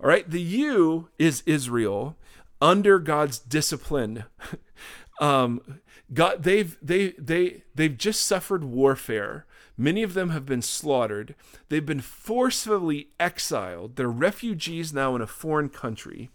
All 0.00 0.08
right, 0.08 0.28
the 0.28 0.40
you 0.40 1.08
is 1.18 1.42
Israel 1.46 2.16
under 2.60 2.98
God's 2.98 3.38
discipline. 3.38 4.24
um, 5.20 5.80
God, 6.12 6.42
they've 6.42 6.76
they 6.82 7.10
they 7.12 7.62
they've 7.74 7.96
just 7.96 8.22
suffered 8.22 8.64
warfare. 8.64 9.46
Many 9.76 10.02
of 10.02 10.14
them 10.14 10.30
have 10.30 10.44
been 10.44 10.62
slaughtered. 10.62 11.34
They've 11.68 11.84
been 11.84 12.00
forcefully 12.00 13.08
exiled. 13.18 13.96
They're 13.96 14.08
refugees 14.08 14.92
now 14.92 15.16
in 15.16 15.22
a 15.22 15.26
foreign 15.26 15.70
country. 15.70 16.30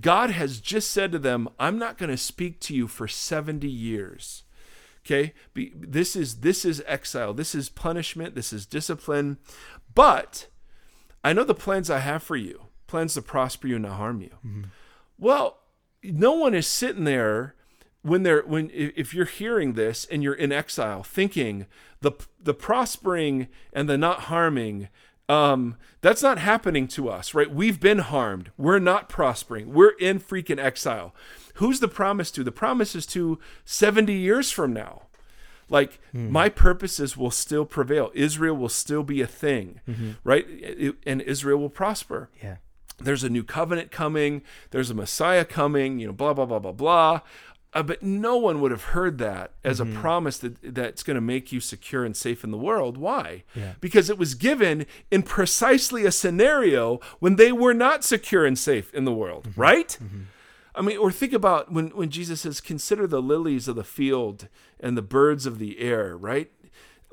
God 0.00 0.30
has 0.30 0.60
just 0.60 0.90
said 0.90 1.12
to 1.12 1.18
them, 1.18 1.48
"I'm 1.58 1.78
not 1.78 1.98
going 1.98 2.10
to 2.10 2.16
speak 2.16 2.60
to 2.60 2.74
you 2.74 2.88
for 2.88 3.06
70 3.06 3.68
years." 3.68 4.42
Okay? 5.04 5.34
Be, 5.52 5.72
this 5.76 6.16
is 6.16 6.40
this 6.40 6.64
is 6.64 6.82
exile. 6.86 7.34
This 7.34 7.54
is 7.54 7.68
punishment. 7.68 8.34
This 8.34 8.52
is 8.52 8.66
discipline. 8.66 9.38
But 9.94 10.48
I 11.22 11.32
know 11.32 11.44
the 11.44 11.54
plans 11.54 11.90
I 11.90 12.00
have 12.00 12.22
for 12.22 12.36
you. 12.36 12.62
Plans 12.86 13.14
to 13.14 13.22
prosper 13.22 13.68
you 13.68 13.76
and 13.76 13.84
not 13.84 13.96
harm 13.96 14.20
you. 14.20 14.34
Mm-hmm. 14.44 14.62
Well, 15.18 15.58
no 16.02 16.32
one 16.32 16.54
is 16.54 16.66
sitting 16.66 17.04
there 17.04 17.54
when 18.04 18.22
they're 18.22 18.42
when 18.42 18.70
if 18.72 19.12
you're 19.14 19.24
hearing 19.40 19.72
this 19.72 20.04
and 20.10 20.22
you're 20.22 20.34
in 20.44 20.52
exile 20.52 21.02
thinking 21.02 21.66
the 22.02 22.12
the 22.48 22.54
prospering 22.54 23.48
and 23.72 23.88
the 23.88 23.96
not 23.98 24.20
harming 24.32 24.88
um 25.28 25.76
that's 26.02 26.22
not 26.22 26.38
happening 26.38 26.86
to 26.86 27.08
us 27.08 27.32
right? 27.34 27.50
We've 27.50 27.80
been 27.80 28.00
harmed. 28.00 28.50
We're 28.58 28.78
not 28.78 29.08
prospering. 29.08 29.72
We're 29.72 29.96
in 29.98 30.20
freaking 30.20 30.58
exile. 30.58 31.14
Who's 31.54 31.80
the 31.80 31.88
promise 31.88 32.30
to? 32.32 32.44
The 32.44 32.52
promise 32.52 32.94
is 32.94 33.06
to 33.06 33.38
70 33.64 34.12
years 34.12 34.50
from 34.50 34.72
now. 34.74 35.04
Like 35.70 35.98
my 36.12 36.50
purposes 36.50 37.16
will 37.16 37.30
still 37.30 37.64
prevail. 37.64 38.10
Israel 38.14 38.54
will 38.56 38.68
still 38.68 39.02
be 39.02 39.22
a 39.22 39.26
thing 39.26 39.80
right? 40.22 40.44
It- 40.48 40.96
and 41.06 41.22
israel 41.22 41.58
will 41.58 41.70
prosper. 41.82 42.28
Yeah. 42.42 42.56
there's 43.00 43.24
a 43.24 43.30
new 43.30 43.42
covenant 43.42 43.90
coming, 43.90 44.42
there's 44.72 44.90
a 44.90 44.94
Messiah 44.94 45.44
coming, 45.46 45.98
you 46.00 46.06
know, 46.06 46.12
blah 46.12 46.34
blah 46.34 46.44
blah 46.46 46.58
blah 46.60 46.72
blah. 46.72 47.20
Uh, 47.74 47.82
but 47.82 48.02
no 48.02 48.36
one 48.36 48.60
would 48.60 48.70
have 48.70 48.84
heard 48.84 49.18
that 49.18 49.50
as 49.64 49.80
a 49.80 49.84
mm-hmm. 49.84 50.00
promise 50.00 50.38
that 50.38 50.56
that's 50.62 51.02
going 51.02 51.16
to 51.16 51.20
make 51.20 51.50
you 51.50 51.58
secure 51.58 52.04
and 52.04 52.16
safe 52.16 52.44
in 52.44 52.52
the 52.52 52.56
world. 52.56 52.96
Why? 52.96 53.42
Yeah. 53.54 53.72
Because 53.80 54.08
it 54.08 54.16
was 54.16 54.34
given 54.34 54.86
in 55.10 55.24
precisely 55.24 56.06
a 56.06 56.12
scenario 56.12 57.00
when 57.18 57.34
they 57.34 57.50
were 57.50 57.74
not 57.74 58.04
secure 58.04 58.46
and 58.46 58.56
safe 58.56 58.94
in 58.94 59.04
the 59.04 59.12
world, 59.12 59.48
mm-hmm. 59.48 59.60
right? 59.60 59.98
Mm-hmm. 60.00 60.22
I 60.76 60.82
mean, 60.82 60.98
or 60.98 61.10
think 61.10 61.32
about 61.32 61.72
when, 61.72 61.88
when 61.88 62.10
Jesus 62.10 62.42
says, 62.42 62.60
"Consider 62.60 63.06
the 63.06 63.22
lilies 63.22 63.68
of 63.68 63.76
the 63.76 63.84
field 63.84 64.48
and 64.80 64.96
the 64.96 65.02
birds 65.02 65.46
of 65.46 65.58
the 65.58 65.78
air," 65.78 66.16
right? 66.16 66.50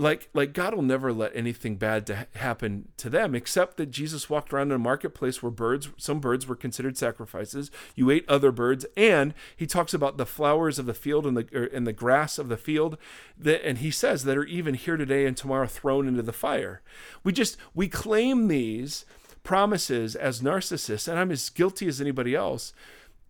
Like, 0.02 0.30
like 0.34 0.54
God 0.54 0.74
will 0.74 0.82
never 0.82 1.14
let 1.14 1.36
anything 1.36 1.76
bad 1.76 2.08
to 2.08 2.16
ha- 2.16 2.26
happen 2.34 2.88
to 2.98 3.08
them, 3.08 3.36
except 3.36 3.78
that 3.78 3.92
Jesus 3.92 4.32
walked 4.32 4.52
around 4.52 4.70
in 4.70 4.76
a 4.76 4.80
marketplace 4.80 5.44
where 5.44 5.52
birds, 5.52 5.90
some 5.96 6.20
birds 6.20 6.48
were 6.48 6.56
considered 6.56 6.98
sacrifices. 6.98 7.70
You 7.94 8.10
ate 8.10 8.28
other 8.28 8.52
birds, 8.52 8.84
and 8.98 9.36
he 9.56 9.68
talks 9.68 9.94
about 9.94 10.18
the 10.18 10.26
flowers 10.26 10.80
of 10.80 10.88
the 10.88 10.96
field 10.96 11.28
and 11.28 11.38
the 11.38 11.48
er, 11.54 11.70
and 11.72 11.86
the 11.86 11.94
grass 11.94 12.40
of 12.40 12.50
the 12.50 12.58
field, 12.58 12.98
that, 13.38 13.64
and 13.64 13.78
he 13.78 13.92
says 13.92 14.24
that 14.24 14.38
are 14.38 14.44
even 14.46 14.74
here 14.74 14.98
today 14.98 15.28
and 15.28 15.38
tomorrow 15.38 15.68
thrown 15.68 16.08
into 16.08 16.24
the 16.24 16.34
fire. 16.34 16.82
We 17.24 17.32
just 17.32 17.56
we 17.76 17.88
claim 17.88 18.48
these 18.48 19.06
promises 19.44 20.16
as 20.16 20.42
narcissists, 20.42 21.08
and 21.08 21.20
I'm 21.20 21.32
as 21.32 21.48
guilty 21.50 21.88
as 21.88 22.02
anybody 22.02 22.34
else. 22.34 22.74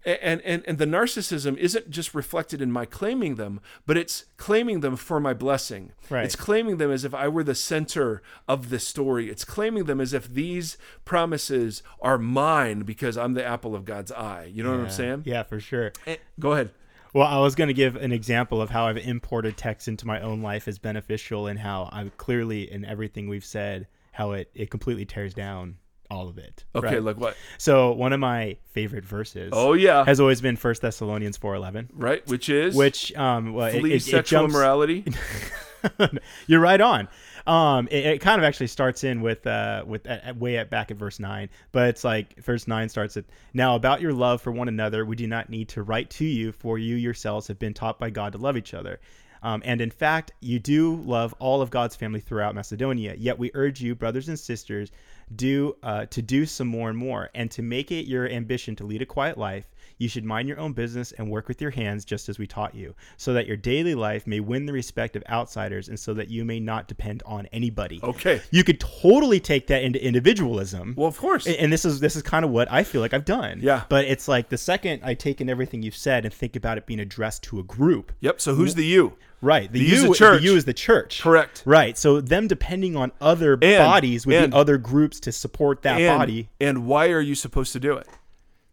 And, 0.04 0.42
and 0.42 0.64
and 0.68 0.78
the 0.78 0.86
narcissism 0.86 1.58
isn't 1.58 1.92
just 1.92 2.16
reflected 2.16 2.62
in 2.62 2.72
my 2.72 2.86
claiming 2.86 3.36
them, 3.36 3.62
but 3.86 3.98
it's 3.98 4.26
claiming 4.38 4.80
them 4.80 4.96
for 4.96 5.20
my 5.20 5.34
blessing. 5.34 5.92
Right. 6.10 6.26
It's 6.26 6.36
claiming 6.36 6.78
them 6.78 6.92
as 6.92 7.06
if 7.06 7.14
I 7.14 7.28
were 7.28 7.44
the 7.44 7.54
center 7.54 8.24
of 8.48 8.70
the 8.70 8.80
story. 8.80 9.30
It's 9.30 9.46
claiming 9.46 9.84
them 9.84 10.02
as 10.02 10.14
if 10.14 10.34
these 10.34 10.78
promises 11.06 11.84
are 12.02 12.18
mine 12.18 12.80
because 12.80 13.18
I'm 13.18 13.34
the 13.34 13.46
apple 13.46 13.76
of 13.76 13.86
God's 13.86 14.12
eye. 14.12 14.46
You 14.52 14.64
know 14.64 14.72
what 14.72 14.80
I'm 14.80 14.90
saying? 14.90 15.24
Yeah, 15.26 15.44
for 15.44 15.60
sure. 15.60 15.92
Eh, 16.08 16.18
Go 16.40 16.54
ahead. 16.54 16.72
Well, 17.14 17.28
I 17.28 17.40
was 17.40 17.56
going 17.56 17.68
to 17.68 17.74
give 17.74 17.96
an 17.98 18.12
example 18.12 18.62
of 18.62 18.70
how 18.70 18.88
I've 18.88 18.98
imported 18.98 19.58
text 19.58 19.88
into 19.88 20.08
my 20.08 20.22
own 20.22 20.42
life 20.42 20.68
as 20.68 20.80
beneficial 20.80 21.48
and 21.48 21.60
how 21.60 21.90
I'm 21.92 22.12
clearly 22.18 22.72
in 22.72 22.86
everything 22.86 23.28
we've 23.28 23.46
said 23.46 23.88
how 24.14 24.32
it 24.34 24.50
it 24.54 24.70
completely 24.70 25.06
tears 25.06 25.34
down 25.34 25.78
all 26.12 26.28
of 26.28 26.38
it. 26.38 26.66
Okay, 26.76 26.96
right? 26.96 27.04
like 27.04 27.18
what? 27.18 27.36
So 27.58 27.94
one 27.94 28.12
of 28.12 28.20
my 28.20 28.58
favorite 28.72 29.06
verses 29.06 29.52
Oh 29.56 29.74
yeah, 29.74 30.04
has 30.06 30.20
always 30.20 30.42
been 30.42 30.58
First 30.58 30.82
Thessalonians 30.82 31.38
four 31.38 31.56
eleven, 31.56 31.90
right. 31.94 32.26
Which 32.28 32.50
is 32.50 32.76
which 32.76 33.16
um 33.16 33.54
well, 33.54 33.68
it, 33.68 33.84
it, 33.86 33.92
it 33.94 34.02
sexual 34.02 34.42
jumps, 34.42 34.54
immorality. 34.54 35.06
You're 36.48 36.60
right 36.60 36.82
on. 36.82 37.08
Um, 37.48 37.88
it, 37.88 38.06
it 38.06 38.22
kind 38.22 38.40
of 38.40 38.46
actually 38.46 38.68
starts 38.68 39.04
in 39.04 39.22
with 39.22 39.48
uh 39.48 39.84
with 39.88 40.06
at- 40.06 40.38
way 40.38 40.58
at 40.58 40.70
back 40.70 40.92
at 40.92 40.98
verse 40.98 41.18
nine, 41.18 41.50
but 41.72 41.88
it's 41.88 42.04
like 42.04 42.38
verse 42.44 42.68
nine 42.68 42.90
starts 42.90 43.16
at 43.18 43.26
now 43.54 43.76
about 43.76 44.02
your 44.02 44.14
love 44.14 44.42
for 44.42 44.52
one 44.52 44.68
another. 44.68 45.06
We 45.06 45.16
do 45.16 45.28
not 45.28 45.50
need 45.50 45.70
to 45.70 45.82
write 45.82 46.10
to 46.12 46.26
you, 46.26 46.52
for 46.52 46.78
you 46.78 46.96
yourselves 46.98 47.48
have 47.48 47.58
been 47.58 47.74
taught 47.74 48.00
by 48.00 48.10
God 48.10 48.34
to 48.34 48.38
love 48.38 48.58
each 48.58 48.74
other. 48.74 49.00
Um, 49.44 49.64
and 49.66 49.82
in 49.82 49.90
fact, 49.90 50.34
you 50.40 50.60
do 50.60 50.98
love 50.98 51.34
all 51.40 51.62
of 51.62 51.72
God's 51.72 51.96
family 51.96 52.20
throughout 52.20 52.54
Macedonia. 52.54 53.16
Yet 53.18 53.40
we 53.40 53.50
urge 53.56 53.82
you, 53.82 53.96
brothers 53.96 54.28
and 54.30 54.38
sisters, 54.38 54.92
do 55.36 55.76
uh, 55.84 56.06
to 56.08 56.22
do 56.22 56.46
some 56.46 56.68
more 56.68 56.90
and 56.90 56.98
more, 56.98 57.30
and 57.34 57.50
to 57.52 57.62
make 57.62 57.92
it 57.92 58.08
your 58.08 58.28
ambition 58.28 58.76
to 58.78 58.86
lead 58.86 59.02
a 59.02 59.06
quiet 59.06 59.38
life. 59.38 59.68
You 60.02 60.08
should 60.10 60.26
mind 60.26 60.48
your 60.48 60.60
own 60.60 60.74
business 60.74 61.12
and 61.12 61.30
work 61.30 61.48
with 61.48 61.62
your 61.62 61.70
hands, 61.70 62.06
just 62.06 62.28
as 62.28 62.40
we 62.40 62.48
taught 62.48 62.74
you, 62.74 62.96
so 63.18 63.34
that 63.34 63.46
your 63.46 63.56
daily 63.56 63.94
life 63.94 64.26
may 64.26 64.40
win 64.40 64.66
the 64.66 64.74
respect 64.74 65.16
of 65.16 65.24
outsiders, 65.30 65.90
and 65.90 66.00
so 66.00 66.16
that 66.16 66.28
you 66.28 66.44
may 66.44 66.60
not 66.60 66.88
depend 66.88 67.22
on 67.24 67.46
anybody. 67.54 68.00
Okay. 68.02 68.42
You 68.50 68.64
could 68.64 68.80
totally 68.80 69.40
take 69.40 69.68
that 69.68 69.84
into 69.84 70.04
individualism. 70.04 70.96
Well, 70.98 71.08
of 71.08 71.18
course. 71.20 71.46
A- 71.46 71.62
and 71.62 71.72
this 71.72 71.86
is 71.86 72.00
this 72.00 72.16
is 72.16 72.24
kind 72.24 72.44
of 72.44 72.50
what 72.50 72.72
I 72.72 72.84
feel 72.84 73.00
like 73.02 73.14
I've 73.14 73.26
done. 73.26 73.60
Yeah. 73.62 73.84
But 73.90 74.06
it's 74.06 74.28
like 74.28 74.50
the 74.50 74.58
second 74.58 75.02
I 75.04 75.14
take 75.14 75.40
in 75.40 75.50
everything 75.50 75.84
you've 75.84 75.96
said 75.96 76.26
and 76.26 76.34
think 76.34 76.56
about 76.56 76.80
it 76.80 76.88
being 76.88 77.00
addressed 77.00 77.44
to 77.44 77.60
a 77.60 77.64
group. 77.64 78.12
Yep. 78.22 78.42
So 78.42 78.56
who's 78.56 78.74
the 78.74 78.86
you? 78.86 79.14
Right. 79.40 79.72
The, 79.72 79.80
The 79.80 79.86
you 79.86 80.02
the 80.14 80.38
the 80.38 80.40
you 80.42 80.56
is 80.56 80.66
the 80.66 80.74
church. 80.74 81.22
Correct. 81.22 81.64
Right. 81.66 81.98
So 81.98 82.22
them 82.22 82.48
depending 82.48 82.96
on 82.96 83.12
other 83.22 83.54
And- 83.54 83.78
bodies 83.78 84.26
and- 84.26 84.54
other 84.54 84.78
groups 84.78 85.20
to 85.22 85.32
support 85.32 85.82
that 85.84 86.02
and, 86.02 86.18
body. 86.18 86.50
And 86.60 86.86
why 86.88 87.10
are 87.10 87.22
you 87.22 87.36
supposed 87.36 87.74
to 87.74 87.80
do 87.80 87.94
it? 87.98 88.08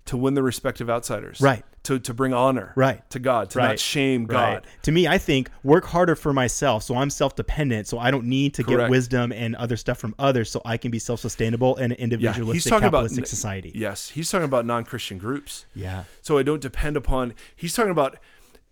To 0.09 0.17
win 0.17 0.35
the 0.35 0.43
respect 0.43 0.81
of 0.81 0.91
outsiders. 0.91 1.41
Right. 1.41 1.65
to, 1.85 1.99
to 2.01 2.13
bring 2.13 2.35
honor 2.35 2.73
Right. 2.77 3.09
to 3.11 3.19
God, 3.19 3.49
to 3.51 3.59
not 3.59 3.79
shame 3.79 4.27
God. 4.27 4.67
To 4.83 4.93
me, 4.93 5.07
I 5.09 5.17
think 5.17 5.51
work 5.63 5.85
harder 5.87 6.15
for 6.17 6.33
myself, 6.35 6.83
so 6.83 6.97
I'm 6.97 7.09
self-dependent, 7.09 7.87
so 7.87 7.99
I 7.99 8.11
don't 8.11 8.27
need 8.27 8.53
to 8.55 8.65
Correct. 8.65 8.81
get 8.81 8.91
wisdom 8.91 9.33
and 9.33 9.55
other 9.57 9.77
stuff 9.79 9.97
from 9.99 10.15
others, 10.19 10.51
so 10.51 10.61
I 10.67 10.77
can 10.77 10.91
be 10.91 10.99
self-sustainable 10.99 11.77
in 11.77 11.93
an 11.93 11.97
Yeah, 11.99 12.05
individualistic 12.05 12.55
he's 12.55 12.65
talking 12.71 12.89
about 12.89 13.05
capitalistic 13.05 13.27
society. 13.27 13.73
Yes, 13.75 14.11
he's 14.11 14.31
talking 14.31 14.45
about 14.45 14.67
non-Christian 14.67 15.17
groups. 15.19 15.65
Yeah. 15.75 16.05
So 16.21 16.37
I 16.37 16.43
don't 16.43 16.61
depend 16.61 16.97
upon. 16.97 17.33
He's 17.57 17.75
talking 17.75 17.93
about 17.93 18.19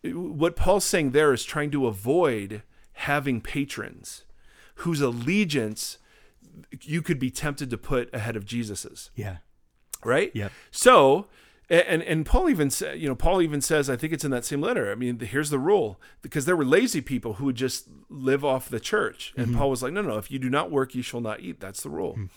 what 0.05 0.57
Paul's 0.57 0.85
saying 0.85 1.13
there 1.13 1.33
is 1.33 1.43
trying 1.45 1.71
to 1.71 1.87
avoid 1.87 2.63
having 2.95 3.41
patrons 3.41 4.25
whose 4.77 5.01
allegiance 5.01 5.99
you 6.83 7.03
could 7.03 7.19
be 7.19 7.31
tempted 7.31 7.71
to 7.71 7.79
put 7.79 8.13
ahead 8.15 8.37
of 8.37 8.45
Jesus's. 8.45 9.11
Yeah. 9.15 9.37
Right? 10.07 10.31
Yep. 10.35 10.53
So, 10.71 11.27
and 11.69 12.03
and 12.03 12.25
Paul 12.25 12.49
even 12.49 12.71
said, 12.71 13.01
you 13.01 13.09
know, 13.09 13.17
Paul 13.17 13.43
even 13.43 13.61
says, 13.61 13.91
I 13.91 13.97
think 13.97 14.13
it's 14.13 14.25
in 14.25 14.31
that 14.31 14.45
same 14.45 14.61
letter. 14.61 14.91
I 14.91 14.95
mean, 14.95 15.19
here's 15.19 15.51
the 15.51 15.59
rule, 15.59 16.01
because 16.23 16.45
there 16.45 16.57
were 16.57 16.65
lazy 16.65 17.01
people 17.01 17.35
who 17.35 17.47
would 17.47 17.57
just 17.57 17.89
live 18.09 18.45
off 18.45 18.69
the 18.69 18.79
church, 18.81 19.35
and 19.37 19.49
mm-hmm. 19.49 19.59
Paul 19.59 19.71
was 19.71 19.83
like, 19.83 19.93
no, 19.93 20.01
no, 20.01 20.17
if 20.17 20.31
you 20.31 20.39
do 20.39 20.49
not 20.49 20.71
work, 20.71 20.95
you 20.95 21.03
shall 21.03 21.21
not 21.21 21.41
eat. 21.41 21.59
That's 21.59 21.83
the 21.83 21.91
rule. 21.91 22.15
Mm. 22.17 22.29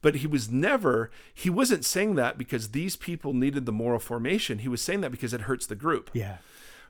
But 0.00 0.16
he 0.16 0.26
was 0.26 0.50
never, 0.50 1.12
he 1.32 1.48
wasn't 1.48 1.84
saying 1.84 2.16
that 2.16 2.36
because 2.36 2.70
these 2.70 2.96
people 2.96 3.32
needed 3.32 3.66
the 3.66 3.72
moral 3.72 4.00
formation. 4.00 4.58
He 4.58 4.68
was 4.68 4.82
saying 4.82 5.00
that 5.02 5.12
because 5.12 5.32
it 5.32 5.42
hurts 5.42 5.64
the 5.64 5.76
group 5.76 6.10
Yeah. 6.12 6.38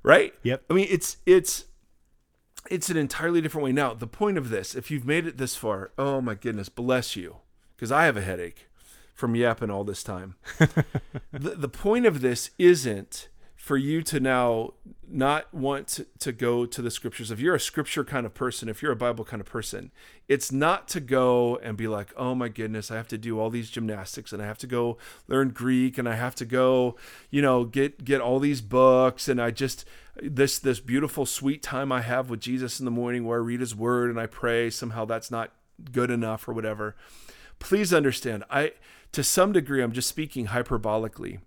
right? 0.03 0.33
Yep. 0.45 0.63
I 0.71 0.73
mean, 0.73 0.87
it's 0.89 1.19
it's 1.27 1.67
it's 2.71 2.89
an 2.89 2.97
entirely 2.97 3.43
different 3.43 3.65
way. 3.65 3.73
Now, 3.73 3.93
the 3.93 4.07
point 4.07 4.39
of 4.39 4.49
this, 4.49 4.75
if 4.75 4.91
you've 4.91 5.05
made 5.05 5.27
it 5.27 5.37
this 5.37 5.57
far, 5.57 5.93
oh 5.99 6.23
my 6.23 6.35
goodness, 6.35 6.71
bless 6.71 7.17
you, 7.17 7.37
because 7.77 7.93
I 7.93 8.07
have 8.07 8.17
a 8.17 8.23
headache 8.23 8.69
from 9.23 9.37
yapping 9.37 9.71
all 9.71 9.85
this 9.85 10.03
time. 10.03 10.35
the 11.31 11.51
the 11.51 11.69
point 11.69 12.07
of 12.07 12.23
this 12.23 12.51
isn't 12.59 13.29
for 13.55 13.77
you 13.77 14.03
to 14.03 14.19
now 14.19 14.73
not 15.09 15.55
want 15.55 15.87
to, 15.87 16.07
to 16.19 16.33
go 16.33 16.67
to 16.67 16.83
the 16.83 16.91
scriptures. 16.91 17.31
If 17.31 17.39
you're 17.39 17.55
a 17.55 17.61
scripture 17.61 18.03
kind 18.03 18.27
of 18.27 18.35
person, 18.35 18.69
if 18.69 18.83
you're 18.83 18.91
a 18.91 18.97
Bible 18.97 19.25
kind 19.25 19.41
of 19.41 19.47
person, 19.47 19.93
it's 20.27 20.51
not 20.51 20.89
to 20.89 20.99
go 20.99 21.55
and 21.63 21.77
be 21.77 21.87
like, 21.87 22.13
oh 22.17 22.35
my 22.35 22.49
goodness, 22.49 22.91
I 22.91 22.97
have 22.97 23.07
to 23.09 23.17
do 23.17 23.39
all 23.39 23.49
these 23.49 23.71
gymnastics 23.71 24.33
and 24.33 24.43
I 24.43 24.47
have 24.47 24.59
to 24.59 24.67
go 24.67 24.99
learn 25.29 25.51
Greek 25.51 25.99
and 25.99 26.09
I 26.09 26.17
have 26.17 26.35
to 26.35 26.45
go, 26.45 26.97
you 27.31 27.43
know, 27.43 27.65
get 27.65 28.05
get 28.05 28.21
all 28.21 28.41
these 28.41 28.61
books 28.61 29.29
and 29.29 29.41
I 29.41 29.53
just 29.53 29.85
this 30.21 30.59
this 30.59 30.81
beautiful 30.81 31.27
sweet 31.27 31.63
time 31.63 31.93
I 31.93 32.01
have 32.01 32.29
with 32.29 32.41
Jesus 32.41 32.81
in 32.81 32.87
the 32.87 32.91
morning 32.91 33.25
where 33.25 33.39
I 33.39 33.45
read 33.45 33.61
his 33.61 33.77
word 33.77 34.11
and 34.11 34.19
I 34.19 34.27
pray, 34.27 34.69
somehow 34.69 35.05
that's 35.05 35.31
not 35.31 35.53
good 35.93 36.11
enough 36.11 36.49
or 36.49 36.53
whatever. 36.53 36.97
Please 37.61 37.95
understand, 37.95 38.43
I 38.51 38.73
to 39.13 39.23
some 39.23 39.53
degree 39.53 39.83
I'm 39.83 39.93
just 39.93 40.09
speaking 40.09 40.49
hyperbolically 40.49 41.41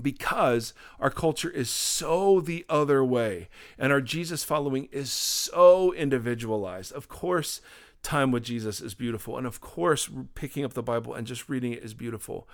because 0.00 0.74
our 1.00 1.10
culture 1.10 1.50
is 1.50 1.70
so 1.70 2.40
the 2.40 2.64
other 2.68 3.04
way 3.04 3.48
and 3.78 3.92
our 3.92 4.00
Jesus 4.00 4.44
following 4.44 4.88
is 4.92 5.10
so 5.10 5.92
individualized. 5.92 6.92
Of 6.92 7.08
course, 7.08 7.60
time 8.02 8.30
with 8.30 8.44
Jesus 8.44 8.80
is 8.80 8.94
beautiful 8.94 9.36
and 9.36 9.46
of 9.46 9.60
course 9.60 10.08
picking 10.34 10.64
up 10.64 10.74
the 10.74 10.82
Bible 10.82 11.14
and 11.14 11.26
just 11.26 11.48
reading 11.48 11.72
it 11.72 11.82
is 11.82 11.94
beautiful. 11.94 12.48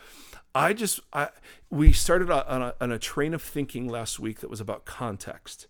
I 0.54 0.72
just 0.72 1.00
I 1.12 1.28
we 1.72 1.90
started 1.90 2.30
on 2.30 2.60
a, 2.60 2.74
on 2.82 2.92
a 2.92 2.98
train 2.98 3.32
of 3.32 3.40
thinking 3.40 3.88
last 3.88 4.20
week 4.20 4.40
that 4.40 4.50
was 4.50 4.60
about 4.60 4.84
context. 4.84 5.66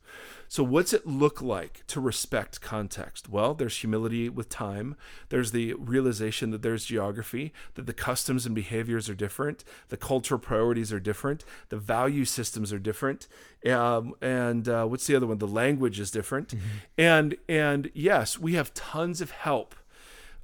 So 0.49 0.65
what's 0.65 0.93
it 0.93 1.07
look 1.07 1.41
like 1.41 1.85
to 1.87 2.01
respect 2.01 2.61
context? 2.61 3.29
Well, 3.29 3.55
there's 3.55 3.79
humility 3.79 4.29
with 4.29 4.49
time. 4.49 4.97
There's 5.29 5.53
the 5.53 5.75
realization 5.75 6.51
that 6.51 6.61
there's 6.61 6.85
geography, 6.87 7.53
that 7.75 7.87
the 7.87 7.93
customs 7.93 8.47
and 8.47 8.55
behaviors 8.55 9.09
are 9.09 9.15
different, 9.15 9.63
the 9.91 9.97
cultural 9.97 10.41
priorities 10.41 10.93
are 10.93 10.99
different, 10.99 11.45
the 11.69 11.79
value 11.79 12.25
systems 12.25 12.73
are 12.73 12.81
different, 12.81 13.29
um, 13.65 14.15
and 14.21 14.69
uh, 14.69 14.85
what's 14.85 15.07
the 15.07 15.15
other 15.15 15.29
one? 15.29 15.39
The 15.39 15.47
language 15.47 16.01
is 16.01 16.11
different, 16.11 16.53
and 16.99 17.37
and 17.49 17.93
yes, 17.95 18.41
we 18.41 18.55
have 18.55 18.75
tons 18.75 19.21
of 19.21 19.31
help 19.31 19.77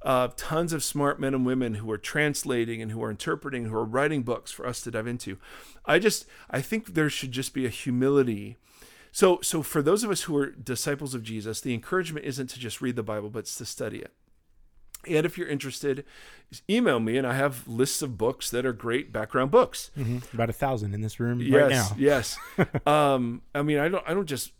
uh, 0.01 0.29
tons 0.37 0.73
of 0.73 0.83
smart 0.83 1.19
men 1.19 1.33
and 1.33 1.45
women 1.45 1.75
who 1.75 1.91
are 1.91 1.97
translating 1.97 2.81
and 2.81 2.91
who 2.91 3.03
are 3.03 3.11
interpreting, 3.11 3.65
who 3.65 3.75
are 3.75 3.85
writing 3.85 4.23
books 4.23 4.51
for 4.51 4.65
us 4.65 4.81
to 4.81 4.91
dive 4.91 5.07
into. 5.07 5.37
I 5.85 5.99
just, 5.99 6.25
I 6.49 6.61
think 6.61 6.93
there 6.93 7.09
should 7.09 7.31
just 7.31 7.53
be 7.53 7.65
a 7.65 7.69
humility. 7.69 8.57
So, 9.11 9.39
so 9.41 9.63
for 9.63 9.81
those 9.81 10.03
of 10.03 10.11
us 10.11 10.23
who 10.23 10.37
are 10.37 10.51
disciples 10.51 11.13
of 11.13 11.23
Jesus, 11.23 11.61
the 11.61 11.73
encouragement 11.73 12.25
isn't 12.25 12.47
to 12.51 12.59
just 12.59 12.81
read 12.81 12.95
the 12.95 13.03
Bible, 13.03 13.29
but 13.29 13.39
it's 13.39 13.55
to 13.55 13.65
study 13.65 13.99
it. 13.99 14.13
And 15.07 15.25
if 15.25 15.37
you're 15.37 15.47
interested, 15.47 16.03
email 16.69 16.99
me, 16.99 17.17
and 17.17 17.25
I 17.25 17.33
have 17.33 17.67
lists 17.67 18.01
of 18.01 18.17
books 18.17 18.49
that 18.51 18.65
are 18.65 18.73
great 18.73 19.13
background 19.13 19.49
books. 19.49 19.91
About 20.33 20.49
a 20.49 20.53
thousand 20.53 20.93
in 20.93 21.01
this 21.01 21.19
room 21.19 21.39
Yes, 21.39 21.53
right 21.53 21.69
now. 21.71 21.89
yes. 21.97 22.37
um, 22.85 23.41
I 23.55 23.61
mean, 23.61 23.77
I 23.79 23.87
don't, 23.87 24.03
I 24.07 24.13
don't 24.13 24.25
just 24.27 24.51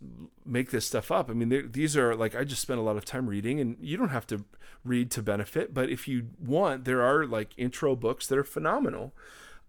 make 0.45 0.71
this 0.71 0.85
stuff 0.85 1.11
up. 1.11 1.29
I 1.29 1.33
mean, 1.33 1.69
these 1.71 1.97
are 1.97 2.15
like 2.15 2.35
I 2.35 2.43
just 2.45 2.61
spent 2.61 2.79
a 2.79 2.83
lot 2.83 2.95
of 2.95 3.03
time 3.05 3.27
reading, 3.27 3.59
and 3.59 3.75
you 3.81 3.97
don't 3.97 4.09
have 4.09 4.25
to 4.27 4.45
read 4.85 5.11
to 5.11 5.21
benefit, 5.21 5.73
but 5.73 5.89
if 5.89 6.07
you 6.07 6.27
want, 6.39 6.85
there 6.85 7.01
are 7.01 7.25
like 7.25 7.49
intro 7.57 7.95
books 7.95 8.25
that 8.27 8.37
are 8.37 8.43
phenomenal. 8.45 9.13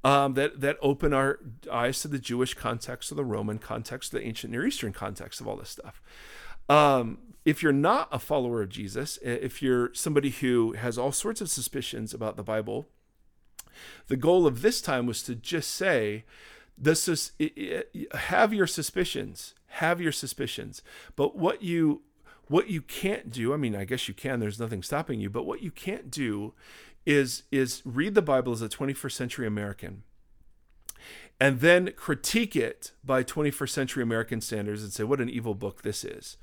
Um, 0.04 0.32
that 0.34 0.60
that 0.62 0.78
open 0.80 1.12
our 1.12 1.40
eyes 1.70 2.00
to 2.02 2.08
the 2.08 2.18
Jewish 2.18 2.54
context, 2.54 3.08
to 3.10 3.14
the 3.14 3.24
Roman 3.24 3.58
context, 3.58 4.12
to 4.12 4.18
the 4.18 4.24
ancient 4.24 4.52
Near 4.52 4.64
Eastern 4.66 4.92
context 4.92 5.40
of 5.42 5.48
all 5.48 5.56
this 5.56 5.68
stuff. 5.70 6.00
Um, 6.70 7.18
if 7.44 7.62
you're 7.62 7.72
not 7.72 8.08
a 8.12 8.18
follower 8.18 8.62
of 8.62 8.68
Jesus, 8.68 9.18
if 9.22 9.62
you're 9.62 9.92
somebody 9.94 10.30
who 10.30 10.72
has 10.72 10.98
all 10.98 11.12
sorts 11.12 11.40
of 11.40 11.50
suspicions 11.50 12.12
about 12.12 12.36
the 12.36 12.42
Bible, 12.42 12.86
the 14.08 14.16
goal 14.16 14.46
of 14.46 14.62
this 14.62 14.80
time 14.80 15.06
was 15.06 15.22
to 15.22 15.34
just 15.34 15.70
say, 15.70 16.24
this 16.76 17.08
is 17.08 17.32
have 18.14 18.54
your 18.54 18.66
suspicions, 18.66 19.54
have 19.68 20.00
your 20.00 20.12
suspicions, 20.12 20.82
but 21.16 21.36
what 21.36 21.62
you 21.62 22.02
what 22.48 22.68
you 22.68 22.82
can't 22.82 23.30
do, 23.30 23.54
I 23.54 23.56
mean, 23.56 23.76
I 23.76 23.84
guess 23.84 24.08
you 24.08 24.14
can. 24.14 24.40
There's 24.40 24.58
nothing 24.58 24.82
stopping 24.82 25.20
you, 25.20 25.30
but 25.30 25.46
what 25.46 25.62
you 25.62 25.70
can't 25.70 26.10
do 26.10 26.52
is 27.06 27.44
is 27.50 27.82
read 27.84 28.14
the 28.14 28.22
Bible 28.22 28.52
as 28.52 28.62
a 28.62 28.68
21st 28.68 29.12
century 29.12 29.46
American 29.46 30.02
and 31.40 31.60
then 31.60 31.92
critique 31.96 32.54
it 32.54 32.92
by 33.02 33.24
21st 33.24 33.70
century 33.70 34.02
American 34.02 34.42
standards 34.42 34.82
and 34.82 34.92
say 34.92 35.04
what 35.04 35.20
an 35.20 35.30
evil 35.30 35.54
book 35.54 35.82
this 35.82 36.04
is. 36.04 36.36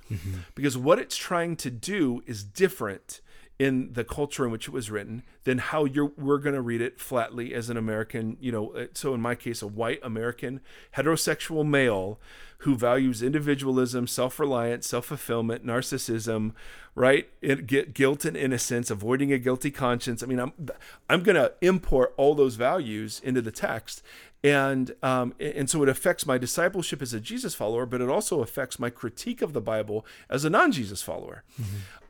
Because 0.55 0.75
what 0.75 0.97
it's 0.97 1.15
trying 1.15 1.55
to 1.57 1.69
do 1.69 2.23
is 2.25 2.43
different 2.43 3.21
in 3.59 3.93
the 3.93 4.03
culture 4.03 4.45
in 4.45 4.51
which 4.51 4.67
it 4.67 4.71
was 4.71 4.91
written 4.91 5.23
than 5.43 5.57
how 5.57 5.85
you're 5.85 6.11
we're 6.17 6.37
going 6.37 6.53
to 6.53 6.61
read 6.61 6.81
it 6.81 6.99
flatly 6.99 7.53
as 7.53 7.69
an 7.69 7.77
American, 7.77 8.37
you 8.39 8.51
know, 8.51 8.71
uh, 8.71 8.85
so 8.93 9.13
in 9.13 9.21
my 9.21 9.33
case 9.33 9.61
a 9.61 9.67
white 9.67 9.99
American 10.03 10.61
heterosexual 10.95 11.65
male 11.65 12.19
who 12.59 12.75
values 12.75 13.21
individualism, 13.21 14.07
self-reliance, 14.07 14.87
self-fulfillment, 14.87 15.65
narcissism, 15.65 16.53
right? 16.95 17.29
It, 17.41 17.67
get 17.67 17.93
guilt 17.93 18.25
and 18.25 18.35
innocence, 18.35 18.89
avoiding 18.89 19.31
a 19.31 19.37
guilty 19.37 19.69
conscience. 19.69 20.23
I 20.23 20.25
mean, 20.25 20.39
I'm 20.39 20.53
I'm 21.09 21.23
going 21.23 21.35
to 21.35 21.53
import 21.61 22.13
all 22.17 22.35
those 22.35 22.55
values 22.55 23.21
into 23.23 23.41
the 23.41 23.51
text 23.51 24.01
and 24.43 24.93
um, 25.01 25.33
and 25.39 25.69
so 25.69 25.83
it 25.83 25.89
affects 25.89 26.25
my 26.25 26.37
discipleship 26.37 27.01
as 27.01 27.13
a 27.13 27.19
Jesus 27.19 27.55
follower, 27.55 27.85
but 27.85 28.01
it 28.01 28.09
also 28.09 28.41
affects 28.41 28.79
my 28.79 28.89
critique 28.89 29.41
of 29.41 29.53
the 29.53 29.61
Bible 29.61 30.05
as 30.29 30.45
a 30.45 30.49
non-Jesus 30.49 31.01
follower, 31.01 31.43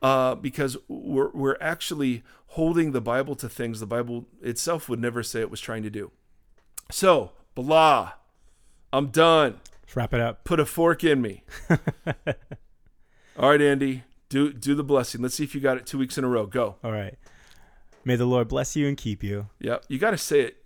uh, 0.02 0.36
because 0.36 0.78
we're 0.88 1.32
we're 1.32 1.58
actually 1.62 2.24
holding 2.48 2.92
the 2.92 3.02
Bible 3.02 3.36
to 3.36 3.48
things 3.48 3.80
the 3.80 3.86
Bible 3.86 4.26
itself 4.42 4.90
would 4.90 5.00
never 5.00 5.24
say 5.24 5.40
it 5.40 5.52
was 5.52 5.62
trying 5.62 5.84
to 5.84 5.90
do. 5.90 6.12
So 6.92 7.32
blah, 7.56 8.14
I'm 8.92 9.08
done. 9.08 9.60
Let's 9.84 9.96
wrap 9.96 10.14
it 10.14 10.20
up. 10.20 10.44
Put 10.44 10.60
a 10.60 10.66
fork 10.66 11.04
in 11.04 11.22
me. 11.22 11.44
All 13.38 13.50
right, 13.50 13.62
Andy, 13.62 14.04
do 14.30 14.52
do 14.52 14.76
the 14.76 14.84
blessing. 14.84 15.22
Let's 15.22 15.36
see 15.36 15.44
if 15.44 15.56
you 15.56 15.62
got 15.62 15.78
it 15.78 15.86
two 15.86 15.98
weeks 15.98 16.18
in 16.18 16.24
a 16.24 16.28
row. 16.28 16.46
Go. 16.46 16.76
All 16.84 16.92
right. 16.92 17.16
May 18.04 18.16
the 18.16 18.26
Lord 18.26 18.48
bless 18.48 18.76
you 18.76 18.88
and 18.88 18.96
keep 18.98 19.24
you. 19.24 19.50
Yeah, 19.60 19.78
you 19.90 19.98
got 19.98 20.12
to 20.12 20.18
say 20.18 20.42
it. 20.42 20.57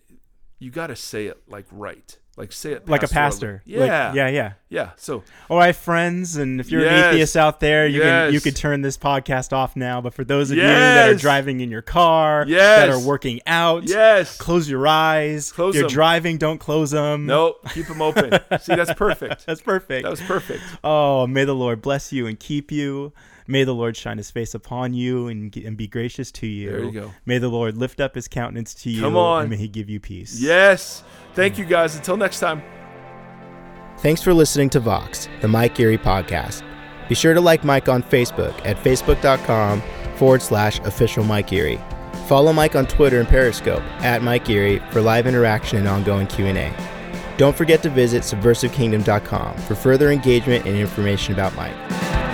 You 0.61 0.69
got 0.69 0.88
to 0.88 0.95
say 0.95 1.25
it 1.25 1.41
like 1.49 1.65
right, 1.71 2.15
like 2.38 2.51
say 2.51 2.73
it 2.73 2.88
Like 2.88 3.01
a 3.01 3.07
pastor. 3.07 3.63
Yeah, 3.65 3.79
Like- 3.79 4.15
yeah, 4.15 4.27
yeah. 4.29 4.53
yeah. 4.69 4.89
So 4.95 5.23
oh, 5.49 5.55
All 5.55 5.57
right, 5.57 5.75
friends, 5.75 6.35
and 6.38 6.59
if 6.59 6.69
you're 6.69 6.83
Yes. 6.83 7.05
an 7.05 7.09
atheist 7.15 7.35
out 7.35 7.59
there, 7.59 7.88
you 7.88 8.01
can 8.01 8.27
you 8.27 8.33
Yes. 8.33 8.43
could 8.43 8.55
turn 8.55 8.83
this 8.83 8.95
podcast 8.95 9.53
off 9.53 9.75
now. 9.75 10.01
But 10.01 10.13
for 10.13 10.23
those 10.23 10.51
of 10.51 10.57
you 10.57 10.63
that 10.63 11.09
are 11.09 11.15
driving 11.15 11.61
in 11.61 11.71
your 11.71 11.81
car, 11.81 12.45
that 12.45 12.89
are 12.89 12.99
working 12.99 13.41
out, 13.47 13.85
yes. 13.89 14.38
close 14.38 14.69
your 14.69 14.85
eyes. 14.85 15.51
Close 15.51 15.73
you're 15.73 15.85
them. 15.85 15.91
driving, 15.93 16.38
don't 16.38 16.59
close 16.59 16.91
them. 16.91 17.25
No, 17.25 17.55
keep 17.73 17.88
them 17.88 18.01
open. 18.01 18.29
See, 18.61 18.75
that's 18.75 18.93
perfect. 18.93 19.43
that's 19.47 19.61
perfect. 19.61 20.03
That 20.03 20.11
was 20.11 20.21
perfect. 20.21 20.61
Oh, 20.83 21.25
may 21.25 21.43
the 21.43 21.55
Lord 21.55 21.81
bless 21.81 22.13
you 22.13 22.27
and 22.27 22.39
keep 22.39 22.71
you. 22.71 23.13
May 23.47 23.63
the 23.63 23.73
Lord 23.73 23.95
shine 23.97 24.18
his 24.18 24.31
face 24.31 24.53
upon 24.53 24.93
you 24.93 25.27
and, 25.27 25.55
and 25.57 25.76
be 25.77 25.88
gracious 25.88 26.31
to 26.34 26.47
you. 26.47 26.69
There 26.72 26.84
you 26.84 26.91
go. 26.91 27.11
May 27.26 27.38
the 27.38 27.49
Lord 27.49 27.77
lift 27.77 27.99
up 27.99 28.15
his 28.15 28.27
countenance 28.27 28.73
to 28.76 28.89
you 28.89 29.01
Come 29.01 29.15
on. 29.18 29.41
and 29.41 29.49
may 29.49 29.57
he 29.57 29.68
give 29.68 29.89
you 29.89 29.99
peace. 29.99 30.39
Yes. 30.39 31.03
Thank 31.34 31.57
you 31.57 31.65
guys. 31.65 31.95
Until 31.95 32.18
next 32.18 32.39
time. 32.39 32.61
Thanks 33.99 34.22
for 34.22 34.34
listening 34.34 34.69
to 34.72 34.80
Vox, 34.80 35.30
the 35.41 35.47
Mike 35.47 35.80
Erre 35.80 35.97
podcast. 35.97 36.63
Be 37.07 37.15
sure 37.15 37.34
to 37.34 37.41
like 37.41 37.63
Mike 37.63 37.88
on 37.89 38.01
Facebook 38.03 38.53
at 38.65 38.77
facebook.com 38.77 39.81
forward 40.15 40.41
slash 40.41 40.80
official 40.80 41.23
Mike 41.23 41.51
Erre. 41.53 41.77
Follow 42.27 42.53
Mike 42.53 42.76
on 42.76 42.85
Twitter 42.88 43.19
and 43.19 43.27
Periscope 43.27 43.84
at 44.01 44.22
Mike 44.23 44.49
Erre 44.49 44.80
for 44.91 45.01
live 45.01 45.27
interaction 45.27 45.77
and 45.80 45.88
ongoing 45.88 46.26
Q&A. 46.27 46.73
Don't 47.38 47.55
forget 47.55 47.81
to 47.84 47.89
visit 47.89 48.23
subversivekingdom.com 48.23 49.57
for 49.57 49.76
further 49.76 50.11
engagement 50.11 50.65
and 50.65 50.77
information 50.77 51.34
about 51.34 51.53
Mike. 51.55 52.31